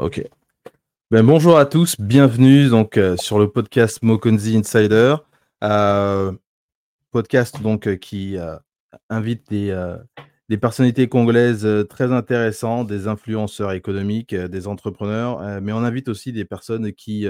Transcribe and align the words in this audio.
Ok. 0.00 0.24
Ben, 1.10 1.22
bonjour 1.22 1.58
à 1.58 1.66
tous, 1.66 2.00
bienvenue 2.00 2.70
donc 2.70 2.96
euh, 2.96 3.18
sur 3.18 3.38
le 3.38 3.50
podcast 3.50 4.02
Mokonzi 4.02 4.56
Insider, 4.56 5.16
euh, 5.62 6.32
podcast 7.10 7.60
donc 7.60 7.86
euh, 7.86 7.96
qui 7.96 8.38
invite 9.10 9.50
des, 9.50 9.96
des, 10.48 10.56
personnalités 10.56 11.06
congolaises 11.06 11.68
très 11.90 12.14
intéressantes, 12.14 12.86
des 12.86 13.08
influenceurs 13.08 13.72
économiques, 13.72 14.34
des 14.34 14.68
entrepreneurs, 14.68 15.60
mais 15.60 15.72
on 15.74 15.84
invite 15.84 16.08
aussi 16.08 16.32
des 16.32 16.46
personnes 16.46 16.94
qui 16.94 17.26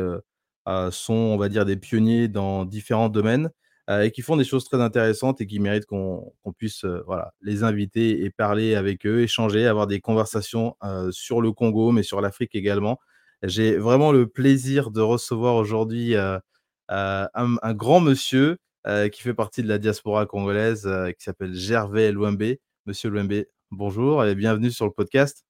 sont, 0.93 1.13
on 1.13 1.39
va 1.39 1.49
dire, 1.49 1.65
des 1.65 1.77
pionniers 1.77 2.29
dans 2.29 2.65
différents 2.65 3.09
domaines 3.09 3.51
et 3.91 4.11
qui 4.13 4.23
font 4.23 4.37
des 4.37 4.45
choses 4.45 4.65
très 4.65 4.81
intéressantes 4.81 5.41
et 5.41 5.47
qui 5.47 5.59
méritent 5.59 5.87
qu'on 5.87 6.33
puisse 6.57 6.85
voilà, 7.07 7.35
les 7.41 7.65
inviter 7.65 8.25
et 8.25 8.31
parler 8.31 8.75
avec 8.75 9.05
eux, 9.07 9.21
échanger, 9.21 9.67
avoir 9.67 9.87
des 9.87 10.01
conversations 10.01 10.77
sur 11.11 11.41
le 11.41 11.53
Congo, 11.53 11.91
mais 11.91 12.03
sur 12.03 12.21
l'Afrique 12.21 12.55
également. 12.55 13.01
J'ai 13.43 13.77
vraiment 13.77 14.13
le 14.13 14.27
plaisir 14.29 14.91
de 14.91 15.01
recevoir 15.01 15.57
aujourd'hui 15.57 16.15
un, 16.15 16.41
un, 16.89 17.75
grand 17.75 18.01
monsieur 18.01 18.59
qui 19.11 19.23
fait 19.23 19.35
partie 19.35 19.63
de 19.63 19.69
la 19.69 19.79
diaspora 19.79 20.25
congolaise, 20.27 20.89
qui 21.19 21.25
s'appelle 21.25 21.55
Gervais 21.55 22.13
Louembe. 22.13 22.57
Monsieur 22.87 23.11
Louembe, 23.11 23.45
bonjour 23.73 24.25
et 24.25 24.35
bienvenue 24.37 24.71
sur 24.71 24.85
le 24.85 24.93
podcast. 24.93 25.45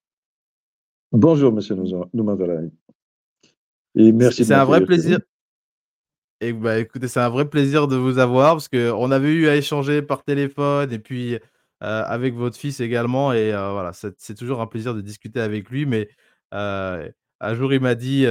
Bonjour, 1.12 1.52
monsieur 1.52 1.74
Noumazala. 2.14 2.62
Et 3.96 4.12
merci. 4.12 4.44
C'est 4.44 4.54
un 4.54 4.64
vrai 4.64 4.84
plaisir. 4.84 5.18
Et 6.40 6.52
bah, 6.54 6.78
écoutez, 6.78 7.06
c'est 7.08 7.20
un 7.20 7.28
vrai 7.28 7.48
plaisir 7.48 7.86
de 7.86 7.96
vous 7.96 8.18
avoir 8.18 8.54
parce 8.54 8.68
qu'on 8.68 9.10
avait 9.10 9.28
eu 9.32 9.48
à 9.48 9.56
échanger 9.56 10.00
par 10.00 10.24
téléphone 10.24 10.90
et 10.92 10.98
puis 10.98 11.34
euh, 11.34 11.38
avec 11.82 12.34
votre 12.34 12.56
fils 12.56 12.80
également. 12.80 13.32
Et 13.34 13.52
euh, 13.52 13.72
voilà, 13.72 13.92
c'est 13.92 14.34
toujours 14.34 14.60
un 14.62 14.66
plaisir 14.66 14.94
de 14.94 15.02
discuter 15.02 15.40
avec 15.40 15.68
lui. 15.70 15.84
Mais 15.84 16.08
euh, 16.54 17.08
un 17.40 17.54
jour, 17.54 17.72
il 17.74 17.80
m'a 17.80 17.94
dit 17.94 18.26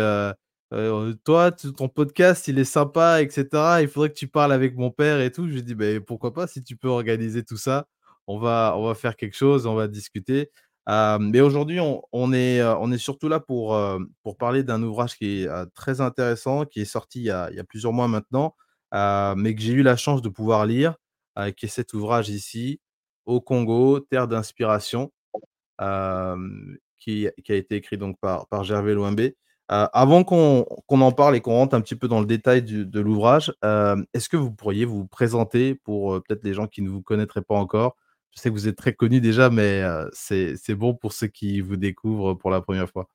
Toi, 1.23 1.51
ton 1.51 1.87
podcast, 1.89 2.47
il 2.47 2.59
est 2.59 2.63
sympa, 2.63 3.21
etc. 3.21 3.81
Il 3.81 3.87
faudrait 3.87 4.09
que 4.09 4.15
tu 4.17 4.27
parles 4.27 4.53
avec 4.53 4.75
mon 4.75 4.91
père 4.91 5.19
et 5.21 5.31
tout. 5.31 5.47
Je 5.47 5.51
lui 5.53 5.59
ai 5.59 5.61
dit 5.61 5.75
bah, 5.75 5.85
Pourquoi 6.05 6.33
pas, 6.33 6.47
si 6.47 6.63
tu 6.63 6.75
peux 6.75 6.87
organiser 6.89 7.43
tout 7.43 7.57
ça, 7.57 7.87
on 8.27 8.39
va, 8.39 8.73
on 8.77 8.87
va 8.87 8.95
faire 8.95 9.15
quelque 9.15 9.35
chose, 9.35 9.65
on 9.67 9.75
va 9.75 9.87
discuter 9.87 10.49
mais 10.87 11.41
aujourd'hui, 11.41 11.79
on, 11.79 12.33
est, 12.33 12.97
surtout 12.97 13.29
là 13.29 13.39
pour, 13.39 13.77
parler 14.37 14.63
d'un 14.63 14.81
ouvrage 14.83 15.17
qui 15.17 15.43
est 15.43 15.49
très 15.73 16.01
intéressant, 16.01 16.65
qui 16.65 16.81
est 16.81 16.85
sorti 16.85 17.19
il 17.19 17.25
y 17.25 17.31
a, 17.31 17.63
plusieurs 17.67 17.93
mois 17.93 18.07
maintenant, 18.07 18.55
mais 18.93 19.55
que 19.55 19.61
j'ai 19.61 19.73
eu 19.73 19.83
la 19.83 19.97
chance 19.97 20.21
de 20.21 20.29
pouvoir 20.29 20.65
lire, 20.65 20.95
qui 21.57 21.65
est 21.65 21.69
cet 21.69 21.93
ouvrage 21.93 22.29
ici, 22.29 22.79
Au 23.25 23.41
Congo, 23.41 23.99
Terre 23.99 24.27
d'inspiration, 24.27 25.11
qui, 26.99 27.27
a 27.27 27.53
été 27.53 27.75
écrit 27.75 27.97
donc 27.97 28.17
par, 28.19 28.63
Gervais 28.63 28.93
Louembe. 28.93 29.31
avant 29.67 30.23
qu'on 30.23 30.65
en 30.89 31.11
parle 31.11 31.35
et 31.35 31.41
qu'on 31.41 31.53
rentre 31.53 31.75
un 31.75 31.81
petit 31.81 31.95
peu 31.95 32.07
dans 32.07 32.19
le 32.19 32.25
détail 32.25 32.63
de 32.63 32.99
l'ouvrage, 32.99 33.53
est-ce 34.13 34.29
que 34.29 34.37
vous 34.37 34.51
pourriez 34.51 34.85
vous 34.85 35.05
présenter 35.05 35.75
pour 35.75 36.21
peut-être 36.23 36.43
les 36.43 36.53
gens 36.53 36.67
qui 36.67 36.81
ne 36.81 36.89
vous 36.89 37.03
connaîtraient 37.03 37.43
pas 37.43 37.55
encore 37.55 37.95
je 38.35 38.41
sais 38.41 38.49
que 38.49 38.53
vous 38.53 38.67
êtes 38.67 38.77
très 38.77 38.93
connu 38.93 39.21
déjà, 39.21 39.49
mais 39.49 39.83
c'est 40.13 40.75
bon 40.75 40.93
pour 40.93 41.13
ceux 41.13 41.27
qui 41.27 41.61
vous 41.61 41.77
découvrent 41.77 42.35
pour 42.35 42.51
la 42.51 42.61
première 42.61 42.89
fois. 42.89 43.09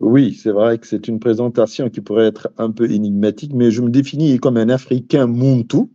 Oui, 0.00 0.34
c'est 0.34 0.52
vrai 0.52 0.78
que 0.78 0.86
c'est 0.86 1.08
une 1.08 1.18
présentation 1.18 1.90
qui 1.90 2.00
pourrait 2.00 2.26
être 2.26 2.52
un 2.56 2.70
peu 2.70 2.90
énigmatique, 2.90 3.52
mais 3.52 3.70
je 3.70 3.82
me 3.82 3.90
définis 3.90 4.38
comme 4.38 4.56
un 4.56 4.68
Africain 4.68 5.26
Muntu, 5.26 5.90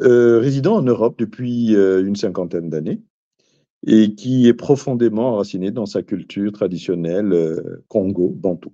euh, 0.00 0.38
résident 0.38 0.76
en 0.76 0.82
Europe 0.82 1.18
depuis 1.18 1.74
une 1.74 2.16
cinquantaine 2.16 2.70
d'années 2.70 3.00
et 3.86 4.14
qui 4.14 4.48
est 4.48 4.54
profondément 4.54 5.34
enraciné 5.34 5.70
dans 5.70 5.86
sa 5.86 6.02
culture 6.02 6.50
traditionnelle 6.50 7.82
Congo-Bantou. 7.88 8.72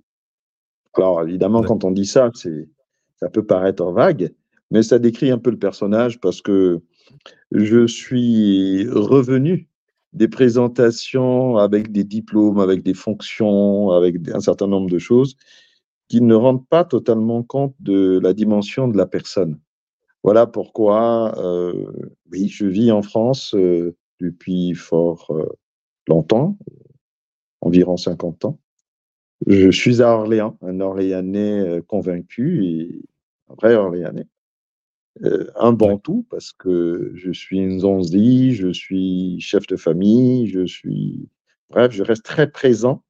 Alors 0.95 1.23
évidemment, 1.23 1.61
quand 1.61 1.83
on 1.83 1.91
dit 1.91 2.05
ça, 2.05 2.31
ça 3.17 3.29
peut 3.29 3.45
paraître 3.45 3.91
vague, 3.91 4.33
mais 4.71 4.83
ça 4.83 4.99
décrit 4.99 5.31
un 5.31 5.37
peu 5.37 5.51
le 5.51 5.59
personnage 5.59 6.19
parce 6.19 6.41
que 6.41 6.81
je 7.51 7.87
suis 7.87 8.87
revenu 8.89 9.69
des 10.13 10.27
présentations 10.27 11.57
avec 11.57 11.91
des 11.91 12.03
diplômes, 12.03 12.59
avec 12.59 12.83
des 12.83 12.93
fonctions, 12.93 13.91
avec 13.91 14.15
un 14.33 14.39
certain 14.39 14.67
nombre 14.67 14.89
de 14.89 14.97
choses 14.97 15.35
qui 16.07 16.21
ne 16.21 16.35
rendent 16.35 16.67
pas 16.67 16.85
totalement 16.85 17.43
compte 17.43 17.75
de 17.79 18.19
la 18.21 18.33
dimension 18.33 18.87
de 18.87 18.97
la 18.97 19.05
personne. 19.05 19.59
Voilà 20.23 20.47
pourquoi, 20.47 21.37
euh, 21.37 21.91
je 22.31 22.65
vis 22.65 22.91
en 22.91 23.01
France 23.01 23.53
euh, 23.55 23.95
depuis 24.19 24.73
fort 24.73 25.27
euh, 25.31 25.45
longtemps, 26.07 26.57
environ 27.61 27.97
50 27.97 28.45
ans. 28.45 28.59
Je 29.45 29.69
suis 29.69 30.01
à 30.01 30.15
Orléans, 30.15 30.57
un 30.61 30.79
Orléanais 30.79 31.81
convaincu 31.87 32.65
et 32.65 33.01
un 33.49 33.55
vrai 33.55 33.75
Orléanais. 33.75 34.27
Euh, 35.23 35.49
un 35.55 35.71
bantou 35.71 36.25
parce 36.29 36.51
que 36.51 37.11
je 37.15 37.31
suis 37.31 37.57
une 37.57 37.79
zonzi, 37.79 38.53
je 38.53 38.73
suis 38.73 39.39
chef 39.39 39.65
de 39.67 39.77
famille, 39.77 40.47
je 40.47 40.65
suis. 40.65 41.29
Bref, 41.69 41.93
je 41.93 42.03
reste 42.03 42.23
très 42.23 42.51
présent 42.51 43.01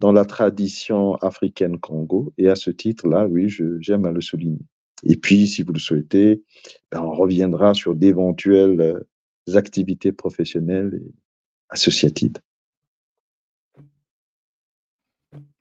dans 0.00 0.12
la 0.12 0.24
tradition 0.24 1.14
africaine 1.16 1.78
Congo 1.78 2.32
et 2.38 2.48
à 2.48 2.56
ce 2.56 2.70
titre-là, 2.70 3.26
oui, 3.26 3.48
j'aime 3.80 4.06
à 4.06 4.12
le 4.12 4.20
souligner. 4.20 4.64
Et 5.02 5.16
puis, 5.16 5.46
si 5.46 5.62
vous 5.62 5.72
le 5.72 5.78
souhaitez, 5.78 6.42
ben, 6.90 7.02
on 7.02 7.12
reviendra 7.12 7.74
sur 7.74 7.94
d'éventuelles 7.94 8.80
euh, 8.80 9.56
activités 9.56 10.12
professionnelles 10.12 11.02
et 11.02 11.14
associatives. 11.68 12.34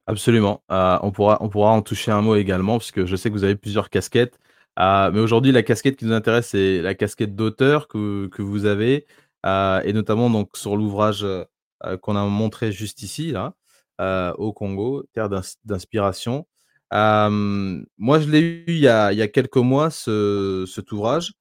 Absolument. 0.08 0.64
Euh, 0.72 1.00
on, 1.02 1.12
pourra, 1.12 1.38
on 1.42 1.50
pourra 1.50 1.72
en 1.72 1.82
toucher 1.82 2.12
un 2.12 2.22
mot 2.22 2.36
également, 2.36 2.78
parce 2.78 2.92
que 2.92 3.06
je 3.06 3.16
sais 3.16 3.30
que 3.30 3.34
vous 3.36 3.44
avez 3.44 3.56
plusieurs 3.56 3.90
casquettes. 3.90 4.40
Ah, 4.78 5.10
mais 5.14 5.20
aujourd'hui, 5.22 5.52
la 5.52 5.64
casquette 5.64 5.96
qui 5.98 6.06
nous 6.06 6.14
intéresse, 6.14 6.50
c'est 6.50 6.82
la 6.82 6.96
casquette 6.96 7.36
d'auteur 7.36 7.88
que, 7.88 8.28
que, 8.28 8.42
vous 8.42 8.66
avez, 8.66 9.06
euh, 9.46 9.82
et 9.84 9.94
notamment 9.94 10.30
donc 10.30 10.58
sur 10.58 10.76
l'ouvrage 10.76 11.24
euh, 11.24 11.46
qu'on 12.02 12.16
a 12.18 12.26
montré 12.26 12.72
juste 12.74 13.02
ici, 13.02 13.32
là, 13.32 13.56
euh, 14.02 14.34
au 14.34 14.52
Congo, 14.54 15.04
Terre 15.14 15.30
d'inspiration. 15.64 16.46
moi, 16.92 18.20
je 18.20 18.30
l'ai 18.30 18.40
eu 18.42 18.64
il 18.68 18.80
y, 18.80 18.88
a, 18.90 19.14
il 19.14 19.18
y, 19.20 19.22
a, 19.22 19.28
quelques 19.30 19.58
mois, 19.58 19.90
ce, 19.90 20.66
cet 20.68 20.92
ouvrage. 20.92 21.34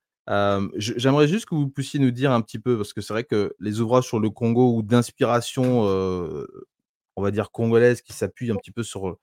J'aimerais 0.77 1.29
juste 1.29 1.47
que 1.47 1.57
vous 1.57 1.69
puissiez 1.69 1.99
nous 2.01 2.13
dire 2.13 2.31
un 2.33 2.41
petit 2.41 2.61
peu, 2.61 2.77
parce 2.77 2.93
que 2.93 3.01
c'est 3.01 3.13
vrai 3.13 3.25
que 3.25 3.55
les 3.59 3.81
ouvrages 3.81 4.05
sur 4.07 4.21
le 4.21 4.31
Congo 4.31 4.77
ou 4.77 4.83
d'inspiration, 4.83 5.83
on 7.17 7.23
va 7.23 7.31
dire 7.33 7.51
congolaise, 7.51 8.03
qui 8.03 8.13
s'appuient 8.13 8.53
un 8.53 8.57
petit 8.57 8.73
peu 8.73 8.85
sur 8.85 9.19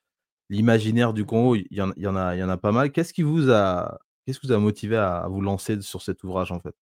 l'imaginaire 0.52 1.14
du 1.14 1.26
Congo, 1.26 1.56
il 1.56 1.66
y, 1.72 1.82
en, 1.82 2.16
a, 2.16 2.36
y 2.36 2.44
en 2.44 2.50
a 2.50 2.58
pas 2.58 2.72
mal. 2.72 2.92
Qu'est-ce 2.92 3.14
qui 3.14 3.24
vous 3.24 3.50
a, 3.50 4.00
qu'est-ce 4.26 4.40
qui 4.40 4.48
vous 4.48 4.54
a 4.54 4.60
motivé 4.60 4.98
à, 4.98 5.26
vous 5.30 5.42
lancer 5.42 5.82
sur 5.82 6.02
cet 6.02 6.24
ouvrage 6.24 6.52
en 6.52 6.60
fait? 6.60 6.76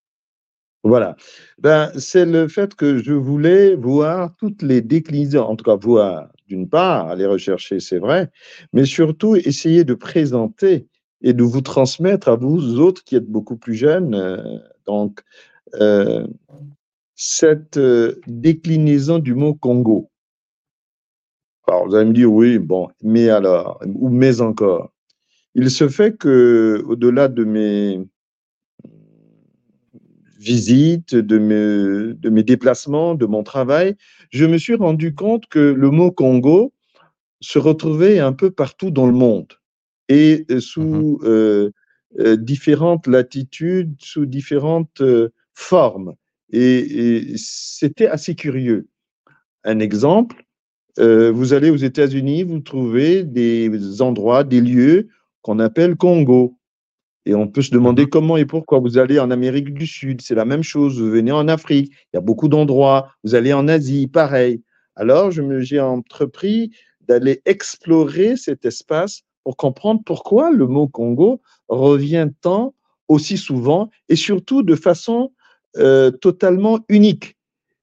Voilà, 0.82 1.14
ben, 1.58 1.92
c'est 1.98 2.24
le 2.24 2.48
fait 2.48 2.74
que 2.74 2.98
je 2.98 3.12
voulais 3.12 3.74
voir 3.74 4.34
toutes 4.38 4.62
les 4.62 4.80
déclinaisons, 4.80 5.42
en 5.42 5.54
tout 5.54 5.64
cas 5.64 5.76
voir 5.76 6.28
d'une 6.48 6.68
part, 6.68 7.08
aller 7.08 7.26
rechercher, 7.26 7.80
c'est 7.80 7.98
vrai, 7.98 8.30
mais 8.72 8.86
surtout 8.86 9.36
essayer 9.36 9.84
de 9.84 9.94
présenter 9.94 10.88
et 11.20 11.32
de 11.34 11.44
vous 11.44 11.60
transmettre 11.60 12.28
à 12.28 12.36
vous 12.36 12.80
autres 12.80 13.04
qui 13.04 13.14
êtes 13.14 13.26
beaucoup 13.26 13.56
plus 13.56 13.74
jeunes, 13.74 14.14
euh, 14.14 14.58
donc 14.86 15.20
euh, 15.74 16.26
cette 17.14 17.76
euh, 17.76 18.18
déclinaison 18.26 19.18
du 19.18 19.34
mot 19.34 19.54
Congo. 19.54 20.09
Alors, 21.70 21.86
vous 21.86 21.94
allez 21.94 22.08
me 22.08 22.12
dire, 22.12 22.32
oui, 22.32 22.58
bon, 22.58 22.88
mais 23.00 23.28
alors, 23.28 23.80
ou 23.86 24.08
mais 24.08 24.40
encore. 24.40 24.90
Il 25.54 25.70
se 25.70 25.88
fait 25.88 26.16
que, 26.16 26.82
au-delà 26.88 27.28
de 27.28 27.44
mes 27.44 28.00
visites, 30.36 31.14
de 31.14 31.38
mes, 31.38 32.14
de 32.14 32.28
mes 32.28 32.42
déplacements, 32.42 33.14
de 33.14 33.24
mon 33.24 33.44
travail, 33.44 33.94
je 34.30 34.46
me 34.46 34.58
suis 34.58 34.74
rendu 34.74 35.14
compte 35.14 35.46
que 35.46 35.60
le 35.60 35.90
mot 35.90 36.10
Congo 36.10 36.72
se 37.40 37.60
retrouvait 37.60 38.18
un 38.18 38.32
peu 38.32 38.50
partout 38.50 38.90
dans 38.90 39.06
le 39.06 39.12
monde 39.12 39.52
et 40.08 40.44
sous 40.58 41.18
mmh 41.22 41.24
euh, 41.24 41.70
euh, 42.18 42.36
différentes 42.36 43.06
latitudes, 43.06 43.94
sous 44.00 44.26
différentes 44.26 45.02
euh, 45.02 45.28
formes. 45.54 46.14
et 46.50 47.34
c'était 47.36 48.08
assez 48.08 48.34
curieux. 48.34 48.88
Un 49.62 49.78
exemple, 49.78 50.44
euh, 51.00 51.30
vous 51.32 51.54
allez 51.54 51.70
aux 51.70 51.76
États-Unis, 51.76 52.42
vous 52.42 52.60
trouvez 52.60 53.24
des 53.24 54.02
endroits, 54.02 54.44
des 54.44 54.60
lieux 54.60 55.08
qu'on 55.42 55.58
appelle 55.58 55.96
Congo. 55.96 56.58
Et 57.26 57.34
on 57.34 57.48
peut 57.48 57.62
se 57.62 57.70
demander 57.70 58.04
mhm. 58.04 58.10
comment 58.10 58.36
et 58.36 58.44
pourquoi. 58.44 58.80
Vous 58.80 58.98
allez 58.98 59.18
en 59.18 59.30
Amérique 59.30 59.72
du 59.72 59.86
Sud, 59.86 60.20
c'est 60.20 60.34
la 60.34 60.44
même 60.44 60.62
chose. 60.62 61.00
Vous 61.00 61.10
venez 61.10 61.32
en 61.32 61.48
Afrique, 61.48 61.92
il 62.12 62.16
y 62.16 62.18
a 62.18 62.20
beaucoup 62.20 62.48
d'endroits. 62.48 63.12
Vous 63.24 63.34
allez 63.34 63.52
en 63.52 63.68
Asie, 63.68 64.06
pareil. 64.06 64.62
Alors, 64.96 65.30
j'ai 65.30 65.80
entrepris 65.80 66.70
d'aller 67.00 67.40
explorer 67.44 68.36
cet 68.36 68.64
espace 68.64 69.22
pour 69.44 69.56
comprendre 69.56 70.02
pourquoi 70.04 70.50
le 70.50 70.66
mot 70.66 70.86
Congo 70.86 71.40
revient 71.68 72.28
tant, 72.40 72.74
aussi 73.08 73.38
souvent, 73.38 73.90
et 74.08 74.16
surtout 74.16 74.62
de 74.62 74.74
façon 74.74 75.32
euh, 75.76 76.10
totalement 76.10 76.80
unique. 76.88 77.36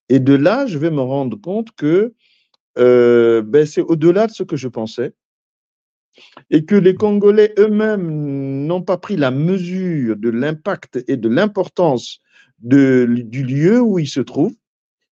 Et 0.10 0.20
de 0.20 0.34
là, 0.34 0.66
je 0.68 0.78
vais 0.78 0.92
me 0.92 1.02
rendre 1.02 1.40
compte 1.40 1.72
que 1.76 2.14
euh, 2.78 3.42
ben, 3.42 3.66
c'est 3.66 3.82
au-delà 3.82 4.28
de 4.28 4.32
ce 4.32 4.44
que 4.44 4.56
je 4.56 4.68
pensais 4.68 5.14
et 6.50 6.66
que 6.66 6.76
les 6.76 6.96
Congolais 6.96 7.54
eux-mêmes 7.60 8.66
n'ont 8.66 8.82
pas 8.82 8.98
pris 8.98 9.18
la 9.18 9.32
mesure 9.32 10.16
de 10.18 10.30
l'impact 10.30 11.04
et 11.08 11.18
de 11.18 11.30
l'importance 11.30 12.20
du 12.60 13.44
lieu 13.44 13.80
où 13.82 14.00
ils 14.00 14.10
se 14.10 14.22
trouvent 14.22 14.56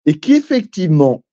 et 0.06 0.19
qu'effectivement, 0.19 1.23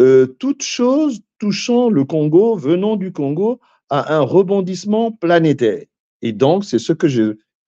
euh, 0.00 0.26
toute 0.26 0.62
chose 0.62 1.20
touchant 1.38 1.90
le 1.90 2.04
Congo, 2.04 2.56
venant 2.56 2.96
du 2.96 3.12
Congo, 3.12 3.60
a 3.90 4.14
un 4.16 4.20
rebondissement 4.20 5.12
planétaire. 5.12 5.84
Et 6.22 6.32
donc, 6.32 6.64
c'est 6.64 6.78
ce 6.78 6.92
que 6.92 7.08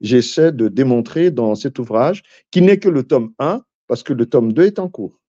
j'essaie 0.00 0.52
de 0.52 0.68
démontrer 0.68 1.30
dans 1.30 1.54
cet 1.54 1.78
ouvrage, 1.78 2.22
qui 2.50 2.62
n'est 2.62 2.78
que 2.78 2.88
le 2.88 3.04
tome 3.04 3.32
1, 3.38 3.62
parce 3.86 4.02
que 4.02 4.12
le 4.12 4.26
tome 4.26 4.52
2 4.52 4.64
est 4.64 4.78
en 4.78 4.88
cours. 4.88 5.19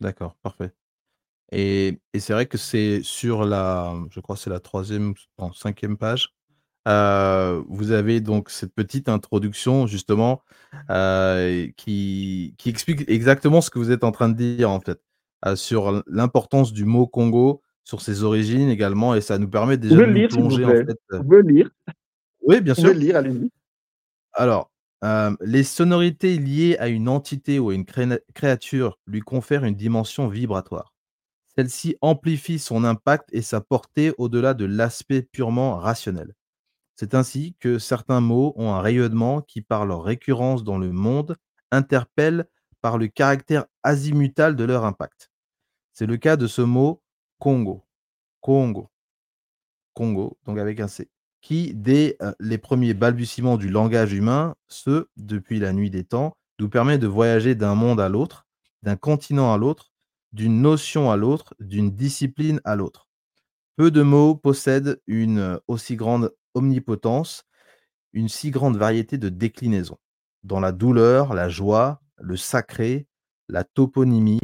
D'accord, 0.00 0.36
parfait. 0.42 0.72
Et, 1.52 2.00
c'est 2.18 2.32
vrai 2.32 2.46
que 2.46 2.58
c'est 2.58 3.02
sur 3.02 3.44
la, 3.44 3.94
je 4.10 4.20
crois 4.20 4.36
c'est 4.36 4.50
la 4.50 4.60
troisième, 4.60 5.14
non, 5.38 5.52
cinquième 5.52 5.96
page, 5.96 6.34
euh, 6.88 7.62
vous 7.68 7.90
avez 7.92 8.20
donc 8.20 8.48
cette 8.48 8.72
petite 8.72 9.08
introduction 9.08 9.88
justement 9.88 10.42
euh, 10.90 11.66
qui, 11.76 12.54
qui 12.58 12.68
explique 12.68 13.08
exactement 13.08 13.60
ce 13.60 13.70
que 13.70 13.80
vous 13.80 13.90
êtes 13.90 14.04
en 14.04 14.12
train 14.12 14.28
de 14.28 14.34
dire 14.34 14.70
en 14.70 14.80
fait, 14.80 15.00
euh, 15.46 15.56
sur 15.56 16.02
l'importance 16.06 16.72
du 16.72 16.84
mot 16.84 17.06
Congo, 17.06 17.62
sur 17.84 18.00
ses 18.00 18.22
origines 18.22 18.68
également, 18.68 19.14
et 19.14 19.20
ça 19.20 19.38
nous 19.38 19.48
permet 19.48 19.76
déjà 19.76 19.96
de 19.96 20.02
lire, 20.02 20.28
plonger 20.28 20.64
en 20.64 20.70
fait. 20.70 20.98
Vous 21.10 21.40
lire. 21.40 21.70
Oui, 22.42 22.60
bien 22.60 22.74
sûr. 22.74 22.92
lire, 22.92 23.16
allez-y. 23.16 23.50
Alors, 24.32 24.70
les 25.02 25.64
sonorités 25.64 26.38
liées 26.38 26.76
à 26.78 26.88
une 26.88 27.08
entité 27.08 27.58
ou 27.58 27.70
à 27.70 27.74
une 27.74 27.84
créature 28.34 28.98
lui 29.06 29.20
confèrent 29.20 29.64
une 29.64 29.76
dimension 29.76 30.28
vibratoire. 30.28 30.94
Celle-ci 31.56 31.96
amplifie 32.02 32.58
son 32.58 32.84
impact 32.84 33.30
et 33.32 33.42
sa 33.42 33.60
portée 33.60 34.12
au-delà 34.18 34.52
de 34.52 34.66
l'aspect 34.66 35.22
purement 35.22 35.76
rationnel. 35.76 36.34
C'est 36.96 37.14
ainsi 37.14 37.54
que 37.60 37.78
certains 37.78 38.20
mots 38.20 38.52
ont 38.56 38.72
un 38.72 38.80
rayonnement 38.80 39.42
qui, 39.42 39.62
par 39.62 39.86
leur 39.86 40.02
récurrence 40.02 40.64
dans 40.64 40.78
le 40.78 40.92
monde, 40.92 41.36
interpellent 41.70 42.46
par 42.80 42.98
le 42.98 43.08
caractère 43.08 43.66
azimutal 43.82 44.56
de 44.56 44.64
leur 44.64 44.84
impact. 44.84 45.30
C'est 45.92 46.06
le 46.06 46.16
cas 46.16 46.36
de 46.36 46.46
ce 46.46 46.62
mot 46.62 47.02
Congo. 47.38 47.84
Congo. 48.40 48.90
Congo, 49.94 50.38
donc 50.44 50.58
avec 50.58 50.80
un 50.80 50.88
C 50.88 51.10
qui, 51.46 51.74
dès 51.74 52.18
les 52.40 52.58
premiers 52.58 52.92
balbutiements 52.92 53.56
du 53.56 53.68
langage 53.68 54.12
humain, 54.12 54.56
ce, 54.66 55.06
depuis 55.16 55.60
la 55.60 55.72
nuit 55.72 55.90
des 55.90 56.02
temps, 56.02 56.36
nous 56.58 56.68
permet 56.68 56.98
de 56.98 57.06
voyager 57.06 57.54
d'un 57.54 57.76
monde 57.76 58.00
à 58.00 58.08
l'autre, 58.08 58.48
d'un 58.82 58.96
continent 58.96 59.54
à 59.54 59.56
l'autre, 59.56 59.92
d'une 60.32 60.60
notion 60.60 61.08
à 61.08 61.16
l'autre, 61.16 61.54
d'une 61.60 61.92
discipline 61.92 62.60
à 62.64 62.74
l'autre. 62.74 63.06
Peu 63.76 63.92
de 63.92 64.02
mots 64.02 64.34
possèdent 64.34 65.00
une 65.06 65.60
aussi 65.68 65.94
grande 65.94 66.34
omnipotence, 66.54 67.44
une 68.12 68.28
si 68.28 68.50
grande 68.50 68.76
variété 68.76 69.16
de 69.16 69.28
déclinaisons. 69.28 69.98
Dans 70.42 70.58
la 70.58 70.72
douleur, 70.72 71.32
la 71.32 71.48
joie, 71.48 72.02
le 72.18 72.36
sacré, 72.36 73.06
la 73.48 73.62
toponymie, 73.62 74.40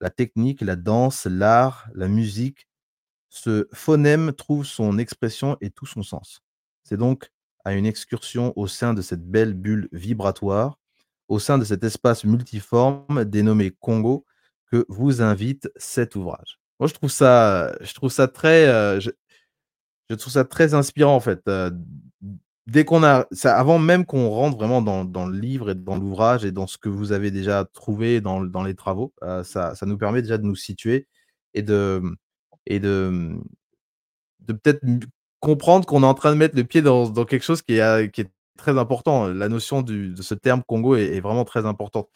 la 0.00 0.08
technique, 0.08 0.62
la 0.62 0.76
danse, 0.76 1.26
l'art, 1.26 1.90
la 1.92 2.08
musique, 2.08 2.67
ce 3.28 3.68
phonème 3.72 4.32
trouve 4.32 4.64
son 4.64 4.98
expression 4.98 5.56
et 5.60 5.70
tout 5.70 5.86
son 5.86 6.02
sens. 6.02 6.42
C'est 6.84 6.96
donc 6.96 7.30
à 7.64 7.74
une 7.74 7.86
excursion 7.86 8.52
au 8.56 8.66
sein 8.66 8.94
de 8.94 9.02
cette 9.02 9.28
belle 9.28 9.54
bulle 9.54 9.88
vibratoire, 9.92 10.78
au 11.28 11.38
sein 11.38 11.58
de 11.58 11.64
cet 11.64 11.84
espace 11.84 12.24
multiforme 12.24 13.24
dénommé 13.24 13.70
Congo, 13.70 14.24
que 14.70 14.86
vous 14.88 15.22
invite 15.22 15.70
cet 15.76 16.16
ouvrage. 16.16 16.58
Moi, 16.80 16.86
je 16.88 16.94
trouve 16.94 17.10
ça, 17.10 17.74
je 17.80 17.92
trouve 17.94 18.10
ça 18.10 18.28
très, 18.28 18.68
euh, 18.68 19.00
je, 19.00 19.10
trouve 20.14 20.32
ça 20.32 20.44
très 20.44 20.74
inspirant 20.74 21.16
en 21.16 21.20
fait. 21.20 21.40
Euh, 21.48 21.70
dès 22.66 22.84
qu'on 22.84 23.02
a, 23.02 23.26
ça, 23.32 23.58
avant 23.58 23.78
même 23.78 24.06
qu'on 24.06 24.28
rentre 24.28 24.56
vraiment 24.56 24.82
dans, 24.82 25.26
le 25.26 25.38
livre 25.38 25.70
et 25.70 25.74
dans 25.74 25.96
l'ouvrage 25.96 26.44
et 26.44 26.52
dans 26.52 26.66
ce 26.66 26.78
que 26.78 26.88
vous 26.88 27.12
avez 27.12 27.30
déjà 27.30 27.64
trouvé 27.64 28.20
dans, 28.20 28.42
dans 28.42 28.62
les 28.62 28.74
travaux, 28.74 29.12
euh, 29.22 29.42
ça, 29.42 29.74
ça, 29.74 29.86
nous 29.86 29.98
permet 29.98 30.22
déjà 30.22 30.38
de 30.38 30.44
nous 30.44 30.56
situer 30.56 31.08
et 31.54 31.62
de, 31.62 32.02
et 32.68 32.78
de, 32.78 33.32
de 34.46 34.52
peut-être 34.52 34.84
comprendre 35.40 35.86
qu'on 35.86 36.02
est 36.02 36.06
en 36.06 36.14
train 36.14 36.32
de 36.32 36.36
mettre 36.36 36.56
le 36.56 36.64
pied 36.64 36.82
dans, 36.82 37.08
dans 37.08 37.24
quelque 37.24 37.44
chose 37.44 37.62
qui 37.62 37.74
est, 37.78 38.12
qui 38.12 38.20
est, 38.20 38.30
très 38.56 38.76
important. 38.76 39.28
La 39.28 39.48
notion 39.48 39.82
du, 39.82 40.08
de 40.08 40.20
ce 40.20 40.34
terme 40.34 40.62
Congo 40.66 40.96
est, 40.96 41.20
vraiment 41.20 41.44
très 41.44 41.64
importante. 41.64 42.08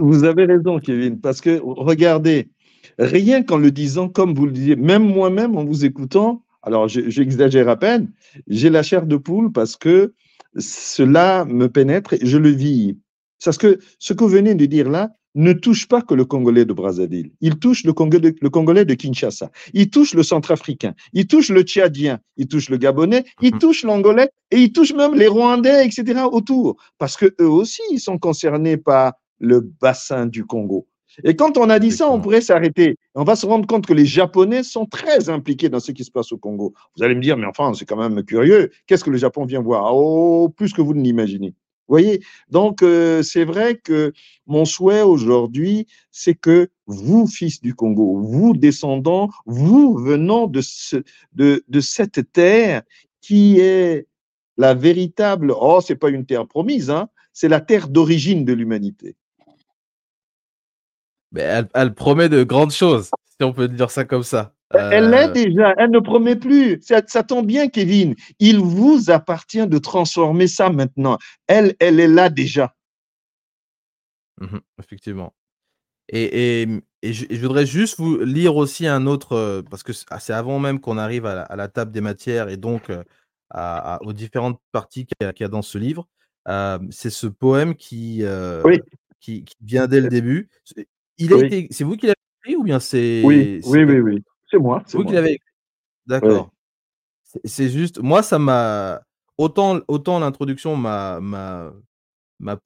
Vous 0.00 0.24
avez 0.24 0.46
raison, 0.46 0.80
Kevin, 0.80 1.20
parce 1.20 1.40
que 1.40 1.60
regardez, 1.62 2.50
rien 2.98 3.44
qu'en 3.44 3.56
le 3.56 3.70
disant, 3.70 4.08
comme 4.08 4.34
vous 4.34 4.46
le 4.46 4.52
disiez, 4.52 4.74
même 4.74 5.04
moi-même 5.04 5.56
en 5.56 5.64
vous 5.64 5.84
écoutant, 5.84 6.42
alors 6.62 6.88
j'exagère 6.88 7.68
à 7.68 7.76
peine, 7.76 8.10
j'ai 8.48 8.68
la 8.68 8.82
chair 8.82 9.06
de 9.06 9.16
poule 9.16 9.52
parce 9.52 9.76
que 9.76 10.14
cela 10.56 11.44
me 11.44 11.68
pénètre 11.68 12.14
et 12.14 12.26
je 12.26 12.36
le 12.36 12.50
vis. 12.50 12.98
Parce 13.44 13.58
que 13.58 13.78
ce 14.00 14.12
que 14.12 14.24
vous 14.24 14.30
venez 14.30 14.54
de 14.54 14.66
dire 14.66 14.90
là, 14.90 15.12
ne 15.34 15.52
touche 15.52 15.88
pas 15.88 16.02
que 16.02 16.14
le 16.14 16.24
Congolais 16.24 16.64
de 16.64 16.72
Brazzaville. 16.72 17.32
Il 17.40 17.58
touche 17.58 17.84
le 17.84 17.92
Congolais, 17.92 18.34
le 18.40 18.50
Congolais 18.50 18.84
de 18.84 18.94
Kinshasa. 18.94 19.50
Il 19.72 19.90
touche 19.90 20.14
le 20.14 20.22
Centrafricain. 20.22 20.94
Il 21.12 21.26
touche 21.26 21.48
le 21.50 21.62
Tchadien. 21.62 22.20
Il 22.36 22.46
touche 22.46 22.68
le 22.68 22.76
Gabonais. 22.76 23.24
Il 23.40 23.54
mhm. 23.54 23.58
touche 23.58 23.82
l'Angolais. 23.84 24.30
Et 24.50 24.58
il 24.58 24.72
touche 24.72 24.92
même 24.92 25.14
les 25.14 25.26
Rwandais, 25.26 25.86
etc. 25.86 26.22
autour. 26.30 26.76
Parce 26.98 27.16
que 27.16 27.34
eux 27.40 27.48
aussi, 27.48 27.82
ils 27.90 28.00
sont 28.00 28.18
concernés 28.18 28.76
par 28.76 29.14
le 29.40 29.60
bassin 29.60 30.26
du 30.26 30.44
Congo. 30.44 30.86
Et 31.22 31.36
quand 31.36 31.58
on 31.58 31.70
a 31.70 31.78
dit 31.78 31.92
ça, 31.92 32.10
on 32.10 32.20
pourrait 32.20 32.40
s'arrêter. 32.40 32.96
On 33.14 33.22
va 33.22 33.36
se 33.36 33.46
rendre 33.46 33.66
compte 33.66 33.86
que 33.86 33.92
les 33.92 34.06
Japonais 34.06 34.64
sont 34.64 34.86
très 34.86 35.28
impliqués 35.28 35.68
dans 35.68 35.78
ce 35.78 35.92
qui 35.92 36.02
se 36.02 36.10
passe 36.10 36.32
au 36.32 36.38
Congo. 36.38 36.74
Vous 36.96 37.04
allez 37.04 37.14
me 37.14 37.20
dire, 37.20 37.36
mais 37.36 37.46
enfin, 37.46 37.72
c'est 37.74 37.84
quand 37.84 37.96
même 37.96 38.24
curieux. 38.24 38.70
Qu'est-ce 38.86 39.04
que 39.04 39.10
le 39.10 39.16
Japon 39.16 39.44
vient 39.44 39.62
voir? 39.62 39.94
Oh, 39.96 40.48
plus 40.48 40.72
que 40.72 40.82
vous 40.82 40.94
ne 40.94 41.02
l'imaginez 41.02 41.54
voyez 41.88 42.22
Donc, 42.50 42.82
euh, 42.82 43.22
c'est 43.22 43.44
vrai 43.44 43.76
que 43.76 44.12
mon 44.46 44.64
souhait 44.64 45.02
aujourd'hui, 45.02 45.86
c'est 46.10 46.34
que 46.34 46.68
vous, 46.86 47.26
fils 47.26 47.60
du 47.60 47.74
Congo, 47.74 48.18
vous, 48.20 48.56
descendants, 48.56 49.30
vous 49.46 49.96
venant 49.96 50.46
de, 50.46 50.60
ce, 50.60 50.96
de, 51.32 51.64
de 51.68 51.80
cette 51.80 52.32
terre 52.32 52.82
qui 53.20 53.58
est 53.58 54.06
la 54.56 54.74
véritable, 54.74 55.52
oh, 55.58 55.80
c'est 55.84 55.96
pas 55.96 56.10
une 56.10 56.26
terre 56.26 56.46
promise, 56.46 56.90
hein, 56.90 57.08
c'est 57.32 57.48
la 57.48 57.60
terre 57.60 57.88
d'origine 57.88 58.44
de 58.44 58.52
l'humanité. 58.52 59.16
Mais 61.32 61.64
elle, 61.74 61.94
promet 61.94 62.28
de 62.28 62.44
grandes 62.44 62.70
choses, 62.70 63.10
si 63.28 63.44
on 63.44 63.52
peut 63.52 63.66
dire 63.66 63.90
ça 63.90 64.04
comme 64.04 64.22
ça. 64.22 64.54
Elle 64.74 65.10
l'est 65.10 65.28
euh, 65.28 65.32
déjà, 65.32 65.74
elle 65.78 65.90
ne 65.90 65.98
promet 65.98 66.36
plus. 66.36 66.80
Ça, 66.82 67.22
tombe 67.22 67.46
bien, 67.46 67.68
Kevin. 67.68 68.14
Il 68.38 68.58
vous 68.58 69.10
appartient 69.10 69.66
de 69.66 69.78
transformer 69.78 70.46
ça 70.46 70.70
maintenant. 70.70 71.18
Elle, 71.46 71.74
elle 71.80 72.00
est 72.00 72.08
là 72.08 72.28
déjà. 72.28 72.74
Mmh 74.40 74.58
effectivement. 74.80 75.32
Et, 76.08 76.66
je, 77.02 77.40
voudrais 77.40 77.66
juste 77.66 77.98
vous 77.98 78.18
lire 78.18 78.56
aussi 78.56 78.86
un 78.86 79.06
autre, 79.06 79.32
euh, 79.32 79.62
parce 79.62 79.82
que 79.82 79.92
c'est 79.92 80.32
avant 80.32 80.58
même 80.58 80.80
qu'on 80.80 80.98
arrive 80.98 81.26
à 81.26 81.56
la, 81.56 81.68
table 81.68 81.92
des 81.92 82.00
matières 82.00 82.48
et 82.48 82.56
donc 82.56 82.90
euh, 82.90 83.02
aux 84.00 84.12
différentes 84.12 84.60
parties 84.72 85.06
qu'il 85.06 85.16
y, 85.20 85.44
a 85.44 85.48
dans 85.48 85.62
ce 85.62 85.78
livre. 85.78 86.08
c'est 86.90 87.10
ce 87.10 87.26
poème 87.26 87.74
qui, 87.74 88.22
qui, 89.20 89.44
vient 89.62 89.86
dès 89.86 90.00
le 90.00 90.08
début. 90.08 90.48
Il 91.18 91.68
c'est 91.70 91.84
vous 91.84 91.96
qui 91.96 92.06
l'avez 92.06 92.16
écrit 92.42 92.56
ou 92.56 92.64
bien 92.64 92.80
c'est 92.80 93.22
Oui, 93.24 93.60
oui, 93.64 93.84
oui, 93.84 94.00
oui. 94.00 94.24
C'est 94.54 94.60
moi. 94.60 94.82
C'est 94.86 94.96
vous 94.96 95.04
qui 95.04 95.12
l'avez 95.12 95.32
écrit. 95.32 95.52
D'accord. 96.06 96.50
C'est 97.44 97.68
juste, 97.68 97.98
moi, 97.98 98.22
ça 98.22 98.38
m'a. 98.38 99.02
Autant, 99.36 99.80
autant 99.88 100.20
l'introduction 100.20 100.76
m'a 100.76 101.18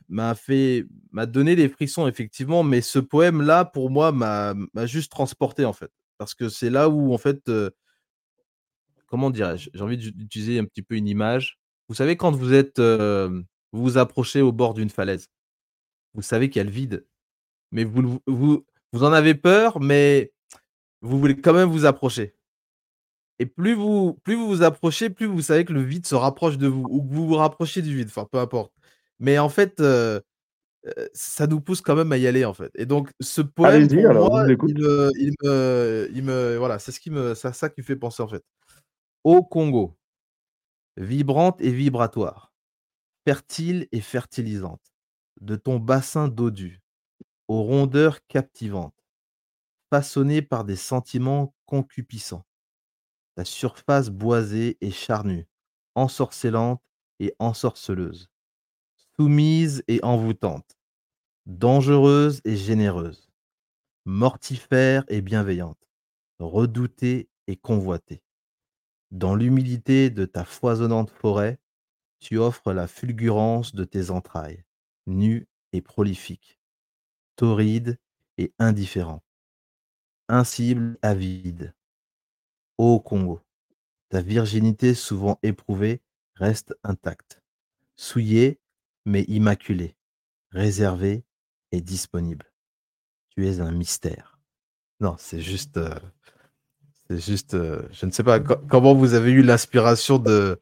m'a 0.09 0.35
fait 0.35 0.87
m'a 1.13 1.27
donné 1.27 1.57
des 1.57 1.69
frissons 1.69 2.07
effectivement 2.07 2.63
mais 2.63 2.81
ce 2.81 2.99
poème 2.99 3.43
là 3.43 3.65
pour 3.65 3.91
moi 3.91 4.13
m'a 4.13 4.55
juste 4.87 5.13
transporté 5.13 5.65
en 5.65 5.73
fait 5.73 5.91
parce 6.17 6.35
que 6.35 6.49
c'est 6.49 6.71
là 6.71 6.89
où 6.89 7.13
en 7.15 7.19
fait 7.19 7.49
euh, 7.49 7.71
comment 9.07 9.31
dirais-je 9.31 9.71
j'ai 9.73 9.83
envie 9.83 9.99
d'utiliser 9.99 10.59
un 10.59 10.65
petit 10.65 10.83
peu 10.83 10.97
une 10.97 11.07
image 11.07 11.59
vous 11.89 11.95
savez 11.95 12.17
quand 12.17 12.33
vous 12.33 12.55
êtes 12.55 12.79
euh, 12.79 13.43
vous 13.73 13.83
vous 13.83 13.99
approchez 13.99 14.41
au 14.41 14.53
bord 14.53 14.75
d'une 14.75 14.91
falaise 14.91 15.29
vous 16.15 16.23
savez 16.23 16.51
qu'il 16.51 16.61
y 16.61 16.63
a 16.63 16.65
le 16.65 16.71
vide 16.71 17.07
mais 17.71 17.85
vous, 17.85 18.21
vous 18.27 18.67
vous 18.93 19.05
en 19.05 19.13
avez 19.13 19.35
peur 19.35 19.81
mais 19.81 20.33
vous 21.01 21.19
voulez 21.19 21.41
quand 21.41 21.53
même 21.55 21.69
vous 21.71 21.87
approcher. 21.87 22.35
Et 23.39 23.47
plus 23.47 23.75
vous, 23.75 24.15
plus 24.25 24.35
vous 24.35 24.49
vous 24.49 24.63
approchez, 24.63 25.11
plus 25.11 25.27
vous 25.27 25.43
savez 25.43 25.65
que 25.65 25.73
le 25.73 25.83
vide 25.83 26.07
se 26.07 26.15
rapproche 26.15 26.59
de 26.59 26.67
vous, 26.67 26.85
ou 26.91 27.03
que 27.03 27.15
vous 27.15 27.27
vous 27.29 27.37
rapprochez 27.37 27.83
du 27.83 27.97
vide, 27.97 28.09
enfin 28.09 28.27
peu 28.31 28.39
importe. 28.39 28.73
Mais 29.21 29.39
en 29.39 29.49
fait, 29.49 29.81
euh, 29.81 30.21
euh, 30.87 31.09
ça 31.13 31.47
nous 31.47 31.61
pousse 31.61 31.81
quand 31.81 31.97
même 31.97 32.13
à 32.13 32.19
y 32.19 32.27
aller, 32.27 32.45
en 32.45 32.55
fait. 32.55 32.71
Et 32.77 32.87
donc, 32.87 33.11
ce 33.21 33.43
poème, 33.43 33.89
pour 33.89 34.31
moi, 34.31 34.47
il 34.49 34.79
me, 34.79 35.11
il 35.19 35.35
me, 35.43 36.11
il 36.13 36.23
me, 36.25 36.57
voilà, 36.57 36.79
c'est 36.79 36.93
ce 36.93 37.01
qui 37.01 37.11
me, 37.11 37.35
c'est 37.35 37.53
ça 37.55 37.69
qui 37.69 37.81
me 37.81 37.87
fait 37.87 37.97
penser, 37.97 38.23
en 38.23 38.29
fait. 38.29 38.45
Au 39.25 39.43
Congo, 39.43 39.97
vibrante 40.97 41.61
et 41.61 41.71
vibratoire, 41.73 42.53
fertile 43.27 43.89
et 43.93 44.01
fertilisante, 44.01 44.95
de 45.41 45.57
ton 45.57 45.79
bassin 45.79 46.29
dodu, 46.29 46.81
aux 47.49 47.63
rondeurs 47.63 48.27
captivantes, 48.29 48.95
façonné 49.91 50.43
par 50.43 50.65
des 50.65 50.77
sentiments 50.77 51.55
concupiscents. 51.67 52.45
Ta 53.35 53.45
surface 53.45 54.11
boisée 54.11 54.77
et 54.81 54.91
charnue, 54.91 55.49
ensorcelante 55.95 56.83
et 57.21 57.35
ensorceleuse, 57.39 58.29
soumise 59.17 59.83
et 59.89 60.01
envoûtante, 60.03 60.77
dangereuse 61.47 62.41
et 62.45 62.57
généreuse, 62.57 63.29
mortifère 64.05 65.05
et 65.09 65.21
bienveillante, 65.21 65.89
redoutée 66.39 67.29
et 67.47 67.57
convoitée. 67.57 68.23
Dans 69.11 69.35
l'humilité 69.35 70.11
de 70.11 70.25
ta 70.25 70.45
foisonnante 70.45 71.11
forêt, 71.11 71.59
tu 72.21 72.39
offres 72.39 72.73
la 72.73 72.87
fulgurance 72.87 73.75
de 73.75 73.85
tes 73.85 74.11
entrailles, 74.11 74.65
nues 75.07 75.49
et 75.73 75.81
prolifiques, 75.81 76.59
torrides 77.37 77.99
et 78.39 78.53
indifférents, 78.59 79.23
incible, 80.29 80.99
avide. 81.03 81.75
Ô 82.77 83.01
Congo, 83.01 83.41
ta 84.09 84.23
virginité 84.23 84.95
souvent 84.95 85.39
éprouvée 85.43 86.01
reste 86.35 86.75
intacte, 86.85 87.43
souillée 87.97 88.61
mais 89.05 89.23
immaculée, 89.23 89.97
réservée 90.53 91.25
et 91.73 91.81
disponible. 91.81 92.47
Tu 93.31 93.47
es 93.49 93.61
un 93.61 93.73
mystère. 93.73 94.39
Non, 95.01 95.17
c'est 95.19 95.41
juste, 95.41 95.77
euh, 95.77 95.95
c'est 97.09 97.21
juste, 97.21 97.55
euh, 97.55 97.83
je 97.93 98.07
ne 98.07 98.11
sais 98.11 98.23
pas 98.25 98.41
comment 98.41 98.95
vous 98.95 99.15
avez 99.15 99.31
eu 99.31 99.43
l'inspiration 99.43 100.19
de 100.19 100.61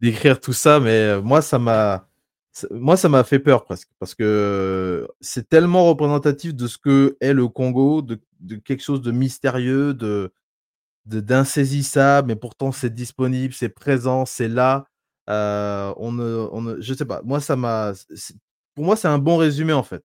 d'écrire 0.00 0.40
tout 0.40 0.52
ça, 0.52 0.80
mais 0.80 0.90
euh, 0.90 1.22
moi 1.22 1.40
ça 1.42 1.58
m'a, 1.58 2.08
moi 2.70 2.96
ça 2.96 3.08
m'a 3.08 3.24
fait 3.24 3.40
peur 3.40 3.64
presque 3.64 3.88
parce 3.98 4.14
que 4.14 5.08
c'est 5.20 5.48
tellement 5.48 5.86
représentatif 5.86 6.54
de 6.54 6.66
ce 6.66 6.78
que 6.78 7.16
est 7.20 7.32
le 7.32 7.48
Congo, 7.48 8.02
de, 8.02 8.20
quelque 8.64 8.82
chose 8.82 9.02
de 9.02 9.10
mystérieux, 9.10 9.94
de 9.94 10.32
d'insaisissable, 11.06 12.28
mais 12.28 12.36
pourtant 12.36 12.72
c'est 12.72 12.94
disponible, 12.94 13.52
c'est 13.54 13.68
présent, 13.68 14.24
c'est 14.26 14.48
là. 14.48 14.86
Euh, 15.30 15.92
on 15.98 16.12
ne, 16.12 16.48
on 16.52 16.62
ne, 16.62 16.80
je 16.80 16.94
sais 16.94 17.04
pas. 17.06 17.22
Moi, 17.24 17.40
ça 17.40 17.56
m'a. 17.56 17.92
Pour 18.74 18.84
moi, 18.84 18.96
c'est 18.96 19.08
un 19.08 19.18
bon 19.18 19.36
résumé 19.36 19.72
en 19.72 19.82
fait 19.82 20.02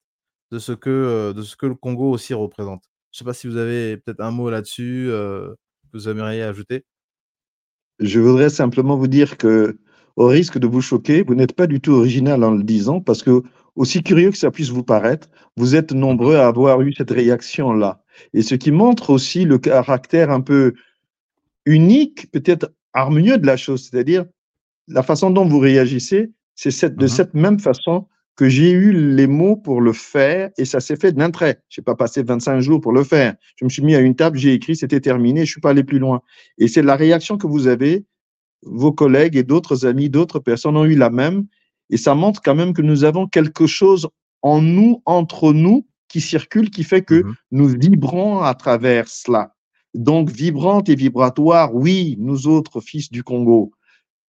de 0.52 0.60
ce 0.60 0.72
que 0.74 0.90
euh, 0.90 1.34
de 1.34 1.42
ce 1.44 1.56
que 1.56 1.66
le 1.68 1.76
Congo 1.76 2.12
aussi 2.12 2.34
représente. 2.34 2.84
Je 3.12 3.20
sais 3.20 3.26
pas 3.26 3.34
si 3.34 3.48
vous 3.48 3.58
avez 3.58 3.98
peut-être 3.98 4.22
un 4.22 4.32
mot 4.32 4.50
là-dessus 4.50 5.08
euh, 5.10 5.50
que 5.92 5.98
vous 5.98 6.10
aimeriez 6.10 6.44
ajouter. 6.44 6.86
Je 8.00 8.20
voudrais 8.20 8.50
simplement 8.50 8.96
vous 8.98 9.08
dire 9.08 9.38
que, 9.38 9.78
au 10.20 10.28
risque 10.28 10.60
de 10.60 10.68
vous 10.68 10.82
choquer, 10.82 11.24
vous 11.24 11.34
n'êtes 11.34 11.54
pas 11.54 11.66
du 11.66 11.80
tout 11.80 11.94
original 11.94 12.44
en 12.44 12.52
le 12.52 12.64
disant, 12.64 13.00
parce 13.00 13.24
que 13.24 13.42
aussi 13.78 14.04
curieux 14.04 14.32
que 14.32 14.38
ça 14.38 14.52
puisse 14.52 14.70
vous 14.70 14.84
paraître, 14.84 15.30
vous 15.56 15.76
êtes 15.76 15.94
nombreux 15.94 16.36
à 16.36 16.48
avoir 16.48 16.82
eu 16.82 16.92
cette 16.92 17.12
réaction-là. 17.12 18.04
Et 18.34 18.42
ce 18.42 18.56
qui 18.56 18.72
montre 18.72 19.12
aussi 19.12 19.46
le 19.46 19.58
caractère 19.58 20.30
un 20.30 20.42
peu 20.42 20.74
unique, 21.66 22.30
peut-être 22.32 22.74
harmonieux 22.92 23.38
de 23.38 23.48
la 23.48 23.56
chose, 23.56 23.88
c'est-à-dire 23.90 24.26
la 24.90 25.04
façon 25.04 25.30
dont 25.30 25.48
vous 25.48 25.60
réagissez, 25.60 26.32
c'est 26.54 26.72
cette, 26.72 26.98
de 26.98 27.06
mhm. 27.06 27.10
cette 27.10 27.34
même 27.34 27.60
façon 27.60 28.06
que 28.36 28.50
j'ai 28.50 28.72
eu 28.72 28.92
les 28.92 29.28
mots 29.28 29.56
pour 29.56 29.80
le 29.80 29.94
faire 29.94 30.50
et 30.58 30.66
ça 30.66 30.82
s'est 30.82 30.98
fait 30.98 31.14
d'un 31.14 31.32
trait. 31.32 31.62
Je 31.70 31.80
n'ai 31.80 31.86
pas 31.86 31.96
passé 31.96 32.24
25 32.24 32.60
jours 32.60 32.82
pour 32.82 32.92
le 32.92 33.06
faire. 33.06 33.36
Je 33.56 33.64
me 33.64 33.70
suis 33.70 33.84
mis 33.84 33.96
à 33.96 34.00
une 34.00 34.18
table, 34.18 34.38
j'ai 34.38 34.52
écrit, 34.52 34.76
c'était 34.76 35.00
terminé, 35.00 35.42
je 35.42 35.44
ne 35.44 35.54
suis 35.54 35.62
pas 35.62 35.70
allé 35.70 35.86
plus 35.86 36.00
loin. 36.00 36.22
Et 36.58 36.68
c'est 36.68 36.82
la 36.82 36.98
réaction 36.98 37.38
que 37.38 37.48
vous 37.48 37.68
avez, 37.68 38.06
vos 38.64 38.92
collègues 38.92 39.36
et 39.36 39.44
d'autres 39.44 39.86
amis, 39.86 40.10
d'autres 40.10 40.40
personnes 40.40 40.78
ont 40.78 40.86
eu 40.86 40.96
la 40.96 41.10
même. 41.10 41.46
Et 41.90 41.98
ça 41.98 42.16
montre 42.16 42.42
quand 42.44 42.56
même 42.56 42.74
que 42.74 42.82
nous 42.82 43.04
avons 43.04 43.28
quelque 43.28 43.68
chose 43.68 44.08
en 44.42 44.62
nous, 44.62 45.02
entre 45.06 45.54
nous, 45.54 45.86
qui 46.08 46.22
circule, 46.22 46.70
qui 46.70 46.84
fait 46.84 47.04
que 47.04 47.24
mhm. 47.24 47.34
nous 47.52 47.68
vibrons 47.68 48.40
à 48.40 48.54
travers 48.56 49.08
cela. 49.08 49.54
Donc, 49.94 50.30
vibrante 50.30 50.90
et 50.90 50.96
vibratoire, 50.96 51.74
oui, 51.74 52.16
nous 52.20 52.48
autres 52.48 52.80
fils 52.80 53.12
du 53.12 53.24
Congo. 53.24 53.72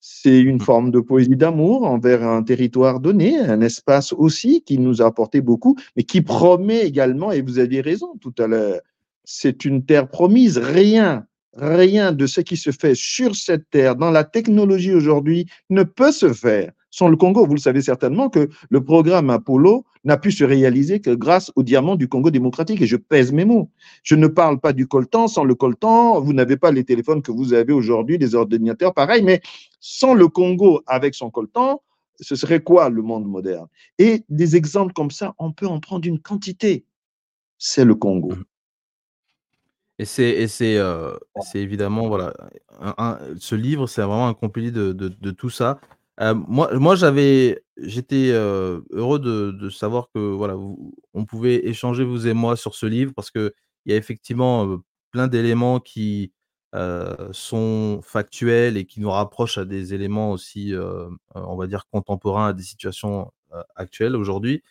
C'est 0.00 0.40
une 0.40 0.56
mmh. 0.56 0.60
forme 0.60 0.90
de 0.90 1.00
poésie 1.00 1.36
d'amour 1.36 1.84
envers 1.84 2.22
un 2.26 2.42
territoire 2.42 3.00
donné, 3.00 3.38
un 3.38 3.60
espace 3.60 4.14
aussi 4.14 4.62
qui 4.62 4.78
nous 4.78 5.02
a 5.02 5.06
apporté 5.06 5.42
beaucoup, 5.42 5.76
mais 5.94 6.04
qui 6.04 6.22
promet 6.22 6.86
également, 6.86 7.32
et 7.32 7.42
vous 7.42 7.58
aviez 7.58 7.82
raison 7.82 8.16
tout 8.18 8.32
à 8.38 8.46
l'heure, 8.46 8.80
c'est 9.24 9.66
une 9.66 9.84
terre 9.84 10.08
promise. 10.08 10.56
Rien, 10.56 11.26
rien 11.54 12.12
de 12.12 12.26
ce 12.26 12.40
qui 12.40 12.56
se 12.56 12.70
fait 12.70 12.94
sur 12.94 13.34
cette 13.34 13.68
terre, 13.70 13.96
dans 13.96 14.10
la 14.10 14.24
technologie 14.24 14.94
aujourd'hui, 14.94 15.46
ne 15.68 15.82
peut 15.82 16.12
se 16.12 16.32
faire 16.32 16.72
sans 16.90 17.08
le 17.08 17.16
Congo. 17.16 17.46
Vous 17.46 17.54
le 17.54 17.60
savez 17.60 17.82
certainement 17.82 18.28
que 18.28 18.48
le 18.68 18.84
programme 18.84 19.30
Apollo 19.30 19.84
n'a 20.04 20.16
pu 20.16 20.32
se 20.32 20.44
réaliser 20.44 21.00
que 21.00 21.10
grâce 21.10 21.52
au 21.56 21.62
diamant 21.62 21.96
du 21.96 22.08
Congo 22.08 22.30
démocratique. 22.30 22.82
Et 22.82 22.86
je 22.86 22.96
pèse 22.96 23.32
mes 23.32 23.44
mots. 23.44 23.70
Je 24.02 24.14
ne 24.14 24.26
parle 24.26 24.60
pas 24.60 24.72
du 24.72 24.86
coltan. 24.86 25.28
Sans 25.28 25.44
le 25.44 25.54
coltan, 25.54 26.20
vous 26.20 26.32
n'avez 26.32 26.56
pas 26.56 26.72
les 26.72 26.84
téléphones 26.84 27.22
que 27.22 27.32
vous 27.32 27.52
avez 27.52 27.72
aujourd'hui, 27.72 28.18
les 28.18 28.34
ordinateurs, 28.34 28.94
pareil. 28.94 29.22
Mais 29.22 29.40
sans 29.80 30.14
le 30.14 30.28
Congo 30.28 30.82
avec 30.86 31.14
son 31.14 31.30
coltan, 31.30 31.82
ce 32.20 32.34
serait 32.34 32.60
quoi 32.60 32.90
le 32.90 33.02
monde 33.02 33.26
moderne? 33.26 33.66
Et 33.98 34.24
des 34.28 34.56
exemples 34.56 34.92
comme 34.92 35.10
ça, 35.10 35.34
on 35.38 35.52
peut 35.52 35.66
en 35.66 35.80
prendre 35.80 36.06
une 36.06 36.18
quantité. 36.18 36.84
C'est 37.58 37.84
le 37.84 37.94
Congo. 37.94 38.34
Et 40.00 40.48
c'est 40.48 40.78
euh, 40.78 41.14
évidemment 41.54 42.08
voilà 42.08 42.32
ce 43.38 43.54
livre 43.54 43.86
c'est 43.86 44.00
vraiment 44.02 44.28
un 44.28 44.34
compilé 44.34 44.70
de, 44.70 44.92
de 44.92 45.30
tout 45.30 45.50
ça 45.50 45.78
euh, 46.20 46.34
moi, 46.34 46.70
moi 46.78 46.96
j'avais, 46.96 47.64
j'étais 47.78 48.30
euh, 48.32 48.82
heureux 48.90 49.18
de, 49.18 49.52
de, 49.52 49.70
savoir 49.70 50.10
que 50.14 50.18
voilà, 50.18 50.54
on 51.14 51.24
pouvait 51.24 51.66
échanger 51.66 52.04
vous 52.04 52.26
et 52.28 52.34
moi 52.34 52.56
sur 52.56 52.74
ce 52.74 52.84
livre 52.84 53.12
parce 53.14 53.30
que 53.30 53.54
il 53.86 53.92
y 53.92 53.94
a 53.94 53.98
effectivement 53.98 54.66
euh, 54.66 54.76
plein 55.10 55.28
d'éléments 55.28 55.80
qui 55.80 56.32
sont 57.32 58.00
factuels 58.04 58.76
et 58.76 58.84
qui 58.86 59.00
nous 59.00 59.10
rapprochent 59.10 59.58
à 59.58 59.64
des 59.64 59.92
éléments 59.92 60.30
aussi, 60.30 60.72
on 61.34 61.56
va 61.56 61.66
dire 61.66 61.88
contemporains, 61.90 62.48
à 62.48 62.52
des 62.52 62.62
situations 62.62 63.32
actuelles 63.74 64.14
aujourd'hui. 64.14 64.62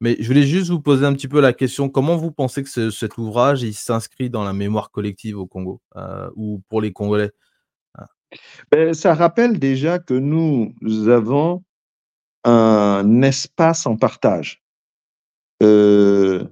Mais 0.00 0.16
je 0.18 0.26
voulais 0.26 0.44
juste 0.44 0.70
vous 0.70 0.80
poser 0.80 1.04
un 1.04 1.12
petit 1.12 1.28
peu 1.28 1.40
la 1.40 1.52
question 1.52 1.88
comment 1.88 2.16
vous 2.16 2.32
pensez 2.32 2.62
que 2.62 2.90
cet 2.90 3.18
ouvrage 3.18 3.68
s'inscrit 3.72 4.30
dans 4.30 4.44
la 4.44 4.52
mémoire 4.52 4.90
collective 4.90 5.38
au 5.38 5.46
Congo 5.46 5.80
ou 6.36 6.62
pour 6.68 6.80
les 6.80 6.92
Congolais? 6.92 7.30
Ben, 8.70 8.94
ça 8.94 9.14
rappelle 9.14 9.58
déjà 9.58 9.98
que 9.98 10.14
nous 10.14 10.72
avons 11.08 11.64
un 12.44 13.22
espace 13.22 13.86
en 13.86 13.96
partage. 13.96 14.62
Euh, 15.62 16.44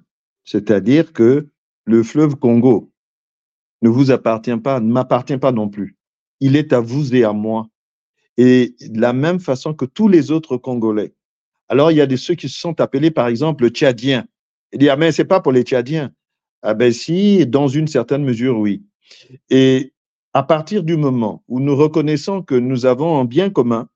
c'est-à-dire 0.44 1.12
que 1.12 1.48
le 1.84 2.02
fleuve 2.02 2.36
Congo 2.36 2.90
ne 3.82 3.88
vous 3.88 4.10
appartient 4.10 4.56
pas, 4.56 4.80
ne 4.80 4.92
m'appartient 4.92 5.38
pas 5.38 5.52
non 5.52 5.68
plus. 5.68 5.96
Il 6.40 6.56
est 6.56 6.72
à 6.72 6.80
vous 6.80 7.14
et 7.14 7.24
à 7.24 7.32
moi. 7.32 7.68
Et 8.36 8.76
de 8.80 9.00
la 9.00 9.12
même 9.12 9.40
façon 9.40 9.74
que 9.74 9.84
tous 9.84 10.08
les 10.08 10.30
autres 10.30 10.56
Congolais. 10.56 11.14
Alors, 11.68 11.90
il 11.90 11.96
y 11.98 12.00
a 12.00 12.16
ceux 12.16 12.34
qui 12.34 12.48
se 12.48 12.58
sont 12.58 12.80
appelés, 12.80 13.10
par 13.10 13.28
exemple, 13.28 13.64
le 13.64 13.70
Tchadien. 13.70 14.26
Il 14.72 14.78
dit, 14.78 14.88
ah, 14.88 14.96
mais 14.96 15.12
c'est 15.12 15.24
pas 15.24 15.40
pour 15.40 15.52
les 15.52 15.62
Tchadiens. 15.62 16.12
Ah 16.62 16.74
ben 16.74 16.92
si, 16.92 17.46
dans 17.46 17.68
une 17.68 17.86
certaine 17.86 18.24
mesure, 18.24 18.58
oui. 18.58 18.82
Et 19.48 19.92
à 20.34 20.42
partir 20.42 20.82
du 20.82 20.96
moment 20.96 21.44
où 21.48 21.60
nous 21.60 21.76
reconnaissons 21.76 22.42
que 22.42 22.54
nous 22.54 22.84
avons 22.84 23.20
un 23.20 23.24
bien 23.24 23.48
commun, 23.50 23.88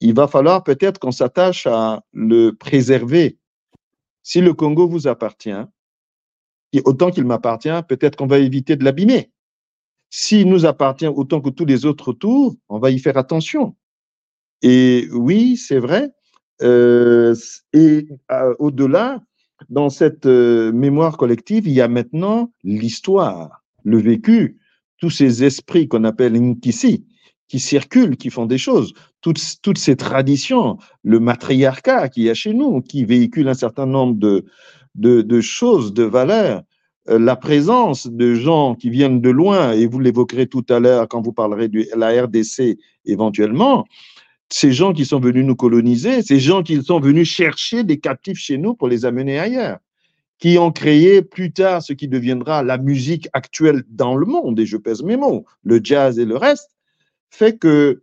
il 0.00 0.14
va 0.14 0.26
falloir 0.26 0.64
peut-être 0.64 0.98
qu'on 0.98 1.12
s'attache 1.12 1.66
à 1.66 2.02
le 2.12 2.50
préserver. 2.50 3.38
Si 4.22 4.40
le 4.40 4.54
Congo 4.54 4.88
vous 4.88 5.06
appartient, 5.06 5.50
et 6.72 6.82
autant 6.84 7.10
qu'il 7.10 7.24
m'appartient, 7.24 7.82
peut-être 7.86 8.16
qu'on 8.16 8.26
va 8.26 8.38
éviter 8.38 8.76
de 8.76 8.84
l'abîmer. 8.84 9.30
S'il 10.10 10.48
nous 10.48 10.64
appartient 10.64 11.06
autant 11.06 11.40
que 11.40 11.50
tous 11.50 11.66
les 11.66 11.84
autres 11.84 12.12
tours, 12.12 12.56
on 12.68 12.78
va 12.78 12.90
y 12.90 12.98
faire 12.98 13.16
attention. 13.16 13.76
Et 14.62 15.08
oui, 15.12 15.56
c'est 15.56 15.78
vrai. 15.78 16.10
Euh, 16.62 17.34
et 17.72 18.06
euh, 18.30 18.54
au-delà, 18.58 19.20
dans 19.68 19.90
cette 19.90 20.26
euh, 20.26 20.72
mémoire 20.72 21.16
collective, 21.16 21.66
il 21.66 21.72
y 21.72 21.80
a 21.80 21.88
maintenant 21.88 22.52
l'histoire, 22.62 23.62
le 23.84 23.98
vécu, 23.98 24.58
tous 24.98 25.10
ces 25.10 25.44
esprits 25.44 25.88
qu'on 25.88 26.04
appelle 26.04 26.34
Nkisi, 26.34 27.04
qui 27.48 27.58
circulent, 27.58 28.16
qui 28.16 28.30
font 28.30 28.46
des 28.46 28.58
choses, 28.58 28.94
toutes, 29.20 29.42
toutes 29.62 29.78
ces 29.78 29.96
traditions, 29.96 30.78
le 31.02 31.20
matriarcat 31.20 32.08
qui 32.08 32.22
y 32.22 32.30
a 32.30 32.34
chez 32.34 32.54
nous, 32.54 32.80
qui 32.80 33.04
véhicule 33.04 33.48
un 33.48 33.54
certain 33.54 33.86
nombre 33.86 34.14
de, 34.14 34.44
de, 34.94 35.40
choses, 35.40 35.92
de 35.92 36.04
valeurs, 36.04 36.62
la 37.06 37.36
présence 37.36 38.06
de 38.06 38.34
gens 38.34 38.74
qui 38.74 38.90
viennent 38.90 39.20
de 39.20 39.28
loin, 39.28 39.72
et 39.72 39.86
vous 39.86 40.00
l'évoquerez 40.00 40.46
tout 40.46 40.64
à 40.70 40.78
l'heure 40.78 41.08
quand 41.08 41.20
vous 41.20 41.32
parlerez 41.32 41.68
de 41.68 41.84
la 41.94 42.22
RDC 42.22 42.78
éventuellement, 43.04 43.84
ces 44.52 44.72
gens 44.72 44.92
qui 44.92 45.04
sont 45.04 45.20
venus 45.20 45.44
nous 45.44 45.56
coloniser, 45.56 46.22
ces 46.22 46.38
gens 46.38 46.62
qui 46.62 46.82
sont 46.82 47.00
venus 47.00 47.28
chercher 47.28 47.84
des 47.84 47.98
captifs 47.98 48.38
chez 48.38 48.58
nous 48.58 48.74
pour 48.74 48.88
les 48.88 49.04
amener 49.04 49.38
ailleurs 49.38 49.78
qui 50.42 50.58
ont 50.58 50.72
créé 50.72 51.22
plus 51.22 51.52
tard 51.52 51.84
ce 51.84 51.92
qui 51.92 52.08
deviendra 52.08 52.64
la 52.64 52.76
musique 52.76 53.28
actuelle 53.32 53.84
dans 53.88 54.16
le 54.16 54.26
monde, 54.26 54.58
et 54.58 54.66
je 54.66 54.76
pèse 54.76 55.04
mes 55.04 55.16
mots, 55.16 55.44
le 55.62 55.80
jazz 55.80 56.18
et 56.18 56.24
le 56.24 56.36
reste, 56.36 56.68
fait 57.30 57.56
que, 57.58 58.02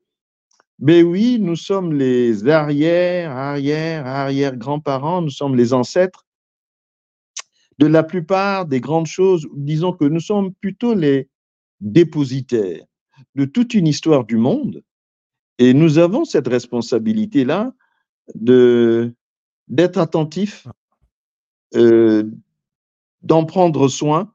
ben 0.79 1.03
oui, 1.03 1.37
nous 1.41 1.57
sommes 1.57 1.91
les 1.91 2.47
arrière, 2.47 3.31
arrière, 3.31 4.07
arrière 4.07 4.55
grands-parents, 4.55 5.21
nous 5.21 5.29
sommes 5.29 5.57
les 5.57 5.73
ancêtres 5.73 6.25
de 7.77 7.87
la 7.87 8.03
plupart 8.03 8.65
des 8.65 8.79
grandes 8.79 9.07
choses. 9.07 9.45
Disons 9.53 9.91
que 9.91 10.05
nous 10.05 10.21
sommes 10.21 10.53
plutôt 10.53 10.93
les 10.93 11.27
dépositaires 11.81 12.85
de 13.35 13.43
toute 13.43 13.73
une 13.73 13.87
histoire 13.87 14.23
du 14.23 14.37
monde 14.37 14.81
et 15.59 15.73
nous 15.73 15.99
avons 15.99 16.25
cette 16.25 16.47
responsabilité-là 16.47 17.73
de 18.33 19.13
d'être 19.67 19.99
attentifs, 19.99 20.67
euh, 21.75 22.23
d'en 23.21 23.45
prendre 23.45 23.87
soin 23.87 24.33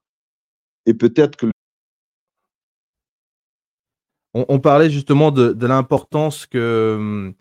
et 0.87 0.95
peut-être 0.95 1.37
que 1.37 1.51
on, 4.35 4.59
parlait 4.59 4.91
justement 4.91 5.31
de, 5.31 5.67
l'importance 5.67 6.47
que 6.47 7.33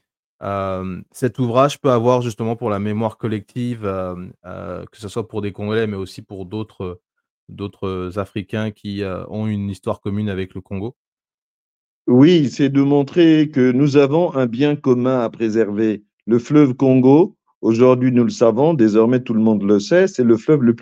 euh, 0.44 1.02
cet 1.12 1.40
ouvrage 1.40 1.80
peut 1.80 1.90
avoir 1.90 2.22
justement 2.22 2.56
pour 2.56 2.70
la 2.70 2.80
mémoire 2.80 3.18
collective, 3.18 3.86
euh, 3.86 4.16
euh, 4.46 4.86
que 4.86 4.98
ce 4.98 5.08
soit 5.08 5.28
pour 5.28 5.42
des 5.42 5.52
Congolais, 5.52 5.88
mais 5.88 5.98
aussi 5.98 6.22
pour 6.22 6.46
d'autres 6.46 7.02
d'autres 7.50 8.20
Africains 8.20 8.72
qui 8.72 9.04
ont 9.28 9.48
une 9.48 9.70
histoire 9.70 10.00
commune 10.00 10.30
avec 10.30 10.54
le 10.54 10.62
Congo 10.62 10.96
Oui, 12.08 12.50
c'est 12.50 12.70
de 12.70 12.82
montrer 12.82 13.50
que 13.50 13.72
nous 13.72 13.96
avons 13.98 14.34
un 14.36 14.46
bien 14.46 14.76
commun 14.76 15.22
à 15.22 15.30
préserver. 15.30 16.04
Le 16.26 16.40
fleuve 16.40 16.74
Congo, 16.74 17.38
Aujourd'hui, 17.64 18.12
nous 18.12 18.26
le 18.26 18.30
savons, 18.30 18.74
désormais 18.74 19.22
tout 19.22 19.34
le 19.34 19.40
monde 19.40 19.64
le 19.64 19.80
sait, 19.80 20.08
c'est 20.08 20.26
le 20.26 20.36
fleuve 20.36 20.64
le 20.64 20.76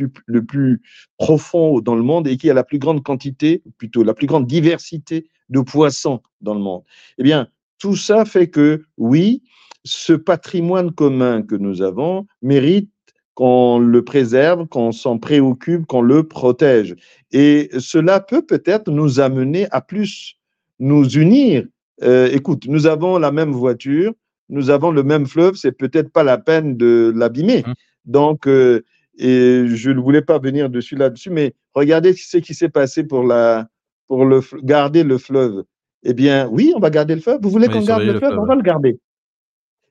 plus, 0.44 0.82
profond 1.20 1.80
dans 1.80 1.94
le 1.94 2.02
monde 2.02 2.28
et 2.28 2.38
qui 2.38 2.50
a 2.50 2.56
la 2.56 2.64
plus 2.64 2.80
grande 2.80 3.04
quantité, 3.04 3.62
plutôt 3.78 4.04
la 4.04 4.16
plus 4.16 4.26
grande 4.26 4.48
diversité 4.48 5.28
de 5.50 5.60
poissons 5.60 6.24
dans 6.42 6.56
le 6.56 6.60
monde. 6.60 6.82
Eh 7.20 7.24
bien, 7.24 7.48
tout 7.78 7.96
ça 7.96 8.26
fait 8.26 8.48
que, 8.48 8.84
oui, 8.98 9.44
ce 9.86 10.14
patrimoine 10.14 10.92
commun 10.92 11.44
que 11.44 11.54
nous 11.54 11.84
avons 11.84 12.26
mérite 12.42 12.90
qu'on 13.36 13.78
le 13.78 14.04
préserve, 14.04 14.68
qu'on 14.68 14.92
s'en 14.92 15.20
préoccupe, 15.20 15.86
qu'on 15.86 16.02
le 16.02 16.28
protège. 16.28 16.96
Et 17.32 17.70
cela 17.78 18.22
peut 18.22 18.42
peut-être 18.42 18.90
nous 18.90 19.20
amener 19.20 19.68
à 19.70 19.82
plus 19.82 20.41
nous 20.82 21.08
unir. 21.08 21.64
Euh, 22.04 22.28
écoute, 22.34 22.66
nous 22.68 22.88
avons 22.88 23.18
la 23.20 23.32
même 23.32 23.52
voiture, 23.52 24.14
nous 24.50 24.70
avons 24.72 24.92
le 24.92 25.04
même 25.04 25.28
fleuve, 25.28 25.56
c'est 25.56 25.72
peut-être 25.72 26.12
pas 26.12 26.24
la 26.24 26.38
peine 26.38 26.76
de 26.76 27.14
l'abîmer. 27.16 27.64
Mmh. 27.66 27.74
Donc, 28.06 28.48
euh, 28.48 28.84
et 29.18 29.68
je 29.68 29.92
ne 29.92 30.02
voulais 30.02 30.24
pas 30.24 30.40
venir 30.40 30.70
dessus 30.70 30.96
là-dessus, 30.96 31.30
mais 31.30 31.54
regardez 31.76 32.14
ce 32.14 32.38
qui 32.38 32.56
s'est 32.56 32.70
passé 32.70 33.04
pour, 33.04 33.24
la, 33.24 33.68
pour 34.08 34.26
le, 34.26 34.42
garder 34.64 35.04
le 35.04 35.20
fleuve. 35.20 35.64
Eh 36.04 36.14
bien, 36.14 36.50
oui, 36.52 36.74
on 36.76 36.80
va 36.80 36.90
garder 36.90 37.14
le 37.14 37.22
fleuve. 37.22 37.40
Vous 37.44 37.52
voulez 37.52 37.68
qu'on 37.68 37.84
garde 37.84 38.02
le, 38.02 38.18
fleuve, 38.18 38.40
On 38.40 38.46
va 38.46 38.56
le 38.56 38.64
garder. 38.64 39.00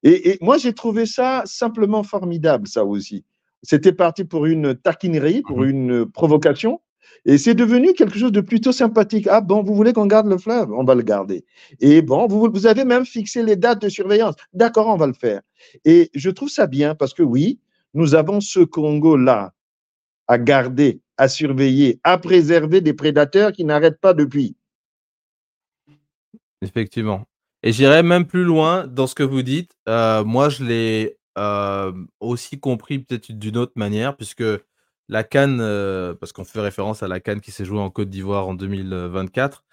Et, 0.03 0.31
et 0.31 0.39
moi, 0.41 0.59
j'ai 0.59 0.73
trouvé 0.73 1.07
ça 1.07 1.43
simplement 1.45 2.03
formidable, 2.03 2.67
ça 2.67 2.85
aussi. 2.85 3.25
C'était 3.63 3.93
parti 3.93 4.25
pour 4.25 4.47
une 4.47 4.75
taquinerie, 4.75 5.43
pour 5.43 5.61
mmh. 5.61 5.69
une 5.69 6.07
provocation. 6.07 6.81
Et 7.25 7.39
c'est 7.39 7.55
devenu 7.55 7.93
quelque 7.93 8.19
chose 8.19 8.33
de 8.33 8.41
plutôt 8.41 8.73
sympathique. 8.73 9.27
Ah 9.31 9.41
bon, 9.41 9.63
vous 9.63 9.75
voulez 9.75 9.93
qu'on 9.93 10.07
garde 10.07 10.27
le 10.27 10.39
fleuve? 10.39 10.73
On 10.73 10.85
va 10.85 10.95
le 10.95 11.03
garder. 11.03 11.45
Et 11.81 12.03
bon, 12.03 12.27
vous, 12.27 12.51
vous 12.53 12.67
avez 12.67 12.85
même 12.85 13.05
fixé 13.05 13.43
les 13.43 13.57
dates 13.57 13.83
de 13.83 13.89
surveillance. 13.89 14.35
D'accord, 14.53 14.89
on 14.89 14.97
va 14.97 15.07
le 15.07 15.13
faire. 15.13 15.41
Et 15.85 16.11
je 16.15 16.31
trouve 16.31 16.49
ça 16.49 16.67
bien 16.67 16.95
parce 16.95 17.15
que 17.15 17.23
oui, 17.23 17.61
nous 17.95 18.15
avons 18.15 18.41
ce 18.41 18.61
Congo-là 18.61 19.53
à 20.29 20.39
garder, 20.39 21.01
à 21.17 21.29
surveiller, 21.29 22.01
à 22.05 22.17
préserver 22.17 22.81
des 22.81 22.95
prédateurs 22.95 23.53
qui 23.53 23.65
n'arrêtent 23.65 24.01
pas 24.01 24.15
depuis. 24.15 24.57
Effectivement. 26.63 27.27
Et 27.63 27.73
j'irai 27.73 28.03
même 28.03 28.27
plus 28.27 28.45
loin 28.45 28.87
dans 28.87 29.07
ce 29.07 29.15
que 29.15 29.23
vous 29.23 29.43
dites. 29.43 29.73
Euh, 29.89 30.25
moi, 30.25 30.49
je 30.49 30.65
l'ai 30.65 31.19
euh, 31.37 31.93
aussi 32.21 32.59
compris 32.59 33.01
peut-être 33.01 33.33
d'une 33.33 33.57
autre 33.57 33.73
manière, 33.77 34.17
puisque 34.17 34.45
la 35.11 35.25
Cannes, 35.25 35.59
euh, 35.61 36.15
parce 36.15 36.33
qu'on 36.33 36.45
fait 36.45 36.61
référence 36.61 37.03
à 37.03 37.09
la 37.09 37.21
Cannes 37.21 37.41
qui 37.41 37.51
s'est 37.51 37.65
jouée 37.65 37.81
en 37.81 37.91
Côte 37.91 38.09
d'Ivoire 38.09 38.47
en 38.49 38.55
2024. 38.55 39.65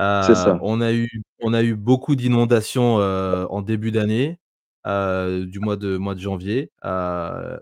Euh, 0.00 0.58
on 0.62 0.80
a 0.80 0.92
eu 0.92 1.08
on 1.40 1.52
a 1.52 1.62
eu 1.62 1.74
beaucoup 1.74 2.16
d'inondations, 2.16 3.00
euh, 3.00 3.44
en 3.50 3.60
début 3.60 3.90
d'année, 3.90 4.38
du 4.86 5.60
mois 5.60 5.76
de 5.76 5.96
mois 5.96 6.14
de 6.14 6.20
janvier, 6.20 6.70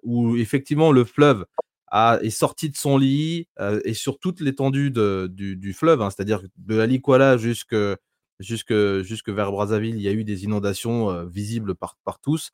où 0.02 0.36
effectivement 0.36 0.92
le 0.92 1.04
fleuve 1.04 1.46
est 1.92 2.30
sorti 2.30 2.70
de 2.70 2.76
son 2.76 2.98
lit, 2.98 3.48
et 3.84 3.94
sur 3.94 4.18
toute 4.18 4.40
l'étendue 4.40 4.90
du 4.90 5.72
fleuve, 5.72 6.02
hein, 6.02 6.10
c'est-à-dire 6.10 6.42
de 6.58 6.80
Aliquala 6.80 7.38
jusque 7.38 7.76
jusque 8.40 8.74
jusque 9.02 9.30
vers 9.30 9.52
Brazzaville, 9.52 9.96
il 9.96 10.02
y 10.02 10.08
a 10.08 10.12
eu 10.12 10.24
des 10.24 10.44
inondations, 10.44 11.24
visibles 11.26 11.74
par 11.74 11.96
par 12.04 12.20
tous 12.20 12.52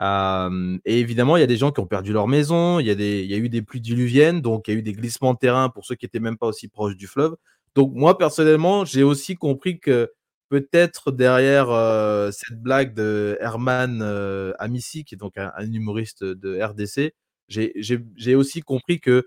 et 0.00 1.00
évidemment, 1.00 1.36
il 1.36 1.40
y 1.40 1.42
a 1.42 1.46
des 1.46 1.56
gens 1.58 1.72
qui 1.72 1.80
ont 1.80 1.86
perdu 1.86 2.12
leur 2.12 2.26
maison, 2.26 2.80
il 2.80 2.86
y, 2.86 2.90
a 2.90 3.36
eu 3.36 3.48
des 3.48 3.62
pluies 3.62 3.82
diluviennes, 3.82 4.40
donc 4.40 4.66
il 4.66 4.74
y 4.74 4.76
a 4.76 4.78
eu 4.78 4.82
des 4.82 4.94
glissements 4.94 5.34
de 5.34 5.38
terrain 5.38 5.68
pour 5.68 5.84
ceux 5.84 5.94
qui 5.94 6.06
n'étaient 6.06 6.20
même 6.20 6.38
pas 6.38 6.46
aussi 6.46 6.68
proches 6.68 6.96
du 6.96 7.06
fleuve. 7.06 7.36
Donc 7.74 7.92
moi, 7.94 8.16
personnellement, 8.16 8.84
j'ai 8.84 9.02
aussi 9.02 9.36
compris 9.36 9.78
que 9.78 10.10
peut-être 10.48 11.12
derrière 11.12 11.68
cette 12.32 12.62
blague 12.62 12.94
de 12.94 13.36
Herman 13.40 14.02
Amissi, 14.58 15.04
qui 15.04 15.16
est 15.16 15.18
donc 15.18 15.36
un, 15.36 15.52
humoriste 15.70 16.24
de 16.24 16.60
RDC, 16.62 17.12
j'ai 17.48 18.34
aussi 18.34 18.62
compris 18.62 19.00
que 19.00 19.26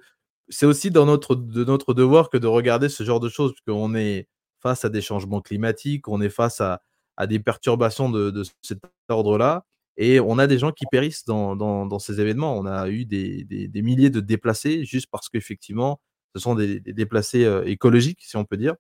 c'est 0.50 0.66
aussi 0.66 0.92
dans 0.92 1.06
notre, 1.06 1.36
de 1.36 1.64
notre 1.64 1.94
devoir 1.94 2.30
que 2.30 2.38
de 2.38 2.48
regarder 2.48 2.90
ce 2.90 3.04
genre 3.04 3.20
de 3.20 3.30
choses, 3.30 3.54
puisqu'on 3.54 3.94
est 3.96 4.28
face 4.60 4.86
à 4.86 4.90
des 4.90 5.02
changements 5.02 5.42
climatiques, 5.42 6.08
on 6.08 6.20
est 6.20 6.30
face 6.30 6.62
à, 6.62 6.82
des 7.28 7.40
perturbations 7.40 8.10
de 8.10 8.44
cet 8.64 8.80
ordre-là. 9.08 9.66
Et 9.98 10.20
on 10.20 10.40
a 10.40 10.48
des 10.48 10.58
gens 10.58 10.72
qui 10.72 10.86
périssent 10.90 11.26
dans, 11.26 12.00
ces 12.00 12.20
événements. 12.20 12.58
On 12.58 12.66
a 12.66 12.90
eu 12.90 13.06
des, 13.06 13.70
milliers 13.76 14.10
de 14.10 14.20
déplacés 14.20 14.86
juste 14.86 15.08
parce 15.12 15.30
qu'effectivement, 15.30 16.00
ce 16.36 16.42
sont 16.42 16.56
des, 16.56 16.80
déplacés 16.80 17.46
euh, 17.46 17.64
écologiques, 17.66 18.24
si 18.24 18.36
on 18.38 18.46
peut 18.46 18.58
dire. 18.58 18.76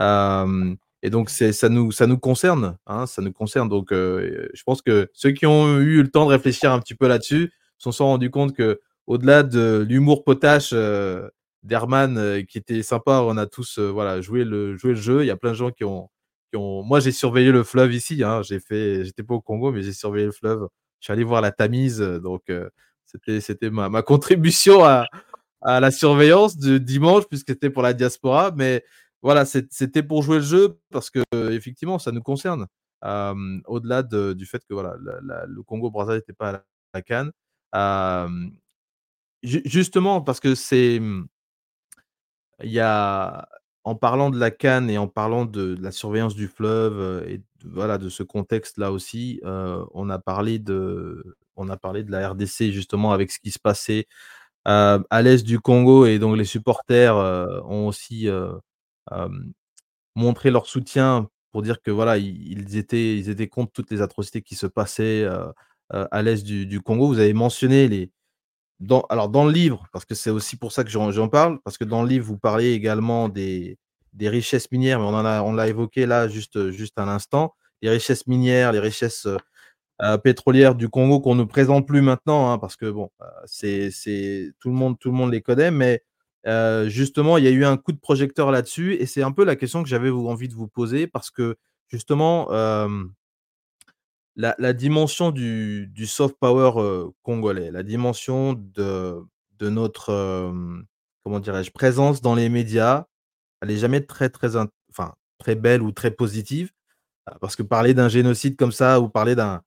et 0.00 1.10
donc, 1.10 1.30
ça 1.30 1.68
nous, 1.68 2.18
concerne. 2.18 2.76
Hein, 2.86 3.06
ça 3.06 3.22
nous 3.22 3.32
concerne. 3.32 3.68
Donc, 3.68 3.92
euh, 3.92 4.48
je 4.54 4.62
pense 4.64 4.82
que 4.82 5.08
ceux 5.12 5.30
qui 5.30 5.46
ont 5.46 5.78
eu 5.78 6.02
le 6.02 6.10
temps 6.10 6.26
de 6.26 6.30
réfléchir 6.30 6.72
un 6.72 6.80
petit 6.80 6.94
peu 6.94 7.06
là-dessus 7.06 7.52
se 7.78 7.90
sont 7.90 8.06
rendus 8.06 8.30
compte 8.30 8.54
que, 8.54 8.80
au-delà 9.06 9.44
de 9.44 9.86
l'humour 9.88 10.24
potache 10.24 10.70
euh, 10.72 11.28
d'Herman, 11.62 12.44
qui 12.46 12.58
était 12.58 12.82
sympa, 12.82 13.20
on 13.24 13.36
a 13.36 13.46
tous 13.46 13.78
joué 14.20 14.44
le 14.44 14.76
jeu. 14.76 15.22
Il 15.22 15.26
y 15.26 15.30
a 15.30 15.36
plein 15.36 15.50
de 15.50 15.56
gens 15.56 15.70
qui 15.70 15.84
ont, 15.84 16.10
moi, 16.56 17.00
j'ai 17.00 17.12
surveillé 17.12 17.52
le 17.52 17.62
fleuve 17.62 17.92
ici. 17.94 18.22
Hein. 18.22 18.42
J'ai 18.42 18.60
fait, 18.60 19.04
j'étais 19.04 19.22
pas 19.22 19.34
au 19.34 19.40
Congo, 19.40 19.72
mais 19.72 19.82
j'ai 19.82 19.92
surveillé 19.92 20.26
le 20.26 20.32
fleuve. 20.32 20.68
Je 21.00 21.06
suis 21.06 21.12
allé 21.12 21.24
voir 21.24 21.40
la 21.40 21.52
Tamise, 21.52 22.00
donc 22.00 22.50
c'était, 23.06 23.40
c'était 23.40 23.70
ma, 23.70 24.02
contribution 24.02 24.84
à, 24.84 25.06
la 25.62 25.90
surveillance 25.90 26.56
de 26.58 26.78
dimanche, 26.78 27.24
puisque 27.28 27.50
c'était 27.50 27.70
pour 27.70 27.82
la 27.82 27.92
diaspora. 27.92 28.52
Mais 28.56 28.84
voilà, 29.22 29.44
c'était 29.44 30.02
pour 30.02 30.22
jouer 30.22 30.36
le 30.36 30.42
jeu 30.42 30.78
parce 30.90 31.10
que 31.10 31.22
effectivement, 31.50 31.98
ça 31.98 32.12
nous 32.12 32.22
concerne. 32.22 32.66
au-delà 33.02 34.02
de, 34.02 34.32
du 34.32 34.46
fait 34.46 34.62
que 34.68 34.74
voilà, 34.74 34.96
le 35.00 35.62
Congo 35.62 35.90
Brazza 35.90 36.14
n'était 36.14 36.32
pas 36.32 36.50
à 36.50 36.62
la, 36.94 37.02
Cannes. 37.02 37.32
justement, 39.42 40.20
parce 40.22 40.40
que 40.40 40.54
c'est, 40.54 41.00
il 42.62 42.70
y 42.70 42.80
a 42.80 43.48
en 43.86 43.94
parlant 43.94 44.30
de 44.30 44.38
la 44.38 44.50
Cannes 44.50 44.90
et 44.90 44.98
en 44.98 45.06
parlant 45.06 45.44
de, 45.44 45.76
la 45.80 45.92
surveillance 45.92 46.34
du 46.34 46.48
fleuve 46.48 46.98
euh, 46.98 47.24
et 47.28 47.38
de, 47.38 47.44
voilà 47.70 47.98
de 47.98 48.08
ce 48.08 48.24
contexte-là 48.24 48.90
aussi, 48.90 49.40
euh, 49.44 49.84
on 49.94 50.10
a 50.10 50.18
parlé 50.18 50.58
de 50.58 51.22
la 51.56 52.28
RDC 52.30 52.72
justement 52.72 53.12
avec 53.12 53.30
ce 53.30 53.38
qui 53.38 53.52
se 53.52 53.60
passait 53.60 54.08
euh, 54.66 54.98
à 55.08 55.22
l'est 55.22 55.44
du 55.44 55.60
Congo 55.60 56.04
et 56.04 56.18
donc 56.18 56.36
les 56.36 56.44
supporters 56.44 57.14
ont 57.16 57.86
aussi 57.86 58.28
montré 60.16 60.50
leur 60.50 60.66
soutien 60.66 61.28
pour 61.52 61.62
dire 61.62 61.80
que 61.80 61.92
voilà 61.92 62.18
ils, 62.18 62.76
étaient 62.76 63.16
ils 63.16 63.30
étaient 63.30 63.48
contre 63.48 63.70
toutes 63.70 63.92
les 63.92 64.02
atrocités 64.02 64.42
qui 64.42 64.56
se 64.56 64.66
passaient 64.66 65.24
à 65.90 66.22
l'est 66.22 66.44
du, 66.44 66.66
du, 66.66 66.80
Congo. 66.80 67.06
Vous 67.06 67.20
avez 67.20 67.34
mentionné 67.34 67.86
les 67.86 68.10
alors 69.08 69.28
dans 69.28 69.44
le 69.44 69.52
livre, 69.52 69.86
parce 69.92 70.04
que 70.04 70.14
c'est 70.14 70.30
aussi 70.30 70.56
pour 70.56 70.72
ça 70.72 70.84
que 70.84 70.90
j'en 70.90 71.28
parle, 71.28 71.58
parce 71.64 71.78
que 71.78 71.84
dans 71.84 72.02
le 72.02 72.08
livre, 72.08 72.26
vous 72.26 72.38
parlez 72.38 72.72
également 72.72 73.28
des, 73.28 73.78
richesses 74.20 74.70
minières, 74.70 75.00
mais 75.00 75.06
on 75.06 75.14
a, 75.14 75.52
l'a 75.52 75.68
évoqué 75.68 76.06
là 76.06 76.28
juste, 76.28 76.70
juste 76.70 76.94
l'instant, 76.98 77.54
les 77.82 77.90
richesses 77.90 78.26
minières, 78.26 78.72
les 78.72 78.80
richesses 78.80 79.26
euh, 80.02 80.18
pétrolières 80.18 80.74
du 80.74 80.88
Congo 80.88 81.20
qu'on 81.20 81.34
ne 81.34 81.44
présente 81.44 81.86
plus 81.86 82.02
maintenant, 82.02 82.52
hein, 82.52 82.58
parce 82.58 82.76
que 82.76 82.90
bon, 82.90 83.10
euh, 83.22 83.26
c'est, 83.46 84.52
tout 84.60 84.68
le 84.68 84.74
monde, 84.74 84.98
tout 84.98 85.10
le 85.10 85.16
monde 85.16 85.32
les 85.32 85.40
connaît, 85.40 85.70
mais 85.70 86.02
euh, 86.46 86.88
justement, 86.88 87.38
il 87.38 87.44
y 87.44 87.48
a 87.48 87.50
eu 87.50 87.64
un 87.64 87.76
coup 87.76 87.92
de 87.92 87.98
projecteur 87.98 88.50
là-dessus, 88.50 88.94
et 88.94 89.06
c'est 89.06 89.22
un 89.22 89.32
peu 89.32 89.44
la 89.44 89.56
question 89.56 89.82
que 89.82 89.88
j'avais 89.88 90.10
envie 90.10 90.48
de 90.48 90.54
vous 90.54 90.68
poser, 90.68 91.06
parce 91.06 91.30
que 91.30 91.56
justement, 91.88 92.48
la, 94.36 94.72
dimension 94.72 95.30
du, 95.30 96.06
soft 96.06 96.36
power 96.38 97.10
congolais, 97.22 97.70
la 97.70 97.82
dimension 97.82 98.52
de, 98.52 99.22
de 99.58 99.68
notre 99.70 100.52
comment 101.24 101.40
dirais-je 101.40 101.70
présence 101.70 102.20
dans 102.20 102.34
les 102.34 102.48
médias, 102.48 103.06
elle 103.60 103.68
n'est 103.68 103.76
jamais 103.76 104.02
très 104.02 104.28
très 104.28 104.56
enfin 104.56 105.14
très 105.38 105.54
belle 105.54 105.82
ou 105.82 105.90
très 105.90 106.10
positive 106.10 106.70
parce 107.40 107.56
que 107.56 107.62
parler 107.62 107.94
d'un 107.94 108.08
génocide 108.08 108.56
comme 108.56 108.72
ça 108.72 109.00
ou 109.00 109.08
parler 109.08 109.34
d'un 109.34 109.62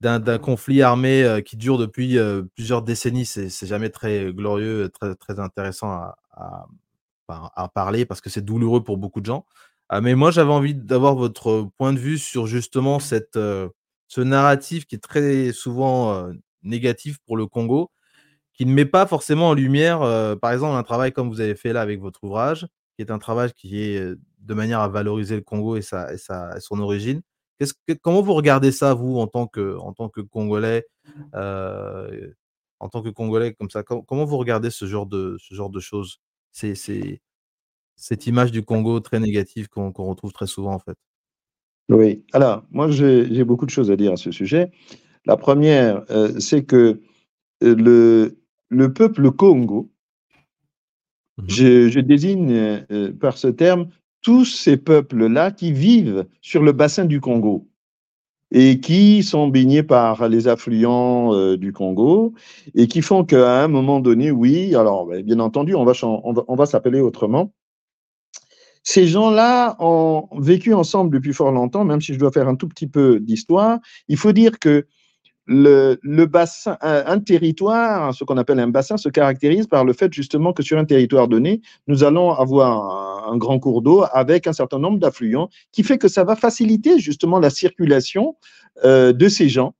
d'un 0.00 0.38
conflit 0.38 0.82
armé 0.82 1.42
qui 1.46 1.56
dure 1.56 1.78
depuis 1.78 2.18
plusieurs 2.56 2.82
décennies, 2.82 3.24
c'est 3.24 3.66
jamais 3.66 3.88
très 3.88 4.32
glorieux, 4.32 4.88
très, 4.88 5.14
très 5.14 5.38
intéressant 5.38 5.92
à, 5.92 6.66
à, 7.28 7.68
parler 7.68 8.04
parce 8.04 8.20
que 8.20 8.28
c'est 8.28 8.44
douloureux 8.44 8.82
pour 8.82 8.98
beaucoup 8.98 9.20
de 9.20 9.26
gens. 9.26 9.46
Ah, 9.88 10.00
mais 10.00 10.14
moi, 10.14 10.30
j'avais 10.30 10.52
envie 10.52 10.74
d'avoir 10.74 11.14
votre 11.14 11.68
point 11.78 11.92
de 11.92 11.98
vue 11.98 12.18
sur 12.18 12.46
justement 12.46 12.98
cette, 12.98 13.38
ce 14.12 14.20
narratif 14.20 14.84
qui 14.84 14.96
est 14.96 14.98
très 14.98 15.52
souvent 15.52 16.28
négatif 16.62 17.16
pour 17.24 17.38
le 17.38 17.46
Congo, 17.46 17.90
qui 18.52 18.66
ne 18.66 18.72
met 18.74 18.84
pas 18.84 19.06
forcément 19.06 19.48
en 19.48 19.54
lumière, 19.54 20.00
par 20.38 20.52
exemple, 20.52 20.76
un 20.76 20.82
travail 20.82 21.12
comme 21.12 21.30
vous 21.30 21.40
avez 21.40 21.54
fait 21.54 21.72
là 21.72 21.80
avec 21.80 21.98
votre 21.98 22.22
ouvrage, 22.22 22.66
qui 22.94 23.02
est 23.02 23.10
un 23.10 23.18
travail 23.18 23.50
qui 23.56 23.82
est 23.82 24.14
de 24.40 24.54
manière 24.54 24.80
à 24.80 24.88
valoriser 24.88 25.36
le 25.36 25.40
Congo 25.40 25.76
et, 25.76 25.80
sa, 25.80 26.10
son 26.60 26.78
origine. 26.80 27.22
Comment 28.02 28.20
vous 28.20 28.34
regardez 28.34 28.70
ça, 28.70 28.92
vous, 28.92 29.18
en 29.18 29.28
tant 29.28 29.46
que, 29.46 29.78
en 29.78 29.94
tant 29.94 30.10
que 30.10 30.20
Congolais 30.20 30.86
en 31.32 32.88
tant 32.90 33.00
que 33.00 33.08
Congolais 33.08 33.54
comme 33.54 33.70
ça, 33.70 33.82
comment 33.82 34.26
vous 34.26 34.36
regardez 34.36 34.68
ce 34.68 34.84
genre 34.84 35.06
de, 35.06 35.38
ce 35.40 35.54
genre 35.54 35.70
de 35.70 35.80
choses? 35.80 36.20
Cette 36.52 38.26
image 38.26 38.52
du 38.52 38.62
Congo 38.62 39.00
très 39.00 39.20
négative 39.20 39.68
qu'on, 39.68 39.90
retrouve 39.90 40.32
très 40.34 40.46
souvent 40.46 40.74
en 40.74 40.80
fait. 40.80 40.98
Oui, 41.88 42.24
alors 42.32 42.64
moi 42.70 42.90
j'ai, 42.90 43.44
beaucoup 43.44 43.66
de 43.66 43.70
choses 43.70 43.90
à 43.90 43.96
dire 43.96 44.12
à 44.12 44.16
ce 44.16 44.30
sujet. 44.30 44.70
La 45.26 45.36
première, 45.36 46.04
euh, 46.10 46.38
c'est 46.38 46.64
que 46.64 47.00
euh, 47.62 47.74
le, 47.74 48.38
le 48.68 48.92
peuple 48.92 49.30
Congo, 49.30 49.90
mmh 51.38 51.44
je, 51.48 52.00
désigne 52.00 52.52
euh, 52.90 53.12
par 53.12 53.36
ce 53.38 53.48
terme 53.48 53.88
tous 54.20 54.44
ces 54.44 54.76
peuples-là 54.76 55.50
qui 55.50 55.72
vivent 55.72 56.26
sur 56.40 56.62
le 56.62 56.72
bassin 56.72 57.04
du 57.04 57.20
Congo 57.20 57.68
et 58.52 58.80
qui 58.80 59.22
sont 59.22 59.48
baignés 59.48 59.82
par 59.82 60.28
les 60.28 60.46
affluents 60.46 61.56
du 61.56 61.72
Congo 61.72 62.34
et 62.74 62.86
qui 62.86 63.00
font 63.02 63.24
qu'à 63.24 63.64
un 63.64 63.68
moment 63.68 63.98
donné, 63.98 64.30
oui, 64.30 64.74
alors 64.76 65.06
ben, 65.06 65.24
bien 65.24 65.40
entendu, 65.40 65.74
on 65.74 65.84
va, 65.84 65.92
on 66.02 66.54
va 66.54 66.66
s'appeler 66.66 67.00
autrement, 67.00 67.52
ces 68.82 69.06
gens-là 69.06 69.76
ont 69.78 70.28
vécu 70.38 70.74
ensemble 70.74 71.14
depuis 71.14 71.32
fort 71.32 71.52
longtemps, 71.52 71.84
même 71.84 72.00
si 72.00 72.14
je 72.14 72.18
dois 72.18 72.32
faire 72.32 72.48
un 72.48 72.56
tout 72.56 72.68
petit 72.68 72.88
peu 72.88 73.20
d'histoire. 73.20 73.78
Il 74.08 74.16
faut 74.16 74.32
dire 74.32 74.58
que 74.58 74.86
le, 75.46 76.24
bassin, 76.26 76.76
un, 76.80 77.18
territoire, 77.18 78.14
ce 78.14 78.24
qu'on 78.24 78.36
appelle 78.36 78.60
un 78.60 78.68
bassin, 78.68 78.96
se 78.96 79.08
caractérise 79.08 79.66
par 79.66 79.84
le 79.84 79.92
fait 79.92 80.12
justement 80.12 80.52
que 80.52 80.62
sur 80.62 80.78
un 80.78 80.84
territoire 80.84 81.28
donné, 81.28 81.60
nous 81.86 82.04
allons 82.04 82.32
avoir 82.32 83.28
un, 83.28 83.36
grand 83.36 83.58
cours 83.58 83.82
d'eau 83.82 84.04
avec 84.12 84.46
un 84.46 84.52
certain 84.52 84.78
nombre 84.78 84.98
d'affluents, 84.98 85.48
qui 85.72 85.82
fait 85.82 85.98
que 85.98 86.08
ça 86.08 86.24
va 86.24 86.36
faciliter 86.36 86.98
justement 86.98 87.38
la 87.38 87.50
circulation 87.50 88.36
euh, 88.84 89.12
de 89.12 89.28
ces 89.28 89.48
gens, 89.48 89.74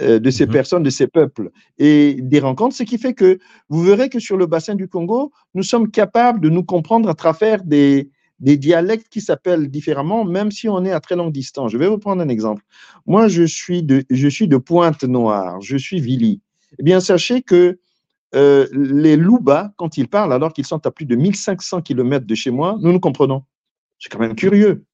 euh, 0.00 0.18
de 0.18 0.30
ces 0.30 0.46
mmh 0.46 0.50
personnes, 0.50 0.82
de 0.82 0.90
ces 0.90 1.06
peuples 1.06 1.50
et 1.78 2.16
des 2.20 2.40
rencontres, 2.40 2.74
ce 2.74 2.82
qui 2.82 2.98
fait 2.98 3.14
que 3.14 3.38
vous 3.68 3.82
verrez 3.82 4.08
que 4.08 4.18
sur 4.18 4.36
le 4.36 4.46
bassin 4.46 4.74
du 4.74 4.88
Congo, 4.88 5.30
nous 5.54 5.62
sommes 5.62 5.90
capables 5.90 6.40
de 6.40 6.48
nous 6.48 6.64
comprendre 6.64 7.08
à 7.08 7.14
travers 7.14 7.62
des, 7.62 8.10
des 8.40 8.56
dialectes 8.56 9.08
qui 9.08 9.20
s'appellent 9.20 9.68
différemment, 9.70 10.24
même 10.24 10.50
si 10.50 10.68
on 10.68 10.84
est 10.84 10.90
à 10.90 11.00
très 11.00 11.16
longue 11.16 11.32
distance. 11.32 11.72
Je 11.72 11.78
vais 11.78 11.88
vous 11.88 11.98
prendre 11.98 12.22
un 12.22 12.28
exemple. 12.28 12.62
Moi, 13.06 13.28
je 13.28 13.44
suis 13.44 13.82
de, 13.82 14.04
je 14.10 14.28
suis 14.28 14.48
de 14.48 14.56
Pointe-Noire, 14.56 15.60
je 15.60 15.76
suis 15.76 16.00
Vili. 16.00 16.40
Eh 16.78 16.82
bien, 16.82 17.00
sachez 17.00 17.42
que 17.42 17.78
euh, 18.34 18.66
les 18.72 19.16
Louba, 19.16 19.72
quand 19.76 19.96
ils 19.96 20.08
parlent, 20.08 20.32
alors 20.32 20.52
qu'ils 20.52 20.66
sont 20.66 20.84
à 20.86 20.90
plus 20.90 21.06
de 21.06 21.14
1500 21.14 21.82
km 21.82 22.26
de 22.26 22.34
chez 22.34 22.50
moi, 22.50 22.76
nous 22.80 22.92
nous 22.92 23.00
comprenons. 23.00 23.44
C'est 23.98 24.10
quand 24.10 24.18
même 24.18 24.34
curieux. 24.34 24.84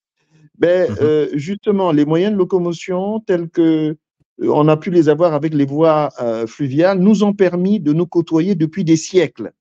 Ben, 0.59 0.90
mhm. 0.90 0.96
euh, 1.00 1.29
justement, 1.35 1.90
les 1.90 2.05
moyens 2.05 2.33
de 2.33 2.37
locomotion 2.37 3.20
tels 3.20 3.48
que 3.48 3.62
euh, 3.62 3.96
on 4.42 4.68
a 4.68 4.76
pu 4.76 4.90
les 4.90 5.09
avoir 5.09 5.33
avec 5.33 5.55
les 5.55 5.64
voies 5.64 6.11
fluviales 6.46 6.98
nous 6.98 7.24
ont 7.24 7.35
permis 7.35 7.79
de 7.79 7.92
nous 7.92 8.07
côtoyer 8.07 8.55
depuis 8.55 8.85
des 8.85 8.96
siècles. 8.96 9.53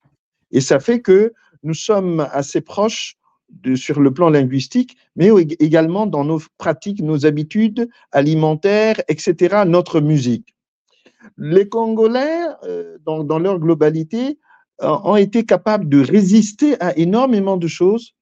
Et 0.52 0.62
ça 0.62 0.80
fait 0.80 1.02
que 1.02 1.34
nous 1.64 1.74
sommes 1.74 2.26
assez 2.32 2.62
proches 2.62 3.18
sur 3.76 4.00
le 4.00 4.14
plan 4.14 4.30
linguistique, 4.30 4.98
mais 5.16 5.30
également 5.60 6.06
dans 6.06 6.24
nos 6.24 6.42
pratiques, 6.58 7.02
nos 7.02 7.26
habitudes 7.26 7.90
alimentaires, 8.12 9.02
etc., 9.08 9.64
notre 9.66 10.02
musique. 10.02 10.56
Les 11.38 11.68
Congolais, 11.68 12.48
euh, 12.64 12.98
dans, 13.06 13.40
leur 13.40 13.60
globalité, 13.60 14.40
euh, 14.82 14.98
ont 15.04 15.16
été 15.16 15.46
capables 15.46 15.90
de 15.90 16.02
résister 16.02 16.80
à 16.82 16.98
énormément 16.98 17.58
de 17.58 17.68
choses 17.68 18.16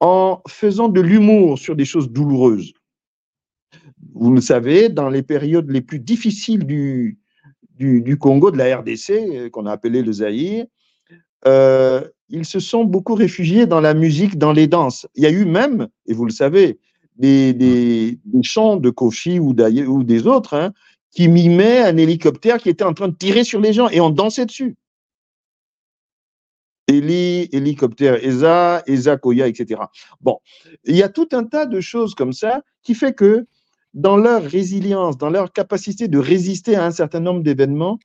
en 0.00 0.42
faisant 0.46 0.88
de 0.88 1.00
l'humour 1.00 1.58
sur 1.58 1.74
des 1.74 1.86
choses 1.86 2.10
douloureuses. 2.10 2.74
Vous 4.14 4.32
le 4.32 4.40
savez, 4.40 4.88
dans 4.88 5.08
les 5.08 5.22
périodes 5.22 5.70
les 5.70 5.80
plus 5.80 6.00
difficiles 6.00 6.66
du, 6.66 7.18
du, 7.78 8.18
Congo, 8.18 8.50
de 8.50 8.58
la 8.58 8.78
RDC, 8.78 9.10
euh, 9.10 9.50
qu'on 9.50 9.66
a 9.66 9.72
appelé 9.72 10.02
le 10.02 10.12
Zaïre, 10.12 10.66
ils 12.28 12.44
se 12.44 12.60
sont 12.60 12.84
beaucoup 12.84 13.14
réfugiés 13.14 13.66
dans 13.66 13.80
la 13.80 13.94
musique, 13.94 14.38
dans 14.38 14.52
les 14.52 14.66
danses. 14.66 15.06
Il 15.14 15.22
y 15.22 15.26
a 15.26 15.30
eu 15.30 15.44
même, 15.44 15.88
et 16.06 16.14
vous 16.14 16.24
le 16.24 16.32
savez, 16.32 16.78
des, 17.16 18.18
chants 18.42 18.76
de 18.76 18.90
Kofi 18.90 19.38
ou, 19.38 19.54
des 19.54 20.26
autres 20.26 20.54
hein, 20.54 20.72
qui 21.10 21.28
mimaient 21.28 21.80
un 21.80 21.96
hélicoptère 21.96 22.58
qui 22.58 22.68
était 22.68 22.84
en 22.84 22.92
train 22.92 23.08
de 23.08 23.16
tirer 23.16 23.44
sur 23.44 23.60
les 23.60 23.72
gens 23.72 23.88
et 23.88 24.00
on 24.00 24.10
dansait 24.10 24.46
dessus. 24.46 24.76
Eli, 26.88 27.48
hélicoptère 27.52 28.24
ESA, 28.24 28.82
ESA 28.86 29.16
Koya, 29.16 29.48
etc. 29.48 29.80
Bon, 30.20 30.38
il 30.84 30.94
y 30.94 31.02
a 31.02 31.08
tout 31.08 31.28
un 31.32 31.44
tas 31.44 31.66
de 31.66 31.80
choses 31.80 32.14
comme 32.14 32.32
ça 32.32 32.62
qui 32.82 32.94
fait 32.94 33.12
que 33.12 33.46
dans 33.94 34.16
leur 34.16 34.42
résilience, 34.42 35.16
dans 35.16 35.30
leur 35.30 35.52
capacité 35.52 36.06
de 36.06 36.18
résister 36.18 36.76
à 36.76 36.84
un 36.84 36.90
certain 36.90 37.18
nombre 37.18 37.42
d'événements, 37.42 37.98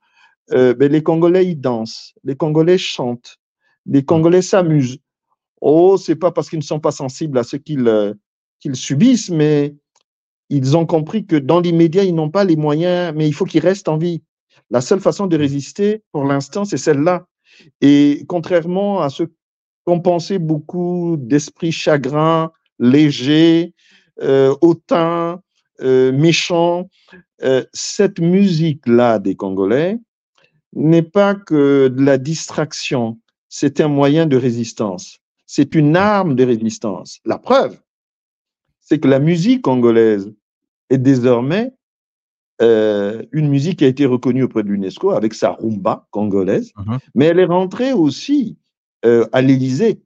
euh, 0.50 0.74
ben, 0.74 0.90
les 0.90 1.02
Congolais, 1.02 1.54
dansent, 1.54 2.14
les 2.24 2.34
Congolais 2.34 2.78
chantent, 2.78 3.38
les 3.86 4.04
Congolais 4.04 4.42
s'amusent. 4.42 4.98
Oh, 5.60 5.96
c'est 5.96 6.16
pas 6.16 6.32
parce 6.32 6.48
qu'ils 6.48 6.58
ne 6.58 6.64
sont 6.64 6.80
pas 6.80 6.90
sensibles 6.90 7.38
à 7.38 7.44
ce 7.44 7.56
qu'ils 7.56 7.88
euh, 7.88 8.14
qu'ils 8.60 8.76
subissent, 8.76 9.30
mais 9.30 9.74
ils 10.48 10.76
ont 10.76 10.86
compris 10.86 11.26
que 11.26 11.36
dans 11.36 11.60
l'immédiat, 11.60 12.04
ils 12.04 12.14
n'ont 12.14 12.30
pas 12.30 12.44
les 12.44 12.56
moyens, 12.56 13.14
mais 13.16 13.26
il 13.26 13.32
faut 13.32 13.44
qu'ils 13.44 13.62
restent 13.62 13.88
en 13.88 13.96
vie. 13.96 14.22
La 14.70 14.80
seule 14.80 15.00
façon 15.00 15.26
de 15.26 15.36
résister, 15.36 16.02
pour 16.12 16.24
l'instant, 16.24 16.64
c'est 16.64 16.76
celle-là. 16.76 17.26
Et 17.80 18.24
contrairement 18.28 19.00
à 19.00 19.10
ce 19.10 19.24
qu'ont 19.84 20.00
pensé 20.00 20.38
beaucoup 20.38 21.16
d'esprits 21.18 21.72
chagrins, 21.72 22.52
légers, 22.78 23.74
euh, 24.20 24.54
hautains, 24.60 25.40
euh, 25.80 26.12
méchants, 26.12 26.88
euh, 27.42 27.64
cette 27.72 28.20
musique-là 28.20 29.18
des 29.18 29.34
Congolais 29.34 29.98
n'est 30.74 31.02
pas 31.02 31.34
que 31.34 31.88
de 31.88 32.02
la 32.04 32.18
distraction, 32.18 33.18
c'est 33.54 33.82
un 33.82 33.88
moyen 33.88 34.24
de 34.24 34.38
résistance. 34.38 35.18
C'est 35.44 35.74
une 35.74 35.94
arme 35.94 36.34
de 36.34 36.42
résistance. 36.42 37.20
La 37.26 37.38
preuve, 37.38 37.78
c'est 38.80 38.98
que 38.98 39.08
la 39.08 39.18
musique 39.18 39.60
congolaise 39.60 40.32
est 40.88 40.96
désormais 40.96 41.74
euh, 42.62 43.22
une 43.30 43.50
musique 43.50 43.80
qui 43.80 43.84
a 43.84 43.88
été 43.88 44.06
reconnue 44.06 44.44
auprès 44.44 44.62
de 44.62 44.68
l'UNESCO 44.68 45.10
avec 45.10 45.34
sa 45.34 45.50
rumba 45.50 46.08
congolaise, 46.10 46.72
uh-huh. 46.78 46.98
mais 47.14 47.26
elle 47.26 47.40
est 47.40 47.44
rentrée 47.44 47.92
aussi 47.92 48.56
euh, 49.04 49.26
à 49.32 49.42
l'Élysée 49.42 50.00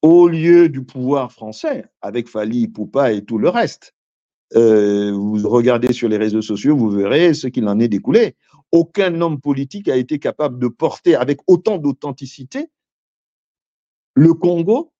au 0.00 0.26
lieu 0.26 0.70
du 0.70 0.82
pouvoir 0.82 1.32
français 1.32 1.84
avec 2.00 2.26
Fali, 2.26 2.68
Poupa 2.68 3.12
et 3.12 3.22
tout 3.22 3.36
le 3.36 3.50
reste. 3.50 3.94
Euh, 4.56 5.12
vous 5.12 5.46
regardez 5.46 5.92
sur 5.92 6.08
les 6.08 6.16
réseaux 6.16 6.42
sociaux, 6.42 6.74
vous 6.74 6.90
verrez 6.90 7.34
ce 7.34 7.48
qu'il 7.48 7.68
en 7.68 7.78
est 7.78 7.88
découlé 7.88 8.34
aucun 8.72 9.20
homme 9.20 9.40
politique 9.40 9.88
a 9.88 9.96
été 9.96 10.18
capable 10.18 10.58
de 10.58 10.68
porter 10.68 11.14
avec 11.14 11.40
autant 11.46 11.78
d'authenticité 11.78 12.70
le 14.14 14.34
Congo 14.34 14.92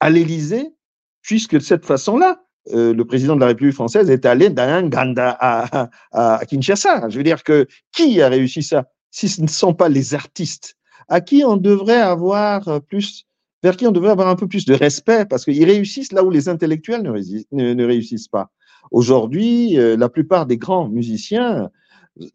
à 0.00 0.10
l'Élysée, 0.10 0.74
puisque 1.22 1.54
de 1.54 1.60
cette 1.60 1.84
façon-là, 1.84 2.44
euh, 2.72 2.92
le 2.92 3.04
président 3.04 3.34
de 3.34 3.40
la 3.40 3.46
République 3.46 3.74
française 3.74 4.10
est 4.10 4.26
allé 4.26 4.50
d'un 4.50 4.88
Ganda 4.88 5.36
à, 5.40 5.88
à, 6.12 6.44
Kinshasa. 6.46 7.08
Je 7.08 7.16
veux 7.16 7.24
dire 7.24 7.42
que 7.42 7.66
qui 7.92 8.20
a 8.20 8.28
réussi 8.28 8.62
ça 8.62 8.86
si 9.10 9.28
ce 9.28 9.40
ne 9.40 9.46
sont 9.46 9.74
pas 9.74 9.88
les 9.88 10.14
artistes? 10.14 10.76
À 11.08 11.20
qui 11.22 11.42
on 11.44 11.56
devrait 11.56 12.00
avoir 12.00 12.82
plus, 12.82 13.24
vers 13.62 13.76
qui 13.76 13.86
on 13.86 13.92
devrait 13.92 14.10
avoir 14.10 14.28
un 14.28 14.36
peu 14.36 14.46
plus 14.46 14.66
de 14.66 14.74
respect, 14.74 15.24
parce 15.24 15.44
qu'ils 15.44 15.64
réussissent 15.64 16.12
là 16.12 16.22
où 16.22 16.30
les 16.30 16.50
intellectuels 16.50 17.02
ne, 17.02 17.84
réussissent 17.84 18.28
pas. 18.28 18.50
Aujourd'hui, 18.90 19.78
euh, 19.78 19.96
la 19.96 20.10
plupart 20.10 20.44
des 20.44 20.58
grands 20.58 20.88
musiciens 20.88 21.70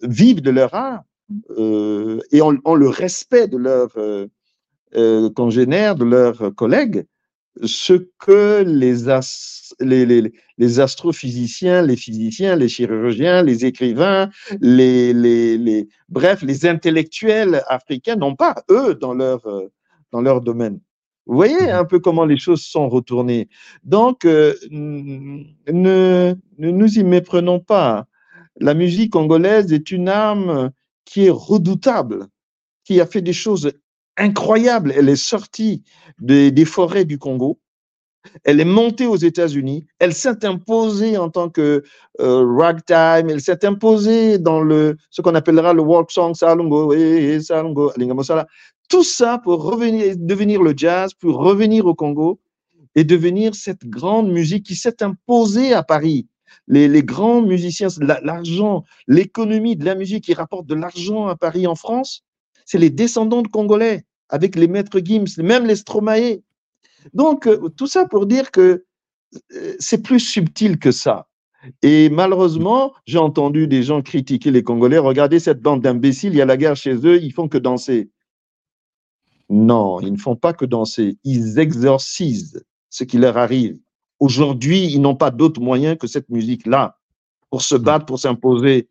vivent 0.02 0.42
de 0.42 0.52
leur 0.52 0.74
art 0.74 1.04
euh, 1.58 2.20
et 2.32 2.42
ont, 2.42 2.76
le 2.76 2.90
respect 2.90 3.48
de 3.48 3.58
leurs 3.58 3.96
euh, 3.98 4.28
euh, 4.96 5.30
congénères, 5.30 5.96
de 5.96 6.06
leurs 6.06 6.54
collègues, 6.56 7.06
ce 7.64 7.94
que 8.20 8.64
les, 8.64 9.08
les, 9.80 10.34
les, 10.58 10.80
astrophysiciens, 10.80 11.82
les 11.84 11.96
physiciens, 11.96 12.56
les 12.56 12.68
chirurgiens, 12.68 13.44
les 13.44 13.66
écrivains, 13.66 14.30
les, 14.60 15.14
les, 15.14 15.88
bref, 16.10 16.42
les 16.42 16.66
intellectuels 16.66 17.62
africains 17.68 18.16
n'ont 18.16 18.36
pas, 18.36 18.56
eux, 18.70 18.96
dans 18.96 19.14
leur, 19.14 19.42
dans 20.12 20.22
leur 20.22 20.42
domaine. 20.42 20.80
Vous 21.26 21.36
voyez 21.36 21.62
Mhm. 21.62 21.70
un 21.70 21.86
peu 21.86 22.00
comment 22.00 22.26
les 22.26 22.38
choses 22.38 22.64
sont 22.64 22.90
retournées. 22.90 23.48
Donc, 23.84 24.26
euh, 24.26 24.54
ne, 24.72 25.44
ne 25.72 26.72
nous 26.72 27.00
y 27.00 27.04
méprenons 27.04 27.60
pas. 27.60 28.08
La 28.60 28.74
musique 28.74 29.12
congolaise 29.12 29.74
est 29.74 29.92
une 29.92 30.10
arme 30.10 30.72
qui 31.06 31.26
est 31.26 31.32
redoutable, 31.32 32.28
qui 32.84 33.02
a 33.02 33.06
fait 33.06 33.22
des 33.22 33.34
choses 33.34 33.72
incroyables. 34.18 34.94
Elle 34.96 35.10
est 35.10 35.16
sortie 35.16 35.84
des, 36.20 36.66
forêts 36.66 37.06
du 37.06 37.18
Congo. 37.18 37.60
Elle 38.46 38.62
est 38.62 38.66
montée 38.66 39.06
aux 39.06 39.18
États-Unis. 39.18 39.86
Elle 40.00 40.14
s'est 40.14 40.46
imposée 40.46 41.18
en 41.18 41.30
tant 41.30 41.50
que 41.50 41.84
euh, 42.22 42.56
ragtime. 42.58 43.30
Elle 43.30 43.42
s'est 43.42 43.66
imposée 43.66 44.38
dans 44.38 44.62
le, 44.62 44.98
ce 45.10 45.22
qu'on 45.22 45.36
appellera 45.36 45.74
le 45.74 45.82
world 45.82 46.10
song, 46.10 46.34
Salungo, 46.34 46.94
eh, 46.94 47.36
eh, 47.36 47.42
Salungo, 47.42 47.92
Alingamosala. 47.96 48.48
Tout 48.88 49.04
ça 49.04 49.40
pour 49.40 49.64
revenir, 49.64 50.16
devenir 50.18 50.62
le 50.62 50.74
jazz, 50.76 51.14
pour 51.14 51.38
revenir 51.38 51.86
au 51.86 51.96
Congo 51.96 52.40
et 52.96 53.04
devenir 53.04 53.56
cette 53.56 53.86
grande 53.86 54.32
musique 54.32 54.66
qui 54.66 54.76
s'est 54.76 55.02
imposée 55.04 55.74
à 55.74 55.84
Paris. 55.84 56.28
Les, 56.68 57.04
grands 57.04 57.42
musiciens, 57.42 57.90
la- 58.00 58.22
l'argent, 58.22 58.84
l'économie 59.08 59.76
de 59.76 59.86
la 59.86 59.96
musique 59.96 60.26
qui 60.26 60.34
rapporte 60.34 60.66
de 60.66 60.76
l'argent 60.76 61.28
à 61.28 61.36
Paris 61.36 61.68
en 61.68 61.76
France, 61.76 62.24
c'est 62.66 62.78
les 62.78 62.90
descendants 62.90 63.42
de 63.42 63.48
Congolais, 63.48 64.06
avec 64.30 64.56
les 64.56 64.68
maîtres 64.68 65.00
Gims, 65.04 65.26
même 65.38 65.66
les 65.66 65.76
Stromae. 65.76 66.42
Donc, 67.14 67.48
euh, 67.48 67.70
tout 67.70 67.88
ça 67.88 68.06
pour 68.06 68.26
dire 68.26 68.52
que 68.52 68.86
euh, 69.54 69.76
c'est 69.80 70.02
plus 70.02 70.20
subtil 70.20 70.80
que 70.80 70.92
ça. 70.92 71.28
Et 71.82 72.10
malheureusement, 72.10 72.94
j'ai 73.06 73.18
entendu 73.18 73.68
des 73.68 73.84
gens 73.84 74.02
critiquer 74.02 74.52
les 74.52 74.64
Congolais. 74.64 74.98
Regardez 74.98 75.40
cette 75.40 75.62
bande 75.62 75.82
d'imbéciles, 75.82 76.34
il 76.34 76.38
y 76.38 76.42
a 76.42 76.46
la 76.46 76.58
guerre 76.58 76.76
chez 76.76 76.96
eux, 76.96 77.22
ils 77.22 77.32
font 77.32 77.48
que 77.48 77.58
danser. 77.58 78.10
Non, 79.50 80.00
ils 80.02 80.12
ne 80.12 80.18
font 80.18 80.36
pas 80.36 80.54
que 80.54 80.66
danser, 80.66 81.18
ils 81.24 81.60
exorcisent 81.60 82.66
ce 82.90 83.04
qui 83.04 83.18
leur 83.18 83.38
arrive. 83.38 83.78
Aujourd'hui, 84.20 84.86
ils 84.86 85.02
n'ont 85.02 85.16
pas 85.16 85.32
d'autre 85.32 85.62
moyen 85.62 85.96
que 85.96 86.08
cette 86.08 86.30
musique-là 86.30 86.98
pour 87.50 87.62
se 87.62 87.76
battre, 87.76 88.06
pour 88.06 88.20
s'imposer. 88.20 88.88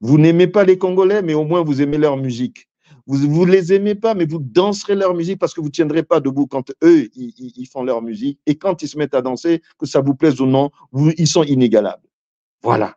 Vous 0.00 0.18
n'aimez 0.18 0.46
pas 0.46 0.64
les 0.64 0.78
Congolais, 0.78 1.22
mais 1.22 1.34
au 1.34 1.44
moins 1.44 1.62
vous 1.62 1.82
aimez 1.82 1.98
leur 1.98 2.16
musique. 2.16 2.68
Vous 3.06 3.46
ne 3.46 3.50
les 3.52 3.72
aimez 3.72 3.94
pas, 3.94 4.14
mais 4.14 4.26
vous 4.26 4.40
danserez 4.40 4.96
leur 4.96 5.14
musique 5.14 5.38
parce 5.38 5.54
que 5.54 5.60
vous 5.60 5.68
ne 5.68 5.72
tiendrez 5.72 6.02
pas 6.02 6.18
debout 6.18 6.46
quand 6.46 6.72
eux, 6.82 7.08
ils, 7.14 7.68
font 7.70 7.84
leur 7.84 8.02
musique. 8.02 8.40
Et 8.46 8.56
quand 8.56 8.82
ils 8.82 8.88
se 8.88 8.98
mettent 8.98 9.14
à 9.14 9.22
danser, 9.22 9.62
que 9.78 9.86
ça 9.86 10.00
vous 10.00 10.14
plaise 10.14 10.40
ou 10.40 10.46
non, 10.46 10.70
vous- 10.90 11.12
ils 11.16 11.28
sont 11.28 11.44
inégalables. 11.44 12.02
Voilà. 12.62 12.96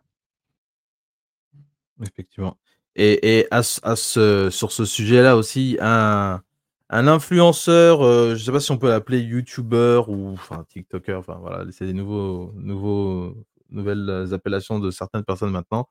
Effectivement. 2.02 2.58
Et, 2.96 3.40
et 3.40 3.48
à, 3.52 3.60
à 3.84 3.96
ce, 3.96 4.50
sur 4.50 4.72
ce 4.72 4.84
sujet-là 4.86 5.38
aussi, 5.38 5.78
un, 5.80 6.42
un 6.90 7.08
influenceur, 7.08 8.02
euh, 8.04 8.36
je 8.36 8.44
sais 8.44 8.52
pas 8.52 8.60
si 8.60 8.72
on 8.72 8.78
peut 8.78 8.90
l'appeler 8.90 9.20
YouTuber 9.22 10.02
ou 10.08 10.30
enfin 10.34 10.66
TikToker, 10.70 11.20
enfin 11.20 11.38
voilà, 11.42 11.66
c'est 11.72 11.86
des 11.86 11.94
nouveaux, 11.94 12.52
nouveaux, 12.56 13.36
nouvelles 13.70 14.30
appellations 14.34 14.80
de 14.80 14.90
certaines 14.92 15.24
personnes 15.24 15.52
maintenant, 15.52 15.88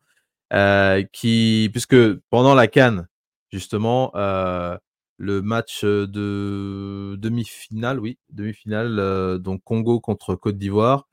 euh, 0.55 1.05
qui, 1.13 1.71
puisque 1.73 1.97
pendant 2.31 2.55
la 2.55 2.69
Cannes, 2.69 3.09
justement, 3.53 4.13
euh, 4.17 4.77
le 5.19 5.43
match 5.43 5.85
de 5.85 7.17
demi-finale, 7.19 8.01
oui, 8.01 8.19
demi-finale, 8.31 9.39
donc 9.41 9.63
Congo 9.65 10.01
contre 10.01 10.35
Côte 10.37 10.59
d'Ivoire, 10.59 11.09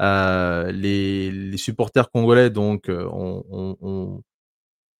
les, 0.00 1.56
supporters 1.58 2.10
congolais 2.10 2.50
donc 2.50 2.86
ont, 2.90 3.44
ont- 3.50 3.76
ont- 3.80 4.22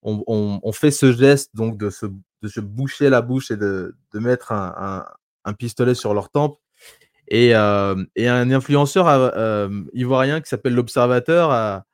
on, 0.03 0.23
on- 0.27 0.59
on 0.63 0.71
fait 0.71 0.91
ce 0.91 1.11
geste 1.13 1.51
donc 1.55 1.77
de 1.77 1.89
se, 1.89 2.05
de 2.41 2.47
se 2.47 2.59
boucher 2.59 3.09
la 3.09 3.21
bouche 3.21 3.51
et 3.51 3.57
de, 3.57 3.95
de 4.13 4.19
mettre 4.19 4.51
un, 4.51 5.05
un- 5.45 5.53
pistolet 5.53 5.95
sur 5.95 6.13
leur 6.13 6.29
tempe. 6.29 6.59
Et, 7.27 7.55
euh, 7.55 8.03
et 8.15 8.27
un 8.27 8.51
influenceur 8.51 9.07
euh, 9.07 9.69
ivoirien 9.93 10.41
qui 10.41 10.49
s'appelle 10.49 10.73
l'Observateur 10.75 11.51
a, 11.51 11.85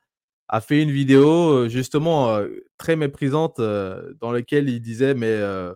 a 0.48 0.60
fait 0.60 0.82
une 0.82 0.90
vidéo 0.92 1.50
euh, 1.52 1.68
justement 1.68 2.30
euh, 2.36 2.48
très 2.78 2.96
méprisante 2.96 3.60
euh, 3.60 4.14
dans 4.20 4.32
laquelle 4.32 4.68
il 4.70 4.80
disait 4.80 5.14
mais 5.14 5.28
euh, 5.28 5.74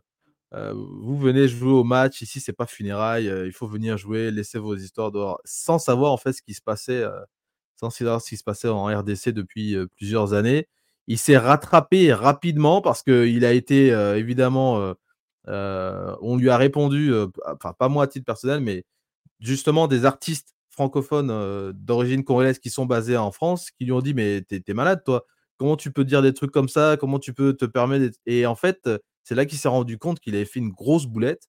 euh, 0.54 0.72
vous 0.74 1.18
venez 1.18 1.48
jouer 1.48 1.72
au 1.72 1.84
match 1.84 2.22
ici 2.22 2.40
c'est 2.40 2.52
pas 2.54 2.66
funérailles 2.66 3.28
euh, 3.28 3.46
il 3.46 3.52
faut 3.52 3.66
venir 3.68 3.98
jouer 3.98 4.30
laissez 4.30 4.58
vos 4.58 4.76
histoires 4.76 5.12
dehors 5.12 5.40
sans 5.44 5.78
savoir 5.78 6.12
en 6.12 6.18
fait 6.18 6.32
ce 6.34 6.42
qui 6.42 6.54
se 6.54 6.62
passait 6.62 7.02
euh, 7.04 7.20
sans 7.76 7.90
savoir 7.90 8.20
ce 8.22 8.30
qui 8.30 8.36
se 8.38 8.44
passait 8.44 8.68
en 8.68 8.86
RDC 8.86 9.30
depuis 9.30 9.76
euh, 9.76 9.86
plusieurs 9.96 10.34
années 10.34 10.68
il 11.06 11.18
s'est 11.18 11.36
rattrapé 11.38 12.12
rapidement 12.12 12.80
parce 12.80 13.02
que 13.02 13.26
il 13.26 13.44
a 13.44 13.52
été 13.52 13.92
euh, 13.92 14.16
évidemment 14.16 14.78
euh, 14.80 14.94
euh, 15.48 16.16
on 16.20 16.36
lui 16.36 16.50
a 16.50 16.56
répondu 16.56 17.12
enfin 17.46 17.72
pas 17.78 17.88
moi 17.88 18.04
à 18.04 18.06
titre 18.06 18.24
personnel 18.24 18.60
mais 18.60 18.84
justement 19.40 19.88
des 19.88 20.04
artistes 20.04 20.54
francophones 20.70 21.72
d'origine 21.72 22.24
congolaise 22.24 22.58
qui 22.58 22.70
sont 22.70 22.86
basés 22.86 23.16
en 23.16 23.32
France, 23.32 23.70
qui 23.72 23.84
lui 23.84 23.92
ont 23.92 24.00
dit 24.00 24.14
mais 24.14 24.42
t'es 24.42 24.62
es 24.66 24.74
malade 24.74 25.02
toi, 25.04 25.26
comment 25.58 25.76
tu 25.76 25.92
peux 25.92 26.04
dire 26.04 26.22
des 26.22 26.32
trucs 26.32 26.52
comme 26.52 26.68
ça, 26.68 26.96
comment 26.98 27.18
tu 27.18 27.34
peux 27.34 27.54
te 27.54 27.64
permettre 27.64 28.16
et 28.26 28.46
en 28.46 28.54
fait 28.54 28.88
c'est 29.24 29.34
là 29.34 29.44
qu'il 29.46 29.58
s'est 29.58 29.68
rendu 29.68 29.98
compte 29.98 30.20
qu'il 30.20 30.34
avait 30.34 30.44
fait 30.44 30.60
une 30.60 30.70
grosse 30.70 31.06
boulette. 31.06 31.48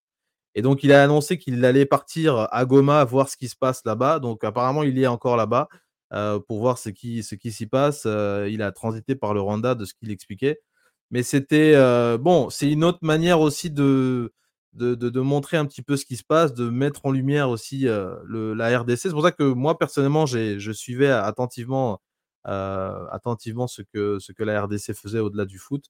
Et 0.56 0.62
donc 0.62 0.84
il 0.84 0.94
a 0.94 1.04
annoncé 1.04 1.38
qu'il 1.40 1.64
allait 1.66 1.86
partir 1.86 2.48
à 2.52 2.66
Goma 2.66 3.04
voir 3.06 3.30
ce 3.30 3.38
qui 3.38 3.48
se 3.50 3.56
passe 3.56 3.82
là-bas. 3.86 4.20
Donc 4.20 4.44
apparemment 4.44 4.84
il 4.84 5.00
est 5.00 5.08
encore 5.08 5.36
là-bas 5.38 5.68
euh, 6.14 6.40
pour 6.40 6.60
voir 6.60 6.78
ce 6.78 6.90
qui 6.90 7.24
ce 7.24 7.36
qui 7.36 7.52
s'y 7.52 7.66
passe 7.68 8.04
Euh, 8.06 8.48
il 8.52 8.62
a 8.62 8.72
transité 8.72 9.16
par 9.16 9.34
le 9.34 9.42
Rwanda 9.42 9.76
de 9.76 9.86
ce 9.86 9.94
qu'il 9.96 10.12
expliquait 10.12 10.60
mais 11.12 11.24
c'était 11.24 11.74
euh, 11.76 12.18
bon 12.18 12.50
c'est 12.50 12.72
une 12.72 12.84
autre 12.84 13.00
manière 13.02 13.40
aussi 13.42 13.72
de 13.72 14.34
de, 14.74 14.96
de, 14.96 15.22
montrer 15.22 15.58
un 15.58 15.66
petit 15.66 15.84
peu 15.84 15.98
ce 15.98 16.06
qui 16.06 16.18
se 16.18 16.24
passe, 16.24 16.54
de 16.56 16.70
mettre 16.70 17.06
en 17.06 17.12
lumière 17.12 17.50
aussi 17.50 17.86
la 17.86 18.80
RDC. 18.80 18.98
C'est 18.98 19.12
pour 19.12 19.22
ça 19.24 19.32
que 19.32 19.44
moi, 19.44 19.78
personnellement, 19.78 20.26
je 20.26 20.72
suivais 20.72 21.10
attentivement, 21.12 22.02
attentivement 22.44 23.68
ce 23.68 23.84
que, 23.84 24.18
ce 24.20 24.32
que 24.32 24.44
la 24.44 24.64
RDC 24.64 24.94
faisait 24.96 25.20
au-delà 25.20 25.46
du 25.46 25.60
foot. 25.60 25.86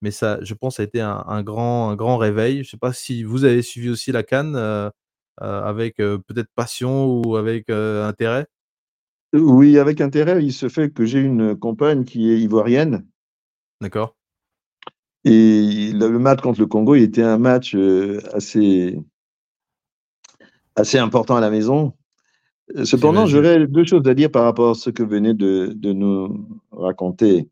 Mais 0.00 0.10
ça, 0.12 0.38
je 0.42 0.54
pense, 0.54 0.76
ça 0.76 0.82
a 0.82 0.86
été 0.86 1.00
un, 1.00 1.42
grand, 1.42 1.90
un 1.90 1.96
grand 1.96 2.16
réveil. 2.16 2.56
Je 2.56 2.68
ne 2.68 2.70
sais 2.70 2.76
pas 2.78 2.92
si 2.92 3.24
vous 3.24 3.44
avez 3.44 3.62
suivi 3.62 3.90
aussi 3.90 4.12
la 4.12 4.22
Cannes 4.22 4.56
avec 5.38 5.96
peut-être 5.96 6.50
passion 6.54 7.06
ou 7.06 7.36
avec 7.36 7.70
intérêt. 7.70 8.46
Oui, 9.32 9.78
avec 9.78 10.00
intérêt. 10.00 10.42
Il 10.44 10.52
se 10.52 10.68
fait 10.68 10.90
que 10.90 11.04
j'ai 11.04 11.20
une 11.20 11.56
compagne 11.56 12.04
qui 12.04 12.30
est 12.30 12.38
ivoirienne. 12.38 13.06
D'accord. 13.80 14.16
Et 15.24 15.92
le 15.92 16.18
match 16.18 16.40
contre 16.40 16.60
le 16.60 16.66
Congo, 16.66 16.94
il 16.94 17.02
était 17.02 17.22
un 17.22 17.38
match 17.38 17.74
euh, 17.74 18.20
assez, 18.32 18.98
assez 20.76 20.98
important 20.98 21.36
à 21.36 21.40
la 21.40 21.50
maison. 21.50 21.92
Cependant, 22.84 23.26
j'aurais 23.26 23.66
deux 23.66 23.84
choses 23.84 24.06
à 24.06 24.14
dire 24.14 24.30
par 24.30 24.44
rapport 24.44 24.70
à 24.70 24.74
ce 24.74 24.90
que 24.90 25.02
venait 25.02 25.34
de, 25.34 25.72
de 25.74 25.92
nous 25.92 26.46
raconter. 26.70 27.48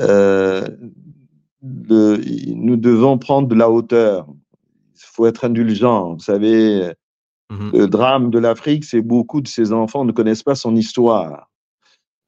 Euh, 0.00 0.66
nous 1.62 2.76
devons 2.76 3.18
prendre 3.18 3.48
de 3.48 3.54
la 3.54 3.70
hauteur. 3.70 4.26
Il 4.94 5.04
faut 5.04 5.26
être 5.26 5.44
indulgent. 5.44 6.14
Vous 6.14 6.20
savez, 6.20 6.92
mmh. 7.52 7.70
le 7.72 7.86
drame 7.86 8.30
de 8.30 8.38
l'Afrique, 8.38 8.84
c'est 8.84 9.02
beaucoup 9.02 9.40
de 9.40 9.48
ces 9.48 9.72
enfants 9.72 10.04
ne 10.04 10.12
connaissent 10.12 10.42
pas 10.42 10.54
son 10.54 10.76
histoire. 10.76 11.48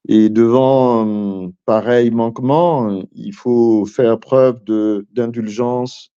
Et 0.06 0.28
devant 0.28 1.06
euh, 1.06 1.48
pareil 1.64 2.10
manquement, 2.10 3.02
il 3.12 3.32
faut 3.32 3.86
faire 3.86 4.20
preuve 4.20 4.62
d'indulgence, 5.12 6.12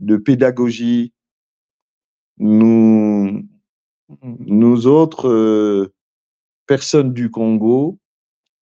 de, 0.00 0.16
de, 0.16 0.20
pédagogie. 0.20 1.12
Nous, 2.38 3.42
nous 4.22 4.86
autres 4.86 5.28
euh, 5.28 5.94
personnes 6.66 7.14
du 7.14 7.30
Congo 7.30 7.98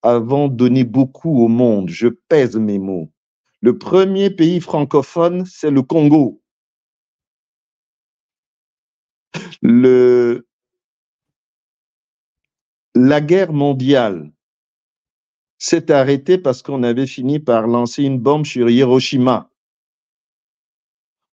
avons 0.03 0.49
donné 0.49 0.85
beaucoup 0.85 1.43
au 1.43 1.49
monde. 1.49 1.89
Je 1.89 2.09
pèse 2.09 2.57
mes 2.57 2.79
mots. 2.79 3.11
Le 3.61 3.79
premier 3.79 4.31
pays 4.31 4.61
francophone, 4.61 5.45
c'est 5.47 5.71
le 5.71 5.83
Congo. 5.83 6.42
La 9.63 10.41
guerre 13.21 13.53
mondiale 13.53 14.33
s'est 15.59 15.93
arrêté 15.93 16.39
parce 16.39 16.63
qu'on 16.63 16.83
avait 16.83 17.07
fini 17.07 17.39
par 17.39 17.69
lancer 17.69 18.03
une 18.03 18.19
bombe 18.19 18.45
sur 18.45 18.69
Hiroshima. 18.69 19.49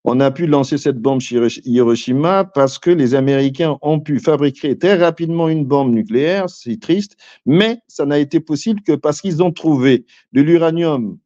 On 0.06 0.20
a 0.20 0.32
pu 0.32 0.48
lancer 0.48 0.78
cette 0.78 1.00
bombe 1.00 1.22
sur 1.22 1.46
Hiroshima 1.66 2.46
parce 2.46 2.80
que 2.80 2.92
les 2.92 3.16
Américains 3.16 3.78
ont 3.82 4.00
pu 4.00 4.20
fabriquer 4.20 4.78
très 4.78 4.96
rapidement 4.96 5.50
une 5.50 5.66
bombe 5.66 5.92
nucléaire, 5.92 6.50
c'est 6.50 6.80
triste, 6.80 7.18
mais 7.46 7.80
ça 7.88 8.06
n'a 8.06 8.20
été 8.20 8.40
possible 8.40 8.82
que 8.82 8.94
parce 8.94 9.20
qu'ils 9.20 9.44
ont 9.44 9.52
trouvé 9.52 10.06
de 10.32 10.42
l'uranium 10.42 11.18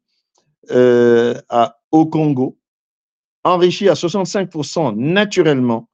euh, 0.72 1.36
au 1.92 2.06
Congo, 2.06 2.58
enrichi 3.44 3.90
à 3.90 3.94
65% 3.94 4.96
naturellement, 4.96 5.90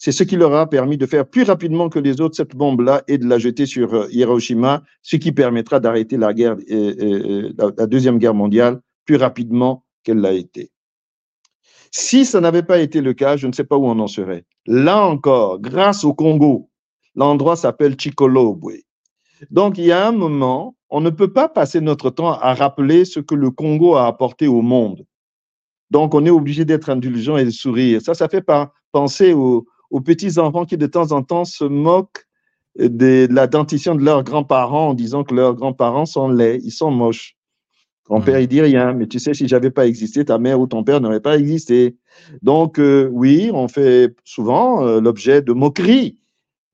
c'est 0.00 0.12
ce 0.12 0.24
qui 0.24 0.36
leur 0.36 0.54
a 0.54 0.66
permis 0.66 0.96
de 0.96 1.04
faire 1.04 1.26
plus 1.26 1.42
rapidement 1.42 1.90
que 1.90 1.98
les 1.98 2.22
autres 2.22 2.34
cette 2.34 2.56
bombe-là 2.56 3.02
et 3.06 3.18
de 3.18 3.26
la 3.26 3.38
jeter 3.38 3.66
sur 3.66 4.10
Hiroshima, 4.10 4.82
ce 5.02 5.16
qui 5.16 5.30
permettra 5.30 5.78
d'arrêter 5.78 6.16
la 6.16 6.32
guerre, 6.32 6.56
euh, 6.70 6.94
euh, 6.98 7.72
la, 7.76 7.86
deuxième 7.86 8.16
guerre 8.16 8.32
mondiale 8.32 8.80
plus 9.04 9.16
rapidement 9.16 9.84
qu'elle 10.02 10.20
l'a 10.20 10.32
été. 10.32 10.70
Si 11.90 12.24
ça 12.24 12.40
n'avait 12.40 12.62
pas 12.62 12.80
été 12.80 13.02
le 13.02 13.12
cas, 13.12 13.36
je 13.36 13.46
ne 13.46 13.52
sais 13.52 13.64
pas 13.64 13.76
où 13.76 13.84
on 13.84 13.98
en 13.98 14.06
serait. 14.06 14.46
Là 14.66 15.04
encore, 15.04 15.60
grâce 15.60 16.02
au 16.02 16.14
Congo, 16.14 16.70
l'endroit 17.14 17.56
s'appelle 17.56 18.00
Chikolobwe. 18.00 18.78
Donc, 19.50 19.76
il 19.76 19.84
y 19.84 19.92
a 19.92 20.08
un 20.08 20.12
moment, 20.12 20.76
on 20.88 21.02
ne 21.02 21.10
peut 21.10 21.32
pas 21.32 21.50
passer 21.50 21.82
notre 21.82 22.08
temps 22.08 22.32
à 22.32 22.54
rappeler 22.54 23.04
ce 23.04 23.20
que 23.20 23.34
le 23.34 23.50
Congo 23.50 23.96
a 23.96 24.06
apporté 24.06 24.46
au 24.46 24.62
monde. 24.62 25.04
Donc, 25.90 26.14
on 26.14 26.24
est 26.24 26.30
obligé 26.30 26.64
d'être 26.64 26.88
indulgent 26.88 27.36
et 27.36 27.44
de 27.44 27.50
sourire. 27.50 28.00
Ça, 28.00 28.14
ça 28.14 28.28
fait 28.28 28.46
penser 28.92 29.34
aux, 29.90 30.00
petits 30.00 30.38
enfants 30.38 30.64
qui, 30.64 30.76
de 30.76 30.86
temps 30.86 31.12
en 31.12 31.22
temps, 31.22 31.44
se 31.44 31.64
moquent 31.64 32.26
de 32.78 33.26
la 33.30 33.46
dentition 33.46 33.94
de 33.94 34.04
leurs 34.04 34.24
grands-parents 34.24 34.90
en 34.90 34.94
disant 34.94 35.24
que 35.24 35.34
leurs 35.34 35.54
grands-parents 35.54 36.06
sont 36.06 36.28
laids, 36.28 36.60
ils 36.62 36.70
sont 36.70 36.90
moches. 36.90 37.36
Ton 38.06 38.20
père, 38.20 38.40
il 38.40 38.48
dit 38.48 38.60
rien, 38.60 38.92
mais 38.92 39.06
tu 39.06 39.20
sais, 39.20 39.34
si 39.34 39.46
j'avais 39.46 39.70
pas 39.70 39.86
existé, 39.86 40.24
ta 40.24 40.36
mère 40.36 40.58
ou 40.58 40.66
ton 40.66 40.82
père 40.82 41.00
n'aurait 41.00 41.20
pas 41.20 41.38
existé. 41.38 41.96
Donc, 42.42 42.80
euh, 42.80 43.08
oui, 43.12 43.52
on 43.54 43.68
fait 43.68 44.16
souvent 44.24 44.84
euh, 44.84 45.00
l'objet 45.00 45.42
de 45.42 45.52
moqueries. 45.52 46.18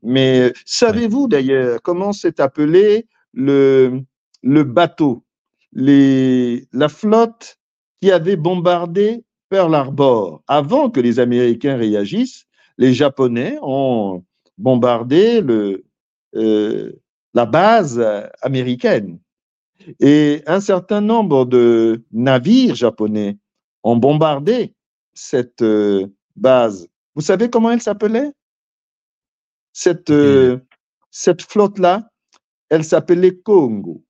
Mais 0.03 0.53
savez-vous 0.65 1.29
d'ailleurs 1.29 1.83
comment 1.83 2.15
s'est 2.15 2.41
appelé 2.41 3.07
le, 3.35 4.01
le 4.43 4.65
bateau, 4.65 5.25
les, 5.73 6.67
la 6.73 6.89
flotte 6.89 7.59
qui 8.01 8.11
avait 8.11 8.37
bombardé 8.37 9.25
Pearl 9.51 9.75
Harbor 9.75 10.43
avant 10.49 10.89
que 10.89 11.01
les 11.01 11.21
Américains 11.21 11.77
réagissent 11.77 12.46
Les 12.79 12.93
Japonais 12.95 13.59
ont 13.63 14.25
bombardé 14.59 15.41
le, 15.41 15.85
euh, 16.35 16.93
la 17.35 17.47
base 17.47 18.03
américaine. 18.43 19.19
Et 20.01 20.43
un 20.47 20.61
certain 20.61 21.01
nombre 21.01 21.45
de 21.45 22.05
navires 22.11 22.75
japonais 22.75 23.39
ont 23.83 23.97
bombardé 23.97 24.75
cette 25.15 25.63
euh, 25.63 26.07
base. 26.35 26.89
Vous 27.15 27.23
savez 27.23 27.49
comment 27.51 27.71
elle 27.71 27.81
s'appelait? 27.81 28.33
Cette, 29.73 30.11
euh, 30.11 30.59
cette 31.11 31.43
flotte-là, 31.43 32.11
elle 32.69 32.85
s'appelait 32.85 33.37
Congo. 33.37 34.03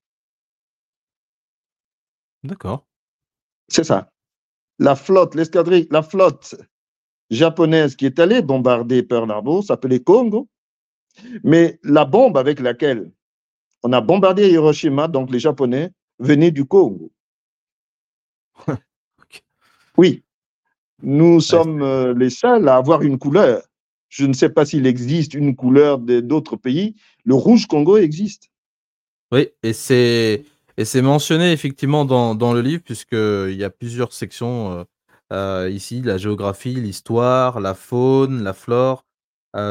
D'accord. 2.43 2.87
C'est 3.69 3.85
ça. 3.85 4.13
La 4.79 4.95
flotte, 4.95 5.35
l'escadrille, 5.35 5.89
la 5.91 6.03
flotte 6.03 6.55
japonaise 7.31 7.97
qui 7.97 8.07
est 8.07 8.19
allée 8.19 8.43
bombarder 8.43 9.03
Pearl 9.03 9.31
Harbor 9.31 9.65
s'appelait 9.65 10.01
Congo. 10.01 10.49
Mais 11.43 11.79
la 11.83 12.05
bombe 12.05 12.37
avec 12.37 12.61
laquelle 12.61 13.11
on 13.83 13.93
a 13.93 14.01
bombardé 14.01 14.51
Hiroshima, 14.51 15.09
donc 15.09 15.31
les 15.31 15.39
Japonais 15.39 15.93
venaient 16.19 16.51
du 16.51 16.65
Congo. 16.65 17.13
Oui, 19.99 20.23
nous 21.03 21.41
sommes 21.41 21.81
euh, 21.81 22.13
les 22.13 22.29
seuls 22.29 22.69
à 22.69 22.77
avoir 22.77 23.01
une 23.01 23.19
couleur. 23.19 23.63
Je 24.11 24.27
ne 24.27 24.35
sais 24.35 24.51
pas 24.51 24.67
s'il 24.67 24.87
existe 24.87 25.33
une 25.33 25.57
couleur 25.57 25.99
d'autres 25.99 26.57
pays. 26.57 26.97
Le 27.25 27.35
rouge 27.35 27.67
Congo 27.67 27.97
existe. 27.97 28.51
Oui, 29.33 29.49
et 29.63 29.73
c'est 29.73 30.45
et 30.77 30.85
c'est 30.85 31.01
mentionné 31.01 31.51
effectivement 31.53 32.05
dans, 32.05 32.35
dans 32.35 32.53
le 32.53 32.61
livre 32.61 32.83
puisqu'il 32.85 33.57
y 33.57 33.65
a 33.65 33.71
plusieurs 33.71 34.13
sections 34.13 34.85
euh, 35.33 35.67
euh, 35.67 35.71
ici, 35.71 36.03
la 36.03 36.19
géographie, 36.19 36.75
l'histoire, 36.75 37.61
la 37.61 37.75
faune, 37.75 38.43
la 38.43 38.53
flore, 38.53 39.05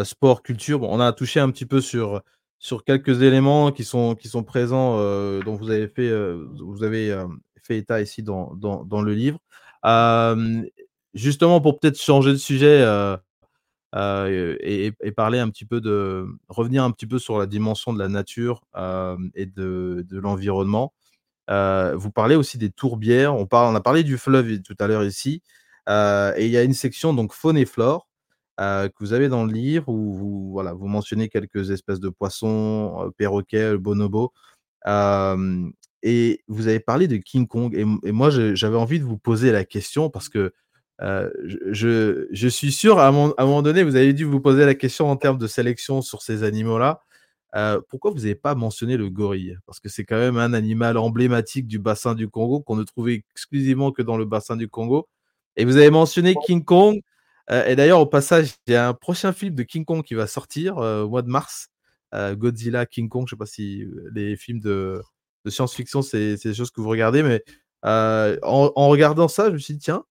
sport, 0.04 0.44
culture. 0.44 0.84
on 0.84 1.00
a 1.00 1.14
touché 1.14 1.40
un 1.40 1.52
petit 1.52 1.66
peu 1.66 1.82
sur 1.82 2.22
sur 2.66 2.84
quelques 2.84 3.22
éléments 3.22 3.72
qui 3.72 3.84
sont, 3.84 4.16
qui 4.16 4.28
sont 4.28 4.44
présents, 4.44 4.96
euh, 4.98 5.42
dont 5.44 5.56
vous 5.56 5.70
avez 5.70 5.88
fait, 5.88 6.10
euh, 6.10 6.48
vous 6.60 6.84
avez 6.84 7.12
euh, 7.12 7.28
fait 7.62 7.78
état 7.78 8.02
ici 8.02 8.24
dans, 8.24 8.56
dans, 8.56 8.84
dans 8.84 9.04
le 9.04 9.14
livre. 9.14 9.40
justement, 11.14 11.62
pour 11.62 11.80
peut-être 11.80 12.02
changer 12.02 12.32
de 12.32 12.38
sujet 12.38 12.84
et, 13.96 14.94
et, 15.00 15.12
parler 15.12 15.38
un 15.40 15.50
petit 15.50 15.66
peu 15.66 15.80
de, 15.80 16.26
revenir 16.50 16.84
un 16.84 16.92
petit 16.92 17.06
peu 17.06 17.20
sur 17.20 17.38
la 17.38 17.46
dimension 17.46 17.94
de 17.94 18.00
la 18.00 18.08
nature 18.08 18.62
et 19.36 19.46
de, 19.46 20.04
de 20.10 20.20
l'environnement. 20.20 20.94
Vous 21.50 22.12
parlez 22.12 22.36
aussi 22.36 22.58
des 22.58 22.72
tourbières. 22.72 23.36
On, 23.36 23.46
a 23.76 23.82
parlé 23.82 24.04
du 24.04 24.18
fleuve 24.18 24.62
tout 24.62 24.76
à 24.80 24.88
l'heure 24.88 25.04
ici. 25.04 25.42
et 25.88 26.46
il 26.46 26.50
y 26.50 26.58
a 26.58 26.64
une 26.64 26.74
section 26.74 27.14
donc 27.14 27.34
faune 27.34 27.58
et 27.58 27.66
flore 27.66 28.08
que 28.58 28.94
vous 29.00 29.14
avez 29.14 29.30
dans 29.30 29.46
le 29.46 29.52
livre 29.52 29.90
où 29.90 30.14
vous, 30.14 30.52
voilà, 30.52 30.74
vous 30.74 30.88
mentionnez 30.88 31.30
quelques 31.30 31.72
espèces 31.72 32.00
de 32.00 32.10
poissons, 32.10 33.12
perroquets, 33.18 33.78
bonobos. 33.78 34.34
Et 36.08 36.44
vous 36.48 36.68
avez 36.68 36.80
parlé 36.80 37.08
de 37.08 37.18
King 37.18 37.48
Kong. 37.48 37.76
Et, 37.76 38.12
moi, 38.12 38.30
j'avais 38.30 38.78
envie 38.78 39.00
de 39.00 39.06
vous 39.06 39.18
poser 39.18 39.52
la 39.52 39.66
question 39.66 40.12
parce 40.12 40.30
que 40.30 40.54
je, 41.00 42.28
je, 42.30 42.48
suis 42.48 42.72
sûr, 42.72 43.00
à 43.00 43.08
un, 43.08 43.12
moment, 43.12 43.62
donné, 43.64 43.84
vous 43.84 43.96
avez 43.96 44.14
dû 44.14 44.24
vous 44.24 44.40
poser 44.40 44.66
la 44.66 44.76
question 44.76 45.10
en 45.10 45.16
termes 45.16 45.40
de 45.40 45.48
sélection 45.48 46.02
sur 46.04 46.22
ces 46.22 46.44
animaux-là. 46.44 47.02
Pourquoi 47.90 48.12
vous 48.12 48.20
n'avez 48.20 48.36
pas 48.36 48.56
mentionné 48.56 48.98
le 48.98 49.10
gorille? 49.10 49.58
Parce 49.66 49.80
que 49.80 49.90
c'est 49.90 50.04
quand 50.04 50.18
même 50.18 50.38
un 50.38 50.54
animal 50.54 50.98
emblématique 50.98 51.68
du 51.68 51.80
bassin 51.80 52.14
du 52.16 52.28
Congo 52.28 52.62
qu'on 52.62 52.76
ne 52.76 52.84
trouvait 52.84 53.24
exclusivement 53.34 53.92
que 53.92 54.02
dans 54.02 54.18
le 54.18 54.26
bassin 54.26 54.58
du 54.58 54.68
Congo. 54.68 55.08
Et 55.58 55.66
vous 55.66 55.78
avez 55.78 55.90
mentionné 55.90 56.36
King 56.46 56.64
Kong. 56.64 57.02
Euh, 57.52 57.66
et 57.66 57.76
d'ailleurs, 57.76 58.00
au 58.00 58.06
passage, 58.06 58.54
il 58.68 58.74
y 58.74 58.76
a 58.76 58.88
un 58.90 58.94
prochain 58.94 59.34
film 59.34 59.56
de 59.56 59.64
King 59.64 59.86
Kong 59.86 60.04
qui 60.04 60.16
va 60.16 60.28
sortir 60.28 60.78
euh, 60.80 61.04
au 61.04 61.10
mois 61.10 61.22
de 61.22 61.30
mars. 61.30 61.70
Euh, 62.14 62.36
Godzilla, 62.36 62.86
King 62.86 63.10
Kong, 63.10 63.26
je 63.28 63.36
ne 63.36 63.38
sais 63.38 63.40
pas 63.40 63.46
si 63.46 63.86
les 64.14 64.36
films 64.36 64.60
de, 64.60 65.02
science-fiction, 65.48 66.02
c'est 66.02 66.36
des 66.44 66.54
choses 66.54 66.72
que 66.72 66.82
vous 66.82 66.90
regardez, 66.90 67.24
mais 67.24 67.44
en, 67.84 68.90
regardant 68.90 69.28
ça, 69.28 69.48
je 69.50 69.54
me 69.54 69.58
suis 69.60 69.76
dit, 69.76 69.80
tiens, 69.80 70.04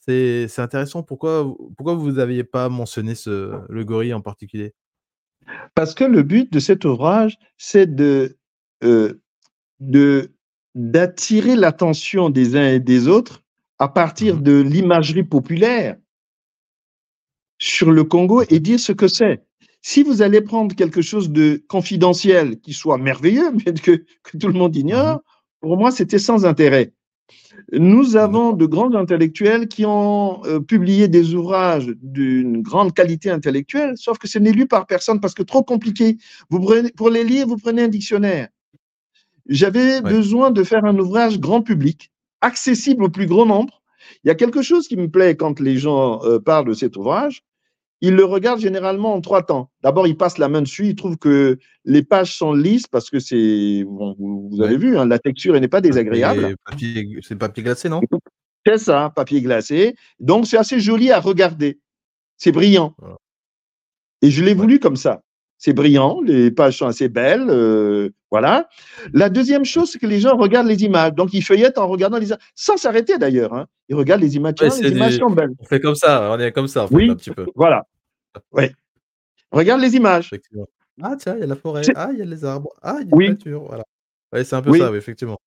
c'est 0.00 0.58
intéressant. 0.58 1.02
Pourquoi, 1.02 1.44
pourquoi 1.76 1.94
vous 1.94 2.12
n'aviez 2.12 2.44
pas 2.44 2.68
mentionné 2.68 3.14
ce, 3.14 3.60
le 3.68 3.84
gorille 3.84 4.14
en 4.14 4.20
particulier? 4.20 4.74
Parce 5.74 5.94
que 5.94 6.04
le 6.04 6.22
but 6.22 6.52
de 6.52 6.58
cet 6.58 6.84
ouvrage, 6.84 7.38
c'est 7.56 7.94
de, 7.94 8.36
de 8.80 10.32
d'attirer 10.74 11.56
l'attention 11.56 12.28
des 12.28 12.54
uns 12.54 12.68
et 12.68 12.80
des 12.80 13.08
autres 13.08 13.42
à 13.78 13.88
partir 13.88 14.36
mmh 14.36 14.42
de 14.42 14.60
l'imagerie 14.60 15.24
populaire 15.24 15.96
sur 17.58 17.90
le 17.90 18.04
Congo 18.04 18.42
et 18.48 18.60
dire 18.60 18.78
ce 18.78 18.92
que 18.92 19.08
c'est. 19.08 19.42
Si 19.80 20.02
vous 20.02 20.20
allez 20.20 20.40
prendre 20.40 20.74
quelque 20.74 21.00
chose 21.00 21.30
de 21.30 21.62
confidentiel 21.68 22.60
qui 22.60 22.72
soit 22.72 22.98
merveilleux, 22.98 23.52
mais 23.66 23.72
que, 23.74 24.04
tout 24.38 24.48
le 24.48 24.54
monde 24.54 24.76
ignore, 24.76 25.16
mhm. 25.16 25.20
pour 25.60 25.76
moi, 25.76 25.90
c'était 25.90 26.18
sans 26.18 26.44
intérêt. 26.44 26.92
Nous 27.72 28.16
avons 28.16 28.52
de 28.52 28.66
grands 28.66 28.94
intellectuels 28.94 29.68
qui 29.68 29.84
ont 29.84 30.44
euh, 30.44 30.60
publié 30.60 31.08
des 31.08 31.34
ouvrages 31.34 31.86
d'une 32.02 32.62
grande 32.62 32.94
qualité 32.94 33.30
intellectuelle, 33.30 33.94
sauf 33.96 34.18
que 34.18 34.28
ce 34.28 34.38
n'est 34.38 34.52
lu 34.52 34.66
par 34.66 34.86
personne 34.86 35.20
parce 35.20 35.34
que 35.34 35.42
trop 35.42 35.62
compliqué. 35.62 36.18
Vous 36.50 36.60
prenez, 36.60 36.90
pour 36.90 37.10
les 37.10 37.24
lire, 37.24 37.46
vous 37.46 37.56
prenez 37.56 37.82
un 37.82 37.88
dictionnaire. 37.88 38.48
J'avais 39.48 40.00
besoin 40.00 40.50
de 40.50 40.62
faire 40.64 40.84
un 40.84 40.98
ouvrage 40.98 41.38
grand 41.38 41.62
public, 41.62 42.10
accessible 42.40 43.04
au 43.04 43.08
plus 43.08 43.26
grand 43.26 43.46
nombre, 43.46 43.80
il 44.24 44.28
y 44.28 44.30
a 44.30 44.34
quelque 44.34 44.62
chose 44.62 44.88
qui 44.88 44.96
me 44.96 45.08
plaît 45.08 45.36
quand 45.36 45.60
les 45.60 45.78
gens 45.78 46.22
euh, 46.24 46.38
parlent 46.38 46.66
de 46.66 46.74
cet 46.74 46.96
ouvrage. 46.96 47.44
Ils 48.02 48.14
le 48.14 48.24
regardent 48.24 48.60
généralement 48.60 49.14
en 49.14 49.20
trois 49.20 49.42
temps. 49.42 49.70
D'abord, 49.82 50.06
ils 50.06 50.16
passent 50.16 50.38
la 50.38 50.48
main 50.48 50.62
dessus, 50.62 50.88
ils 50.88 50.94
trouvent 50.94 51.16
que 51.16 51.58
les 51.84 52.02
pages 52.02 52.36
sont 52.36 52.52
lisses 52.52 52.86
parce 52.86 53.08
que 53.08 53.18
c'est, 53.18 53.84
vous, 53.86 54.60
avez 54.62 54.76
vu, 54.76 54.98
hein, 54.98 55.06
la 55.06 55.18
texture 55.18 55.58
n'est 55.58 55.68
pas 55.68 55.80
désagréable. 55.80 56.56
C'est 57.22 57.36
papier 57.36 57.62
glacé, 57.62 57.88
non? 57.88 58.00
C'est 58.66 58.78
ça, 58.78 59.12
papier 59.14 59.40
glacé. 59.40 59.94
Donc, 60.20 60.46
c'est 60.46 60.58
assez 60.58 60.80
joli 60.80 61.10
à 61.10 61.20
regarder. 61.20 61.78
C'est 62.36 62.52
brillant. 62.52 62.94
Et 64.22 64.30
je 64.30 64.44
l'ai 64.44 64.54
voulu 64.54 64.78
comme 64.78 64.96
ça 64.96 65.22
c'est 65.58 65.72
brillant, 65.72 66.20
les 66.22 66.50
pages 66.50 66.78
sont 66.78 66.86
assez 66.86 67.08
belles, 67.08 67.48
euh, 67.48 68.10
voilà. 68.30 68.68
La 69.12 69.30
deuxième 69.30 69.64
chose, 69.64 69.90
c'est 69.90 69.98
que 69.98 70.06
les 70.06 70.20
gens 70.20 70.36
regardent 70.36 70.66
les 70.66 70.84
images, 70.84 71.14
donc 71.14 71.32
ils 71.32 71.42
feuillettent 71.42 71.78
en 71.78 71.86
regardant 71.86 72.18
les 72.18 72.28
images, 72.28 72.40
sans 72.54 72.76
s'arrêter 72.76 73.16
d'ailleurs. 73.18 73.54
Hein. 73.54 73.66
Ils 73.88 73.94
regardent 73.94 74.20
les 74.20 74.36
images, 74.36 74.54
les 74.60 74.90
images 74.90 75.16
sont 75.16 75.30
belles. 75.30 75.54
On 75.58 75.64
fait 75.64 75.80
comme 75.80 75.94
ça, 75.94 76.30
on 76.32 76.38
est 76.38 76.52
comme 76.52 76.68
ça, 76.68 76.84
en 76.84 76.88
oui, 76.90 77.10
un 77.10 77.14
petit 77.14 77.30
peu. 77.30 77.46
Voilà. 77.54 77.84
Oui. 78.52 78.64
Regarde 79.50 79.80
les 79.80 79.96
images. 79.96 80.30
Ah 81.02 81.14
tiens, 81.18 81.34
il 81.36 81.40
y 81.40 81.42
a 81.42 81.46
la 81.46 81.56
forêt, 81.56 81.82
ah 81.94 82.08
il 82.12 82.18
y 82.18 82.22
a 82.22 82.24
les 82.24 82.44
arbres, 82.44 82.70
ah 82.82 82.96
il 83.00 83.08
y 83.08 83.12
a 83.12 83.16
oui. 83.16 83.36
la 83.44 83.58
voilà. 83.58 83.84
c'est 84.32 84.54
un 84.54 84.62
peu 84.62 84.76
ça, 84.78 84.90
oui, 84.90 84.96
effectivement. 84.96 85.38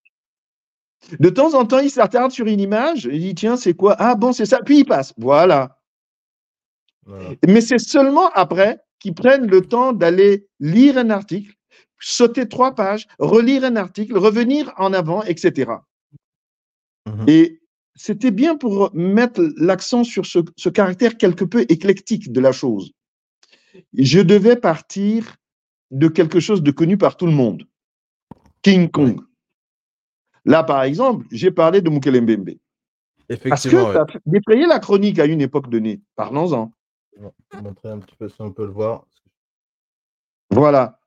De 1.20 1.30
temps 1.30 1.53
en 1.53 1.66
temps, 1.66 1.80
il 1.80 1.89
s'attarde 1.89 2.32
sur 2.32 2.45
une 2.45 2.60
image, 2.60 3.05
il 3.12 3.20
dit 3.20 3.36
tiens, 3.36 3.57
c'est 3.57 3.74
quoi? 3.74 3.95
Ah 3.99 4.16
bon, 4.16 4.32
c'est 4.32 4.45
ça, 4.45 4.60
puis 4.64 4.80
il 4.80 4.86
passe. 4.86 5.14
Voilà. 5.18 5.78
voilà. 7.05 7.30
Mais 7.47 7.62
c'est 7.62 7.80
seulement 7.80 8.30
après 8.32 8.80
qui 9.00 9.12
prennent 9.12 9.47
le 9.47 9.62
temps 9.62 9.93
d'aller 9.93 10.47
lire 10.60 10.97
un 10.97 11.10
article, 11.10 11.54
sauter 12.00 12.47
trois 12.47 12.76
pages, 12.76 13.08
relire 13.18 13.64
un 13.64 13.76
article, 13.76 14.18
revenir 14.18 14.74
en 14.78 14.93
avant, 14.93 15.24
etc. 15.24 15.72
Mhm. 17.08 17.26
Et 17.28 17.62
c'était 17.95 18.32
bien 18.32 18.56
pour 18.56 18.91
mettre 18.93 19.41
l'accent 19.58 20.04
sur 20.04 20.26
ce, 20.26 20.70
caractère 20.70 21.18
quelque 21.18 21.43
peu 21.43 21.66
éclectique 21.70 22.32
de 22.32 22.39
la 22.39 22.52
chose. 22.52 22.91
Je 23.93 24.20
devais 24.20 24.56
partir 24.56 25.36
de 25.91 26.08
quelque 26.08 26.39
chose 26.39 26.64
de 26.64 26.72
connu 26.72 26.97
par 26.97 27.18
tout 27.18 27.26
le 27.26 27.32
monde. 27.32 27.64
King 28.62 28.89
Kong. 28.89 29.22
Là, 30.45 30.64
par 30.64 30.84
exemple, 30.84 31.26
j'ai 31.32 31.52
parlé 31.52 31.82
de 31.82 31.89
Mukele 31.89 32.22
Mbembe. 32.22 32.52
Effectivement. 33.30 33.50
Parce 33.50 33.64
que 33.64 34.14
ça 34.14 34.18
a 34.18 34.20
défrayé 34.26 34.66
la 34.66 34.80
chronique 34.80 35.20
à 35.20 35.26
une 35.26 35.41
époque 35.41 35.70
donnée. 35.70 36.02
Parlons-en. 36.16 36.72
Vais 37.20 37.61
montrer 37.61 37.89
un 37.89 37.99
petit 37.99 38.15
peu 38.15 38.30
si 38.30 38.36
on 38.39 38.51
peut 38.51 38.65
le 38.65 38.72
voir. 38.72 39.05
Voilà. 40.51 40.99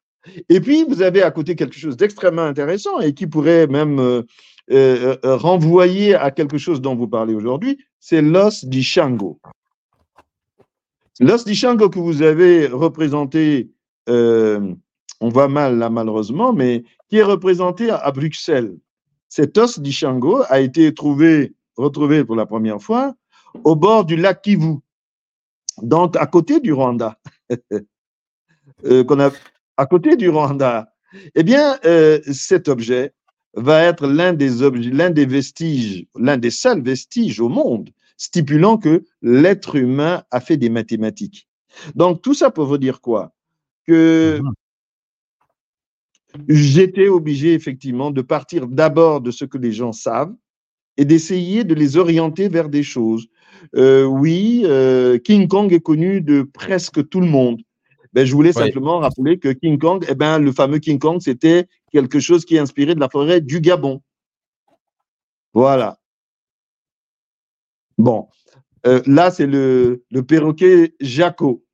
Et 0.49 0.61
puis, 0.61 0.85
vous 0.85 1.03
avez 1.03 1.23
à 1.23 1.31
côté 1.31 1.57
quelque 1.57 1.77
chose 1.77 1.97
d'extrêmement 1.97 2.43
intéressant 2.43 3.01
et 3.01 3.13
qui 3.15 3.27
pourrait 3.27 3.67
même 3.67 3.99
euh, 3.99 4.23
euh, 4.71 5.17
euh, 5.25 5.37
renvoyer 5.37 6.15
à 6.15 6.31
quelque 6.31 6.59
chose 6.59 6.81
dont 6.81 6.95
vous 6.95 7.09
parlez 7.09 7.35
aujourd'hui, 7.35 7.79
c'est 7.99 8.23
l'os 8.23 8.65
di 8.65 8.83
Shango. 8.83 9.41
L'os 11.21 11.45
di 11.45 11.55
Shango 11.55 11.89
que 11.89 11.99
vous 11.99 12.23
avez 12.23 12.67
représenté, 12.67 13.71
on 14.09 15.29
voit 15.29 15.49
mal 15.49 15.79
là 15.79 15.91
malheureusement, 15.91 16.53
mais 16.53 16.85
qui 17.09 17.19
est 17.19 17.23
représenté 17.23 17.91
à, 17.91 18.11
Bruxelles. 18.13 18.77
Cet 19.29 19.59
os 19.59 19.79
di 19.79 19.93
Shango 19.93 20.43
a 20.49 20.61
été 20.61 20.93
trouvé, 20.95 21.55
retrouvé 21.77 22.25
pour 22.25 22.37
la 22.37 22.47
première 22.47 22.81
fois 22.81 23.15
au 23.65 23.77
bord 23.77 24.05
du 24.05 24.17
lac 24.17 24.43
Kivu, 24.43 24.79
donc 25.83 26.17
à 26.17 26.27
côté 26.27 26.61
du 26.61 26.73
Rwanda. 26.73 27.19
qu'on 28.83 29.21
a 29.21 29.31
à 29.77 29.87
côté 29.87 30.17
du 30.17 30.29
Rwanda, 30.29 30.93
eh 31.35 31.43
bien, 31.43 31.79
euh, 31.85 32.21
cet 32.33 32.69
objet 32.69 33.15
va 33.55 33.85
être 33.85 34.07
l'un 34.07 34.33
des, 34.33 34.51
l'un 34.91 35.11
des 35.11 35.27
vestiges, 35.27 36.07
l'un 36.17 36.39
des 36.39 36.51
seuls 36.51 36.83
vestiges 36.83 37.41
au 37.41 37.49
monde 37.49 37.91
stipulant 38.17 38.79
que 38.79 39.05
l'être 39.21 39.77
humain 39.77 40.23
a 40.31 40.41
fait 40.41 40.57
des 40.57 40.71
mathématiques. 40.71 41.49
Donc, 41.95 42.23
tout 42.23 42.35
ça 42.35 42.51
pour 42.51 42.67
vous 42.67 42.79
dire 42.79 43.01
quoi? 43.01 43.33
Que 43.87 44.41
mhm. 44.41 44.53
j'étais 46.49 47.09
obligé 47.09 47.55
effectivement 47.55 48.11
de 48.11 48.23
partir 48.23 48.69
d'abord 48.69 49.21
de 49.21 49.31
ce 49.31 49.45
que 49.45 49.59
les 49.59 49.73
gens 49.73 49.93
savent 49.93 50.35
et 50.97 51.05
d'essayer 51.05 51.65
de 51.65 51.75
les 51.75 51.97
orienter 51.97 52.49
vers 52.49 52.69
des 52.69 52.83
choses. 52.83 53.27
Euh, 53.77 54.05
oui, 54.05 54.63
euh, 54.65 55.19
King 55.19 55.49
Kong 55.49 55.73
est 55.73 55.81
connu 55.81 56.21
de 56.21 56.43
presque 56.43 57.09
tout 57.09 57.21
le 57.21 57.27
monde. 57.27 57.61
Ben, 58.13 58.27
je 58.27 58.35
voulais 58.35 58.53
simplement 58.53 58.99
rappeler 58.99 59.39
que 59.39 59.49
King 59.49 59.79
Kong, 59.79 60.05
eh 60.09 60.15
ben, 60.15 60.39
le 60.39 60.53
fameux 60.53 60.79
King 60.79 60.99
Kong, 60.99 61.21
c'était 61.21 61.67
quelque 61.93 62.21
chose 62.21 62.45
qui 62.45 62.57
est 62.57 62.59
inspiré 62.59 62.95
de 62.95 63.01
la 63.01 63.09
forêt 63.09 63.41
du 63.41 63.61
Gabon. 63.61 64.03
Voilà. 65.55 65.99
Bon, 67.97 68.29
euh, 68.87 69.01
là, 69.07 69.31
c'est 69.31 69.47
le, 69.47 70.05
le, 70.11 70.23
perroquet 70.23 70.95
Jaco. 71.01 71.65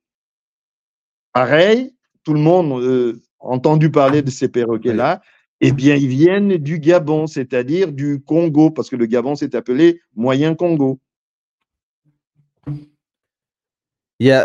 Pareil, 1.33 1.93
tout 2.23 2.33
le 2.33 2.39
monde 2.39 2.83
a 2.83 3.13
entendu 3.39 3.91
parler 3.91 4.21
de 4.21 4.29
ces 4.29 4.47
perroquets-là. 4.47 5.21
Eh 5.61 5.73
bien, 5.73 5.95
ils 5.95 6.07
viennent 6.07 6.55
du 6.55 6.79
Gabon, 6.79 7.27
c'est-à-dire 7.27 7.91
du 7.91 8.21
Congo, 8.21 8.71
parce 8.71 8.89
que 8.89 8.95
le 8.95 9.05
Gabon 9.05 9.35
s'est 9.35 9.55
appelé 9.55 9.99
Moyen 10.15 10.55
Congo. 10.55 10.99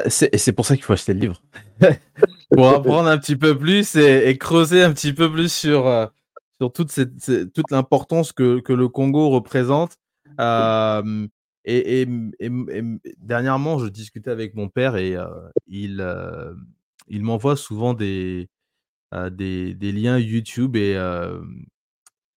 C'est 0.08 0.52
pour 0.52 0.66
ça 0.66 0.76
qu'il 0.76 0.84
faut 0.84 0.92
acheter 0.92 1.14
le 1.14 1.20
livre. 1.20 1.42
pour 2.50 2.68
apprendre 2.68 3.08
un 3.08 3.18
petit 3.18 3.36
peu 3.36 3.58
plus 3.58 3.96
et, 3.96 4.36
creuser 4.38 4.82
un 4.82 4.92
petit 4.92 5.12
peu 5.12 5.30
plus 5.30 5.52
sur, 5.52 5.86
euh, 5.86 6.06
sur 6.60 6.72
toute, 6.72 6.90
cette, 6.90 7.52
toute 7.52 7.70
l'importance 7.70 8.32
que, 8.32 8.60
que, 8.60 8.72
le 8.72 8.88
Congo 8.88 9.30
représente. 9.30 9.96
Euh, 10.40 11.26
et, 11.64 12.06
dernièrement, 13.18 13.78
je 13.78 13.86
discutais 13.86 14.30
avec 14.30 14.54
mon 14.54 14.68
père 14.68 14.96
et 14.96 15.16
euh, 15.16 15.26
il, 15.66 16.06
il 17.08 17.22
m'envoie 17.22 17.56
souvent 17.56 17.94
des, 17.94 18.48
des, 19.30 19.74
des, 19.74 19.92
liens 19.92 20.18
YouTube 20.18 20.76
et, 20.76 20.94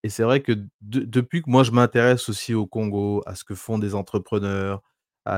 et 0.02 0.08
c'est 0.08 0.22
vrai 0.22 0.40
que 0.40 0.52
depuis 0.80 1.42
que 1.42 1.50
moi 1.50 1.62
je 1.62 1.72
m'intéresse 1.72 2.28
aussi 2.28 2.54
au 2.54 2.66
Congo, 2.66 3.22
à 3.26 3.34
ce 3.34 3.44
que 3.44 3.54
font 3.54 3.78
des 3.78 3.94
entrepreneurs, 3.94 4.82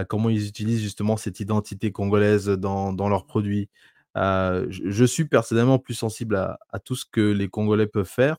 comment 0.08 0.28
ils 0.30 0.46
utilisent 0.46 0.82
justement 0.82 1.16
cette 1.16 1.40
identité 1.40 1.92
congolaise 1.92 2.48
dans, 2.48 3.08
leurs 3.08 3.26
produits. 3.26 3.68
je, 4.14 5.04
suis 5.06 5.24
personnellement 5.24 5.78
plus 5.78 5.94
sensible 5.94 6.36
à, 6.36 6.78
tout 6.84 6.96
ce 6.96 7.04
que 7.10 7.20
les 7.20 7.48
Congolais 7.48 7.86
peuvent 7.86 8.08
faire. 8.08 8.36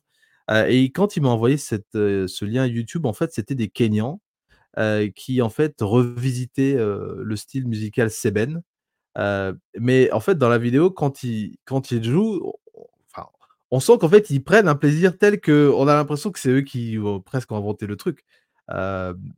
et 0.49 0.91
quand 0.91 1.15
il 1.17 1.23
m'a 1.23 1.29
envoyé 1.29 1.57
cette, 1.57 1.93
ce 1.93 2.45
lien 2.45 2.65
YouTube, 2.65 3.05
en 3.05 3.13
fait, 3.13 3.31
c'était 3.33 3.55
des 3.55 3.69
Kenyans 3.69 4.21
qui, 5.15 5.41
en 5.41 5.49
fait, 5.49 5.75
revisitaient 5.81 6.75
le 6.77 7.35
style 7.35 7.67
musical 7.67 8.09
Seben. 8.09 8.61
mais 9.79 10.11
en 10.11 10.19
fait, 10.19 10.37
dans 10.37 10.49
la 10.49 10.57
vidéo, 10.57 10.91
quand 10.91 11.23
ils, 11.23 11.57
jouent, 12.03 12.53
on 13.71 13.79
sent 13.79 13.93
qu'en 13.99 14.09
fait, 14.09 14.29
ils 14.29 14.43
prennent 14.43 14.67
un 14.67 14.75
plaisir 14.75 15.17
tel 15.17 15.39
qu'on 15.39 15.87
a 15.87 15.95
l'impression 15.95 16.31
que 16.31 16.39
c'est 16.39 16.49
eux 16.49 16.61
qui 16.61 16.97
ont 16.99 17.21
presque 17.21 17.51
inventé 17.51 17.87
le 17.87 17.95
truc 17.95 18.25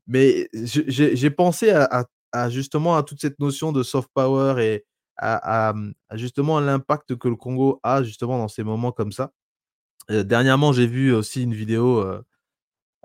mais 0.08 0.50
j'ai 0.54 1.30
pensé 1.32 1.72
à, 1.72 2.50
justement 2.50 2.96
à 2.98 3.04
toute 3.04 3.22
cette 3.22 3.40
notion 3.40 3.72
de 3.72 3.84
soft 3.84 4.10
power 4.14 4.64
et 4.64 4.86
à, 5.18 5.74
mmh, 5.76 5.94
justement 6.14 6.60
l'impact 6.60 7.16
que 7.18 7.28
le 7.28 7.36
Congo 7.36 7.80
a 7.84 8.04
justement 8.04 8.38
dans 8.38 8.48
ces 8.48 8.64
moments 8.64 8.92
comme 8.92 9.12
ça. 9.12 9.32
dernièrement, 10.10 10.74
j'ai 10.74 10.88
vu 10.88 11.14
aussi 11.14 11.44
une 11.44 11.54
vidéo, 11.54 12.06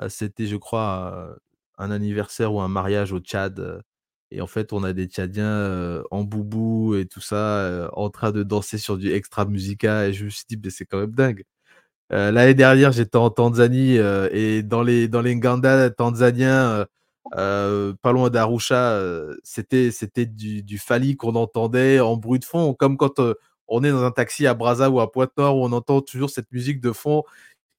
c'était 0.08 0.46
je 0.46 0.56
crois 0.56 1.36
un 1.78 1.90
anniversaire 1.90 2.52
ou 2.54 2.60
un 2.60 2.68
mariage 2.68 3.12
au 3.12 3.20
Tchad. 3.20 3.82
et 4.30 4.40
en 4.42 4.46
fait, 4.46 4.72
on 4.72 4.84
a 4.84 4.92
des 4.92 5.06
Tchadiens 5.06 6.02
en 6.10 6.24
boubou 6.24 6.94
et 6.96 7.06
tout 7.06 7.20
ça, 7.20 7.90
en 7.94 8.10
train 8.10 8.32
de 8.32 8.42
danser 8.42 8.78
sur 8.78 8.98
du 8.98 9.12
extra 9.12 9.44
musica. 9.46 10.08
Et 10.08 10.12
je 10.14 10.24
me 10.26 10.30
suis 10.30 10.44
dit, 10.48 10.70
c'est 10.70 10.86
quand 10.86 11.00
même 11.00 11.14
dingue. 11.14 11.44
Euh, 12.12 12.30
l'année 12.30 12.54
dernière, 12.54 12.92
j'étais 12.92 13.16
en 13.16 13.30
Tanzanie 13.30 13.98
euh, 13.98 14.28
et 14.32 14.62
dans 14.62 14.82
les, 14.82 15.08
dans 15.08 15.20
les 15.20 15.34
Nganda 15.34 15.90
tanzaniens, 15.90 16.86
euh, 17.36 17.92
pas 18.00 18.12
loin 18.12 18.30
d'Arusha, 18.30 19.00
c'était, 19.42 19.90
c'était 19.90 20.26
du, 20.26 20.62
du 20.62 20.78
Fali 20.78 21.16
qu'on 21.16 21.34
entendait 21.34 22.00
en 22.00 22.16
bruit 22.16 22.38
de 22.38 22.44
fond, 22.46 22.74
comme 22.74 22.96
quand 22.96 23.20
on 23.68 23.84
est 23.84 23.90
dans 23.90 24.04
un 24.04 24.10
taxi 24.10 24.46
à 24.46 24.54
Brazza 24.54 24.90
ou 24.90 25.00
à 25.00 25.12
Pointe-Nord 25.12 25.58
où 25.58 25.64
on 25.64 25.72
entend 25.72 26.00
toujours 26.00 26.30
cette 26.30 26.50
musique 26.52 26.80
de 26.80 26.92
fond 26.92 27.24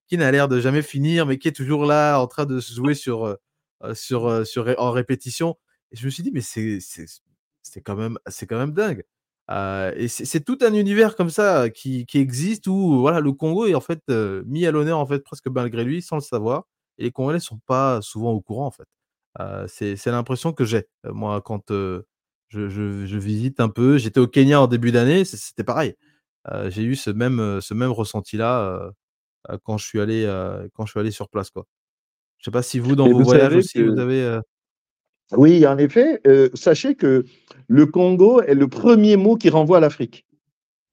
qui 0.08 0.18
n'a 0.18 0.32
l'air 0.32 0.48
de 0.48 0.60
jamais 0.60 0.82
finir, 0.82 1.26
mais 1.26 1.38
qui 1.38 1.48
est 1.48 1.54
toujours 1.54 1.86
là 1.86 2.20
en 2.20 2.28
train 2.28 2.46
de 2.46 2.60
se 2.60 2.74
jouer 2.74 2.94
sur, 2.96 3.38
sur, 3.94 4.46
sur, 4.46 4.76
en 4.78 4.92
répétition. 4.92 5.58
Et 5.92 5.98
je 5.98 6.06
me 6.06 6.12
suis 6.12 6.24
dit, 6.24 6.32
mais 6.32 6.42
c'est, 6.42 6.80
c'est, 6.82 7.82
quand, 7.82 7.96
même, 7.96 8.18
c'est 8.28 8.46
quand 8.46 8.58
même 8.58 8.74
dingue 8.74 9.04
et 9.50 10.08
c'est 10.08 10.42
tout 10.42 10.60
un 10.62 10.74
univers 10.74 11.16
comme 11.16 11.30
ça 11.30 11.70
qui, 11.70 12.06
qui, 12.06 12.20
existe 12.20 12.68
où 12.68 13.00
voilà, 13.00 13.20
le 13.20 13.32
Congo 13.32 13.66
est 13.66 13.76
en 13.76 13.82
fait 13.82 14.02
mis 14.46 14.66
à 14.66 14.72
l'honneur 14.72 15.00
en 15.00 15.06
fait 15.08 15.20
presque 15.20 15.48
malgré 15.48 15.84
lui 15.84 16.02
sans 16.02 16.18
le 16.18 16.22
savoir. 16.22 16.66
Et 16.98 17.04
les 17.04 17.12
Congolais 17.12 17.38
ne 17.38 17.44
sont 17.44 17.60
pas 17.66 18.02
souvent 18.02 18.32
au 18.32 18.42
courant 18.42 18.68
en 18.68 18.72
fait. 18.72 18.88
c'est 19.68 20.06
l'impression 20.08 20.54
que 20.54 20.66
j'ai 20.66 20.86
moi 21.06 21.42
quand 21.42 21.64
je, 21.70 22.04
je, 22.50 23.06
je, 23.06 23.18
visite 23.18 23.60
un 23.60 23.70
peu. 23.70 23.98
J'étais 23.98 24.20
au 24.20 24.28
Kenya 24.28 24.62
en 24.62 24.68
début 24.68 24.92
d'année, 24.92 25.26
c'était 25.26 25.64
pareil. 25.64 25.96
J'ai 26.68 26.84
eu 26.84 26.96
ce 26.96 27.10
même, 27.10 27.60
ce 27.62 27.74
même 27.74 27.92
ressenti 27.92 28.38
là 28.38 28.92
quand 29.64 29.78
je 29.78 29.86
suis 29.86 30.00
allé 30.00 30.26
quand 30.74 30.86
je 30.86 30.92
suis 30.92 31.00
allé 31.00 31.12
sur 31.12 31.30
place 31.30 31.50
quoi. 31.50 31.66
Je 32.38 32.46
sais 32.46 32.52
pas 32.52 32.64
si 32.64 32.80
vous 32.80 32.96
dans 32.96 33.10
vos 33.10 33.24
voyages 33.24 33.56
aussi 33.56 33.82
vous 33.82 34.00
avez 34.00 34.40
oui, 35.38 35.66
en 35.68 35.78
effet, 35.78 36.22
euh, 36.28 36.50
sachez 36.54 36.96
que 36.96 37.26
le 37.68 37.86
Congo 37.86 38.42
est 38.42 38.56
le 38.56 38.68
premier 38.68 39.16
mot 39.16 39.36
qui 39.36 39.50
renvoie 39.50 39.78
à 39.78 39.80
l'Afrique. 39.80 40.26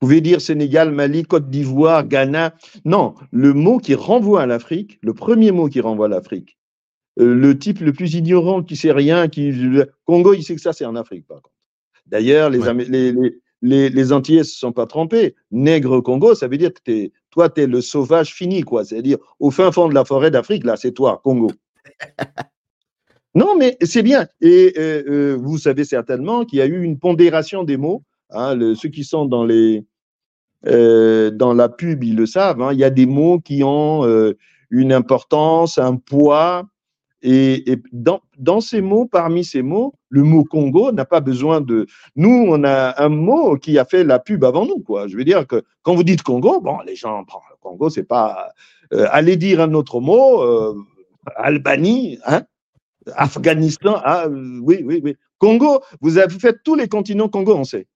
Vous 0.01 0.09
pouvez 0.09 0.21
dire 0.21 0.43
Sénégal, 0.43 0.93
Mali, 0.93 1.23
Côte 1.23 1.49
d'Ivoire, 1.49 2.07
Ghana. 2.07 2.55
Non, 2.85 3.15
le 3.33 3.55
mot 3.55 3.79
qui 3.79 3.95
renvoie 3.95 4.43
à 4.43 4.47
l'Afrique, 4.47 4.99
le 5.03 5.15
premier 5.15 5.53
mot 5.53 5.69
qui 5.69 5.81
renvoie 5.81 6.07
à 6.07 6.11
l'Afrique, 6.11 6.59
euh, 7.19 7.35
le 7.35 7.59
type 7.59 7.81
le 7.81 7.95
plus 7.95 8.15
ignorant 8.15 8.63
qui 8.63 8.77
sait 8.77 8.93
rien, 8.93 9.29
qui 9.29 9.53
Congo, 10.05 10.35
il 10.35 10.43
sait 10.43 10.55
que 10.55 10.61
ça 10.61 10.75
c'est 10.75 10.85
en 10.85 10.97
Afrique 10.97 11.27
par 11.27 11.41
contre. 11.41 11.55
D'ailleurs, 12.07 12.51
les, 12.51 12.61
les, 12.85 13.13
les, 13.63 13.89
les, 13.89 14.13
Antillais 14.13 14.41
ne 14.41 14.45
se 14.45 14.59
sont 14.59 14.73
pas 14.73 14.87
trompés. 14.87 15.35
Nègre 15.51 16.01
Congo, 16.03 16.35
ça 16.35 16.47
veut 16.47 16.59
dire 16.59 16.73
que 16.73 16.91
es, 16.93 17.13
toi, 17.31 17.49
tu 17.49 17.63
es 17.63 17.67
le 17.67 17.81
sauvage 17.81 18.33
fini, 18.33 18.63
quoi. 18.63 18.85
C'est-à-dire, 18.85 19.19
au 19.41 19.51
fin 19.51 19.73
fond 19.73 19.89
de 19.89 19.95
la 19.95 20.05
forêt 20.05 20.31
d'Afrique, 20.31 20.65
là, 20.65 20.77
c'est 20.77 20.93
toi, 20.93 21.21
Congo. 21.25 21.51
Non, 23.37 23.55
mais 23.55 23.77
c'est 23.83 24.03
bien. 24.03 24.27
Et 24.41 24.73
euh, 24.79 25.03
euh, 25.07 25.39
vous 25.39 25.59
savez 25.59 25.85
certainement 25.85 26.47
qu'il 26.47 26.59
y 26.59 26.63
a 26.63 26.67
eu 26.67 26.83
une 26.83 26.99
pondération 26.99 27.65
des 27.65 27.77
mots. 27.77 28.03
Hein, 28.31 28.59
ceux 28.75 28.89
qui 28.89 29.05
sont 29.05 29.27
dans, 29.27 29.45
les, 29.45 29.85
euh, 30.67 31.31
dans 31.31 31.53
la 31.53 31.69
pub, 31.69 32.03
ils 32.03 32.17
le 32.17 32.25
savent. 32.25 32.63
Hein. 32.63 32.73
il 32.73 32.79
y 32.79 32.85
a 32.85 32.89
des 32.89 33.05
mots 33.05 33.39
qui 33.39 33.63
ont 33.63 34.07
une 34.71 34.91
importance, 34.91 35.77
un 35.77 35.97
poids. 35.97 36.65
Et, 37.21 37.77
dans, 37.93 38.61
ces 38.63 38.81
mots, 38.81 39.05
parmi 39.05 39.45
ces 39.45 39.61
mots, 39.61 39.93
le 40.09 40.23
mot 40.23 40.45
Congo 40.45 40.91
n'a 40.93 41.05
pas 41.05 41.21
besoin 41.21 41.61
de. 41.61 41.87
Nous, 42.15 42.47
on 42.49 42.65
a 42.65 43.05
un 43.05 43.11
mot 43.11 43.59
qui 43.59 43.79
a 43.79 43.85
fait 43.85 44.03
la 44.03 44.19
pub 44.19 44.45
avant 44.45 44.65
nous. 44.65 44.81
Quoi. 44.81 45.09
Je 45.09 45.17
veux 45.17 45.25
dire 45.25 45.47
que 45.47 45.63
quand 45.83 45.95
vous 45.95 46.05
dites 46.05 46.23
Congo, 46.23 46.63
bon, 46.63 46.79
les 46.87 46.97
gens, 46.97 47.19
bon, 47.31 47.41
Congo, 47.61 47.91
c'est 47.91 48.05
pas. 48.05 48.49
allez 48.91 49.37
dire 49.37 49.61
un 49.61 49.75
autre 49.75 50.01
mot, 50.01 50.43
Albanie, 51.37 52.19
hein 52.25 52.45
Afghanistan, 53.15 54.01
ah, 54.05 54.29
oui, 54.29 54.83
oui, 54.85 55.01
oui. 55.03 55.17
Congo, 55.39 55.81
vous 56.01 56.19
avez 56.19 56.39
fait 56.39 56.57
tous 56.65 56.75
les 56.75 56.89
continents 56.89 57.29
Congo, 57.29 57.55
on 57.55 57.65
sait. 57.65 57.87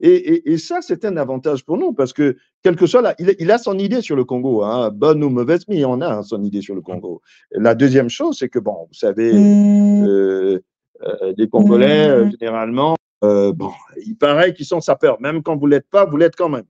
Et, 0.00 0.58
ça, 0.58 0.80
c'est 0.82 1.04
un 1.04 1.16
avantage 1.16 1.64
pour 1.64 1.78
nous 1.78 1.92
parce 1.92 2.12
que, 2.12 2.36
quel 2.62 2.76
que 2.76 2.86
soit 2.86 3.02
là, 3.02 3.14
il, 3.18 3.50
a 3.50 3.58
son 3.58 3.78
idée 3.78 4.02
sur 4.02 4.16
le 4.16 4.24
Congo, 4.24 4.62
hein, 4.62 4.90
bonne 4.90 5.22
ou 5.24 5.30
mauvaise, 5.30 5.62
mais 5.68 5.84
on 5.84 6.00
a 6.00 6.22
son 6.22 6.42
idée 6.42 6.60
sur 6.60 6.74
le 6.74 6.82
Congo. 6.82 7.22
La 7.52 7.74
deuxième 7.74 8.10
chose, 8.10 8.36
c'est 8.38 8.48
que, 8.48 8.58
bon, 8.58 8.86
vous 8.88 8.94
savez, 8.94 9.32
euh, 9.34 10.58
euh, 11.02 11.32
les 11.36 11.48
Congolais, 11.48 12.08
euh, 12.08 12.30
généralement, 12.30 12.96
bon, 13.22 13.70
il 14.04 14.16
paraît 14.16 14.52
qu'ils 14.52 14.66
sont 14.66 14.80
sapeurs. 14.80 15.20
Même 15.20 15.42
quand 15.42 15.56
vous 15.56 15.66
ne 15.66 15.72
l'êtes 15.72 15.88
pas, 15.88 16.04
vous 16.04 16.16
l'êtes 16.16 16.36
quand 16.36 16.50
même. 16.50 16.66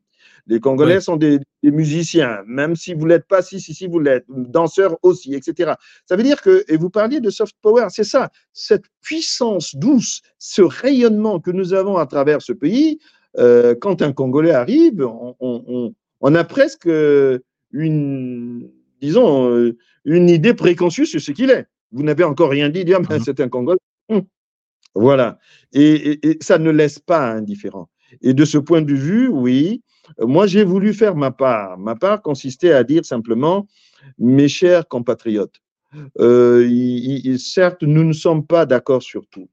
Les 0.47 0.61
Congolais 0.61 1.01
sont 1.01 1.17
des, 1.17 1.41
musiciens, 1.63 2.43
même 2.47 2.77
si 2.77 2.95
vous 2.95 3.05
ne 3.05 3.09
l'êtes 3.09 3.27
pas, 3.27 3.43
si, 3.43 3.61
si, 3.61 3.75
si, 3.75 3.89
vous 3.89 3.99
l'êtes, 3.99 4.25
danseurs 4.29 4.97
aussi, 5.03 5.35
etc. 5.35 5.73
Ça 6.05 6.15
veut 6.15 6.23
dire 6.23 6.41
que, 6.41 6.65
et 6.69 6.77
vous 6.77 6.91
parliez 6.91 7.21
de 7.21 7.31
soft 7.31 7.57
power, 7.61 7.87
c'est 7.89 8.05
ça, 8.05 8.31
cette 8.53 8.85
puissance 9.03 9.75
douce, 9.75 10.23
ce 10.39 10.63
rayonnement 10.63 11.41
que 11.41 11.51
nous 11.51 11.75
avons 11.75 11.97
à 11.97 12.07
travers 12.07 12.43
ce 12.43 12.53
pays, 12.53 13.01
euh, 13.39 13.75
quand 13.75 14.01
un 14.03 14.13
Congolais 14.13 14.53
arrive, 14.53 15.05
on, 15.41 16.35
a 16.35 16.45
presque 16.45 16.89
une, 17.73 18.71
disons, 19.01 19.51
euh, 19.51 19.77
une 20.05 20.29
idée 20.29 20.55
préconçue 20.55 21.07
sur 21.07 21.21
ce 21.21 21.33
qu'il 21.33 21.51
est. 21.51 21.67
Vous 21.91 22.05
n'avez 22.05 22.25
encore 22.25 22.51
rien 22.51 22.69
dit, 22.69 22.85
dire, 22.85 23.01
ah, 23.09 23.15
mhm. 23.15 23.25
c'est 23.25 23.41
un 23.41 23.49
Congolais. 23.49 23.81
Hum. 24.09 24.23
Voilà. 24.95 25.39
et, 25.73 26.39
ça 26.41 26.59
ne 26.59 26.71
laisse 26.71 27.01
pas 27.01 27.33
indifférent. 27.33 27.89
Et 28.23 28.35
de 28.35 28.45
ce 28.45 28.59
point 28.59 28.83
de 28.83 28.95
vue, 28.95 29.29
oui, 29.29 29.83
moi, 30.21 30.47
j'ai 30.47 30.65
voulu 30.65 30.95
faire 30.95 31.17
ma 31.17 31.31
part. 31.31 31.79
Ma 31.79 31.95
part 31.95 32.23
consistait 32.23 32.73
à 32.73 32.85
dire 32.85 33.05
simplement, 33.05 33.67
mes 34.19 34.49
chers 34.49 34.87
compatriotes, 34.89 35.61
euh, 36.21 37.37
certes, 37.39 37.83
nous 37.83 38.05
ne 38.05 38.13
sommes 38.13 38.47
pas 38.47 38.67
d'accord 38.67 39.03
sur 39.03 39.27
tout. 39.29 39.49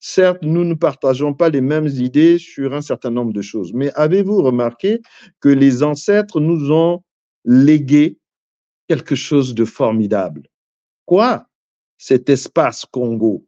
Certes, 0.00 0.42
nous 0.42 0.64
ne 0.64 0.74
partageons 0.74 1.34
pas 1.34 1.50
les 1.50 1.60
mêmes 1.60 1.88
idées 1.88 2.38
sur 2.38 2.72
un 2.72 2.80
certain 2.80 3.10
nombre 3.10 3.32
de 3.32 3.42
choses. 3.42 3.72
Mais 3.74 3.92
avez-vous 3.94 4.42
remarqué 4.42 5.02
que 5.40 5.48
les 5.48 5.82
ancêtres 5.82 6.40
nous 6.40 6.72
ont 6.72 7.02
légué 7.44 8.18
quelque 8.88 9.14
chose 9.14 9.54
de 9.54 9.64
formidable? 9.64 10.48
Quoi? 11.04 11.46
Cet 11.98 12.28
espace 12.30 12.84
Congo, 12.86 13.46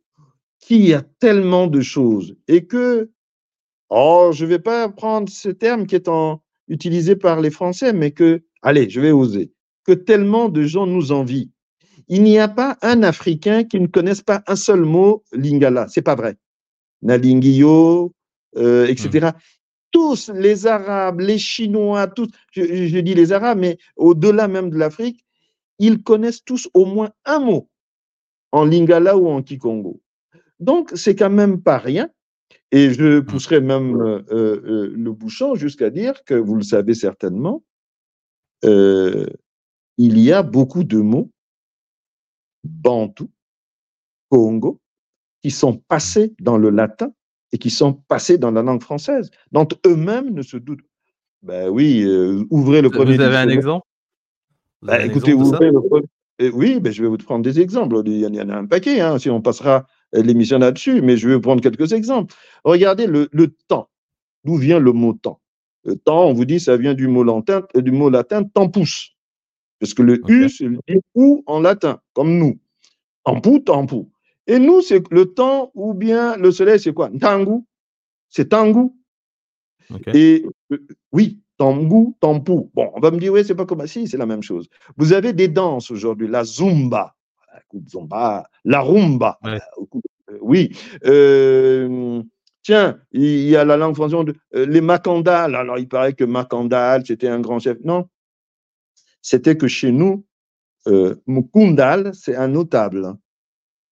qui 0.60 0.92
a 0.92 1.02
tellement 1.02 1.66
de 1.66 1.80
choses 1.80 2.36
et 2.46 2.66
que, 2.66 3.10
oh, 3.90 4.30
je 4.32 4.44
ne 4.44 4.50
vais 4.50 4.58
pas 4.58 4.88
prendre 4.88 5.28
ce 5.30 5.48
terme 5.48 5.86
qui 5.86 5.94
est 5.94 6.08
en, 6.08 6.42
utilisé 6.68 7.16
par 7.16 7.40
les 7.40 7.50
Français, 7.50 7.92
mais 7.92 8.10
que, 8.10 8.42
allez, 8.62 8.88
je 8.88 9.00
vais 9.00 9.12
oser, 9.12 9.52
que 9.84 9.92
tellement 9.92 10.48
de 10.48 10.62
gens 10.62 10.86
nous 10.86 11.12
envient. 11.12 11.50
Il 12.08 12.22
n'y 12.22 12.38
a 12.38 12.48
pas 12.48 12.78
un 12.82 13.02
Africain 13.02 13.64
qui 13.64 13.80
ne 13.80 13.86
connaisse 13.86 14.22
pas 14.22 14.42
un 14.46 14.56
seul 14.56 14.80
mot 14.80 15.24
lingala. 15.32 15.88
C'est 15.88 16.02
pas 16.02 16.14
vrai. 16.14 16.36
Nalingio, 17.02 18.14
euh, 18.56 18.86
etc. 18.86 19.28
Hmm. 19.28 19.38
Tous 19.90 20.30
les 20.34 20.66
Arabes, 20.66 21.20
les 21.20 21.38
Chinois, 21.38 22.06
tous, 22.08 22.28
je, 22.52 22.62
je 22.62 22.98
dis 22.98 23.14
les 23.14 23.32
Arabes, 23.32 23.58
mais 23.58 23.78
au-delà 23.96 24.48
même 24.48 24.70
de 24.70 24.76
l'Afrique, 24.76 25.24
ils 25.78 26.02
connaissent 26.02 26.44
tous 26.44 26.68
au 26.74 26.84
moins 26.84 27.10
un 27.24 27.38
mot 27.38 27.68
en 28.52 28.64
lingala 28.64 29.16
ou 29.16 29.28
en 29.28 29.42
kikongo. 29.42 30.00
Donc, 30.60 30.90
c'est 30.94 31.14
quand 31.14 31.30
même 31.30 31.62
pas 31.62 31.78
rien. 31.78 32.10
Et 32.70 32.92
je 32.92 33.18
mmh. 33.18 33.24
pousserai 33.24 33.60
même 33.60 33.96
euh, 34.00 34.22
euh, 34.30 34.92
le 34.94 35.12
bouchon 35.12 35.54
jusqu'à 35.54 35.90
dire 35.90 36.22
que, 36.24 36.34
vous 36.34 36.54
le 36.54 36.62
savez 36.62 36.94
certainement, 36.94 37.62
euh, 38.64 39.26
il 39.96 40.18
y 40.18 40.32
a 40.32 40.42
beaucoup 40.42 40.84
de 40.84 40.98
mots 40.98 41.30
bantou, 42.64 43.30
congo, 44.28 44.80
qui 45.42 45.50
sont 45.50 45.76
passés 45.76 46.34
dans 46.40 46.58
le 46.58 46.70
latin 46.70 47.12
et 47.52 47.58
qui 47.58 47.70
sont 47.70 47.94
passés 47.94 48.36
dans 48.36 48.50
la 48.50 48.62
langue 48.62 48.82
française, 48.82 49.30
dont 49.52 49.68
eux-mêmes 49.86 50.34
ne 50.34 50.42
se 50.42 50.56
doutent. 50.58 50.84
Ben 51.42 51.68
oui, 51.70 52.04
ouvrez 52.50 52.82
le 52.82 52.90
premier. 52.90 53.16
Vous 53.16 53.22
avez 53.22 53.36
un 53.36 53.48
exemple 53.48 53.86
ben, 54.82 55.00
Écoutez, 55.08 55.32
ouvrez 55.32 55.70
le 55.70 55.80
premier. 55.80 56.08
Oui, 56.52 56.80
ben, 56.80 56.92
je 56.92 57.02
vais 57.02 57.08
vous 57.08 57.16
prendre 57.16 57.44
des 57.44 57.60
exemples. 57.60 58.02
Il 58.04 58.18
y 58.18 58.42
en 58.42 58.48
a 58.48 58.56
un 58.56 58.66
paquet. 58.66 59.00
Hein, 59.00 59.18
si 59.18 59.30
on 59.30 59.40
passera 59.40 59.86
l'émission 60.12 60.58
là-dessus, 60.58 61.02
mais 61.02 61.16
je 61.16 61.28
vais 61.28 61.40
prendre 61.40 61.62
quelques 61.62 61.92
exemples. 61.92 62.34
Regardez 62.64 63.06
le, 63.06 63.28
temps. 63.68 63.88
D'où 64.44 64.56
vient 64.56 64.78
le 64.78 64.92
mot 64.92 65.12
temps? 65.12 65.40
Le 65.84 65.96
temps, 65.96 66.26
on 66.26 66.32
vous 66.32 66.44
dit, 66.44 66.60
ça 66.60 66.76
vient 66.76 66.94
du 66.94 67.08
mot 67.08 67.24
latin, 67.24 67.62
euh, 67.76 67.82
du 67.82 67.90
mot 67.90 68.10
latin 68.10 68.44
tempus. 68.44 69.16
Parce 69.80 69.94
que 69.94 70.02
le 70.02 70.20
U, 70.28 70.48
c'est 70.48 70.64
le 70.66 70.78
ou 71.14 71.42
en 71.46 71.60
latin, 71.60 72.00
comme 72.12 72.36
nous. 72.36 72.58
Tampou, 73.24 73.60
tampou. 73.60 74.10
Et 74.46 74.58
nous, 74.58 74.80
c'est 74.80 75.02
le 75.12 75.26
temps 75.26 75.70
ou 75.74 75.94
bien 75.94 76.36
le 76.36 76.50
soleil, 76.50 76.80
c'est 76.80 76.92
quoi? 76.92 77.10
Tangu. 77.20 77.62
C'est 78.28 78.48
tangu. 78.48 78.90
Et 80.12 80.44
euh, 80.72 80.78
oui, 81.12 81.38
tangu, 81.56 82.14
tampou. 82.20 82.70
Bon, 82.74 82.90
on 82.94 83.00
va 83.00 83.10
me 83.10 83.18
dire, 83.18 83.32
oui, 83.32 83.44
c'est 83.44 83.54
pas 83.54 83.66
comme 83.66 83.86
si, 83.86 84.08
c'est 84.08 84.16
la 84.16 84.26
même 84.26 84.42
chose. 84.42 84.68
Vous 84.96 85.12
avez 85.12 85.32
des 85.32 85.48
danses 85.48 85.90
aujourd'hui, 85.90 86.28
la 86.28 86.44
zumba 86.44 87.14
la 88.64 88.80
rumba. 88.80 89.38
Euh, 89.44 89.58
oui. 90.40 90.76
Euh, 91.04 92.22
tiens, 92.62 92.98
il 93.12 93.48
y 93.48 93.56
a 93.56 93.64
la 93.64 93.76
langue 93.76 93.94
française, 93.94 94.34
euh, 94.54 94.66
les 94.66 94.80
macandales. 94.80 95.54
Alors, 95.54 95.78
il 95.78 95.88
paraît 95.88 96.14
que 96.14 96.24
Macandal, 96.24 97.04
c'était 97.06 97.28
un 97.28 97.40
grand 97.40 97.58
chef. 97.58 97.78
Non, 97.84 98.08
c'était 99.22 99.56
que 99.56 99.68
chez 99.68 99.92
nous, 99.92 100.24
Mukundal, 101.26 102.12
c'est 102.14 102.34
un 102.34 102.48
notable. 102.48 103.14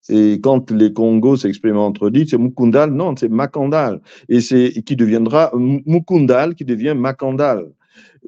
Et 0.09 0.39
quand 0.41 0.71
les 0.71 0.93
Congos 0.93 1.37
s'expriment 1.37 1.77
entre 1.77 2.07
eux, 2.07 2.25
c'est 2.27 2.37
Mukundal, 2.37 2.91
non, 2.91 3.15
c'est 3.15 3.29
Macandal. 3.29 4.01
Et 4.29 4.41
c'est 4.41 4.71
qui 4.83 4.95
deviendra 4.95 5.51
Mukundal, 5.53 6.55
qui 6.55 6.65
devient 6.65 6.95
Macandal. 6.95 7.71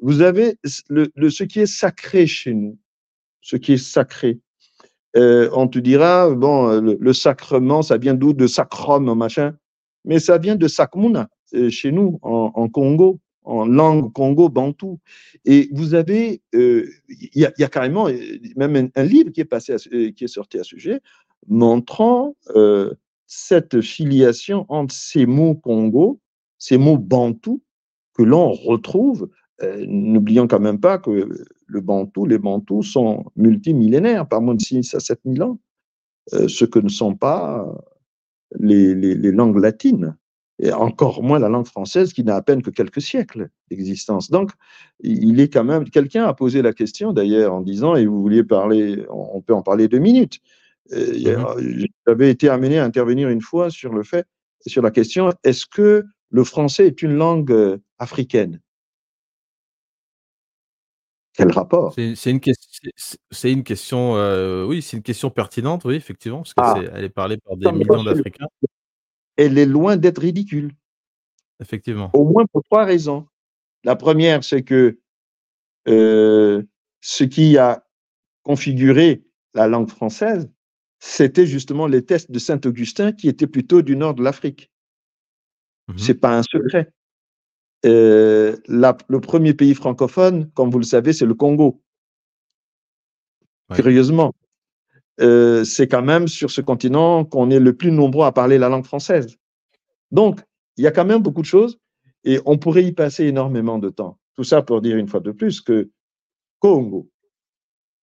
Vous 0.02 0.20
avez 0.20 0.56
le, 0.88 1.30
ce 1.30 1.44
qui 1.44 1.60
est 1.60 1.66
sacré 1.66 2.26
chez 2.26 2.54
nous, 2.54 2.78
ce 3.40 3.56
qui 3.56 3.74
est 3.74 3.84
sacré. 3.84 4.40
Euh, 5.16 5.50
on 5.52 5.68
te 5.68 5.78
dira, 5.78 6.30
bon, 6.30 6.80
le, 6.80 7.12
sacrement, 7.12 7.82
ça 7.82 7.98
vient 7.98 8.14
d'où? 8.14 8.32
De 8.32 8.46
sacrum, 8.46 9.12
machin. 9.14 9.56
Mais 10.04 10.18
ça 10.18 10.38
vient 10.38 10.56
de 10.56 10.68
Sakmuna, 10.68 11.28
euh, 11.54 11.68
chez 11.68 11.92
nous, 11.92 12.18
en, 12.22 12.68
Congo, 12.68 13.18
en 13.44 13.66
langue 13.66 14.12
congo-bantou. 14.12 14.98
Et 15.44 15.68
vous 15.72 15.94
avez, 15.94 16.42
euh, 16.54 16.88
il 17.08 17.30
y, 17.34 17.44
a 17.44 17.68
carrément 17.68 18.08
même 18.56 18.90
un, 18.94 19.02
livre 19.02 19.30
qui 19.30 19.40
est, 19.40 19.44
passé 19.44 19.76
qui 20.16 20.24
est 20.24 20.28
sorti 20.28 20.58
à 20.58 20.62
ce 20.62 20.70
sujet, 20.70 21.00
montrant 21.48 22.34
cette 23.26 23.80
filiation 23.80 24.64
entre 24.68 24.94
ces 24.94 25.26
mots 25.26 25.54
congo, 25.54 26.20
ces 26.58 26.78
mots 26.78 26.98
bantou, 26.98 27.62
que 28.14 28.22
l'on 28.22 28.52
retrouve 28.52 29.28
euh, 29.62 29.84
n'oublions 29.86 30.46
quand 30.46 30.60
même 30.60 30.80
pas 30.80 30.98
que 30.98 31.28
le 31.70 31.80
Bantou, 31.80 32.26
les 32.26 32.38
Bantous 32.38 32.82
sont 32.82 33.24
multimillénaires, 33.36 34.28
par 34.28 34.40
moins 34.40 34.54
de 34.54 34.60
6 34.60 34.94
à 34.94 35.00
7 35.00 35.20
000 35.24 35.48
ans, 35.48 35.58
euh, 36.34 36.48
ce 36.48 36.64
que 36.64 36.78
ne 36.78 36.88
sont 36.88 37.14
pas 37.14 37.66
les, 38.58 38.94
langues 39.32 39.58
latines, 39.58 40.16
et 40.58 40.72
encore 40.72 41.22
moins 41.22 41.38
la 41.38 41.48
langue 41.48 41.66
française 41.66 42.12
qui 42.12 42.22
n'a 42.24 42.36
à 42.36 42.42
peine 42.42 42.62
que 42.62 42.70
quelques 42.70 43.00
siècles 43.00 43.48
d'existence. 43.70 44.30
Donc, 44.30 44.50
il 45.00 45.40
est 45.40 45.48
quand 45.48 45.64
même. 45.64 45.88
Quelqu'un 45.88 46.24
a 46.24 46.34
posé 46.34 46.60
la 46.60 46.72
question 46.72 47.12
d'ailleurs 47.12 47.54
en 47.54 47.62
disant, 47.62 47.96
et 47.96 48.04
vous 48.04 48.20
vouliez 48.20 48.44
parler, 48.44 49.06
on 49.08 49.40
peut 49.40 49.54
en 49.54 49.62
parler 49.62 49.88
deux 49.88 49.98
minutes. 49.98 50.40
Euh, 50.92 51.12
mm-hmm. 51.12 51.88
J'avais 52.06 52.30
été 52.30 52.48
amené 52.48 52.78
à 52.78 52.84
intervenir 52.84 53.28
une 53.28 53.40
fois 53.40 53.70
sur 53.70 53.92
le 53.94 54.02
fait, 54.02 54.26
sur 54.66 54.82
la 54.82 54.90
question 54.90 55.32
est-ce 55.44 55.64
que 55.64 56.04
le 56.30 56.44
français 56.44 56.86
est 56.86 57.02
une 57.02 57.14
langue 57.14 57.80
africaine? 57.98 58.60
Quel 61.40 61.52
rapport? 61.52 61.94
C'est 61.94 62.30
une, 62.30 62.40
question, 63.62 64.16
euh, 64.16 64.64
oui, 64.64 64.82
c'est 64.82 64.96
une 64.96 65.02
question 65.02 65.30
pertinente, 65.30 65.84
oui, 65.84 65.94
effectivement, 65.94 66.42
parce 66.42 66.54
qu'elle 66.54 66.90
ah. 66.94 67.00
est, 67.00 67.04
est, 67.04 67.08
parlée 67.08 67.36
par 67.38 67.56
des 67.56 67.70
millions 67.72 68.04
d'Africains. 68.04 68.46
Elle 69.36 69.58
est 69.58 69.66
loin 69.66 69.96
d'être 69.96 70.20
ridicule. 70.20 70.72
Effectivement. 71.60 72.10
Au 72.14 72.24
moins 72.24 72.44
pour 72.52 72.62
trois 72.64 72.84
raisons. 72.84 73.26
La 73.84 73.96
première, 73.96 74.44
c'est 74.44 74.62
que 74.62 74.98
euh, 75.88 76.62
ce 77.00 77.24
qui 77.24 77.56
a 77.58 77.84
configuré 78.42 79.24
la 79.54 79.66
langue 79.66 79.88
française, 79.88 80.50
c'était 80.98 81.46
justement 81.46 81.86
les 81.86 82.04
tests 82.04 82.30
de 82.30 82.38
Saint-Augustin 82.38 83.12
qui 83.12 83.28
étaient 83.28 83.46
plutôt 83.46 83.82
du 83.82 83.96
nord 83.96 84.14
de 84.14 84.22
l'Afrique. 84.22 84.70
Ce 85.88 85.92
mmh 85.94 85.98
C'est 85.98 86.14
pas 86.14 86.36
un 86.36 86.42
secret. 86.42 86.92
Euh, 87.86 88.56
le 88.68 89.18
premier 89.20 89.54
pays 89.54 89.74
francophone, 89.74 90.50
comme 90.52 90.70
vous 90.70 90.78
le 90.78 90.84
savez, 90.84 91.12
c'est 91.12 91.26
le 91.26 91.34
Congo. 91.34 91.80
Curieusement, 93.74 94.34
euh, 95.20 95.64
c'est 95.64 95.86
quand 95.86 96.02
même 96.02 96.26
sur 96.26 96.50
ce 96.50 96.60
continent 96.60 97.24
qu'on 97.24 97.50
est 97.50 97.60
le 97.60 97.76
plus 97.76 97.92
nombreux 97.92 98.26
à 98.26 98.32
parler 98.32 98.58
la 98.58 98.68
langue 98.68 98.84
française. 98.84 99.36
Donc, 100.10 100.40
il 100.76 100.84
y 100.84 100.86
a 100.86 100.90
quand 100.90 101.04
même 101.04 101.22
beaucoup 101.22 101.42
de 101.42 101.46
choses 101.46 101.78
et 102.24 102.40
on 102.46 102.58
pourrait 102.58 102.84
y 102.84 102.92
passer 102.92 103.24
énormément 103.26 103.78
de 103.78 103.88
temps. 103.88 104.18
Tout 104.34 104.44
ça 104.44 104.60
pour 104.62 104.80
dire 104.80 104.96
une 104.96 105.08
fois 105.08 105.20
de 105.20 105.30
plus 105.30 105.60
que 105.60 105.88
Congo, 106.58 107.08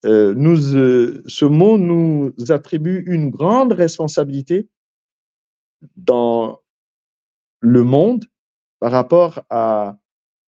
euh, 0.06 0.34
nous, 0.36 0.56
ce 0.58 1.46
mot 1.46 1.78
nous 1.78 2.34
attribue 2.50 3.04
une 3.08 3.30
grande 3.30 3.74
responsabilité 3.74 4.70
dans 5.96 6.62
le 7.60 7.84
monde 7.84 8.26
par 8.80 8.92
rapport 8.92 9.44
à 9.50 9.98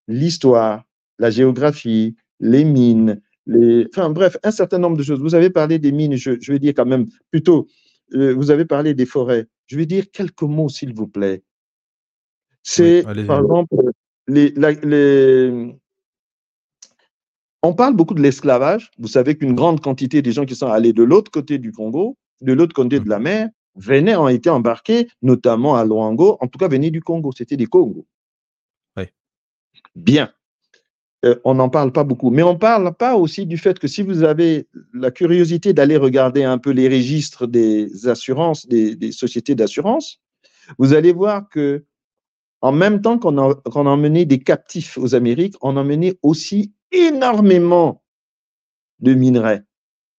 l'histoire, 0.08 0.84
la 1.18 1.30
géographie, 1.30 2.16
les 2.40 2.64
mines, 2.64 3.22
les... 3.46 3.88
enfin 3.94 4.10
bref, 4.10 4.38
un 4.44 4.52
certain 4.52 4.80
nombre 4.80 4.98
de 4.98 5.04
choses. 5.04 5.20
Vous 5.20 5.36
avez 5.36 5.50
parlé 5.50 5.80
des 5.80 5.92
mines, 5.92 6.16
je, 6.16 6.40
je 6.40 6.52
vais 6.52 6.60
dire 6.60 6.74
quand 6.76 6.86
même 6.86 7.08
plutôt, 7.32 7.68
euh, 8.14 8.34
vous 8.34 8.52
avez 8.52 8.66
parlé 8.66 8.94
des 8.94 9.06
forêts. 9.06 9.48
Je 9.68 9.78
vais 9.78 9.86
dire 9.86 10.10
quelques 10.12 10.42
mots, 10.44 10.70
s'il 10.70 10.94
vous 10.94 11.08
plaît. 11.08 11.44
C'est, 12.64 13.04
par 13.26 13.40
exemple, 13.40 13.76
les, 14.28 14.54
les, 14.84 15.74
on 17.64 17.74
parle 17.74 17.96
beaucoup 17.96 18.14
de 18.14 18.22
l'esclavage. 18.22 18.92
Vous 18.98 19.08
savez 19.08 19.38
qu'une 19.38 19.56
grande 19.56 19.82
quantité 19.82 20.22
des 20.22 20.32
gens 20.32 20.46
qui 20.46 20.56
sont 20.56 20.68
allés 20.68 20.94
de 20.94 21.04
l'autre 21.04 21.32
côté 21.32 21.58
du 21.58 21.72
Congo, 21.72 22.18
de 22.42 22.54
l'autre 22.54 22.74
côté 22.74 23.00
de 23.00 23.10
la 23.10 23.20
mer, 23.20 23.50
venaient, 23.76 24.16
ont 24.16 24.28
été 24.28 24.50
embarqués, 24.50 25.08
notamment 25.22 25.76
à 25.76 25.86
Luango, 25.86 26.38
en 26.42 26.48
tout 26.48 26.58
cas 26.60 26.68
venaient 26.68 26.92
du 26.92 27.02
Congo. 27.02 27.32
C'était 27.36 27.58
des 27.58 27.66
Congos. 27.66 28.06
Bien. 29.96 30.32
Euh, 31.26 31.36
on 31.44 31.56
n'en 31.56 31.70
parle 31.70 31.92
pas 31.92 32.04
beaucoup. 32.04 32.30
Mais 32.30 32.44
on 32.44 32.54
ne 32.54 32.58
parle 32.58 32.94
pas 32.94 33.16
aussi 33.16 33.46
du 33.46 33.58
fait 33.58 33.78
que 33.78 33.88
si 33.88 34.02
vous 34.02 34.24
avez 34.24 34.68
la 34.94 35.12
curiosité 35.12 35.74
d'aller 35.74 35.98
regarder 35.98 36.44
un 36.44 36.58
peu 36.58 36.72
les 36.72 36.88
registres 36.88 37.46
des 37.46 38.08
assurances, 38.08 38.68
des, 38.68 39.12
sociétés 39.12 39.56
d'assurance, 39.56 40.22
vous 40.78 40.94
allez 40.94 41.12
voir 41.12 41.50
que 41.50 41.84
en 42.62 42.72
même 42.72 43.02
temps 43.02 43.18
qu'on 43.18 43.38
a, 43.38 43.62
emmené 43.74 44.26
des 44.26 44.40
captifs 44.40 44.98
aux 44.98 45.16
Amériques, 45.16 45.56
on 45.62 45.78
emmenait 45.78 46.18
aussi 46.22 46.74
énormément 46.92 48.04
de 49.00 49.14
minerais. 49.14 49.64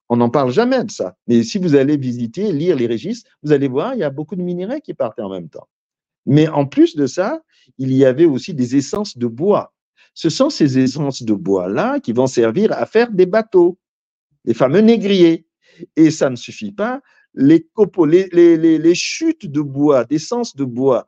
On 0.08 0.16
n'en 0.16 0.30
parle 0.30 0.50
jamais 0.50 0.82
de 0.84 0.90
ça. 0.90 1.16
Mais 1.26 1.42
si 1.42 1.58
vous 1.58 1.74
allez 1.74 1.96
visiter, 1.96 2.50
lire 2.50 2.76
les 2.76 2.86
registres, 2.86 3.30
vous 3.42 3.52
allez 3.52 3.68
voir, 3.68 3.94
il 3.94 4.00
y 4.00 4.04
a 4.04 4.10
beaucoup 4.10 4.36
de 4.36 4.42
minerais 4.42 4.80
qui 4.80 4.94
partaient 4.94 5.22
en 5.22 5.28
même 5.28 5.48
temps. 5.48 5.68
Mais 6.26 6.48
en 6.48 6.66
plus 6.66 6.96
de 6.96 7.06
ça, 7.06 7.42
il 7.78 7.92
y 7.92 8.04
avait 8.04 8.24
aussi 8.24 8.54
des 8.54 8.76
essences 8.76 9.16
de 9.16 9.26
bois. 9.26 9.72
Ce 10.14 10.28
sont 10.28 10.50
ces 10.50 10.78
essences 10.78 11.22
de 11.22 11.34
bois-là 11.34 12.00
qui 12.00 12.12
vont 12.12 12.26
servir 12.26 12.72
à 12.72 12.86
faire 12.86 13.10
des 13.10 13.26
bateaux, 13.26 13.78
les 14.44 14.54
fameux 14.54 14.80
négriers. 14.80 15.46
Et 15.96 16.10
ça 16.10 16.28
ne 16.30 16.36
suffit 16.36 16.72
pas. 16.72 17.00
Les, 17.34 17.64
chutes 18.94 19.46
de 19.46 19.60
bois, 19.60 20.04
d'essence 20.04 20.56
de 20.56 20.64
bois, 20.64 21.06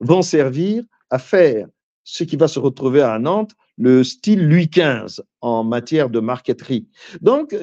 vont 0.00 0.22
servir 0.22 0.84
à 1.10 1.18
faire 1.18 1.68
ce 2.02 2.24
qui 2.24 2.36
va 2.36 2.48
se 2.48 2.58
retrouver 2.58 3.02
à 3.02 3.18
Nantes, 3.18 3.52
le 3.78 4.04
style 4.04 4.46
Louis 4.48 4.68
XV 4.68 5.22
en 5.40 5.64
matière 5.64 6.10
de 6.10 6.20
marqueterie. 6.20 6.88
Donc, 7.20 7.56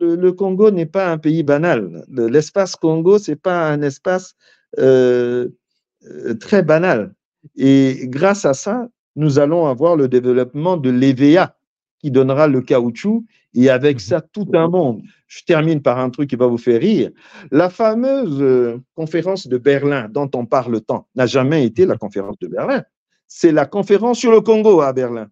le, 0.00 0.32
Congo 0.32 0.70
n'est 0.70 0.86
pas 0.86 1.10
un 1.10 1.18
pays 1.18 1.42
banal. 1.42 2.04
L'espace 2.08 2.76
Congo, 2.76 3.18
c'est 3.18 3.36
pas 3.36 3.70
un 3.70 3.82
espace 3.82 4.34
euh, 4.78 5.48
euh, 6.04 6.34
très 6.34 6.62
banal. 6.62 7.14
Et 7.56 8.02
grâce 8.04 8.44
à 8.44 8.54
ça, 8.54 8.88
nous 9.16 9.38
allons 9.38 9.66
avoir 9.66 9.96
le 9.96 10.08
développement 10.08 10.76
de 10.76 10.90
l'EVA 10.90 11.56
qui 11.98 12.10
donnera 12.10 12.48
le 12.48 12.62
caoutchouc 12.62 13.24
et 13.54 13.68
avec 13.68 13.96
mhm. 13.96 14.00
ça 14.00 14.20
tout 14.20 14.48
un 14.54 14.68
monde. 14.68 15.02
Je 15.26 15.42
termine 15.44 15.82
par 15.82 15.98
un 15.98 16.10
truc 16.10 16.30
qui 16.30 16.36
va 16.36 16.46
vous 16.46 16.58
faire 16.58 16.80
rire. 16.80 17.10
La 17.50 17.70
fameuse 17.70 18.40
euh, 18.40 18.80
conférence 18.94 19.46
de 19.46 19.58
Berlin 19.58 20.08
dont 20.08 20.30
on 20.34 20.46
parle 20.46 20.80
tant 20.80 21.06
n'a 21.14 21.26
jamais 21.26 21.64
été 21.64 21.86
la 21.86 21.96
conférence 21.96 22.38
de 22.38 22.48
Berlin. 22.48 22.82
C'est 23.26 23.52
la 23.52 23.66
conférence 23.66 24.18
sur 24.18 24.32
le 24.32 24.40
Congo 24.40 24.80
à 24.80 24.92
Berlin. 24.92 25.28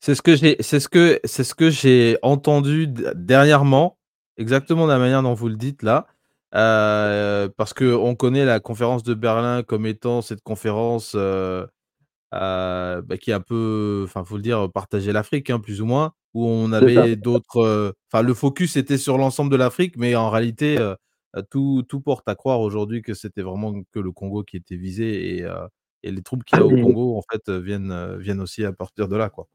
C'est 0.00 0.14
ce 0.14 0.22
que 0.22 0.36
j'ai, 0.36 0.56
c'est 0.60 0.80
ce 0.80 0.88
que, 0.88 1.20
c'est 1.24 1.44
ce 1.44 1.54
que 1.54 1.70
j'ai 1.70 2.16
entendu 2.22 2.86
dernièrement, 3.14 3.98
exactement 4.36 4.86
de 4.86 4.92
la 4.92 4.98
manière 4.98 5.22
dont 5.22 5.34
vous 5.34 5.48
le 5.48 5.56
dites 5.56 5.82
là, 5.82 6.06
euh, 6.54 7.48
parce 7.56 7.74
que 7.74 7.94
on 7.94 8.14
connaît 8.16 8.44
la 8.44 8.60
conférence 8.60 9.02
de 9.02 9.14
Berlin 9.14 9.62
comme 9.62 9.86
étant 9.86 10.22
cette 10.22 10.42
conférence 10.42 11.12
euh, 11.14 11.66
euh, 12.34 13.02
bah, 13.02 13.18
qui 13.18 13.32
a 13.32 13.36
un 13.36 13.40
peu, 13.40 14.02
enfin, 14.06 14.24
faut 14.24 14.36
le 14.36 14.42
dire, 14.42 14.70
partagé 14.72 15.12
l'Afrique, 15.12 15.50
hein, 15.50 15.60
plus 15.60 15.82
ou 15.82 15.86
moins, 15.86 16.12
où 16.34 16.46
on 16.46 16.72
avait 16.72 17.16
d'autres, 17.16 17.94
enfin, 18.12 18.22
le 18.22 18.34
focus 18.34 18.76
était 18.76 18.98
sur 18.98 19.18
l'ensemble 19.18 19.50
de 19.50 19.56
l'Afrique, 19.56 19.96
mais 19.96 20.16
en 20.16 20.30
réalité, 20.30 20.76
tout, 21.50 21.84
tout 21.88 22.00
porte 22.00 22.28
à 22.28 22.34
croire 22.34 22.60
aujourd'hui 22.60 23.02
que 23.02 23.14
c'était 23.14 23.42
vraiment 23.42 23.74
que 23.92 24.00
le 24.00 24.12
Congo 24.12 24.44
qui 24.44 24.56
était 24.56 24.76
visé 24.76 25.38
et, 25.38 25.48
et 26.02 26.10
les 26.12 26.22
troupes 26.22 26.44
qu'il 26.44 26.58
y 26.58 26.62
a 26.62 26.66
au 26.66 26.70
Congo, 26.70 27.18
en 27.18 27.22
fait, 27.30 27.50
viennent, 27.50 28.16
viennent 28.18 28.40
aussi 28.40 28.64
à 28.64 28.72
partir 28.72 29.08
de 29.08 29.16
là, 29.16 29.30
quoi. 29.30 29.48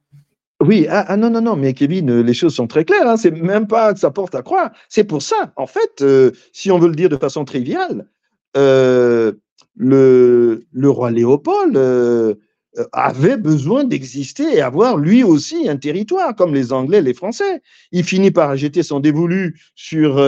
Oui, 0.62 0.88
ah, 0.89 1.03
ah, 1.10 1.18
non, 1.18 1.30
non, 1.30 1.41
non, 1.41 1.56
mais 1.58 1.74
Kevin, 1.74 2.10
euh, 2.10 2.22
les 2.24 2.34
choses 2.34 2.56
sont 2.56 2.68
très 2.68 2.86
claires. 2.86 3.08
Hein, 3.08 3.18
c'est 3.18 3.32
même 3.32 3.68
pas 3.68 3.93
que 3.93 3.99
ça 3.99 4.10
porte 4.10 4.36
à 4.36 4.41
croire. 4.41 4.72
C'est 4.88 5.03
pour 5.03 5.22
ça, 5.22 5.51
en 5.58 5.68
fait, 5.68 6.01
euh, 6.01 6.32
si 6.53 6.72
on 6.72 6.80
veut 6.80 6.88
le 6.88 6.95
dire 6.95 7.10
de 7.10 7.18
façon 7.18 7.43
triviale, 7.43 8.08
euh, 8.56 9.34
le, 9.76 10.64
roi 10.86 11.12
Léopold 11.12 11.78
avait 12.93 13.38
besoin 13.38 13.84
d'exister 13.84 14.56
et 14.56 14.62
avoir 14.62 14.97
lui 14.97 15.24
aussi 15.24 15.68
un 15.68 15.78
territoire, 15.78 16.36
comme 16.36 16.53
les 16.53 16.72
Anglais, 16.72 17.01
les 17.01 17.14
Français. 17.14 17.62
Il 17.91 18.06
finit 18.06 18.32
par 18.32 18.56
jeter 18.56 18.84
son 18.84 19.01
dévolu 19.01 19.60
sur, 19.76 20.24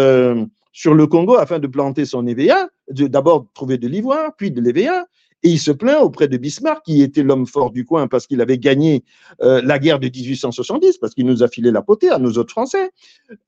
sur 0.74 0.94
le 0.94 1.08
Congo 1.08 1.36
afin 1.36 1.60
de 1.60 1.68
planter 1.68 2.04
son 2.04 2.28
EVA, 2.28 2.68
d'abord 2.90 3.48
trouver 3.54 3.78
de 3.78 3.88
l'ivoire, 3.88 4.36
puis 4.38 4.52
de 4.52 4.62
l'EVA, 4.62 5.06
et 5.44 5.50
il 5.50 5.60
se 5.60 5.72
plaint 5.72 6.02
auprès 6.02 6.28
de 6.28 6.38
Bismarck, 6.38 6.84
qui 6.84 7.02
était 7.02 7.22
l'homme 7.22 7.46
fort 7.46 7.72
du 7.72 7.86
coin 7.86 8.08
parce 8.08 8.26
qu'il 8.26 8.42
avait 8.42 8.58
gagné 8.58 9.04
euh, 9.42 9.62
la 9.64 9.78
guerre 9.78 10.00
de 10.00 10.08
1870, 10.08 10.98
parce 10.98 11.14
qu'il 11.14 11.26
nous 11.26 11.44
a 11.44 11.48
filé 11.48 11.72
la 11.72 11.82
potée 11.82 12.10
à 12.10 12.18
nous 12.18 12.40
autres 12.40 12.52
Français. 12.52 12.90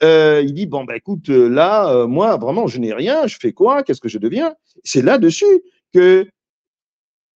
Euh, 0.03 0.43
il 0.45 0.53
dit, 0.53 0.67
bon, 0.67 0.83
ben 0.83 0.95
écoute, 0.95 1.29
euh, 1.29 1.49
là, 1.49 2.05
moi, 2.05 2.37
vraiment, 2.37 2.67
je 2.67 2.79
n'ai 2.79 2.93
rien, 2.93 3.25
je 3.25 3.37
fais 3.39 3.53
quoi, 3.53 3.83
qu'est-ce 3.83 4.01
que 4.01 4.09
je 4.09 4.19
deviens? 4.19 4.53
C'est 4.83 5.01
là-dessus 5.01 5.63
que 5.93 6.27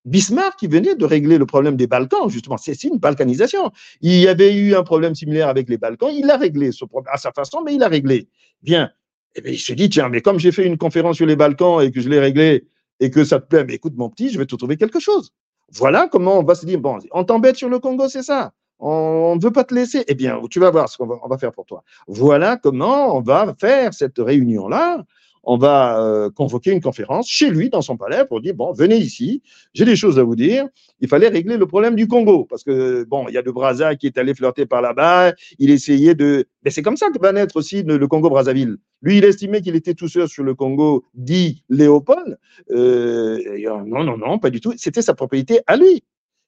Bismarck, 0.05 0.59
qui 0.59 0.67
venait 0.67 0.95
de 0.95 1.05
régler 1.05 1.37
le 1.37 1.45
problème 1.45 1.75
des 1.75 1.87
Balkans, 1.87 2.29
justement, 2.29 2.57
c'est 2.57 2.83
une 2.83 2.97
balkanisation. 2.97 3.71
Il 4.01 4.19
y 4.19 4.27
avait 4.27 4.53
eu 4.53 4.75
un 4.75 4.83
problème 4.83 5.15
similaire 5.15 5.47
avec 5.47 5.67
les 5.69 5.77
Balkans, 5.77 6.11
il 6.13 6.27
l'a 6.27 6.37
réglé 6.37 6.71
ce 6.71 6.85
problème, 6.85 7.11
à 7.13 7.17
sa 7.17 7.31
façon, 7.31 7.61
mais 7.65 7.73
il 7.73 7.79
l'a 7.79 7.87
réglé. 7.87 8.27
Bien. 8.61 8.91
Et 9.35 9.39
eh 9.39 9.41
bien, 9.41 9.51
il 9.53 9.59
se 9.59 9.73
dit, 9.73 9.89
tiens, 9.89 10.09
mais 10.09 10.21
comme 10.21 10.39
j'ai 10.39 10.51
fait 10.51 10.63
une 10.63 10.77
conférence 10.77 11.15
sur 11.15 11.25
les 11.25 11.35
Balkans 11.35 11.81
et 11.81 11.89
que 11.89 12.01
je 12.01 12.07
l'ai 12.07 12.19
réglé, 12.19 12.67
et 13.03 13.09
que 13.09 13.23
ça 13.23 13.39
te 13.39 13.47
plaît, 13.47 13.65
mais 13.65 13.73
écoute 13.73 13.93
mon 13.97 14.09
petit, 14.09 14.29
je 14.29 14.37
vais 14.39 14.45
te 14.45 14.55
trouver 14.55 14.77
quelque 14.77 14.99
chose. 14.99 15.31
Voilà 15.71 16.07
comment 16.11 16.39
on 16.39 16.43
va 16.43 16.55
se 16.55 16.65
dire, 16.65 16.79
bon, 16.79 16.99
on 17.11 17.23
t'embête 17.23 17.55
sur 17.55 17.69
le 17.69 17.79
Congo, 17.79 18.07
c'est 18.07 18.23
ça 18.23 18.51
on 18.85 19.35
ne 19.37 19.41
veut 19.41 19.51
pas 19.51 19.63
te 19.63 19.73
laisser. 19.73 20.03
Eh 20.07 20.13
bien, 20.13 20.41
tu 20.49 20.59
vas 20.59 20.69
voir 20.69 20.89
ce 20.89 20.97
qu'on 20.97 21.05
va, 21.05 21.15
va, 21.25 21.37
faire 21.37 21.53
pour 21.53 21.65
toi. 21.65 21.83
Voilà 22.07 22.57
comment 22.57 23.15
on 23.15 23.21
va 23.21 23.55
faire 23.57 23.93
cette 23.93 24.17
réunion-là 24.17 25.03
on 25.43 25.57
va 25.57 26.01
euh, 26.01 26.29
convoquer 26.29 26.71
une 26.71 26.81
conférence 26.81 27.29
chez 27.29 27.49
lui, 27.49 27.69
dans 27.69 27.81
son 27.81 27.97
palais, 27.97 28.25
pour 28.25 28.41
dire, 28.41 28.53
bon, 28.55 28.71
venez 28.71 28.97
ici, 28.97 29.41
j'ai 29.73 29.85
des 29.85 29.95
choses 29.95 30.17
à 30.17 30.23
vous 30.23 30.35
dire. 30.35 30.65
Il 31.01 31.07
fallait 31.07 31.27
régler 31.27 31.57
le 31.57 31.67
problème 31.67 31.95
du 31.95 32.07
Congo, 32.07 32.45
parce 32.45 32.63
que, 32.63 33.03
bon, 33.03 33.25
il 33.27 33.33
y 33.33 33.37
a 33.37 33.41
de 33.41 33.51
Brazza 33.51 33.95
qui 33.95 34.07
est 34.07 34.17
allé 34.17 34.33
flirter 34.33 34.65
par 34.65 34.81
là-bas, 34.81 35.33
il 35.59 35.69
essayait 35.69 36.15
de... 36.15 36.45
Mais 36.63 36.71
c'est 36.71 36.81
comme 36.81 36.97
ça 36.97 37.09
que 37.09 37.19
va 37.19 37.31
naître 37.33 37.57
aussi 37.57 37.83
le, 37.83 38.07
Congo-Brazzaville. 38.07 38.77
Lui, 39.01 39.17
il 39.17 39.25
estimait 39.25 39.61
qu'il 39.61 39.75
était 39.75 39.93
tout 39.93 40.07
seul 40.07 40.29
sur 40.29 40.43
le 40.43 40.55
Congo, 40.55 41.03
dit 41.13 41.63
Léopold. 41.69 42.37
Euh, 42.71 43.39
non, 43.85 44.03
non, 44.03 44.17
non, 44.17 44.39
pas 44.39 44.49
du 44.49 44.61
tout. 44.61 44.73
C'était 44.77 45.01
sa 45.01 45.13
propriété 45.13 45.59
à 45.67 45.75
lui 45.75 46.03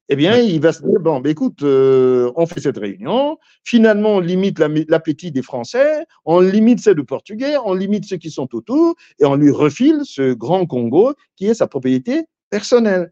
eh 0.09 0.15
bien, 0.15 0.37
il 0.37 0.61
va 0.61 0.71
se 0.71 0.83
dire, 0.83 0.99
bon, 0.99 1.19
ben, 1.19 1.31
écoute, 1.31 1.63
euh, 1.63 2.31
on 2.35 2.45
fait 2.45 2.59
cette 2.59 2.77
réunion, 2.77 3.37
finalement, 3.63 4.15
on 4.15 4.19
limite 4.19 4.59
l'appétit 4.59 5.31
des 5.31 5.41
Français, 5.41 6.05
on 6.25 6.39
limite 6.39 6.79
celle 6.79 6.95
du 6.95 7.05
Portugais, 7.05 7.55
on 7.65 7.73
limite 7.73 8.05
ceux 8.05 8.17
qui 8.17 8.29
sont 8.29 8.53
autour, 8.53 8.95
et 9.19 9.25
on 9.25 9.35
lui 9.35 9.49
refile 9.49 10.01
ce 10.03 10.33
grand 10.33 10.67
Congo 10.67 11.13
qui 11.35 11.47
est 11.47 11.55
sa 11.55 11.67
propriété 11.67 12.25
personnelle. 12.51 13.11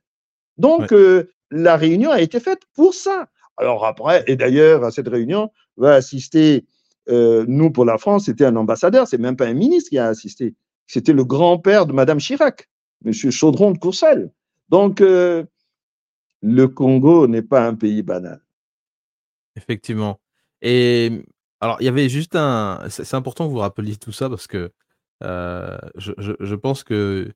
Donc, 0.58 0.92
euh, 0.92 1.32
la 1.50 1.78
réunion 1.78 2.12
a 2.12 2.22
été 2.22 2.40
faite 2.40 2.62
pour 2.76 2.94
ça. 2.94 3.28
Alors 3.58 3.86
après, 3.86 4.24
et 4.28 4.36
d'ailleurs, 4.36 4.84
à 4.84 4.92
cette 4.92 5.08
réunion, 5.08 5.50
va 5.78 5.96
assister, 5.96 6.66
euh, 7.10 7.44
nous, 7.48 7.72
pour 7.72 7.86
la 7.86 7.98
France, 7.98 8.26
c'était 8.26 8.46
un 8.46 8.56
ambassadeur, 8.56 9.08
c'est 9.08 9.18
même 9.18 9.36
pas 9.36 9.48
un 9.48 9.54
ministre 9.54 9.90
qui 9.90 9.98
a 9.98 10.08
assisté, 10.08 10.54
c'était 10.86 11.14
le 11.14 11.26
grand-père 11.26 11.88
de 11.88 11.94
Madame 11.94 12.20
Chirac, 12.20 12.70
Monsieur 13.04 13.32
Chaudron 13.32 13.72
de 13.72 13.80
Courcelles. 13.80 14.32
Donc, 14.70 15.02
le 16.44 16.68
Congo 16.68 17.28
n'est 17.28 17.42
pas 17.42 17.66
un 17.66 17.74
pays 17.74 18.04
banal. 18.04 18.42
Effectivement. 19.56 20.20
Et 20.62 21.24
alors, 21.62 21.78
il 21.80 21.86
y 21.86 21.88
avait 21.88 22.10
juste 22.10 22.36
un. 22.36 22.82
C'est 22.90 23.14
important 23.16 23.48
que 23.48 23.52
vous 23.52 23.60
rappeliez 23.60 23.96
tout 23.96 24.12
ça 24.12 24.30
parce 24.30 24.48
que 24.48 24.72
euh, 25.24 25.78
je, 25.96 26.56
pense 26.56 26.84
que. 26.84 27.32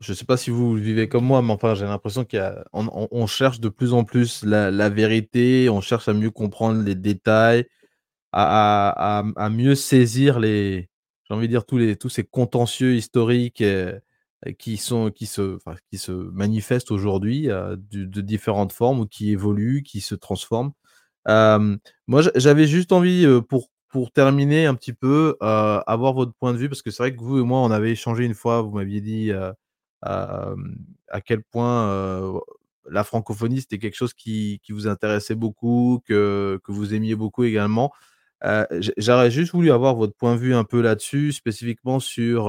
Je 0.00 0.12
ne 0.12 0.16
sais 0.16 0.24
pas 0.24 0.36
si 0.36 0.50
vous 0.50 0.74
vivez 0.74 1.08
comme 1.08 1.24
moi, 1.24 1.40
mais 1.42 1.52
enfin, 1.52 1.74
j'ai 1.74 1.84
l'impression 1.84 2.24
qu'on 2.24 3.08
on, 3.10 3.26
cherche 3.26 3.60
de 3.60 3.68
plus 3.68 3.92
en 3.92 4.04
plus 4.04 4.44
la, 4.44 4.88
vérité, 4.88 5.68
on 5.70 5.80
cherche 5.80 6.08
à 6.08 6.12
mieux 6.12 6.30
comprendre 6.32 6.82
les 6.82 6.96
détails, 6.96 7.66
à, 8.32 9.22
mieux 9.50 9.76
saisir 9.76 10.40
les. 10.40 10.88
J'ai 11.24 11.34
envie 11.34 11.46
de 11.46 11.52
dire 11.52 11.64
tous, 11.64 11.78
les, 11.78 11.96
tous 11.96 12.08
ces 12.08 12.24
contentieux 12.24 12.96
historiques. 12.96 13.62
Qui, 14.52 14.76
sont, 14.76 15.10
qui, 15.10 15.26
se, 15.26 15.58
qui 15.90 15.98
se 15.98 16.12
manifestent 16.12 16.90
aujourd'hui 16.90 17.50
euh, 17.50 17.76
de, 17.90 18.20
différentes 18.20 18.72
formes 18.72 19.00
ou 19.00 19.06
qui 19.06 19.30
évoluent, 19.30 19.82
qui 19.82 20.00
se 20.00 20.14
transforment. 20.14 20.72
moi, 21.26 22.22
j'avais 22.34 22.66
juste 22.66 22.92
envie, 22.92 23.26
pour, 23.48 23.70
pour 23.88 24.12
terminer 24.12 24.66
un 24.66 24.74
petit 24.74 24.92
peu, 24.92 25.36
euh, 25.42 25.80
avoir 25.86 26.12
votre 26.12 26.32
point 26.34 26.52
de 26.52 26.58
vue, 26.58 26.68
parce 26.68 26.82
que 26.82 26.90
c'est 26.90 27.02
vrai 27.02 27.14
que 27.14 27.20
vous 27.20 27.38
et 27.38 27.42
moi, 27.42 27.60
on 27.60 27.70
avait 27.70 27.92
échangé 27.92 28.24
une 28.24 28.34
fois, 28.34 28.62
vous 28.62 28.72
m'aviez 28.72 29.00
dit 29.00 29.32
à 30.02 30.54
quel 31.24 31.42
point 31.42 32.40
la 32.90 33.04
francophonie, 33.04 33.60
c'était 33.60 33.78
quelque 33.78 33.96
chose 33.96 34.14
qui, 34.14 34.60
qui, 34.62 34.72
vous 34.72 34.86
intéressait 34.88 35.34
beaucoup, 35.34 36.02
que, 36.06 36.60
que 36.64 36.72
vous 36.72 36.94
aimiez 36.94 37.14
beaucoup 37.14 37.44
également. 37.44 37.92
Euh, 38.44 38.66
j'aurais 38.98 39.30
juste 39.30 39.52
voulu 39.52 39.70
avoir 39.72 39.94
votre 39.94 40.14
point 40.14 40.34
de 40.34 40.40
vue 40.40 40.54
un 40.54 40.64
peu 40.64 40.82
là-dessus, 40.82 41.32
spécifiquement 41.32 41.98
sur, 41.98 42.48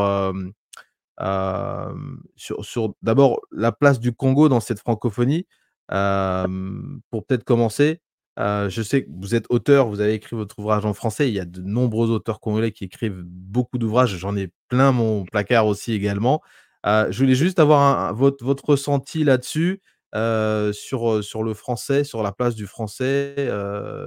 sur, 1.20 2.93
d'abord 3.01 3.41
la 3.51 3.72
place 3.72 3.99
du 3.99 4.13
Congo 4.13 4.49
dans 4.49 4.59
cette 4.59 4.80
francophonie. 4.80 5.47
pour 5.89 7.26
peut-être 7.26 7.43
commencer, 7.43 8.01
je 8.38 8.82
sais 8.82 9.03
que 9.05 9.09
vous 9.11 9.36
êtes 9.36 9.45
auteur, 9.49 9.88
vous 9.88 10.01
avez 10.01 10.13
écrit 10.13 10.36
votre 10.36 10.59
ouvrage 10.59 10.86
en 10.86 10.93
français. 10.93 11.30
Il 11.30 11.34
y 11.34 11.39
a 11.39 11.45
de 11.45 11.61
nombreux 11.61 12.09
auteurs 12.09 12.39
congolais 12.39 12.72
qui 12.72 12.86
écrivent 12.86 13.24
beaucoup 13.26 13.78
d'ouvrages. 13.78 14.16
J'en 14.18 14.36
ai 14.36 14.51
plein 14.68 14.91
mon 14.91 15.26
placard 15.26 15.68
aussi 15.68 15.93
également. 15.93 16.41
je 16.86 17.18
voulais 17.18 17.36
juste 17.36 17.59
avoir 17.59 18.13
votre, 18.13 18.45
ressenti 18.66 19.24
là-dessus. 19.24 19.82
sur, 20.13 21.24
sur 21.24 21.43
le 21.43 21.53
français, 21.53 22.03
sur 22.03 22.24
la 22.24 22.32
place 22.32 22.55
du 22.55 22.68
français, 22.68 23.49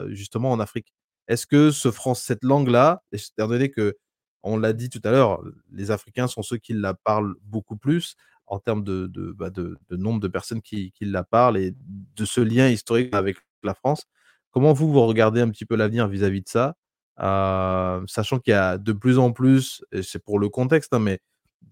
justement 0.08 0.50
en 0.52 0.60
Afrique. 0.60 0.92
Est-ce 1.28 1.46
que 1.46 1.70
ce 1.70 1.90
France, 1.90 2.22
cette 2.22 2.42
langue-là, 2.42 3.02
étant 3.12 3.48
donné 3.48 3.70
que, 3.70 3.96
on 4.42 4.56
l'a 4.56 4.72
dit 4.72 4.90
tout 4.90 5.00
à 5.04 5.10
l'heure, 5.10 5.42
les 5.72 5.90
Africains 5.90 6.26
sont 6.26 6.42
ceux 6.42 6.58
qui 6.58 6.72
la 6.72 6.94
parlent 6.94 7.34
beaucoup 7.42 7.76
plus 7.76 8.16
en 8.46 8.58
termes 8.58 8.82
de, 8.82 9.10
bah, 9.36 9.50
nombre 9.90 10.20
de 10.20 10.28
personnes 10.28 10.62
qui, 10.62 10.92
la 11.00 11.22
parlent 11.22 11.58
et 11.58 11.74
de 12.16 12.24
ce 12.24 12.40
lien 12.40 12.68
historique 12.68 13.14
avec 13.14 13.36
la 13.62 13.74
France. 13.74 14.04
Comment 14.50 14.72
vous, 14.72 14.90
vous 14.90 15.04
regardez 15.06 15.40
un 15.40 15.50
petit 15.50 15.66
peu 15.66 15.76
l'avenir 15.76 16.08
vis-à-vis 16.08 16.42
de 16.42 16.48
ça, 16.48 16.76
sachant 17.18 18.38
qu'il 18.38 18.52
y 18.52 18.54
a 18.54 18.78
de 18.78 18.92
plus 18.92 19.18
en 19.18 19.32
plus, 19.32 19.84
et 19.92 20.02
c'est 20.02 20.18
pour 20.22 20.38
le 20.38 20.48
contexte, 20.48 20.94
hein, 20.94 21.00
mais 21.00 21.20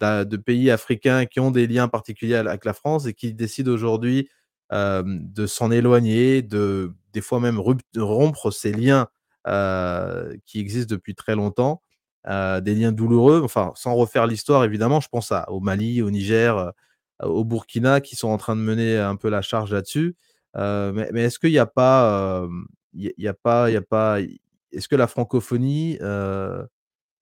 de 0.00 0.36
pays 0.36 0.70
africains 0.70 1.24
qui 1.24 1.40
ont 1.40 1.50
des 1.50 1.66
liens 1.66 1.88
particuliers 1.88 2.34
avec 2.34 2.64
la 2.64 2.74
France 2.74 3.06
et 3.06 3.14
qui 3.14 3.32
décident 3.32 3.72
aujourd'hui 3.72 4.28
de 4.70 5.46
s'en 5.46 5.70
éloigner, 5.70 6.42
de 6.42 6.92
des 7.12 7.22
fois 7.22 7.40
même 7.40 7.58
rompre 7.96 8.50
ces 8.50 8.72
liens 8.72 9.08
euh, 9.46 10.36
qui 10.44 10.58
existent 10.58 10.92
depuis 10.92 11.14
très 11.14 11.36
longtemps, 11.36 11.80
euh, 12.28 12.60
des 12.60 12.74
liens 12.74 12.92
douloureux, 12.92 13.42
enfin, 13.44 13.72
sans 13.76 13.94
refaire 13.94 14.26
l'histoire, 14.26 14.64
évidemment, 14.64 15.00
je 15.00 15.08
pense 15.08 15.32
à, 15.32 15.50
au 15.50 15.60
Mali, 15.60 16.02
au 16.02 16.10
Niger, 16.10 16.58
euh, 16.58 16.70
au 17.22 17.44
Burkina, 17.44 18.00
qui 18.00 18.16
sont 18.16 18.28
en 18.28 18.38
train 18.38 18.56
de 18.56 18.60
mener 18.60 18.98
un 18.98 19.16
peu 19.16 19.28
la 19.28 19.42
charge 19.42 19.72
là-dessus. 19.72 20.16
mais, 20.54 21.10
mais 21.12 21.22
est-ce 21.24 21.38
qu'il 21.38 21.50
n'y 21.50 21.58
a 21.58 21.66
pas, 21.66 22.42
a 22.42 23.32
pas, 23.42 23.66
a 23.68 23.80
pas, 23.80 24.20
est-ce 24.72 24.88
que 24.88 24.96
la 24.96 25.06
francophonie, 25.06 25.98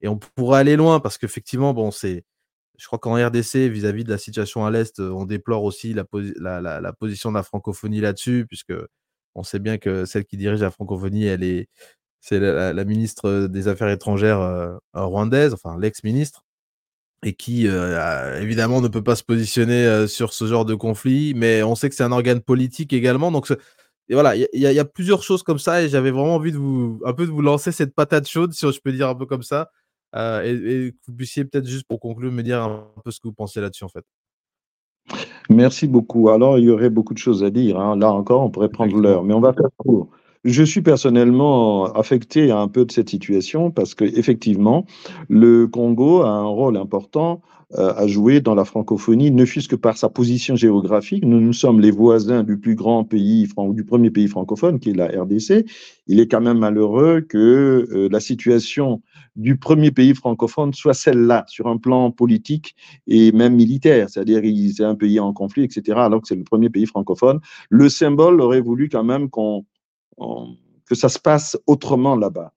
et 0.01 0.09
on 0.09 0.19
pourrait 0.19 0.61
aller 0.61 0.77
loin, 0.77 1.01
parce 1.01 1.19
qu'effectivement, 1.19 1.75
bon, 1.75 1.91
c'est, 1.91 2.25
je 2.77 2.87
crois 2.87 2.99
qu'en 2.99 3.15
RDC, 3.15 3.69
vis-à-vis 3.71 4.05
de 4.05 4.11
la 4.11 4.19
situation 4.19 4.67
à 4.67 4.71
l'Est, 4.71 5.01
on 5.01 5.25
déplore 5.25 5.65
aussi 5.65 5.95
la, 5.95 6.05
la, 6.61 6.81
la, 6.81 6.93
position 6.93 7.31
de 7.31 7.37
la 7.37 7.43
francophonie 7.43 8.01
là-dessus, 8.01 8.47
puisque 8.49 8.75
on 9.35 9.43
sait 9.43 9.59
bien 9.59 9.79
que 9.79 10.05
celle 10.05 10.25
qui 10.25 10.37
dirige 10.37 10.61
la 10.61 10.71
francophonie, 10.71 11.27
elle 11.27 11.45
est, 11.45 11.69
c'est 12.25 12.41
la, 12.41 12.85
ministre 12.87 13.49
des 13.49 13.69
Affaires 13.69 13.91
étrangères 13.91 14.41
euh, 14.41 14.79
rwandaise, 14.95 15.53
enfin 15.53 15.77
l'ex-ministre, 15.79 16.43
et 17.23 17.35
qui 17.35 17.69
euh, 17.69 18.41
évidemment 18.41 18.81
ne 18.81 18.89
peut 18.89 19.03
pas 19.03 19.15
se 19.15 19.23
positionner 19.23 19.85
euh, 19.85 20.07
sur 20.07 20.33
ce 20.33 20.47
genre 20.47 20.65
de 20.65 20.75
conflit, 20.75 21.35
mais 21.37 21.63
on 21.63 21.75
sait 21.75 21.91
que 21.91 21.95
c'est 21.95 22.03
un 22.03 22.13
organe 22.13 22.41
politique 22.41 22.95
également. 22.95 23.31
Donc 23.31 23.51
et 24.09 24.15
voilà, 24.15 24.37
il 24.37 24.49
y, 24.55 24.79
a 24.79 24.85
plusieurs 24.87 25.23
choses 25.23 25.43
comme 25.43 25.59
ça, 25.59 25.83
et 25.83 25.91
j'avais 25.91 26.11
vraiment 26.11 26.37
envie 26.37 26.53
de 26.53 26.57
vous 26.57 26.99
un 27.05 27.13
peu 27.13 27.27
de 27.27 27.31
vous 27.31 27.43
lancer 27.43 27.73
cette 27.73 27.95
patate 27.95 28.27
chaude, 28.27 28.55
si 28.55 28.71
je 28.73 28.81
peux 28.81 28.93
dire 28.93 29.11
un 29.11 29.15
peu 29.15 29.27
comme 29.27 29.43
ça, 29.43 29.71
et, 30.15 30.93
que 30.93 30.95
vous 31.07 31.15
puissiez 31.15 31.45
peut-être 31.45 31.67
juste 31.67 31.87
pour 31.87 32.01
conclure 32.01 32.33
me 32.33 32.43
dire 32.43 32.63
un 32.63 32.87
peu 33.05 33.11
ce 33.11 33.21
que 33.21 33.29
vous 33.29 33.35
pensez 33.35 33.61
là-dessus 33.61 33.85
en 33.85 33.91
fait. 33.91 34.05
Merci 35.51 35.87
beaucoup. 35.87 36.31
Alors, 36.31 36.59
il 36.59 36.65
y 36.65 36.71
aurait 36.71 36.89
beaucoup 36.89 37.13
de 37.13 37.19
choses 37.19 37.45
à 37.45 37.51
dire. 37.51 37.79
Hein. 37.79 37.97
Là 37.99 38.11
encore, 38.11 38.43
on 38.43 38.51
pourrait 38.51 38.71
prendre 38.71 38.97
l'heure, 38.99 39.25
mais 39.25 39.35
on 39.35 39.41
va 39.41 39.53
faire 39.53 39.69
court. 39.77 40.09
Je 40.45 40.63
suis 40.63 40.83
personnellement 40.83 41.85
affecté 41.95 42.51
à 42.51 42.59
un 42.59 42.69
peu 42.69 42.85
de 42.85 42.93
cette 42.93 43.09
situation 43.09 43.71
parce 43.71 43.95
que 43.95 44.05
effectivement, 44.05 44.85
le 45.31 45.67
Congo 45.67 46.21
a 46.21 46.29
un 46.29 46.45
rôle 46.45 46.77
important 46.77 47.41
euh, 47.77 47.95
à 47.97 48.07
jouer 48.07 48.43
dans 48.43 48.55
la 48.55 48.67
francophonie, 48.67 49.31
ne 49.31 49.45
fût-ce 49.47 49.69
que 49.69 49.77
par 49.77 49.97
sa 49.97 50.11
position 50.11 50.55
géographique. 50.55 51.25
Nous, 51.25 51.41
nous 51.41 51.55
sommes 51.55 51.81
les 51.81 51.91
voisins 51.91 52.43
du 52.43 52.59
plus 52.59 52.75
grand 52.75 53.05
pays, 53.05 53.49
du 53.71 53.85
premier 53.85 54.11
pays 54.11 54.29
francophone, 54.29 54.79
qui 54.79 54.91
est 54.91 54.95
la 54.95 55.07
RDC. 55.07 55.65
Il 56.07 56.21
est 56.21 56.29
quand 56.29 56.43
même 56.43 56.59
malheureux 56.59 57.23
que 57.23 57.89
euh, 57.91 58.09
la 58.13 58.21
situation 58.21 59.01
du 59.35 59.57
premier 59.57 59.91
pays 59.91 60.15
francophone 60.15 60.75
soit 60.75 60.95
celle-là, 60.95 61.45
sur 61.49 61.67
un 61.67 61.79
plan 61.79 62.11
politique 62.11 62.77
et 63.07 63.33
même 63.33 63.55
militaire. 63.55 64.11
C'est-à-dire, 64.11 64.43
c'est 64.77 64.85
un 64.85 64.95
pays 64.95 65.19
en 65.19 65.33
conflit, 65.33 65.65
etc., 65.65 65.99
alors 66.01 66.21
que 66.21 66.29
c'est 66.29 66.37
le 66.37 66.45
premier 66.45 66.69
pays 66.69 66.87
francophone. 66.87 67.41
Le 67.71 67.89
symbole 67.89 68.43
aurait 68.43 68.61
voulu 68.61 68.91
quand 68.91 69.05
même 69.05 69.31
qu'on 69.31 69.65
que 70.87 70.95
ça 70.95 71.09
se 71.09 71.19
passe 71.19 71.59
autrement 71.67 72.17
là-bas. 72.17 72.53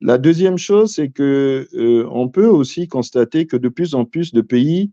La 0.00 0.18
deuxième 0.18 0.58
chose, 0.58 0.94
c'est 0.94 1.08
que 1.08 1.68
euh, 1.74 2.08
on 2.10 2.28
peut 2.28 2.46
aussi 2.46 2.88
constater 2.88 3.46
que 3.46 3.56
de 3.56 3.68
plus 3.68 3.94
en 3.94 4.04
plus 4.04 4.32
de 4.32 4.40
pays 4.40 4.90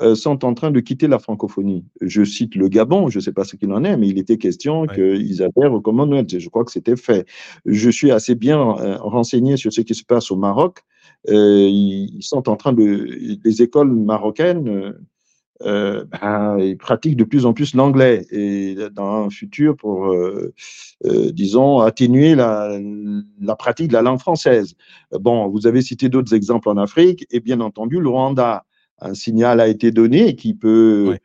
euh, 0.00 0.14
sont 0.14 0.44
en 0.44 0.54
train 0.54 0.70
de 0.70 0.80
quitter 0.80 1.06
la 1.06 1.18
francophonie. 1.18 1.84
Je 2.00 2.24
cite 2.24 2.54
le 2.54 2.68
Gabon, 2.68 3.08
je 3.08 3.18
ne 3.18 3.22
sais 3.22 3.32
pas 3.32 3.44
ce 3.44 3.56
qu'il 3.56 3.72
en 3.72 3.84
est, 3.84 3.96
mais 3.96 4.08
il 4.08 4.18
était 4.18 4.38
question 4.38 4.86
qu'ils 4.86 5.42
adhèrent 5.42 5.72
au 5.72 5.80
Commonwealth. 5.80 6.38
Je 6.38 6.48
crois 6.48 6.64
que 6.64 6.72
c'était 6.72 6.96
fait. 6.96 7.26
Je 7.66 7.90
suis 7.90 8.10
assez 8.10 8.34
bien 8.34 8.60
euh, 8.78 8.96
renseigné 8.98 9.56
sur 9.56 9.72
ce 9.72 9.82
qui 9.82 9.94
se 9.94 10.04
passe 10.04 10.30
au 10.30 10.36
Maroc. 10.36 10.80
ils 11.28 12.22
sont 12.22 12.48
en 12.48 12.56
train 12.56 12.72
de, 12.72 13.38
les 13.44 13.62
écoles 13.62 13.92
marocaines 13.92 14.94
euh, 15.64 16.04
ben, 16.04 16.58
ils 16.58 16.76
pratiquent 16.76 17.16
de 17.16 17.24
plus 17.24 17.46
en 17.46 17.52
plus 17.52 17.74
l'anglais 17.74 18.26
et 18.30 18.76
dans 18.92 19.24
un 19.24 19.30
futur 19.30 19.76
pour, 19.76 20.12
euh, 20.12 20.52
euh, 21.04 21.30
disons, 21.32 21.80
atténuer 21.80 22.34
la, 22.34 22.78
la, 23.40 23.56
pratique 23.56 23.88
de 23.88 23.92
la 23.92 24.02
langue 24.02 24.18
française. 24.18 24.74
Bon, 25.12 25.48
vous 25.48 25.66
avez 25.66 25.82
cité 25.82 26.08
d'autres 26.08 26.34
exemples 26.34 26.68
en 26.68 26.76
Afrique 26.76 27.26
et 27.30 27.40
bien 27.40 27.60
entendu 27.60 28.00
le 28.00 28.08
Rwanda. 28.08 28.64
Un 29.00 29.14
signal 29.14 29.60
a 29.60 29.68
été 29.68 29.90
donné 29.90 30.36
qui 30.36 30.54
peut 30.54 31.16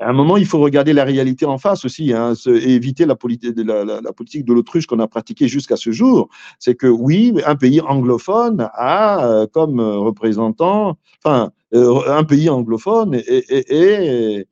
à 0.00 0.08
un 0.08 0.12
moment, 0.12 0.36
il 0.36 0.46
faut 0.46 0.58
regarder 0.58 0.92
la 0.92 1.04
réalité 1.04 1.46
en 1.46 1.56
face 1.56 1.84
aussi, 1.84 2.12
hein, 2.12 2.34
éviter 2.46 3.06
la, 3.06 3.14
politique 3.14 3.54
de 3.54 4.52
l'autruche 4.52 4.86
qu'on 4.86 4.98
a 4.98 5.06
pratiquée 5.06 5.46
jusqu'à 5.46 5.76
ce 5.76 5.92
jour. 5.92 6.28
C'est 6.58 6.74
que 6.74 6.86
oui, 6.86 7.32
un 7.46 7.54
pays 7.54 7.80
anglophone 7.80 8.68
a 8.74 9.24
euh, 9.24 9.46
comme 9.46 9.80
représentant, 9.80 10.98
enfin, 11.24 11.52
un 11.74 12.24
pays 12.24 12.48
anglophone 12.48 13.20
et, 13.26 14.46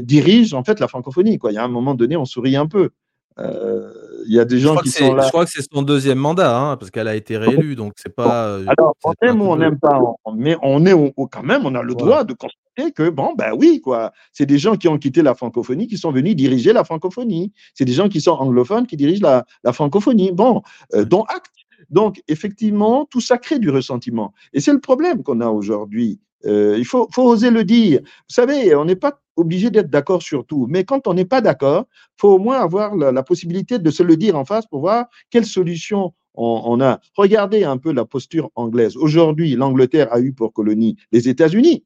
dirige 0.00 0.54
en 0.54 0.64
fait 0.64 0.80
la 0.80 0.88
francophonie. 0.88 1.38
Quoi. 1.38 1.52
Il 1.52 1.54
y 1.54 1.58
a 1.58 1.64
un 1.64 1.68
moment 1.68 1.94
donné, 1.94 2.16
on 2.16 2.24
sourit 2.24 2.56
un 2.56 2.66
peu. 2.66 2.90
Euh, 3.38 3.92
il 4.26 4.34
y 4.34 4.40
a 4.40 4.44
des 4.44 4.58
gens 4.58 4.76
qui 4.76 4.90
sont 4.90 5.14
là. 5.14 5.24
Je 5.24 5.28
crois 5.28 5.44
que 5.44 5.50
c'est 5.50 5.66
son 5.70 5.82
deuxième 5.82 6.18
mandat, 6.18 6.58
hein, 6.58 6.76
parce 6.76 6.90
qu'elle 6.90 7.08
a 7.08 7.14
été 7.14 7.36
réélue, 7.36 7.76
donc 7.76 7.92
c'est 7.96 8.14
pas. 8.14 8.58
Alors, 8.66 8.96
on 9.04 9.12
aime 9.22 9.42
ou 9.42 9.46
on 9.46 9.56
n'aime 9.56 9.78
pas, 9.78 10.00
mais 10.34 10.56
on 10.62 10.84
est 10.86 10.94
quand 11.30 11.42
même, 11.42 11.66
on 11.66 11.74
a 11.74 11.82
le 11.82 11.94
droit 11.94 12.24
de 12.24 12.32
constater 12.32 12.92
que 12.92 13.10
bon, 13.10 13.34
ben 13.36 13.52
oui, 13.54 13.80
quoi. 13.80 14.12
C'est 14.32 14.46
des 14.46 14.58
gens 14.58 14.76
qui 14.76 14.88
ont 14.88 14.98
quitté 14.98 15.22
la 15.22 15.34
francophonie, 15.34 15.86
qui 15.86 15.98
sont 15.98 16.12
venus 16.12 16.34
diriger 16.34 16.72
la 16.72 16.84
francophonie. 16.84 17.52
C'est 17.74 17.84
des 17.84 17.92
gens 17.92 18.08
qui 18.08 18.20
sont 18.20 18.32
anglophones, 18.32 18.86
qui 18.86 18.96
dirigent 18.96 19.22
la, 19.22 19.44
la 19.64 19.72
francophonie. 19.72 20.32
Bon, 20.32 20.62
euh, 20.94 21.04
dont 21.04 21.24
acte. 21.24 21.52
Donc, 21.90 22.22
effectivement, 22.26 23.04
tout 23.04 23.20
ça 23.20 23.38
crée 23.38 23.58
du 23.58 23.70
ressentiment. 23.70 24.32
Et 24.52 24.60
c'est 24.60 24.72
le 24.72 24.80
problème 24.80 25.22
qu'on 25.22 25.40
a 25.40 25.48
aujourd'hui. 25.48 26.20
Euh, 26.46 26.76
il 26.78 26.84
faut, 26.84 27.08
faut, 27.12 27.24
oser 27.24 27.50
le 27.50 27.64
dire. 27.64 28.00
Vous 28.02 28.34
savez, 28.34 28.74
on 28.74 28.84
n'est 28.84 28.96
pas 28.96 29.20
obligé 29.36 29.70
d'être 29.70 29.90
d'accord 29.90 30.22
sur 30.22 30.46
tout, 30.46 30.66
mais 30.68 30.84
quand 30.84 31.06
on 31.06 31.14
n'est 31.14 31.24
pas 31.24 31.40
d'accord, 31.40 31.86
faut 32.16 32.30
au 32.30 32.38
moins 32.38 32.58
avoir 32.58 32.96
la, 32.96 33.22
possibilité 33.22 33.78
de 33.78 33.90
se 33.90 34.02
le 34.02 34.16
dire 34.16 34.36
en 34.36 34.44
face 34.44 34.66
pour 34.66 34.80
voir 34.80 35.06
quelle 35.30 35.44
solution 35.44 36.14
on, 36.34 36.80
a. 36.80 37.00
Regardez 37.16 37.64
un 37.64 37.78
peu 37.78 37.92
la 37.92 38.04
posture 38.04 38.50
anglaise. 38.56 38.96
Aujourd'hui, 38.96 39.56
l'Angleterre 39.56 40.12
a 40.12 40.20
eu 40.20 40.32
pour 40.32 40.52
colonie 40.52 40.96
les 41.10 41.28
États-Unis. 41.28 41.84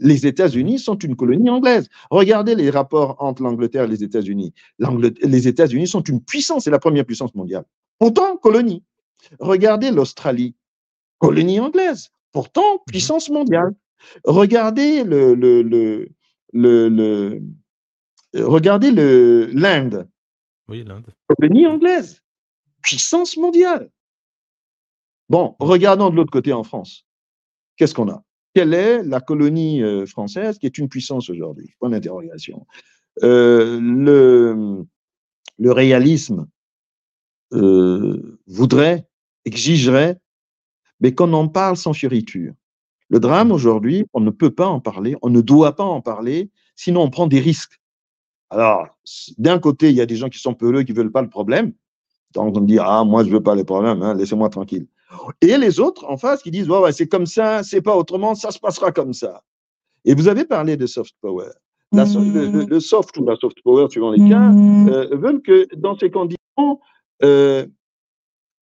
Les 0.00 0.26
États-Unis 0.26 0.78
sont 0.78 0.96
une 0.96 1.16
colonie 1.16 1.48
anglaise. 1.48 1.88
Regardez 2.10 2.54
les 2.54 2.70
rapports 2.70 3.16
entre 3.18 3.42
l'Angleterre 3.42 3.84
et 3.84 3.88
les 3.88 4.04
États-Unis. 4.04 4.52
Les 5.22 5.48
États-Unis 5.48 5.86
sont 5.86 6.02
une 6.02 6.22
puissance, 6.22 6.64
c'est 6.64 6.70
la 6.70 6.78
première 6.78 7.04
puissance 7.04 7.34
mondiale. 7.34 7.64
Pourtant, 7.98 8.36
colonie. 8.36 8.82
Regardez 9.40 9.90
l'Australie, 9.90 10.54
colonie 11.18 11.60
anglaise. 11.60 12.10
Pourtant, 12.36 12.74
mhm. 12.74 12.80
puissance 12.88 13.30
mondiale. 13.30 13.74
Regardez 14.24 15.04
le, 15.04 15.34
le, 15.34 15.62
le, 15.62 16.12
le, 16.52 17.42
regardez 18.34 18.90
le 18.90 19.46
l'Inde. 19.54 20.06
Oui, 20.68 20.84
l'Inde. 20.84 21.06
Colonie 21.28 21.66
anglaise, 21.66 22.22
puissance 22.82 23.38
mondiale. 23.38 23.88
Bon, 25.30 25.56
regardons 25.60 26.10
de 26.10 26.16
l'autre 26.16 26.30
côté 26.30 26.52
en 26.52 26.62
France. 26.62 27.06
Qu'est-ce 27.78 27.94
qu'on 27.94 28.10
a? 28.10 28.22
Quelle 28.52 28.74
est 28.74 29.02
la 29.02 29.22
colonie 29.22 29.82
euh, 29.82 30.04
française 30.04 30.58
qui 30.58 30.66
est 30.66 30.76
une 30.76 30.90
puissance 30.90 31.30
aujourd'hui? 31.30 31.72
Point 31.78 31.88
d'interrogation. 31.88 32.66
Euh, 33.22 33.80
le, 33.80 34.84
le 35.56 35.72
réalisme 35.72 36.46
euh, 37.54 38.38
voudrait, 38.46 39.08
exigerait 39.46 40.20
mais 41.00 41.14
qu'on 41.14 41.32
en 41.32 41.48
parle 41.48 41.76
sans 41.76 41.92
fioriture. 41.92 42.52
Le 43.08 43.20
drame 43.20 43.52
aujourd'hui, 43.52 44.06
on 44.12 44.20
ne 44.20 44.30
peut 44.30 44.50
pas 44.50 44.66
en 44.66 44.80
parler, 44.80 45.16
on 45.22 45.30
ne 45.30 45.40
doit 45.40 45.76
pas 45.76 45.84
en 45.84 46.00
parler, 46.00 46.50
sinon 46.74 47.02
on 47.02 47.10
prend 47.10 47.26
des 47.26 47.40
risques. 47.40 47.80
Alors, 48.50 48.86
d'un 49.38 49.58
côté, 49.58 49.90
il 49.90 49.96
y 49.96 50.00
a 50.00 50.06
des 50.06 50.16
gens 50.16 50.28
qui 50.28 50.38
sont 50.38 50.54
peureux, 50.54 50.82
qui 50.82 50.92
ne 50.92 50.96
veulent 50.96 51.12
pas 51.12 51.22
le 51.22 51.28
problème. 51.28 51.72
Donc, 52.34 52.56
on 52.56 52.60
dit, 52.60 52.78
ah, 52.80 53.04
moi, 53.04 53.22
je 53.22 53.28
ne 53.28 53.34
veux 53.34 53.42
pas 53.42 53.54
les 53.54 53.64
problèmes, 53.64 54.02
hein, 54.02 54.14
laissez-moi 54.14 54.48
tranquille. 54.48 54.86
Et 55.40 55.56
les 55.56 55.80
autres 55.80 56.04
en 56.08 56.16
face 56.16 56.42
qui 56.42 56.50
disent, 56.50 56.68
ouais, 56.68 56.92
c'est 56.92 57.08
comme 57.08 57.26
ça, 57.26 57.62
c'est 57.62 57.80
pas 57.80 57.96
autrement, 57.96 58.34
ça 58.34 58.50
se 58.50 58.58
passera 58.58 58.92
comme 58.92 59.12
ça. 59.12 59.42
Et 60.04 60.14
vous 60.14 60.28
avez 60.28 60.44
parlé 60.44 60.76
de 60.76 60.86
soft 60.86 61.14
power. 61.20 61.50
le, 61.92 62.80
soft 62.80 63.16
ou 63.16 63.24
la 63.24 63.36
soft 63.36 63.56
power, 63.62 63.88
suivant 63.88 64.10
les 64.10 64.28
cas, 64.28 64.52
euh, 64.52 65.16
veulent 65.16 65.42
que 65.42 65.66
dans 65.76 65.96
ces 65.96 66.10
conditions, 66.10 66.80
euh, 67.22 67.66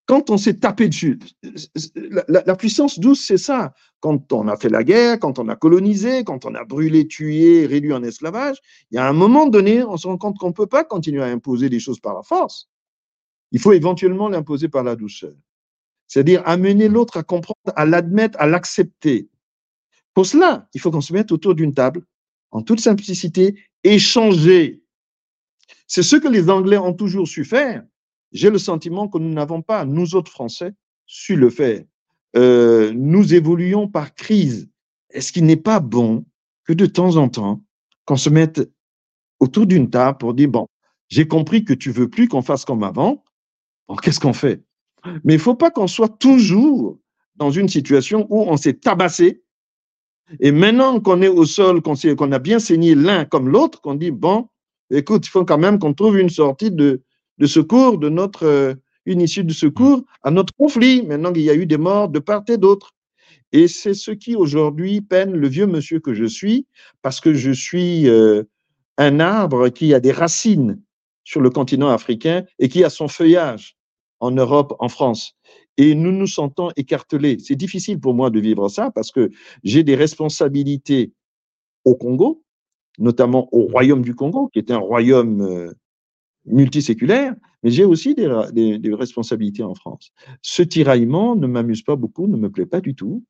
quand 0.07 0.29
on 0.29 0.37
s'est 0.37 0.59
tapé 0.59 0.89
dessus, 0.89 1.19
la, 2.29 2.57
puissance 2.57 2.99
douce, 2.99 3.25
c'est 3.27 3.39
ça. 3.39 3.73
Quand 4.01 4.33
on 4.33 4.49
a 4.49 4.57
fait 4.57 4.69
la 4.69 4.85
guerre, 4.85 5.19
quand 5.19 5.39
on 5.39 5.49
a 5.49 5.57
colonisé, 5.57 6.25
quand 6.25 6.45
on 6.45 6.55
a 6.55 6.65
brûlé, 6.65 7.09
tué, 7.09 7.65
réduit 7.67 7.93
en 7.95 8.03
esclavage, 8.03 8.59
il 8.91 8.97
y 8.97 8.99
a 8.99 9.09
un 9.09 9.15
moment 9.15 9.47
donné, 9.47 9.83
on 9.83 9.97
se 9.97 10.07
rend 10.07 10.19
compte 10.19 10.37
qu'on 10.37 10.49
ne 10.49 10.53
peut 10.53 10.67
pas 10.67 10.85
continuer 10.85 11.23
à 11.23 11.27
imposer 11.27 11.71
des 11.71 11.81
choses 11.81 12.01
par 12.01 12.15
la 12.15 12.23
force. 12.23 12.69
Il 13.51 13.61
faut 13.61 13.73
éventuellement 13.73 14.29
l'imposer 14.29 14.69
par 14.69 14.85
la 14.85 14.95
douceur. 14.95 15.33
C'est-à-dire 16.07 16.43
amener 16.45 16.89
l'autre 16.89 17.17
à 17.17 17.23
comprendre, 17.23 17.57
à 17.75 17.87
l'admettre, 17.87 18.39
à 18.39 18.47
l'accepter. 18.47 19.31
Pour 20.13 20.27
cela, 20.27 20.69
il 20.75 20.81
faut 20.81 20.91
qu'on 20.91 21.01
se 21.01 21.15
mette 21.15 21.33
autour 21.33 21.55
d'une 21.55 21.73
table, 21.73 22.03
en 22.51 22.63
toute 22.63 22.81
simplicité, 22.81 23.59
échanger. 23.83 24.83
C'est 25.87 26.03
ce 26.03 26.17
que 26.17 26.29
les 26.29 26.51
Anglais 26.51 26.77
ont 26.77 26.93
toujours 26.93 27.27
su 27.27 27.45
faire 27.45 27.85
j'ai 28.35 28.51
le 28.51 28.59
sentiment 28.59 29.09
que 29.09 29.17
nous 29.17 29.33
n'avons 29.33 29.63
pas, 29.63 29.85
nous 29.85 30.17
autres 30.17 30.31
Français, 30.31 30.73
su 31.07 31.37
le 31.37 31.49
faire. 31.51 31.83
Euh, 32.37 32.93
nous 32.95 33.33
évoluons 33.33 33.89
par 33.89 34.15
crise. 34.15 34.69
Est-ce 35.11 35.33
qu'il 35.33 35.47
n'est 35.47 35.57
pas 35.57 35.79
bon 35.79 36.27
que 36.65 36.73
de 36.73 36.87
temps 36.87 37.17
en 37.17 37.29
temps, 37.29 37.63
qu'on 38.05 38.17
se 38.17 38.29
mette 38.29 38.69
autour 39.39 39.67
d'une 39.67 39.89
table 39.89 40.19
pour 40.19 40.35
dire, 40.35 40.49
bon, 40.49 40.67
j'ai 41.09 41.29
compris 41.29 41.65
que 41.65 41.73
tu 41.73 41.93
veux 41.93 42.11
plus 42.11 42.27
qu'on 42.27 42.43
fasse 42.43 42.65
comme 42.65 42.83
avant, 42.83 43.23
bon, 43.87 43.95
qu'est-ce 43.97 44.19
qu'on 44.19 44.33
fait? 44.33 44.63
Mais 45.23 45.35
il 45.35 45.37
ne 45.37 45.43
faut 45.43 45.55
pas 45.55 45.71
qu'on 45.71 45.87
soit 45.87 46.19
toujours 46.19 46.99
dans 47.37 47.53
une 47.53 47.69
situation 47.69 48.27
où 48.31 48.43
on 48.43 48.57
s'est 48.57 48.75
tabassé, 48.75 49.43
et 50.41 50.51
maintenant 50.51 50.99
qu'on 51.01 51.23
est 51.23 51.29
au 51.29 51.45
sol, 51.45 51.83
qu'on 51.83 52.33
a 52.33 52.39
bien 52.39 52.59
saigné 52.59 52.95
l'un 52.95 53.27
comme 53.27 53.49
l'autre, 53.49 53.81
qu'on 53.81 53.95
dit, 53.95 54.11
bon, 54.11 54.49
écoute, 54.91 55.27
il 55.27 55.31
faut 55.31 55.45
quand 55.45 55.59
même 55.59 55.79
qu'on 55.79 55.95
trouve 55.95 56.19
une 56.19 56.31
sortie 56.31 56.71
de, 56.71 57.03
de 57.39 57.47
secours, 57.47 57.99
de 57.99 58.09
notre, 58.09 58.47
euh, 58.47 58.75
une 59.07 59.21
issue 59.21 59.45
de 59.45 59.53
secours 59.53 60.03
à 60.23 60.31
notre 60.31 60.55
conflit, 60.55 61.03
maintenant 61.03 61.33
qu'il 61.33 61.43
y 61.43 61.51
a 61.51 61.55
eu 61.55 61.67
des 61.67 61.77
morts 61.77 62.09
de 62.09 62.19
part 62.19 62.43
et 62.49 62.57
d'autre. 62.57 62.93
Et 63.53 63.69
c'est 63.69 63.95
ce 63.95 64.11
qui 64.11 64.35
aujourd'hui 64.35 65.01
peine 65.01 65.33
le 65.33 65.49
vieux 65.49 65.67
monsieur 65.67 66.01
que 66.01 66.15
je 66.15 66.25
suis, 66.25 66.67
parce 67.03 67.21
que 67.21 67.35
je 67.35 67.51
suis 67.51 68.09
euh, 68.09 68.43
un 68.99 69.21
arbre 69.21 69.69
qui 69.69 69.95
a 69.95 70.01
des 70.01 70.13
racines 70.13 70.81
sur 71.25 71.41
le 71.41 71.51
continent 71.51 71.89
africain 71.89 72.45
et 72.59 72.69
qui 72.69 72.85
a 72.85 72.91
son 72.91 73.09
feuillage 73.09 73.77
en 74.21 74.31
Europe, 74.31 74.75
en 74.79 74.89
France. 74.89 75.35
Et 75.77 75.95
nous 75.95 76.13
nous 76.13 76.27
sentons 76.27 76.71
écartelés. 76.77 77.39
C'est 77.39 77.57
difficile 77.57 77.99
pour 77.99 78.15
moi 78.15 78.31
de 78.31 78.41
vivre 78.41 78.69
ça 78.69 78.91
parce 78.91 79.11
que 79.11 79.31
j'ai 79.65 79.83
des 79.83 79.97
responsabilités 79.97 81.13
au 81.85 81.95
Congo, 81.95 82.43
notamment 82.99 83.49
au 83.53 83.63
Royaume 83.63 84.03
du 84.03 84.15
Congo, 84.15 84.49
qui 84.53 84.59
est 84.59 84.71
un 84.71 84.79
royaume 84.79 85.43
euh, 85.43 85.73
multiséculaire, 86.47 87.35
mais 87.63 87.71
j'ai 87.71 87.85
aussi 87.85 88.15
des, 88.15 88.27
responsabilités 88.95 89.63
en 89.63 89.75
France. 89.75 90.13
Ce 90.43 90.63
tiraillement 90.63 91.37
ne 91.37 91.47
m'amuse 91.47 91.83
pas 91.83 91.97
beaucoup, 91.97 92.27
ne 92.27 92.37
me 92.37 92.51
plaît 92.51 92.67
pas 92.67 92.81
du 92.81 92.95
tout, 92.95 93.25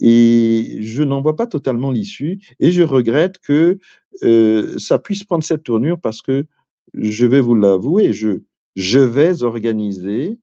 et 0.00 0.78
je 0.80 1.02
n'en 1.02 1.20
vois 1.20 1.36
pas 1.36 1.46
totalement 1.46 1.90
l'issue, 1.90 2.40
et 2.60 2.72
je 2.72 2.82
regrette 2.82 3.38
que 3.38 3.78
euh, 4.22 4.78
ça 4.78 4.98
puisse 4.98 5.24
prendre 5.24 5.44
cette 5.44 5.64
tournure 5.64 6.00
parce 6.00 6.22
que, 6.22 6.46
je 6.94 7.26
vais 7.26 7.40
vous 7.40 7.56
l'avouer, 7.56 8.12
je, 8.12 8.98
vais 8.98 9.42
organiser 9.42 10.38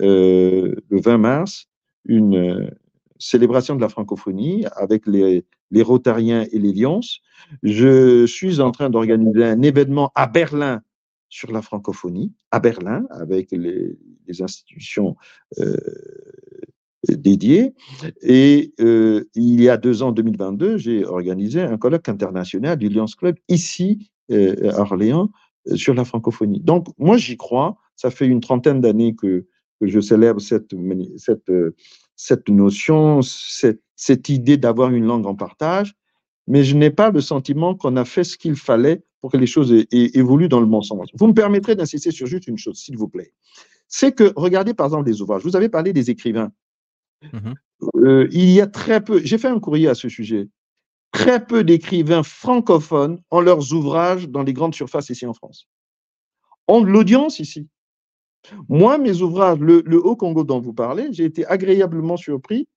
euh, 0.00 0.74
le 0.90 1.00
20 1.00 1.18
mars 1.18 1.68
une 2.04 2.34
euh, 2.34 2.66
célébration 3.18 3.76
de 3.76 3.80
la 3.80 3.88
francophonie 3.88 4.64
avec 4.74 5.06
les, 5.06 5.44
les 5.70 5.82
Rotariens 5.82 6.46
et 6.50 6.58
les 6.58 6.72
Lions. 6.72 7.00
Je 7.62 8.26
suis 8.26 8.60
en 8.60 8.72
train 8.72 8.90
d'organiser 8.90 9.44
un 9.44 9.62
événement 9.62 10.10
à 10.14 10.26
Berlin 10.26 10.82
sur 11.28 11.52
la 11.52 11.62
francophonie 11.62 12.32
à 12.50 12.60
Berlin 12.60 13.06
avec 13.10 13.50
les, 13.52 13.96
institutions 14.40 15.16
euh, 15.58 15.76
dédiées. 17.08 17.74
Et 18.20 18.74
euh, 18.80 19.24
il 19.34 19.62
y 19.62 19.68
a 19.68 19.76
deux 19.76 20.02
ans, 20.02 20.12
2022, 20.12 20.76
j'ai 20.76 21.04
organisé 21.04 21.62
un 21.62 21.78
colloque 21.78 22.08
international 22.08 22.76
du 22.76 22.88
Lions 22.88 23.06
Club 23.06 23.36
ici 23.48 24.10
euh, 24.30 24.70
à 24.72 24.80
Orléans 24.80 25.30
sur 25.74 25.94
la 25.94 26.04
francophonie. 26.04 26.60
Donc, 26.60 26.88
moi, 26.98 27.16
j'y 27.16 27.36
crois. 27.36 27.76
Ça 27.96 28.10
fait 28.10 28.26
une 28.26 28.40
trentaine 28.40 28.80
d'années 28.80 29.14
que, 29.14 29.46
je 29.80 30.00
célèbre 30.00 30.40
cette, 30.40 30.72
notion, 32.48 33.20
cette 33.22 34.28
idée 34.28 34.56
d'avoir 34.56 34.90
une 34.90 35.04
langue 35.04 35.26
en 35.26 35.36
partage, 35.36 35.94
mais 36.48 36.64
je 36.64 36.74
n'ai 36.74 36.90
pas 36.90 37.10
le 37.10 37.20
sentiment 37.20 37.74
qu'on 37.74 37.96
a 37.96 38.04
fait 38.04 38.24
ce 38.24 38.38
qu'il 38.38 38.56
fallait 38.56 39.02
pour 39.20 39.30
que 39.30 39.36
les 39.36 39.46
choses 39.46 39.72
évoluent 39.92 40.48
dans 40.48 40.60
le 40.60 40.66
bon 40.66 40.80
sens. 40.80 41.08
Vous 41.14 41.26
me 41.26 41.34
permettrez 41.34 41.76
d'insister 41.76 42.10
sur 42.10 42.26
juste 42.26 42.46
une 42.46 42.56
chose, 42.56 42.78
s'il 42.78 42.96
vous 42.96 43.08
plaît. 43.08 43.32
C'est 43.86 44.12
que, 44.12 44.32
regardez 44.34 44.72
par 44.72 44.86
exemple 44.86 45.08
les 45.08 45.20
ouvrages. 45.20 45.42
Vous 45.42 45.56
avez 45.56 45.68
parlé 45.68 45.92
des 45.92 46.10
écrivains. 46.10 46.50
Mm-hmm. 47.22 47.54
Euh, 47.96 48.28
il 48.32 48.50
y 48.50 48.60
a 48.60 48.66
très 48.66 49.04
peu, 49.04 49.20
j'ai 49.22 49.36
fait 49.36 49.48
un 49.48 49.60
courrier 49.60 49.88
à 49.88 49.94
ce 49.94 50.08
sujet, 50.08 50.48
très 51.12 51.44
peu 51.44 51.64
d'écrivains 51.64 52.22
francophones 52.22 53.20
ont 53.30 53.40
leurs 53.40 53.72
ouvrages 53.74 54.28
dans 54.28 54.42
les 54.42 54.54
grandes 54.54 54.74
surfaces 54.74 55.10
ici 55.10 55.26
en 55.26 55.34
France. 55.34 55.68
Ont 56.66 56.80
de 56.80 56.86
l'audience 56.86 57.40
ici. 57.40 57.68
Moi, 58.68 58.96
mes 58.96 59.20
ouvrages, 59.20 59.58
le, 59.58 59.82
le 59.84 60.02
Haut-Congo 60.02 60.44
dont 60.44 60.60
vous 60.60 60.72
parlez, 60.72 61.08
j'ai 61.12 61.24
été 61.24 61.44
agréablement 61.46 62.16
surpris. 62.16 62.68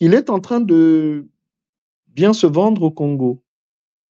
Il 0.00 0.12
est 0.12 0.28
en 0.28 0.40
train 0.40 0.60
de 0.60 1.28
bien 2.14 2.32
se 2.32 2.46
vendre 2.46 2.82
au 2.82 2.90
Congo, 2.90 3.42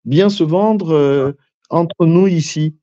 bien 0.05 0.29
se 0.29 0.45
vendre 0.45 0.93
euh, 0.93 1.33
entre 1.71 2.07
nous 2.07 2.27
ici. 2.27 2.77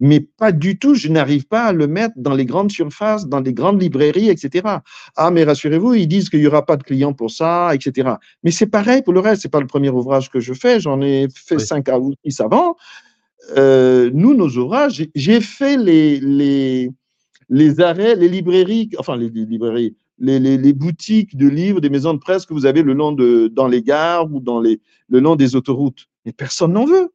Mais 0.00 0.18
pas 0.18 0.50
du 0.50 0.76
tout, 0.76 0.94
je 0.94 1.08
n'arrive 1.08 1.46
pas 1.46 1.66
à 1.66 1.72
le 1.72 1.86
mettre 1.86 2.14
dans 2.16 2.34
les 2.34 2.44
grandes 2.44 2.72
surfaces, 2.72 3.28
dans 3.28 3.38
les 3.38 3.52
grandes 3.52 3.80
librairies, 3.80 4.28
etc. 4.28 4.80
Ah, 5.16 5.30
mais 5.30 5.44
rassurez-vous, 5.44 5.94
ils 5.94 6.08
disent 6.08 6.30
qu'il 6.30 6.40
n'y 6.40 6.48
aura 6.48 6.66
pas 6.66 6.76
de 6.76 6.82
clients 6.82 7.12
pour 7.12 7.30
ça, 7.30 7.70
etc. 7.72 8.10
Mais 8.42 8.50
c'est 8.50 8.66
pareil 8.66 9.02
pour 9.02 9.12
le 9.12 9.20
reste, 9.20 9.42
c'est 9.42 9.48
pas 9.48 9.60
le 9.60 9.68
premier 9.68 9.90
ouvrage 9.90 10.30
que 10.30 10.40
je 10.40 10.52
fais, 10.52 10.80
j'en 10.80 11.00
ai 11.00 11.28
fait 11.32 11.60
cinq 11.60 11.88
à 11.88 11.98
six 12.24 12.40
avant. 12.40 12.76
Euh, 13.56 14.10
nous, 14.12 14.34
nos 14.34 14.48
ouvrages, 14.48 15.06
j'ai 15.14 15.40
fait 15.40 15.76
les, 15.76 16.18
les, 16.18 16.90
les 17.48 17.80
arrêts, 17.80 18.16
les 18.16 18.28
librairies, 18.28 18.90
enfin 18.98 19.16
les, 19.16 19.28
librairies, 19.28 19.96
les, 20.18 20.72
boutiques 20.72 21.36
de 21.36 21.48
livres, 21.48 21.80
des 21.80 21.90
maisons 21.90 22.14
de 22.14 22.18
presse 22.18 22.46
que 22.46 22.54
vous 22.54 22.66
avez 22.66 22.82
le 22.82 22.92
long 22.92 23.12
de, 23.12 23.48
dans 23.48 23.68
les 23.68 23.82
gares 23.82 24.32
ou 24.32 24.40
dans 24.40 24.60
le 24.60 24.78
long 25.08 25.36
des 25.36 25.56
autoroutes. 25.56 26.06
Mais 26.24 26.32
personne 26.32 26.72
n'en 26.72 26.84
veut. 26.84 27.12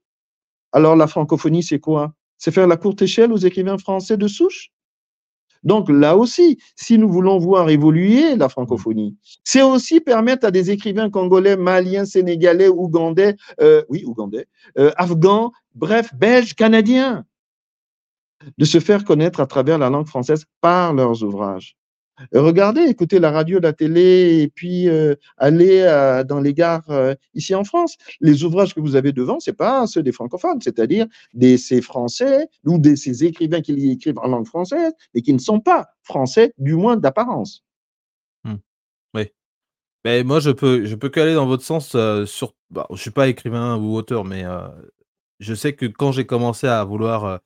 Alors 0.72 0.96
la 0.96 1.08
francophonie, 1.08 1.64
c'est 1.64 1.80
quoi? 1.80 2.14
C'est 2.38 2.52
faire 2.52 2.68
la 2.68 2.78
courte 2.78 3.02
échelle 3.02 3.32
aux 3.32 3.38
écrivains 3.38 3.78
français 3.78 4.18
de 4.18 4.28
souche? 4.28 4.72
Donc 5.64 5.90
là 5.90 6.18
aussi, 6.18 6.58
si 6.76 6.98
nous 6.98 7.10
voulons 7.10 7.38
voir 7.40 7.70
évoluer 7.70 8.36
la 8.36 8.50
francophonie, 8.50 9.16
c'est 9.46 9.62
aussi 9.62 10.02
permettre 10.02 10.46
à 10.46 10.52
des 10.52 10.72
écrivains 10.72 11.10
congolais, 11.10 11.56
maliens, 11.56 12.06
sénégalais, 12.06 12.68
ougandais, 12.68 13.38
euh, 13.62 13.82
oui, 13.88 14.04
ougandais, 14.06 14.48
euh, 14.78 14.92
afghans, 14.98 15.54
bref, 15.74 16.14
belges, 16.16 16.54
canadiens, 16.54 17.26
de 18.58 18.66
se 18.66 18.80
faire 18.82 19.06
connaître 19.06 19.40
à 19.40 19.46
travers 19.46 19.78
la 19.78 19.90
langue 19.90 20.08
française 20.08 20.46
par 20.60 20.94
leurs 20.94 21.24
ouvrages. 21.24 21.78
Regardez, 22.32 22.82
écoutez 22.82 23.20
la 23.20 23.32
radio, 23.32 23.60
la 23.60 23.74
télé, 23.74 24.42
et 24.42 24.48
puis 24.48 24.88
euh, 24.88 25.16
allez 25.38 25.82
euh, 25.82 26.24
dans 26.24 26.40
les 26.40 26.54
gares 26.54 26.90
euh, 26.90 27.16
ici 27.34 27.56
en 27.56 27.64
France. 27.64 27.98
Les 28.22 28.44
ouvrages 28.44 28.76
que 28.76 28.80
vous 28.80 28.96
avez 28.96 29.12
devant, 29.12 29.40
c'est 29.40 29.54
pas 29.54 29.88
ceux 29.88 30.04
des 30.04 30.12
francophones, 30.12 30.62
c'est-à-dire 30.62 31.08
des 31.34 31.58
ces 31.58 31.82
Français 31.82 32.48
ou 32.66 32.78
des 32.78 32.96
ces 32.96 33.24
écrivains 33.24 33.62
qui 33.62 33.92
écrivent 33.92 34.20
en 34.20 34.28
langue 34.28 34.46
française 34.46 34.94
et 35.16 35.22
qui 35.22 35.34
ne 35.34 35.40
sont 35.40 35.60
pas 35.60 35.88
français, 36.04 36.54
du 36.58 36.76
moins 36.76 36.98
d'apparence. 36.98 37.64
Mmh. 38.44 38.56
Oui. 39.16 39.24
Mais 40.06 40.24
moi, 40.24 40.40
je 40.40 40.52
peux, 40.52 40.86
je 40.86 40.96
peux 40.96 41.10
qu'aller 41.10 41.34
dans 41.34 41.48
votre 41.48 41.64
sens 41.64 41.96
sur. 42.26 42.54
Bah, 42.70 42.88
je 42.92 42.98
suis 42.98 43.12
pas 43.12 43.28
écrivain 43.28 43.76
ou 43.78 43.96
auteur, 43.96 44.24
mais 44.24 44.44
je 45.40 45.54
sais 45.56 45.74
que 45.74 45.88
quand 45.88 46.12
j'ai 46.12 46.26
commencé 46.26 46.68
à 46.68 46.84
vouloir 46.84 47.40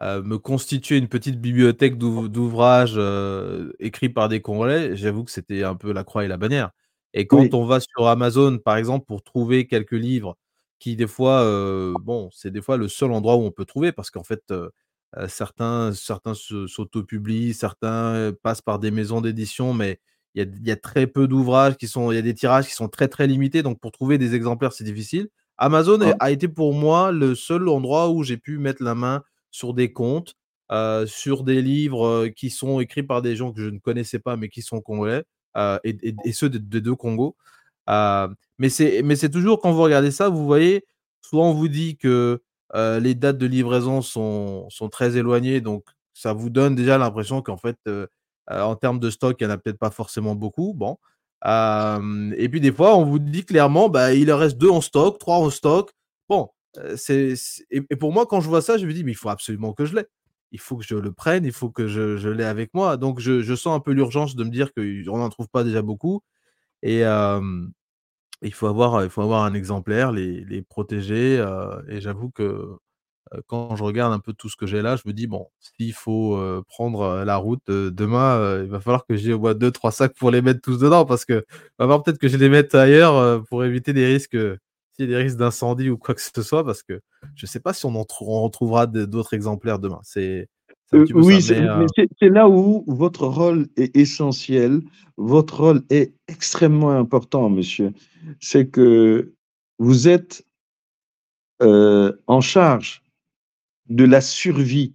me 0.00 0.36
constituer 0.36 0.98
une 0.98 1.08
petite 1.08 1.40
bibliothèque 1.40 1.96
d'ouvrages 1.98 2.98
écrits 3.78 4.08
par 4.08 4.28
des 4.28 4.40
Congolais, 4.40 4.96
j'avoue 4.96 5.24
que 5.24 5.30
c'était 5.30 5.62
un 5.62 5.74
peu 5.74 5.92
la 5.92 6.04
croix 6.04 6.24
et 6.24 6.28
la 6.28 6.36
bannière. 6.36 6.70
Et 7.12 7.26
quand 7.26 7.54
on 7.54 7.64
va 7.64 7.78
sur 7.80 8.08
Amazon, 8.08 8.58
par 8.58 8.76
exemple, 8.76 9.06
pour 9.06 9.22
trouver 9.22 9.66
quelques 9.66 9.92
livres 9.92 10.36
qui, 10.80 10.96
des 10.96 11.06
fois, 11.06 11.44
bon, 12.02 12.28
c'est 12.32 12.50
des 12.50 12.60
fois 12.60 12.76
le 12.76 12.88
seul 12.88 13.12
endroit 13.12 13.36
où 13.36 13.42
on 13.42 13.52
peut 13.52 13.64
trouver 13.64 13.92
parce 13.92 14.10
qu'en 14.10 14.24
fait, 14.24 14.52
certains, 15.28 15.92
certains 15.92 16.34
s'autopublient, 16.34 17.54
certains 17.54 18.32
passent 18.42 18.62
par 18.62 18.80
des 18.80 18.90
maisons 18.90 19.20
d'édition, 19.20 19.74
mais 19.74 20.00
il 20.34 20.42
y 20.42 20.46
a, 20.46 20.50
y 20.64 20.70
a, 20.72 20.76
très 20.76 21.06
peu 21.06 21.28
d'ouvrages 21.28 21.76
qui 21.76 21.86
sont, 21.86 22.10
il 22.10 22.16
y 22.16 22.18
a 22.18 22.22
des 22.22 22.34
tirages 22.34 22.66
qui 22.66 22.74
sont 22.74 22.88
très 22.88 23.06
très 23.06 23.28
limités, 23.28 23.62
donc 23.62 23.78
pour 23.78 23.92
trouver 23.92 24.18
des 24.18 24.34
exemplaires, 24.34 24.72
c'est 24.72 24.82
difficile. 24.82 25.28
Amazon 25.56 26.00
a 26.18 26.30
été 26.32 26.48
pour 26.48 26.74
moi 26.74 27.12
le 27.12 27.36
seul 27.36 27.68
endroit 27.68 28.10
où 28.10 28.24
j'ai 28.24 28.36
pu 28.36 28.58
mettre 28.58 28.82
la 28.82 28.96
main 28.96 29.22
sur 29.54 29.72
des 29.72 29.92
comptes, 29.92 30.34
sur 31.06 31.44
des 31.44 31.62
livres 31.62 32.26
qui 32.36 32.50
sont 32.50 32.80
écrits 32.80 33.04
par 33.04 33.22
des 33.22 33.36
gens 33.36 33.52
que 33.52 33.60
je 33.60 33.68
ne 33.70 33.78
connaissais 33.78 34.18
pas, 34.18 34.36
mais 34.36 34.48
qui 34.48 34.62
sont 34.62 34.80
congolais, 34.80 35.22
et, 35.84 36.32
ceux 36.32 36.50
des 36.50 36.80
deux 36.80 36.96
Congos. 36.96 37.36
mais 38.58 38.68
c'est 38.68 39.30
toujours 39.30 39.60
quand 39.60 39.70
vous 39.72 39.82
regardez 39.82 40.10
ça, 40.10 40.28
vous 40.28 40.44
voyez, 40.44 40.84
soit 41.22 41.44
on 41.44 41.54
vous 41.54 41.68
dit 41.68 41.96
que 41.96 42.42
les 42.74 43.14
dates 43.14 43.38
de 43.38 43.46
livraison 43.46 44.02
sont, 44.02 44.68
sont 44.70 44.88
très 44.88 45.16
éloignées, 45.16 45.60
donc 45.60 45.84
ça 46.14 46.32
vous 46.32 46.50
donne 46.50 46.74
déjà 46.74 46.98
l'impression 46.98 47.40
qu'en 47.40 47.56
fait, 47.56 47.78
en 48.50 48.74
termes 48.74 48.98
de 48.98 49.08
stock, 49.10 49.36
il 49.40 49.46
n'y 49.46 49.52
en 49.52 49.54
a 49.54 49.58
peut-être 49.58 49.78
pas 49.78 49.92
forcément 49.92 50.34
beaucoup. 50.34 50.74
Bon. 50.74 50.98
et 52.36 52.48
puis 52.48 52.60
des 52.60 52.72
fois, 52.72 52.96
on 52.96 53.04
vous 53.04 53.20
dit 53.20 53.44
clairement, 53.44 53.88
bah, 53.88 54.14
il 54.14 54.32
en 54.32 54.36
reste 54.36 54.58
deux 54.58 54.70
en 54.70 54.80
stock, 54.80 55.20
trois 55.20 55.36
en 55.36 55.50
stock. 55.50 55.92
Bon, 56.28 56.50
et, 57.70 57.96
pour 57.96 58.12
moi, 58.12 58.26
quand 58.26 58.40
je 58.40 58.48
vois 58.48 58.62
ça, 58.62 58.78
je 58.78 58.86
me 58.86 58.92
dis, 58.92 59.04
mais 59.04 59.12
il 59.12 59.16
faut 59.16 59.28
absolument 59.28 59.72
que 59.72 59.84
je 59.84 59.94
l'ai. 59.96 60.06
Il 60.52 60.60
faut 60.60 60.76
que 60.76 60.84
je 60.84 60.94
le 60.94 61.12
prenne, 61.12 61.44
il 61.44 61.52
faut 61.52 61.70
que 61.70 61.88
je, 61.88 62.28
l'ai 62.28 62.44
avec 62.44 62.72
moi. 62.74 62.96
Donc, 62.96 63.20
je, 63.20 63.54
sens 63.54 63.76
un 63.76 63.80
peu 63.80 63.92
l'urgence 63.92 64.36
de 64.36 64.44
me 64.44 64.50
dire 64.50 64.72
qu'on 64.74 65.18
n'en 65.18 65.28
trouve 65.28 65.48
pas 65.48 65.64
déjà 65.64 65.82
beaucoup. 65.82 66.22
Et 66.82 67.00
il, 67.00 68.54
faut 68.54 68.66
avoir, 68.66 69.04
il 69.04 69.10
faut 69.10 69.22
avoir 69.22 69.44
un 69.44 69.54
exemplaire, 69.54 70.12
les, 70.12 70.62
protéger. 70.62 71.44
et 71.88 72.00
j'avoue 72.00 72.30
que 72.30 72.76
quand 73.46 73.74
je 73.74 73.82
regarde 73.82 74.12
un 74.12 74.20
peu 74.20 74.32
tout 74.32 74.48
ce 74.48 74.56
que 74.56 74.66
j'ai 74.66 74.82
là, 74.82 74.96
je 74.96 75.02
me 75.06 75.12
dis, 75.12 75.26
bon, 75.26 75.48
s'il 75.60 75.92
faut 75.92 76.40
prendre 76.68 77.24
la 77.24 77.36
route 77.36 77.66
demain, 77.68 78.62
il 78.62 78.70
va 78.70 78.80
falloir 78.80 79.06
que 79.06 79.16
j'ai 79.16 79.32
au 79.32 79.40
moins 79.40 79.54
deux, 79.54 79.70
trois 79.72 79.92
sacs 79.92 80.14
pour 80.16 80.30
les 80.30 80.42
mettre 80.42 80.60
tous 80.60 80.78
dedans, 80.78 81.04
parce 81.04 81.24
que 81.24 81.44
va 81.78 81.98
peut-être 81.98 82.18
que 82.18 82.28
je 82.28 82.36
les 82.36 82.48
mette 82.48 82.74
ailleurs 82.74 83.44
pour 83.46 83.64
éviter 83.64 83.92
des 83.92 84.06
risques, 84.06 84.36
s'il 84.94 85.10
y 85.10 85.14
a 85.14 85.16
des 85.16 85.22
risques 85.22 85.36
d'incendie 85.36 85.90
ou 85.90 85.98
quoi 85.98 86.14
que 86.14 86.20
ce 86.20 86.42
soit, 86.42 86.64
parce 86.64 86.82
que 86.82 87.00
je 87.34 87.46
ne 87.46 87.48
sais 87.48 87.60
pas 87.60 87.72
si 87.72 87.86
on 87.86 87.94
en 87.94 88.04
retrouvera 88.42 88.86
d'autres 88.86 89.34
exemplaires 89.34 89.78
demain. 89.78 90.00
C'est 90.02 90.48
oui, 90.92 91.42
c'est 91.42 92.28
là 92.28 92.48
où 92.48 92.84
votre 92.86 93.26
rôle 93.26 93.68
est 93.76 93.96
essentiel, 93.96 94.80
votre 95.16 95.60
rôle 95.60 95.82
est 95.90 96.14
extrêmement 96.28 96.92
important, 96.92 97.50
monsieur. 97.50 97.92
C'est 98.38 98.68
que 98.68 99.34
vous 99.78 100.08
êtes 100.08 100.44
en 101.60 102.40
charge 102.40 103.02
de 103.88 104.04
la 104.04 104.20
survie 104.20 104.94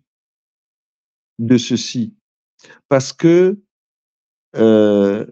de 1.40 1.58
ceci. 1.58 2.14
Parce 2.88 3.14
que 3.14 3.60
euh, 4.56 5.26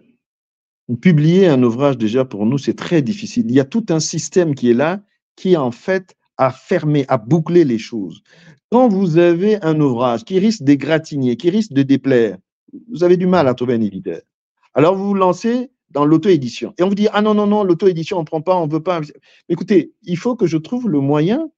publier 0.96 1.48
un 1.48 1.62
ouvrage, 1.62 1.98
déjà 1.98 2.24
pour 2.24 2.46
nous, 2.46 2.58
c'est 2.58 2.74
très 2.74 3.02
difficile. 3.02 3.44
Il 3.48 3.54
y 3.54 3.60
a 3.60 3.64
tout 3.64 3.84
un 3.90 4.00
système 4.00 4.54
qui 4.54 4.70
est 4.70 4.74
là, 4.74 5.00
qui 5.36 5.56
en 5.56 5.70
fait 5.70 6.16
a 6.36 6.50
fermé, 6.50 7.04
a 7.08 7.18
bouclé 7.18 7.64
les 7.64 7.78
choses. 7.78 8.22
Quand 8.70 8.88
vous 8.88 9.18
avez 9.18 9.62
un 9.64 9.80
ouvrage 9.80 10.24
qui 10.24 10.38
risque 10.38 10.62
d'égratigner, 10.62 11.36
qui 11.36 11.50
risque 11.50 11.72
de 11.72 11.82
déplaire, 11.82 12.38
vous 12.90 13.04
avez 13.04 13.16
du 13.16 13.26
mal 13.26 13.48
à 13.48 13.54
trouver 13.54 13.74
un 13.74 13.80
éditeur. 13.80 14.20
Alors 14.74 14.94
vous 14.94 15.08
vous 15.08 15.14
lancez 15.14 15.70
dans 15.90 16.04
l'auto-édition. 16.04 16.74
Et 16.78 16.82
on 16.82 16.88
vous 16.88 16.94
dit, 16.94 17.08
ah 17.12 17.22
non, 17.22 17.34
non, 17.34 17.46
non, 17.46 17.64
l'auto-édition, 17.64 18.18
on 18.18 18.20
ne 18.20 18.26
prend 18.26 18.42
pas, 18.42 18.56
on 18.56 18.66
ne 18.66 18.72
veut 18.72 18.82
pas. 18.82 19.00
Écoutez, 19.48 19.92
il 20.02 20.18
faut 20.18 20.36
que 20.36 20.46
je 20.46 20.58
trouve 20.58 20.88
le 20.88 21.00
moyen 21.00 21.48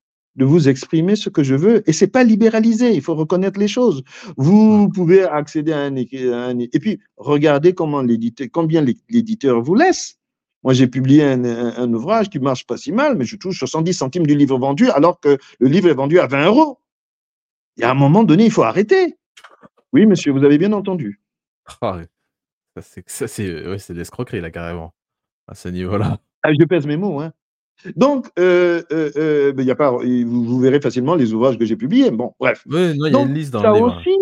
de 0.40 0.46
vous 0.46 0.70
exprimer 0.70 1.16
ce 1.16 1.28
que 1.28 1.42
je 1.42 1.54
veux. 1.54 1.88
Et 1.88 1.92
c'est 1.92 2.08
pas 2.08 2.24
libéralisé, 2.24 2.94
il 2.94 3.02
faut 3.02 3.14
reconnaître 3.14 3.60
les 3.60 3.68
choses. 3.68 4.02
Vous 4.38 4.88
pouvez 4.88 5.22
accéder 5.22 5.72
à 5.72 5.80
un, 5.80 5.94
et 5.94 6.80
puis 6.80 6.98
regardez 7.18 7.74
comment 7.74 8.00
l'éditeur, 8.00 8.48
combien 8.50 8.82
l'éditeur 9.10 9.60
vous 9.60 9.74
laisse. 9.74 10.16
Moi, 10.62 10.72
j'ai 10.72 10.86
publié 10.86 11.24
un, 11.24 11.92
ouvrage 11.92 12.30
qui 12.30 12.38
marche 12.38 12.66
pas 12.66 12.78
si 12.78 12.90
mal, 12.90 13.16
mais 13.16 13.24
je 13.24 13.36
touche 13.36 13.58
70 13.58 13.92
centimes 13.92 14.26
du 14.26 14.34
livre 14.34 14.58
vendu, 14.58 14.90
alors 14.90 15.20
que 15.20 15.38
le 15.58 15.68
livre 15.68 15.88
est 15.88 15.94
vendu 15.94 16.18
à 16.18 16.26
20 16.26 16.46
euros. 16.46 16.78
Il 17.76 17.82
y 17.82 17.84
a 17.84 17.90
un 17.90 17.94
moment 17.94 18.24
donné, 18.24 18.46
il 18.46 18.50
faut 18.50 18.62
arrêter. 18.62 19.16
Oui, 19.92 20.06
monsieur, 20.06 20.32
vous 20.32 20.44
avez 20.44 20.58
bien 20.58 20.72
entendu. 20.72 21.20
Ah 21.82 22.00
ça, 23.06 23.28
c'est 23.28 23.66
ouais, 23.66 23.76
l'escroquerie, 23.90 24.40
là, 24.40 24.50
carrément, 24.50 24.94
à 25.46 25.54
ce 25.54 25.68
niveau-là. 25.68 26.18
Ah, 26.42 26.52
je 26.58 26.64
pèse 26.64 26.86
mes 26.86 26.96
mots, 26.96 27.20
hein. 27.20 27.32
Donc, 27.96 28.28
euh, 28.38 28.82
euh, 28.92 29.10
euh 29.16 29.62
y 29.62 29.70
a 29.70 29.74
pas, 29.74 29.90
vous, 29.90 30.60
verrez 30.60 30.80
facilement 30.80 31.14
les 31.14 31.32
ouvrages 31.32 31.58
que 31.58 31.64
j'ai 31.64 31.76
publiés. 31.76 32.10
Bon, 32.10 32.34
bref. 32.38 32.62
Oui, 32.66 32.96
non, 32.96 33.06
il 33.06 33.12
y 33.12 33.16
a 33.16 33.20
une 33.22 33.34
liste 33.34 33.52
dans 33.52 33.62
ça 33.62 33.72
le 33.72 33.82
aussi, 33.82 34.16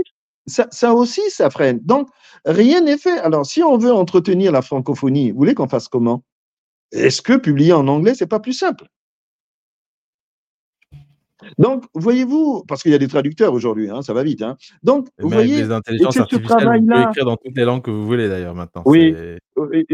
ça, 0.46 0.66
ça, 0.70 0.94
aussi, 0.94 1.22
ça 1.30 1.50
freine. 1.50 1.80
Donc, 1.82 2.08
rien 2.44 2.80
n'est 2.80 2.98
fait. 2.98 3.18
Alors, 3.18 3.46
si 3.46 3.62
on 3.62 3.78
veut 3.78 3.92
entretenir 3.92 4.52
la 4.52 4.62
francophonie, 4.62 5.30
vous 5.30 5.38
voulez 5.38 5.54
qu'on 5.54 5.68
fasse 5.68 5.88
comment? 5.88 6.22
Est-ce 6.92 7.20
que 7.20 7.36
publier 7.36 7.72
en 7.72 7.86
anglais, 7.88 8.14
c'est 8.14 8.26
pas 8.26 8.40
plus 8.40 8.54
simple? 8.54 8.86
Donc, 11.56 11.84
voyez-vous, 11.94 12.64
parce 12.66 12.82
qu'il 12.82 12.90
y 12.92 12.94
a 12.94 12.98
des 12.98 13.08
traducteurs 13.08 13.52
aujourd'hui, 13.52 13.88
hein, 13.90 14.02
ça 14.02 14.12
va 14.12 14.22
vite. 14.22 14.42
Hein. 14.42 14.56
Donc, 14.82 15.08
vous 15.18 15.28
voyez, 15.28 15.62
les 15.62 15.70
intelligences 15.70 16.16
artificielles, 16.16 16.80
vous 16.80 16.86
pouvez 16.86 17.02
écrire 17.02 17.24
dans 17.24 17.36
toutes 17.36 17.56
les 17.56 17.64
langues 17.64 17.82
que 17.82 17.90
vous 17.90 18.06
voulez 18.06 18.28
d'ailleurs 18.28 18.54
maintenant. 18.54 18.82
Oui, 18.84 19.14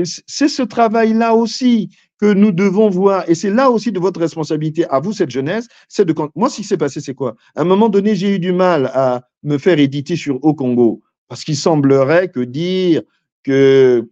c'est 0.04 0.48
ce 0.48 0.62
travail-là 0.62 1.34
aussi 1.34 1.90
nous 2.32 2.52
devons 2.52 2.88
voir, 2.88 3.28
et 3.28 3.34
c'est 3.34 3.50
là 3.50 3.70
aussi 3.70 3.92
de 3.92 3.98
votre 3.98 4.20
responsabilité 4.20 4.86
à 4.88 5.00
vous, 5.00 5.12
cette 5.12 5.30
jeunesse, 5.30 5.68
c'est 5.88 6.04
de 6.04 6.14
moi, 6.34 6.48
ce 6.48 6.56
qui 6.56 6.64
s'est 6.64 6.76
passé, 6.76 7.00
c'est 7.00 7.14
quoi? 7.14 7.36
À 7.54 7.62
un 7.62 7.64
moment 7.64 7.88
donné, 7.88 8.14
j'ai 8.14 8.34
eu 8.34 8.38
du 8.38 8.52
mal 8.52 8.90
à 8.94 9.28
me 9.42 9.58
faire 9.58 9.78
éditer 9.78 10.16
sur 10.16 10.42
Au 10.44 10.54
Congo, 10.54 11.02
parce 11.28 11.44
qu'il 11.44 11.56
semblerait 11.56 12.28
que 12.28 12.40
dire 12.40 13.02
que 13.42 14.08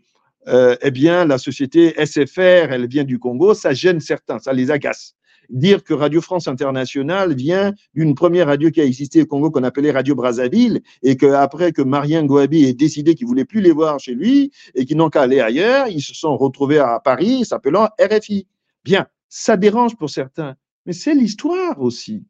euh, 0.49 0.77
eh 0.83 0.91
bien, 0.91 1.25
la 1.25 1.39
société 1.39 1.95
SFR, 2.05 2.73
elle 2.73 2.87
vient 2.89 3.05
du 3.05 3.19
Congo, 3.19 3.55
ça 3.55 3.73
gêne 3.73 4.01
certains, 4.01 4.39
ça 4.39 4.53
les 4.53 4.71
agace 4.71 5.15
dire 5.53 5.85
que 5.85 5.95
Radio 5.95 6.21
France 6.21 6.49
Internationale 6.49 7.35
vient 7.35 7.73
d'une 7.95 8.15
première 8.15 8.49
radio 8.49 8.71
qui 8.71 8.81
a 8.81 8.85
existé 8.85 9.23
au 9.23 9.27
Congo 9.27 9.51
qu'on 9.51 9.63
appelait 9.63 9.93
Radio 9.93 10.15
Brazzaville 10.15 10.83
et 11.03 11.17
qu'après 11.17 11.73
que 11.73 11.83
Marien 11.83 12.25
Gouabi 12.25 12.65
ait 12.65 12.73
décidé 12.73 13.15
qu'il 13.15 13.27
voulait 13.27 13.45
plus 13.45 13.61
les 13.61 13.71
voir 13.71 14.01
chez 14.01 14.15
lui 14.15 14.51
et 14.75 14.85
qu'ils 14.87 14.97
n'ont 14.97 15.11
qu'à 15.11 15.23
aller 15.23 15.41
ailleurs, 15.41 15.87
ils 15.89 16.03
se 16.03 16.15
sont 16.15 16.37
retrouvés 16.37 16.79
à 16.79 16.99
Paris 16.99 17.45
s'appelant 17.45 17.89
RFI. 18.01 18.47
Bien, 18.85 19.07
ça 19.29 19.57
dérange 19.57 19.97
pour 19.97 20.11
certains, 20.11 20.57
mais 20.87 20.93
c'est 20.93 21.15
l'histoire 21.15 21.81
aussi. 21.81 22.25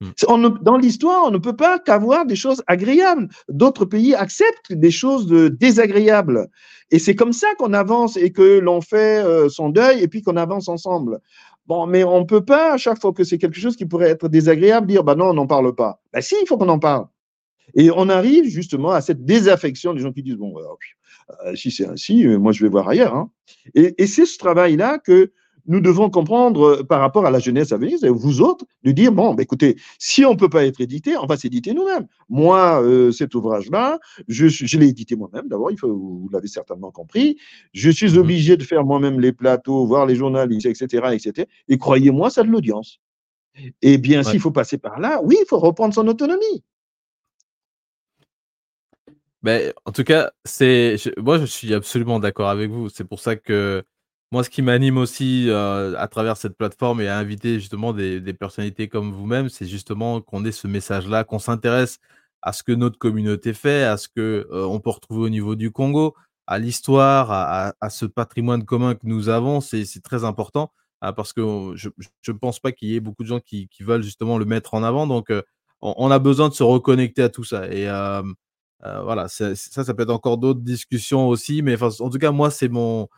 Hmm. 0.00 0.58
dans 0.62 0.76
l'histoire, 0.76 1.24
on 1.26 1.30
ne 1.30 1.38
peut 1.38 1.54
pas 1.54 1.78
qu'avoir 1.78 2.26
des 2.26 2.34
choses 2.34 2.62
agréables. 2.66 3.28
D'autres 3.48 3.84
pays 3.84 4.16
acceptent 4.16 4.72
des 4.72 4.90
choses 4.90 5.28
désagréables. 5.28 6.48
Et 6.90 6.98
c'est 6.98 7.14
comme 7.14 7.32
ça 7.32 7.46
qu'on 7.56 7.72
avance 7.72 8.16
et 8.16 8.32
que 8.32 8.58
l'on 8.58 8.80
fait 8.80 9.24
euh, 9.24 9.48
son 9.48 9.68
deuil 9.68 10.02
et 10.02 10.08
puis 10.08 10.22
qu'on 10.22 10.36
avance 10.36 10.68
ensemble. 10.68 11.20
Bon, 11.66 11.86
mais 11.86 12.04
on 12.04 12.20
ne 12.20 12.24
peut 12.24 12.44
pas, 12.44 12.74
à 12.74 12.76
chaque 12.76 13.00
fois 13.00 13.12
que 13.12 13.24
c'est 13.24 13.38
quelque 13.38 13.58
chose 13.58 13.76
qui 13.76 13.86
pourrait 13.86 14.10
être 14.10 14.28
désagréable, 14.28 14.86
dire 14.86 15.04
bah 15.04 15.14
non, 15.14 15.30
on 15.30 15.34
n'en 15.34 15.46
parle 15.46 15.74
pas. 15.74 16.00
Ben 16.12 16.20
si, 16.20 16.34
il 16.40 16.46
faut 16.46 16.58
qu'on 16.58 16.68
en 16.68 16.78
parle. 16.78 17.06
Et 17.74 17.90
on 17.90 18.08
arrive 18.08 18.44
justement 18.44 18.90
à 18.90 19.00
cette 19.00 19.24
désaffection 19.24 19.94
des 19.94 20.00
gens 20.00 20.12
qui 20.12 20.22
disent 20.22 20.36
bon, 20.36 20.54
euh, 20.58 21.54
si 21.54 21.70
c'est 21.70 21.86
ainsi, 21.86 22.26
euh, 22.26 22.38
moi 22.38 22.52
je 22.52 22.64
vais 22.64 22.68
voir 22.68 22.88
ailleurs. 22.88 23.14
Hein. 23.14 23.30
Et 23.74 24.06
c'est 24.06 24.26
ce 24.26 24.38
travail-là 24.38 24.98
que 24.98 25.32
nous 25.66 25.80
devons 25.80 26.10
comprendre 26.10 26.62
euh, 26.62 26.82
par 26.82 27.00
rapport 27.00 27.26
à 27.26 27.30
la 27.30 27.38
jeunesse 27.38 27.72
à 27.72 27.76
venir, 27.76 27.98
vous 28.10 28.40
autres, 28.40 28.64
de 28.84 28.92
dire, 28.92 29.12
bon, 29.12 29.34
bah, 29.34 29.42
écoutez, 29.42 29.76
si 29.98 30.24
on 30.24 30.32
ne 30.32 30.36
peut 30.36 30.48
pas 30.48 30.64
être 30.64 30.80
édité, 30.80 31.16
on 31.16 31.26
va 31.26 31.36
s'éditer 31.36 31.74
nous-mêmes. 31.74 32.06
Moi, 32.28 32.82
euh, 32.82 33.12
cet 33.12 33.34
ouvrage-là, 33.34 33.98
je, 34.28 34.48
je 34.48 34.78
l'ai 34.78 34.88
édité 34.88 35.16
moi-même, 35.16 35.48
d'abord, 35.48 35.70
il 35.70 35.78
faut, 35.78 35.92
vous 35.92 36.28
l'avez 36.32 36.48
certainement 36.48 36.90
compris. 36.90 37.38
Je 37.72 37.90
suis 37.90 38.12
mhm. 38.12 38.18
obligé 38.18 38.56
de 38.56 38.62
faire 38.62 38.84
moi-même 38.84 39.20
les 39.20 39.32
plateaux, 39.32 39.86
voir 39.86 40.06
les 40.06 40.16
journalistes, 40.16 40.66
etc. 40.66 41.08
etc. 41.12 41.48
et 41.68 41.78
croyez-moi, 41.78 42.30
ça 42.30 42.42
a 42.42 42.44
de 42.44 42.50
l'audience. 42.50 43.00
Et 43.82 43.98
bien, 43.98 44.22
s'il 44.22 44.40
faut 44.40 44.50
passer 44.50 44.78
par 44.78 44.98
là, 44.98 45.20
oui, 45.22 45.36
il 45.40 45.46
faut 45.46 45.58
reprendre 45.58 45.94
son 45.94 46.08
autonomie. 46.08 46.64
Ben, 49.42 49.72
en 49.84 49.92
tout 49.92 50.04
cas, 50.04 50.30
c'est 50.44 50.96
moi 51.16 51.38
je 51.38 51.46
suis 51.46 51.74
absolument 51.74 52.20
d'accord 52.20 52.48
avec 52.48 52.70
vous. 52.70 52.88
C'est 52.88 53.04
pour 53.04 53.18
ça 53.18 53.34
que 53.34 53.84
moi, 54.32 54.42
ce 54.42 54.50
qui 54.50 54.62
m'anime 54.62 54.96
aussi 54.96 55.50
à 55.50 56.08
travers 56.10 56.38
cette 56.38 56.56
plateforme 56.56 57.02
et 57.02 57.08
à 57.08 57.18
inviter 57.18 57.60
justement 57.60 57.92
des, 57.92 58.32
personnalités 58.32 58.88
comme 58.88 59.12
vous-même, 59.12 59.50
c'est 59.50 59.66
justement 59.66 60.22
qu'on 60.22 60.46
ait 60.46 60.52
ce 60.52 60.66
message-là, 60.66 61.24
qu'on 61.24 61.38
s'intéresse 61.38 61.98
à 62.40 62.54
ce 62.54 62.62
que 62.62 62.72
notre 62.72 62.98
communauté 62.98 63.52
fait, 63.52 63.84
à 63.84 63.98
ce 63.98 64.08
que 64.08 64.48
on 64.50 64.80
peut 64.80 64.88
retrouver 64.90 65.20
au 65.20 65.28
niveau 65.28 65.54
du 65.54 65.70
Congo, 65.70 66.14
à 66.46 66.58
l'histoire, 66.58 67.30
à, 67.30 67.90
ce 67.90 68.06
patrimoine 68.06 68.64
commun 68.64 68.94
que 68.94 69.04
nous 69.04 69.28
avons. 69.28 69.60
C'est 69.60 69.84
très 70.02 70.24
important 70.24 70.72
hein, 71.02 71.12
parce 71.12 71.34
que 71.34 71.74
je 71.76 71.90
ne 72.28 72.38
pense 72.38 72.58
pas 72.58 72.72
qu'il 72.72 72.88
y 72.88 72.94
ait 72.94 73.00
beaucoup 73.00 73.24
de 73.24 73.28
gens 73.28 73.40
qui, 73.40 73.68
veulent 73.80 74.02
justement 74.02 74.38
le 74.38 74.46
mettre 74.46 74.72
en 74.72 74.82
avant. 74.82 75.06
Donc, 75.06 75.30
on, 75.82 76.10
a 76.10 76.18
besoin 76.18 76.48
de 76.48 76.54
se 76.54 76.62
reconnecter 76.62 77.22
à 77.22 77.28
tout 77.28 77.44
ça. 77.44 77.70
Et 77.70 77.86
voilà, 78.80 79.28
ça, 79.28 79.54
ça 79.54 79.92
peut 79.92 80.04
être 80.04 80.10
encore 80.10 80.38
d'autres 80.38 80.60
discussions 80.60 81.28
aussi. 81.28 81.60
Mais 81.60 81.76
en 81.82 82.08
tout 82.08 82.18
cas, 82.18 82.30
moi, 82.30 82.50
c'est 82.50 82.70
mon 82.70 83.08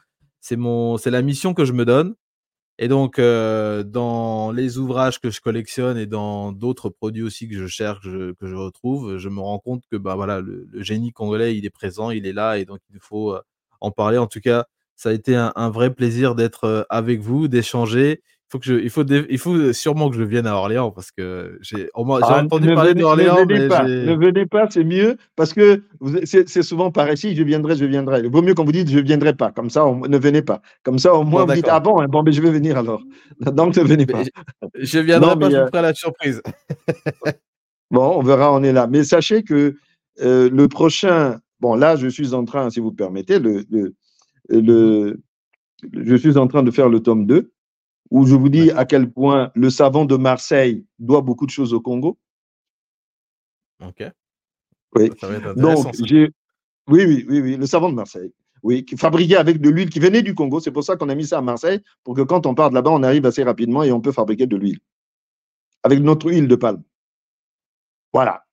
c'est 0.45 0.57
mon, 0.57 0.99
c'est 0.99 1.11
la 1.11 1.23
mission 1.23 1.55
que 1.55 1.65
je 1.65 1.73
me 1.73 1.87
donne. 1.87 2.17
Et 2.79 2.89
donc, 2.89 3.19
euh, 3.19 3.83
dans 3.83 4.53
les 4.53 4.79
ouvrages 4.79 5.19
que 5.21 5.31
je 5.31 5.41
collectionne 5.41 5.97
et 5.97 6.07
dans 6.07 6.53
d'autres 6.53 6.91
produits 6.91 7.23
aussi 7.23 7.49
que 7.49 7.57
je 7.57 7.67
cherche, 7.67 8.03
que 8.03 8.47
je, 8.47 8.55
retrouve, 8.55 9.17
je 9.17 9.29
me 9.31 9.41
rends 9.41 9.59
compte 9.59 9.85
que 9.91 9.97
bah, 9.97 10.17
voilà, 10.17 10.41
le, 10.43 10.69
génie 10.75 11.13
congolais, 11.13 11.57
il 11.57 11.65
est 11.65 11.71
présent, 11.71 12.11
il 12.11 12.27
est 12.27 12.35
là, 12.35 12.59
et 12.59 12.67
donc 12.67 12.81
il 12.93 13.01
faut 13.01 13.33
euh, 13.35 13.41
en 13.81 13.91
parler. 13.91 14.19
En 14.19 14.27
tout 14.27 14.41
cas, 14.41 14.67
ça 14.97 15.11
a 15.11 15.13
été 15.13 15.35
un, 15.35 15.71
vrai 15.71 15.95
plaisir 15.95 16.35
d'être 16.35 16.65
euh, 16.65 16.83
avec 16.91 17.21
vous, 17.21 17.49
d'échanger. 17.49 18.23
Faut 18.49 18.59
que 18.59 18.67
je, 18.67 18.75
il, 18.75 18.91
faut 18.91 19.05
il 19.05 19.39
faut 19.39 19.73
sûrement 19.73 20.11
que 20.11 20.17
je 20.17 20.23
vienne 20.23 20.47
à 20.47 20.55
Orléans 20.55 20.91
parce 20.91 21.11
que 21.11 21.59
j'ai 21.61 21.89
ah, 21.95 22.43
entendu 22.43 22.75
parler 22.75 22.95
d'Orléans. 22.95 23.45
Ne 23.45 23.55
venez 23.55 23.69
pas, 23.69 23.85
ne 23.85 24.15
venez 24.15 24.47
pas 24.47 24.69
c'est 24.71 24.85
mieux 24.85 25.17
parce 25.35 25.53
que 25.53 25.83
c'est 26.25 26.63
souvent 26.63 26.91
par 26.91 27.11
ici, 27.13 27.35
je 27.35 27.43
viendrai, 27.43 27.77
je 27.77 27.85
viendrai. 27.85 28.21
Il 28.21 28.31
vaut 28.31 28.43
mieux 28.43 28.55
quand 28.55 28.65
vous 28.65 28.73
dites 28.73 28.91
je 28.91 28.99
viendrai 28.99 29.35
pas, 29.35 29.51
comme 29.51 29.71
ça, 29.71 29.85
ne 29.85 30.19
venez 30.19 30.43
pas. 30.43 30.61
Comme 30.83 30.99
ça, 30.99 31.15
au 31.15 31.25
moins, 31.25 31.47
vous 31.47 31.55
dites 31.55 31.69
ah 31.69 31.81
bon, 31.81 32.01
hein, 32.01 32.07
bon, 32.09 32.23
mais 32.23 32.33
je 32.33 32.43
vais 32.43 32.51
venir 32.51 32.79
alors. 32.79 33.03
Donc, 33.41 33.77
ne 33.77 33.83
venez 33.83 34.07
pas. 34.07 34.23
Je 34.75 34.99
viendrai 34.99 35.39
pas, 35.39 35.51
je 35.51 35.57
vous 35.57 35.67
ferai 35.67 35.83
la 35.83 35.95
surprise. 35.95 36.43
bon, 37.91 38.19
on 38.19 38.23
verra, 38.23 38.53
on 38.53 38.63
est 38.63 38.73
là. 38.73 38.87
Mais 38.87 39.05
sachez 39.05 39.43
que 39.43 39.75
euh, 40.21 40.49
le 40.51 40.69
prochain, 40.69 41.41
bon, 41.61 41.75
là, 41.75 41.97
je 41.97 42.09
suis 42.09 42.35
en 42.35 42.45
train, 42.45 42.71
si 42.71 42.81
vous 42.81 42.93
permettez, 42.93 43.39
le, 43.39 43.65
le, 43.71 43.95
le 44.49 45.21
je 45.93 46.17
suis 46.17 46.37
en 46.37 46.47
train 46.47 46.63
de 46.63 46.71
faire 46.71 46.89
le 46.89 47.01
tome 47.01 47.27
2 47.27 47.51
où 48.11 48.27
je 48.27 48.35
vous 48.35 48.49
dis 48.49 48.71
à 48.71 48.85
quel 48.85 49.11
point 49.11 49.51
le 49.55 49.71
savant 49.71 50.05
de 50.05 50.17
Marseille 50.17 50.85
doit 50.99 51.23
beaucoup 51.23 51.47
de 51.47 51.51
choses 51.51 51.73
au 51.73 51.81
Congo. 51.81 52.19
Ok. 53.85 54.05
Oui. 54.97 55.11
Donc, 55.57 55.93
j'ai. 56.05 56.31
Oui, 56.87 57.05
oui, 57.07 57.27
oui, 57.29 57.41
oui, 57.41 57.57
le 57.57 57.67
savant 57.67 57.89
de 57.89 57.95
Marseille. 57.95 58.33
Oui, 58.63 58.85
fabriqué 58.97 59.37
avec 59.37 59.61
de 59.61 59.69
l'huile 59.69 59.91
qui 59.91 60.01
venait 60.01 60.23
du 60.23 60.35
Congo. 60.35 60.61
C'est 60.61 60.71
pour 60.71 60.85
ça 60.85 60.97
qu'on 60.97 61.09
a 61.09 61.15
mis 61.15 61.27
ça 61.27 61.39
à 61.39 61.43
Marseille, 61.43 61.81
pour 62.03 62.15
que 62.15 62.23
quand 62.23 62.47
on 62.47 62.55
part 62.55 62.71
de 62.71 62.75
là-bas, 62.75 62.91
on 62.91 63.03
arrive 63.03 63.27
assez 63.27 63.43
rapidement 63.43 63.83
et 63.83 63.93
on 63.93 64.01
peut 64.01 64.13
fabriquer 64.13 64.47
de 64.47 64.57
l'huile. 64.57 64.79
Avec 65.83 66.01
notre 66.01 66.31
huile 66.31 66.49
de 66.49 66.57
palme. 66.57 66.83
Voilà. 68.13 68.45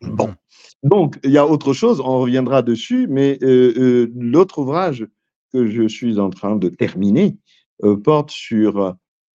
Bon. 0.00 0.28
Mhm. 0.28 0.36
Donc, 0.84 1.18
il 1.24 1.30
y 1.30 1.38
a 1.38 1.46
autre 1.46 1.72
chose, 1.72 2.00
on 2.00 2.20
reviendra 2.20 2.62
dessus, 2.62 3.06
mais 3.08 3.38
euh, 3.42 3.74
euh, 3.76 4.12
l'autre 4.14 4.58
ouvrage 4.58 5.06
que 5.52 5.66
je 5.66 5.88
suis 5.88 6.20
en 6.20 6.30
train 6.30 6.56
de 6.56 6.68
terminer, 6.68 7.36
porte 8.02 8.30
sur 8.30 8.80
euh, 8.80 8.92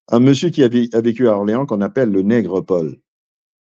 un 0.10 0.20
monsieur 0.20 0.50
qui 0.50 0.64
a, 0.64 0.68
vécu 0.68 1.28
à 1.28 1.38
Orléans 1.38 1.66
qu'on 1.66 1.82
appelle 1.82 2.10
le 2.10 2.22
Nègre 2.22 2.62
Paul. 2.62 2.98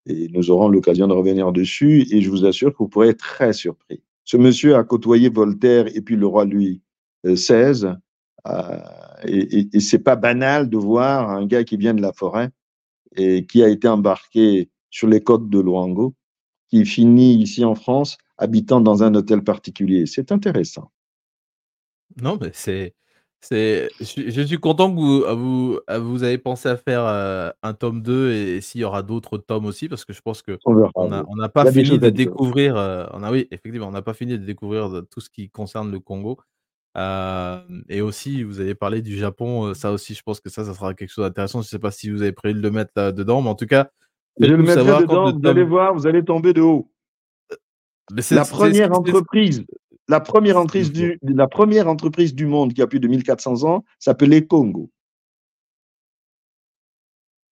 Et 0.05 0.29
nous 0.29 0.49
aurons 0.49 0.69
l'occasion 0.69 1.07
de 1.07 1.13
revenir 1.13 1.51
dessus 1.51 2.07
et 2.11 2.21
je 2.21 2.29
vous 2.29 2.45
assure 2.45 2.71
que 2.71 2.77
vous 2.79 2.87
pourrez 2.87 3.09
être 3.09 3.19
très 3.19 3.53
surpris. 3.53 4.01
Ce 4.23 4.37
monsieur 4.37 4.75
a 4.75 4.83
côtoyé 4.83 5.29
Voltaire 5.29 5.87
et 5.95 6.01
puis 6.01 6.15
le 6.15 6.25
roi 6.25 6.45
Louis 6.45 6.81
XVI. 7.25 7.95
Euh, 8.47 8.79
et, 9.25 9.67
et, 9.73 9.79
c'est 9.81 9.99
pas 9.99 10.15
banal 10.15 10.69
de 10.69 10.77
voir 10.77 11.29
un 11.29 11.45
gars 11.45 11.65
qui 11.65 11.75
vient 11.75 11.93
de 11.93 12.01
la 12.01 12.13
forêt 12.13 12.49
et 13.17 13.45
qui 13.45 13.61
a 13.61 13.67
été 13.67 13.87
embarqué 13.87 14.69
sur 14.89 15.07
les 15.07 15.21
côtes 15.21 15.49
de 15.49 15.59
Luango, 15.59 16.15
qui 16.69 16.85
finit 16.85 17.35
ici 17.35 17.65
en 17.65 17.75
France 17.75 18.17
habitant 18.37 18.79
dans 18.79 19.03
un 19.03 19.13
hôtel 19.13 19.43
particulier. 19.43 20.05
C'est 20.05 20.31
intéressant. 20.31 20.91
Non, 22.21 22.37
mais 22.39 22.51
c'est 22.53 22.95
c'est 23.41 23.89
je 23.99 24.41
suis 24.41 24.59
content 24.59 24.93
que 24.93 24.99
vous 24.99 25.23
vous 25.37 25.79
vous 26.01 26.23
avez 26.23 26.37
pensé 26.37 26.67
à 26.67 26.75
faire, 26.75 27.05
euh, 27.05 27.49
un 27.63 27.73
tome 27.73 28.01
2 28.01 28.31
et 28.31 28.61
s'il 28.61 28.81
y 28.81 28.83
aura 28.83 29.01
d'autres 29.01 29.37
tomes 29.37 29.65
aussi 29.65 29.87
parce 29.87 30.03
que 30.03 30.11
je 30.11 30.21
pense 30.21 30.41
qu'on 30.41 30.57
on 30.95 31.35
n'a 31.35 31.49
pas 31.49 31.71
fini 31.71 31.97
de 31.97 32.09
découvrir, 32.09 32.75
euh, 32.75 33.05
on 33.13 33.23
a 33.23 33.31
oui, 33.31 33.47
effectivement, 33.51 33.87
on 33.87 33.91
n'a 33.91 34.01
pas 34.01 34.13
fini 34.13 34.33
de 34.37 34.45
découvrir 34.45 35.03
tout 35.09 35.21
ce 35.21 35.29
qui 35.29 35.49
concerne 35.49 35.89
le 35.91 35.99
Congo. 35.99 36.37
et 37.87 38.01
aussi 38.01 38.43
vous 38.43 38.59
avez 38.59 38.75
parlé 38.75 39.01
du 39.01 39.17
Japon, 39.17 39.67
euh, 39.67 39.73
ça 39.73 39.91
aussi 39.91 40.13
je 40.13 40.21
pense 40.21 40.41
que 40.41 40.49
ça, 40.49 40.65
ça 40.65 40.73
sera 40.73 40.93
quelque 40.93 41.11
chose 41.11 41.25
d'intéressant. 41.25 41.61
Je 41.61 41.67
ne 41.67 41.69
sais 41.69 41.79
pas 41.79 41.91
si 41.91 42.09
vous 42.09 42.21
avez 42.21 42.33
prévu 42.33 42.55
de 42.55 42.61
le 42.61 42.71
mettre 42.71 42.91
là-dedans, 42.97 43.41
mais 43.41 43.49
en 43.49 43.55
tout 43.55 43.67
cas, 43.67 43.89
Je 44.37 44.47
le 44.47 44.57
mettrai 44.57 44.83
dedans, 44.83 45.31
vous 45.31 45.47
allez 45.47 45.63
voir, 45.63 45.93
vous 45.93 46.07
allez 46.07 46.25
tomber 46.25 46.51
de 46.51 46.61
haut. 46.61 46.91
La 48.31 48.43
première 48.43 48.91
entreprise 48.91 49.65
la 50.09 50.19
première, 50.19 50.57
entreprise 50.57 50.91
du, 50.91 51.19
la 51.21 51.47
première 51.47 51.87
entreprise 51.87 52.33
du 52.33 52.47
monde 52.47 52.73
qui 52.73 52.81
a 52.81 52.87
plus 52.87 52.99
de 52.99 53.07
1400 53.07 53.63
ans 53.63 53.85
s'appelait 53.99 54.45
Congo. 54.45 54.89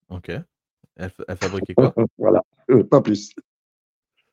Ok. 0.10 0.32
Elle, 0.96 1.12
fabriquait 1.40 1.76
quoi? 1.76 1.94
Voilà, 2.18 2.42
euh, 2.72 2.84
pas 2.84 3.02
plus. 3.02 3.32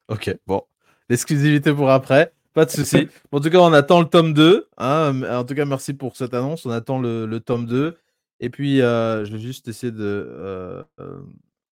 Ok, 0.08 0.34
bon. 0.46 0.62
L'exclusivité 1.10 1.74
pour 1.74 1.90
après, 1.90 2.32
pas 2.54 2.64
de 2.64 2.70
souci. 2.70 3.08
en 3.32 3.40
tout 3.40 3.50
cas, 3.50 3.58
on 3.58 3.74
attend 3.74 4.00
le 4.00 4.06
tome 4.06 4.32
2. 4.32 4.68
Hein. 4.78 5.22
En 5.30 5.44
tout 5.44 5.54
cas, 5.54 5.66
merci 5.66 5.92
pour 5.92 6.16
cette 6.16 6.32
annonce. 6.32 6.64
On 6.64 6.70
attend 6.70 6.98
le, 6.98 7.38
tome 7.40 7.66
2. 7.66 7.94
Et 8.40 8.48
puis, 8.48 8.80
euh, 8.80 9.26
je 9.26 9.32
vais 9.32 9.38
juste 9.38 9.68
essayer 9.68 9.92
de. 9.92 9.98
Euh, 10.00 10.82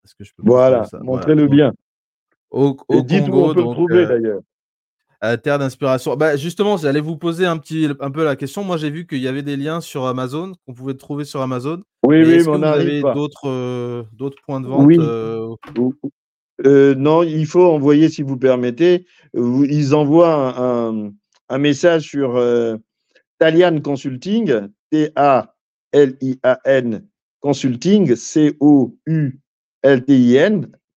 est-ce 0.05 0.15
que 0.15 0.25
je 0.25 0.35
peux 0.35 0.43
Voilà, 0.45 0.87
montrez-le 1.01 1.49
bien. 1.49 1.73
Au, 2.51 2.77
au 2.89 3.05
Congo, 3.05 3.51
on 3.51 3.55
peut 3.55 3.61
le 3.61 3.73
trouver 3.73 4.07
d'ailleurs 4.07 4.43
terre 5.37 5.59
d'inspiration. 5.59 6.17
Bah, 6.17 6.37
justement, 6.37 6.77
j'allais 6.77 7.01
vous 7.01 7.17
poser 7.17 7.47
un, 7.47 7.57
petit, 7.57 7.89
un 8.01 8.11
peu 8.11 8.25
la 8.25 8.35
question. 8.35 8.65
Moi, 8.65 8.77
j'ai 8.77 8.91
vu 8.91 9.07
qu'il 9.07 9.21
y 9.21 9.29
avait 9.29 9.43
des 9.43 9.57
liens 9.57 9.81
sur 9.81 10.07
Amazon, 10.07 10.53
qu'on 10.67 10.75
pouvait 10.75 10.95
trouver 10.95 11.25
sur 11.25 11.41
Amazon. 11.41 11.81
Oui, 12.05 12.23
oui, 12.25 12.39
mais 12.39 12.49
on 12.49 12.61
avez 12.63 13.01
d'autres, 13.03 13.49
euh, 13.49 14.03
d'autres 14.13 14.43
points 14.45 14.61
de 14.61 14.67
vente 14.67 14.91
euh, 14.91 15.55
euh, 16.67 16.97
Non, 16.97 17.23
il 17.23 17.47
faut 17.47 17.65
envoyer, 17.65 18.09
si 18.09 18.23
vous 18.23 18.37
permettez. 18.37 19.07
Ils 19.35 19.95
envoient 19.95 20.59
un, 20.59 21.13
un 21.49 21.59
message 21.59 22.03
sur 22.03 22.35
Talian 23.39 23.81
Consulting, 23.81 24.69
T-A-L-I-A-N 24.91 25.47
Consulting, 27.41 28.17
C-O-U-L-T-I-N, 28.17 28.67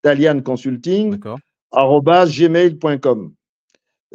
Talian 0.01 0.41
Consulting, 0.41 1.19
gmail.com 1.71 3.35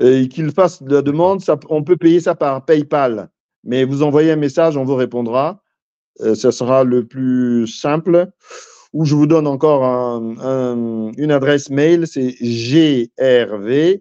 et 0.00 0.28
qu'il 0.28 0.50
fasse 0.50 0.80
la 0.82 1.02
demande, 1.02 1.40
ça, 1.40 1.58
on 1.68 1.84
peut 1.84 1.96
payer 1.96 2.20
ça 2.20 2.34
par 2.34 2.64
PayPal. 2.64 3.30
Mais 3.64 3.84
vous 3.84 4.02
envoyez 4.02 4.32
un 4.32 4.36
message, 4.36 4.76
on 4.76 4.84
vous 4.84 4.96
répondra. 4.96 5.62
Euh, 6.20 6.34
ce 6.34 6.50
sera 6.50 6.84
le 6.84 7.06
plus 7.06 7.66
simple. 7.66 8.30
Ou 8.92 9.04
je 9.04 9.14
vous 9.14 9.26
donne 9.26 9.46
encore 9.46 9.84
une 9.84 11.30
adresse 11.30 11.70
mail, 11.70 12.08
c'est 12.08 12.34
grv 12.40 14.00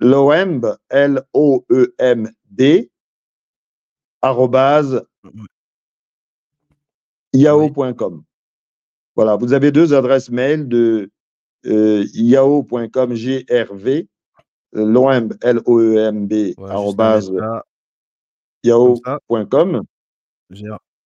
lomb, 0.00 0.76
L-O-E-M-D, 0.88 2.90
arrobase 4.22 5.04
yahoo.com. 7.32 8.24
Voilà, 9.14 9.36
vous 9.36 9.52
avez 9.52 9.70
deux 9.70 9.92
adresses 9.92 10.30
mail 10.30 10.68
de 10.68 11.10
euh, 11.66 12.06
yahoo.com, 12.14 13.14
grv, 13.14 14.06
loemb, 14.72 15.34
L-O-E-M-B, 15.42 16.54
yahoo.com. 18.64 19.82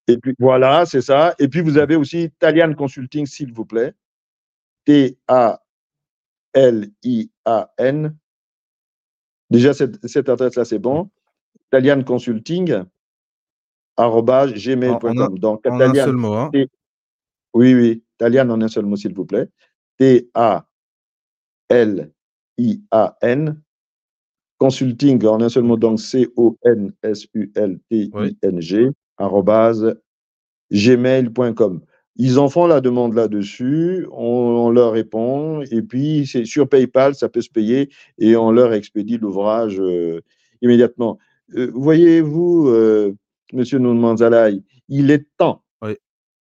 Et 0.08 0.18
puis 0.18 0.34
voilà, 0.38 0.84
c'est 0.86 1.02
ça. 1.02 1.34
Et 1.38 1.48
puis 1.48 1.60
vous 1.60 1.78
avez 1.78 1.96
aussi 1.96 2.30
Talian 2.38 2.74
Consulting, 2.74 3.26
s'il 3.26 3.52
vous 3.52 3.64
plaît. 3.64 3.94
T-A-L-I-A-N. 4.84 5.58
Déjà, 9.50 9.74
cette, 9.74 10.06
cette 10.06 10.28
adresse-là, 10.28 10.64
c'est 10.64 10.78
bon. 10.80 11.10
Talian 11.70 12.02
Consulting, 12.02 12.84
gmail.com. 13.96 15.38
Donc, 15.38 15.66
en 15.66 15.80
un 15.80 15.94
seul 15.94 16.16
mot. 16.16 16.34
Hein. 16.34 16.50
Oui, 17.54 17.74
oui. 17.74 18.02
Talian 18.18 18.50
en 18.50 18.60
un 18.60 18.68
seul 18.68 18.86
mot, 18.86 18.96
s'il 18.96 19.14
vous 19.14 19.26
plaît. 19.26 19.48
T-A-L 19.98 20.72
I-A-N, 22.58 23.60
consulting 24.58 25.24
en 25.26 25.40
un 25.40 25.48
seul 25.48 25.64
mot, 25.64 25.76
donc 25.76 25.98
C-O-N-S-U-L-T-I-N-G, 26.00 28.90
gmail.com. 30.70 31.80
Ils 32.16 32.38
en 32.38 32.50
font 32.50 32.66
la 32.66 32.80
demande 32.80 33.14
là-dessus, 33.14 34.06
on, 34.12 34.70
leur 34.70 34.92
répond, 34.92 35.62
et 35.62 35.82
puis 35.82 36.26
c'est 36.26 36.44
sur 36.44 36.68
PayPal, 36.68 37.14
ça 37.14 37.28
peut 37.28 37.40
se 37.40 37.48
payer, 37.48 37.88
et 38.18 38.36
on 38.36 38.50
leur 38.50 38.74
expédie 38.74 39.16
l'ouvrage 39.16 39.80
euh, 39.80 40.20
immédiatement. 40.60 41.18
Euh, 41.54 41.70
voyez-vous, 41.74 42.68
euh, 42.68 43.14
Monsieur 43.52 43.78
Nounmanzalaï, 43.78 44.62
il 44.88 45.10
est 45.10 45.26
temps, 45.38 45.62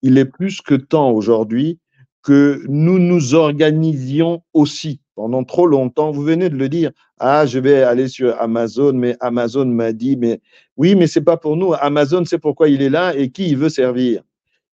il 0.02 0.18
est 0.18 0.26
plus 0.26 0.62
que 0.62 0.76
temps 0.76 1.12
aujourd'hui 1.12 1.80
que 2.24 2.64
nous 2.68 3.00
nous 3.00 3.36
organisions 3.36 4.44
aussi 4.54 5.00
pendant 5.22 5.44
trop 5.44 5.68
longtemps. 5.68 6.10
Vous 6.10 6.24
venez 6.24 6.50
de 6.50 6.56
le 6.56 6.68
dire. 6.68 6.90
Ah, 7.20 7.46
je 7.46 7.60
vais 7.60 7.84
aller 7.84 8.08
sur 8.08 8.42
Amazon, 8.42 8.94
mais 8.94 9.16
Amazon 9.20 9.66
m'a 9.66 9.94
dit, 9.94 10.18
mais 10.18 10.42
oui, 10.78 10.96
mais 10.96 11.06
c'est 11.06 11.22
pas 11.22 11.38
pour 11.38 11.58
nous. 11.58 11.76
Amazon, 11.76 12.26
c'est 12.26 12.40
pourquoi 12.40 12.70
il 12.70 12.82
est 12.82 12.90
là 12.90 13.16
et 13.16 13.30
qui 13.30 13.50
il 13.50 13.58
veut 13.58 13.70
servir. 13.70 14.24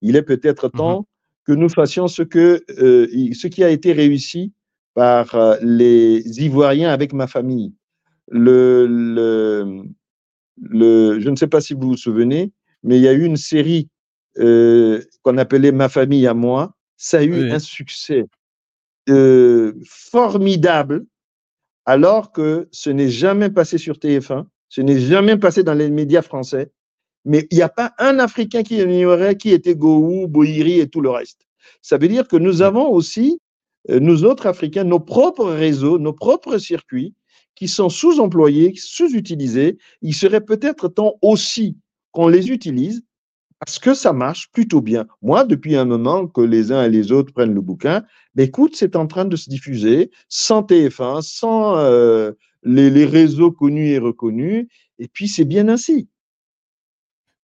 Il 0.00 0.16
est 0.16 0.22
peut-être 0.22 0.70
mhm. 0.72 0.78
temps 0.78 1.06
que 1.44 1.52
nous 1.52 1.68
fassions 1.68 2.08
ce 2.08 2.22
que 2.22 2.64
euh, 2.78 3.06
ce 3.34 3.46
qui 3.46 3.62
a 3.62 3.68
été 3.68 3.92
réussi 3.92 4.54
par 4.94 5.34
euh, 5.34 5.56
les 5.60 6.22
Ivoiriens 6.42 6.88
avec 6.88 7.12
ma 7.12 7.26
famille. 7.26 7.74
Le, 8.30 8.86
le, 8.88 9.82
le, 10.62 11.20
je 11.20 11.28
ne 11.28 11.36
sais 11.36 11.46
pas 11.46 11.60
si 11.60 11.74
vous 11.74 11.88
vous 11.88 11.96
souvenez, 11.98 12.52
mais 12.82 12.96
il 12.96 13.02
y 13.02 13.08
a 13.08 13.12
eu 13.12 13.24
une 13.24 13.36
série 13.36 13.90
euh, 14.38 15.02
qu'on 15.20 15.36
appelait 15.36 15.72
Ma 15.72 15.90
famille 15.90 16.26
à 16.26 16.32
moi. 16.32 16.72
Ça 16.96 17.18
a 17.18 17.22
eu 17.22 17.50
un 17.50 17.58
succès 17.58 18.24
formidable, 19.86 21.06
alors 21.84 22.32
que 22.32 22.68
ce 22.70 22.90
n'est 22.90 23.08
jamais 23.08 23.50
passé 23.50 23.78
sur 23.78 23.96
TF1, 23.96 24.44
ce 24.68 24.80
n'est 24.82 25.00
jamais 25.00 25.36
passé 25.36 25.62
dans 25.62 25.74
les 25.74 25.90
médias 25.90 26.22
français, 26.22 26.70
mais 27.24 27.46
il 27.50 27.56
n'y 27.56 27.62
a 27.62 27.68
pas 27.68 27.92
un 27.98 28.18
Africain 28.18 28.62
qui 28.62 28.78
ignorait 28.78 29.36
qui 29.36 29.50
était 29.50 29.74
Gowou, 29.74 30.28
Boiri 30.28 30.80
et 30.80 30.88
tout 30.88 31.00
le 31.00 31.10
reste. 31.10 31.46
Ça 31.82 31.98
veut 31.98 32.08
dire 32.08 32.28
que 32.28 32.36
nous 32.36 32.62
avons 32.62 32.90
aussi, 32.90 33.40
euh, 33.90 34.00
nous 34.00 34.24
autres 34.24 34.46
Africains, 34.46 34.84
nos 34.84 35.00
propres 35.00 35.50
réseaux, 35.50 35.98
nos 35.98 36.12
propres 36.12 36.58
circuits 36.58 37.14
qui 37.54 37.68
sont 37.68 37.88
sous-employés, 37.88 38.74
sous-utilisés. 38.76 39.78
Il 40.02 40.14
serait 40.14 40.40
peut-être 40.40 40.88
temps 40.88 41.14
aussi 41.22 41.76
qu'on 42.12 42.28
les 42.28 42.50
utilise 42.50 43.02
parce 43.60 43.78
que 43.78 43.94
ça 43.94 44.12
marche 44.12 44.50
plutôt 44.52 44.80
bien. 44.80 45.06
Moi, 45.22 45.44
depuis 45.44 45.76
un 45.76 45.84
moment 45.84 46.26
que 46.26 46.40
les 46.40 46.70
uns 46.72 46.84
et 46.84 46.88
les 46.88 47.10
autres 47.12 47.32
prennent 47.32 47.54
le 47.54 47.60
bouquin, 47.60 48.04
ben 48.34 48.44
écoute, 48.44 48.76
c'est 48.76 48.94
en 48.96 49.06
train 49.06 49.24
de 49.24 49.36
se 49.36 49.50
diffuser 49.50 50.10
sans 50.28 50.62
TF1, 50.62 51.22
sans 51.22 51.76
euh, 51.76 52.32
les, 52.62 53.04
réseaux 53.04 53.50
connus 53.50 53.88
et 53.88 53.98
reconnus, 53.98 54.68
et 54.98 55.08
puis 55.08 55.28
c'est 55.28 55.44
bien 55.44 55.68
ainsi. 55.68 56.08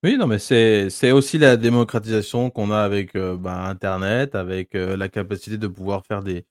Oui, 0.05 0.17
non, 0.19 0.27
mais 0.27 0.39
c'est 0.39 1.11
aussi 1.13 1.39
la 1.39 1.57
démocratisation 1.57 2.51
qu'on 2.51 2.71
a 2.71 2.79
avec 2.79 3.17
euh, 3.17 3.37
bah, 3.37 3.65
Internet, 3.65 4.35
avec 4.35 4.75
euh, 4.75 4.97
la 4.97 5.09
capacité 5.09 5.57
de 5.57 5.67
pouvoir 5.67 6.05
faire 6.07 6.23
des, 6.23 6.45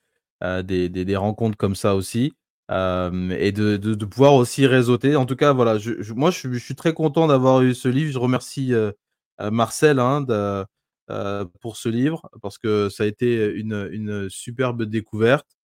des, 0.64 0.90
des, 0.90 1.16
rencontres 1.16 1.56
comme 1.56 1.76
ça 1.76 1.96
aussi. 1.96 2.34
et 2.70 3.52
de, 3.52 3.78
de, 3.78 4.06
pouvoir 4.06 4.34
aussi 4.34 4.66
réseauter. 4.66 5.16
En 5.16 5.26
tout 5.26 5.36
cas, 5.36 5.54
voilà, 5.54 5.78
je, 5.78 6.12
moi 6.14 6.32
je, 6.32 6.58
suis 6.58 6.76
très 6.76 6.94
content 6.94 7.28
d'avoir 7.28 7.62
eu 7.62 7.74
ce 7.76 7.88
livre. 7.88 8.12
Je 8.12 8.18
remercie 8.18 8.74
Marcel 9.40 10.00
hein, 10.00 10.26
pour 11.62 11.78
ce 11.78 11.90
livre 11.90 12.30
parce 12.42 12.58
que 12.58 12.90
ça 12.90 13.04
a 13.04 13.08
été 13.08 13.54
une, 13.54 14.30
superbe 14.30 14.84
découverte. 14.84 15.58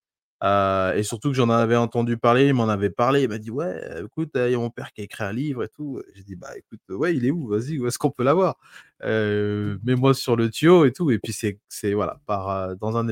et 0.44 1.04
surtout 1.04 1.30
que 1.30 1.36
j'en 1.36 1.50
avais 1.50 1.76
entendu 1.76 2.18
parler, 2.18 2.48
il 2.48 2.54
m'en 2.54 2.70
avait 2.70 2.90
parlé, 2.90 3.24
il 3.24 3.30
m'a 3.30 3.38
dit 3.38 3.52
ouais, 3.52 3.82
écoute, 4.04 4.32
il 4.36 4.52
y 4.52 4.56
a 4.56 4.58
mon 4.58 4.70
père 4.70 4.92
qui 4.94 5.02
a 5.02 5.04
écrit 5.04 5.24
un 5.24 5.34
livre 5.34 5.64
et 5.64 5.70
tout. 5.70 6.02
J'ai 6.16 6.24
dit 6.24 6.36
bah 6.36 6.58
écoute, 6.58 6.82
ouais, 6.90 7.16
il 7.16 7.26
est 7.26 7.32
où? 7.32 7.48
Vas-y, 7.48 7.80
où 7.80 7.88
est-ce 7.88 8.00
qu'on 8.00 8.12
peut 8.12 8.24
l'avoir? 8.24 8.58
Mets-moi 9.04 10.14
sur 10.14 10.36
le 10.36 10.50
tuyau 10.50 10.86
et 10.86 10.92
tout. 10.94 11.12
Et 11.12 11.20
puis 11.20 11.34
c'est, 11.34 11.60
c'est 11.70 11.94
voilà, 11.94 12.20
par 12.26 12.76
dans 12.78 12.98
un 12.98 13.08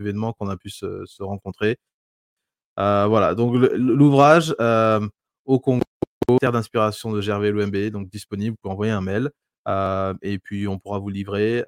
événement 0.00 0.32
qu'on 0.32 0.48
a 0.48 0.56
pu 0.56 0.70
se, 0.70 1.22
rencontrer. 1.22 1.78
voilà, 2.76 3.34
donc 3.34 3.54
l'ouvrage 3.74 4.54
au 5.44 5.60
Congo, 5.60 5.82
Terre 6.40 6.52
d'inspiration 6.52 7.12
de 7.12 7.20
Gervais 7.20 7.50
Louembe, 7.50 7.90
donc 7.90 8.08
disponible. 8.08 8.56
pour 8.62 8.72
envoyer 8.72 8.92
un 8.92 9.00
mail. 9.00 9.30
Et 9.66 10.38
puis 10.38 10.68
on 10.68 10.78
pourra 10.78 10.98
vous 10.98 11.08
livrer, 11.08 11.64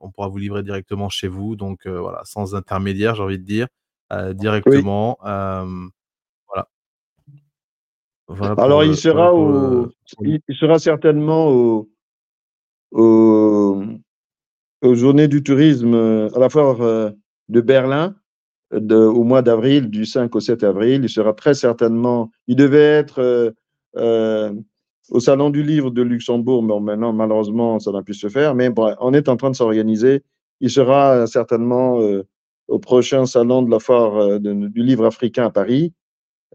on 0.00 0.10
pourra 0.10 0.28
vous 0.28 0.38
livrer 0.38 0.62
directement 0.62 1.08
chez 1.08 1.28
vous. 1.28 1.56
Donc 1.56 1.86
voilà, 1.86 2.22
sans 2.24 2.54
intermédiaire, 2.54 3.14
j'ai 3.14 3.22
envie 3.22 3.38
de 3.38 3.44
dire, 3.44 3.68
directement. 4.34 5.18
voilà. 5.22 6.68
Alors 8.56 8.84
il 8.84 8.96
sera 8.96 9.34
au, 9.34 9.90
il 10.22 10.40
sera 10.50 10.78
certainement 10.78 11.48
au, 11.48 11.90
aux 12.92 13.82
journées 14.94 15.28
du 15.28 15.42
tourisme 15.42 15.94
à 16.34 16.38
la 16.38 16.48
foire 16.48 16.78
de 16.78 17.60
Berlin 17.60 18.14
de, 18.72 18.96
au 18.96 19.24
mois 19.24 19.42
d'avril, 19.42 19.90
du 19.90 20.06
5 20.06 20.34
au 20.34 20.40
7 20.40 20.64
avril. 20.64 21.04
Il 21.04 21.08
sera 21.08 21.32
très 21.32 21.54
certainement, 21.54 22.30
il 22.46 22.56
devait 22.56 22.78
être 22.78 23.54
au 25.10 25.20
Salon 25.20 25.50
du 25.50 25.62
Livre 25.62 25.90
de 25.90 26.02
Luxembourg, 26.02 26.62
mais 26.62 26.80
maintenant, 26.80 27.12
malheureusement, 27.12 27.78
ça 27.78 27.92
n'a 27.92 28.02
pu 28.02 28.14
se 28.14 28.28
faire. 28.28 28.54
Mais 28.54 28.70
on 29.00 29.12
est 29.12 29.28
en 29.28 29.36
train 29.36 29.50
de 29.50 29.56
s'organiser. 29.56 30.22
Il 30.60 30.70
sera 30.70 31.26
certainement 31.26 32.00
euh, 32.00 32.26
au 32.68 32.78
prochain 32.78 33.26
Salon 33.26 33.62
de 33.62 33.70
la 33.70 33.78
Foire 33.78 34.16
euh, 34.16 34.38
du 34.38 34.82
Livre 34.82 35.04
africain 35.04 35.46
à 35.46 35.50
Paris, 35.50 35.92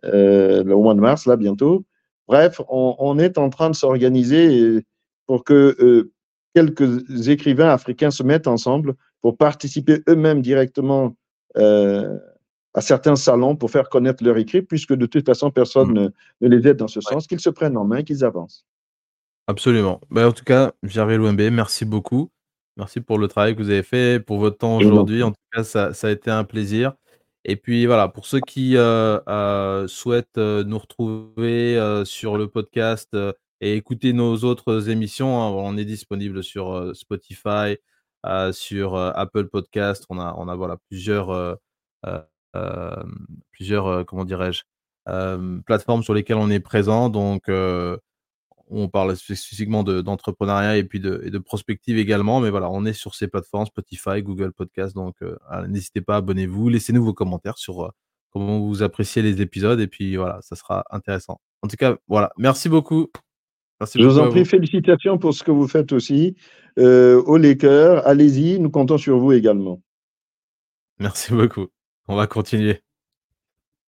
euh, 0.05 0.63
au 0.65 0.81
mois 0.81 0.95
de 0.95 0.99
mars, 0.99 1.25
là, 1.25 1.35
bientôt. 1.35 1.85
Bref, 2.27 2.61
on, 2.69 3.17
est 3.17 3.37
en 3.37 3.49
train 3.49 3.71
de 3.71 3.75
s'organiser 3.75 4.83
pour 5.25 5.43
que 5.43 6.11
quelques 6.53 7.27
écrivains 7.27 7.69
africains 7.69 8.11
se 8.11 8.21
mettent 8.21 8.45
ensemble 8.45 8.93
pour 9.21 9.35
participer 9.35 10.03
eux-mêmes 10.07 10.43
directement 10.43 11.15
à 12.73 12.81
certains 12.81 13.15
salons 13.15 13.55
pour 13.55 13.71
faire 13.71 13.89
connaître 13.89 14.23
leur 14.23 14.37
écrit, 14.37 14.61
puisque 14.61 14.93
de 14.93 15.05
toute 15.05 15.25
façon, 15.25 15.51
personne 15.51 15.91
mm. 15.91 16.11
ne, 16.41 16.47
les 16.47 16.67
aide 16.67 16.77
dans 16.77 16.87
ce 16.87 17.01
sens, 17.01 17.27
qu'ils 17.27 17.39
se 17.39 17.49
prennent 17.49 17.77
en 17.77 17.85
main, 17.85 18.03
qu'ils 18.03 18.23
avancent. 18.23 18.65
Absolument. 19.47 19.99
Ben, 20.11 20.27
en 20.27 20.31
tout 20.31 20.43
cas, 20.43 20.73
Gervais 20.83 21.17
Louembe, 21.17 21.41
merci 21.51 21.83
beaucoup. 21.83 22.29
Merci 22.77 23.01
pour 23.01 23.17
le 23.17 23.27
travail 23.27 23.55
que 23.55 23.61
vous 23.61 23.71
avez 23.71 23.83
fait, 23.83 24.23
pour 24.23 24.37
votre 24.37 24.57
temps 24.57 24.77
aujourd'hui. 24.77 25.23
En 25.23 25.31
tout 25.31 25.41
cas, 25.51 25.63
ça, 25.63 25.91
a 26.01 26.09
été 26.11 26.29
un 26.31 26.43
plaisir. 26.43 26.93
Et 27.45 27.55
puis 27.55 27.85
voilà, 27.85 28.07
pour 28.07 28.25
ceux 28.25 28.41
qui 28.41 28.77
euh, 28.77 29.19
euh, 29.27 29.87
souhaitent 29.87 30.37
euh, 30.37 30.63
nous 30.63 30.77
retrouver 30.77 32.03
sur 32.05 32.37
le 32.37 32.47
podcast 32.47 33.17
et 33.59 33.75
écouter 33.75 34.13
nos 34.13 34.37
autres 34.43 34.89
émissions, 34.89 35.41
hein, 35.41 35.49
on 35.49 35.77
est 35.77 35.85
disponible 35.85 36.43
sur 36.43 36.95
Spotify, 36.95 37.77
sur 38.51 38.95
Apple 38.95 39.47
Podcast. 39.47 40.05
On 40.09 40.19
a, 40.19 40.35
on 40.37 40.47
a 40.47 40.55
voilà, 40.55 40.77
plusieurs 40.89 41.57
plusieurs, 43.51 44.05
comment 44.05 44.25
dirais-je, 44.25 44.63
plateformes 45.65 46.03
sur 46.03 46.13
lesquelles 46.13 46.37
on 46.37 46.49
est 46.49 46.59
présent. 46.59 47.09
Donc, 47.09 47.49
on 48.71 48.87
parle 48.87 49.15
spécifiquement 49.15 49.83
d'entrepreneuriat 49.83 50.77
et 50.77 50.83
puis 50.83 50.99
de, 50.99 51.21
et 51.25 51.31
de, 51.31 51.37
prospective 51.39 51.97
également. 51.97 52.39
Mais 52.39 52.49
voilà, 52.49 52.69
on 52.69 52.85
est 52.85 52.93
sur 52.93 53.15
ces 53.15 53.27
plateformes, 53.27 53.65
Spotify, 53.65 54.21
Google 54.21 54.53
Podcast. 54.53 54.95
Donc, 54.95 55.15
n'hésitez 55.67 56.01
pas, 56.01 56.17
abonnez-vous, 56.17 56.69
laissez-nous 56.69 57.03
vos 57.03 57.13
commentaires 57.13 57.57
sur 57.57 57.91
comment 58.31 58.59
vous 58.59 58.83
appréciez 58.83 59.21
les 59.21 59.41
épisodes. 59.41 59.79
Et 59.79 59.87
puis 59.87 60.15
voilà, 60.15 60.39
ça 60.41 60.55
sera 60.55 60.85
intéressant. 60.91 61.39
En 61.61 61.67
tout 61.67 61.77
cas, 61.77 61.97
voilà, 62.07 62.31
merci 62.37 62.69
beaucoup. 62.69 63.07
Merci 63.79 64.01
Je 64.01 64.05
vous 64.05 64.19
en 64.19 64.29
prie, 64.29 64.45
félicitations 64.45 65.17
pour 65.17 65.33
ce 65.33 65.43
que 65.43 65.51
vous 65.51 65.67
faites 65.67 65.93
aussi. 65.93 66.35
Euh, 66.77 67.21
au 67.23 67.37
Lakers, 67.37 68.05
allez-y, 68.05 68.59
nous 68.59 68.69
comptons 68.69 68.97
sur 68.97 69.17
vous 69.17 69.31
également. 69.31 69.81
Merci 70.99 71.33
beaucoup. 71.33 71.67
On 72.09 72.15
va 72.17 72.27
continuer. 72.27 72.83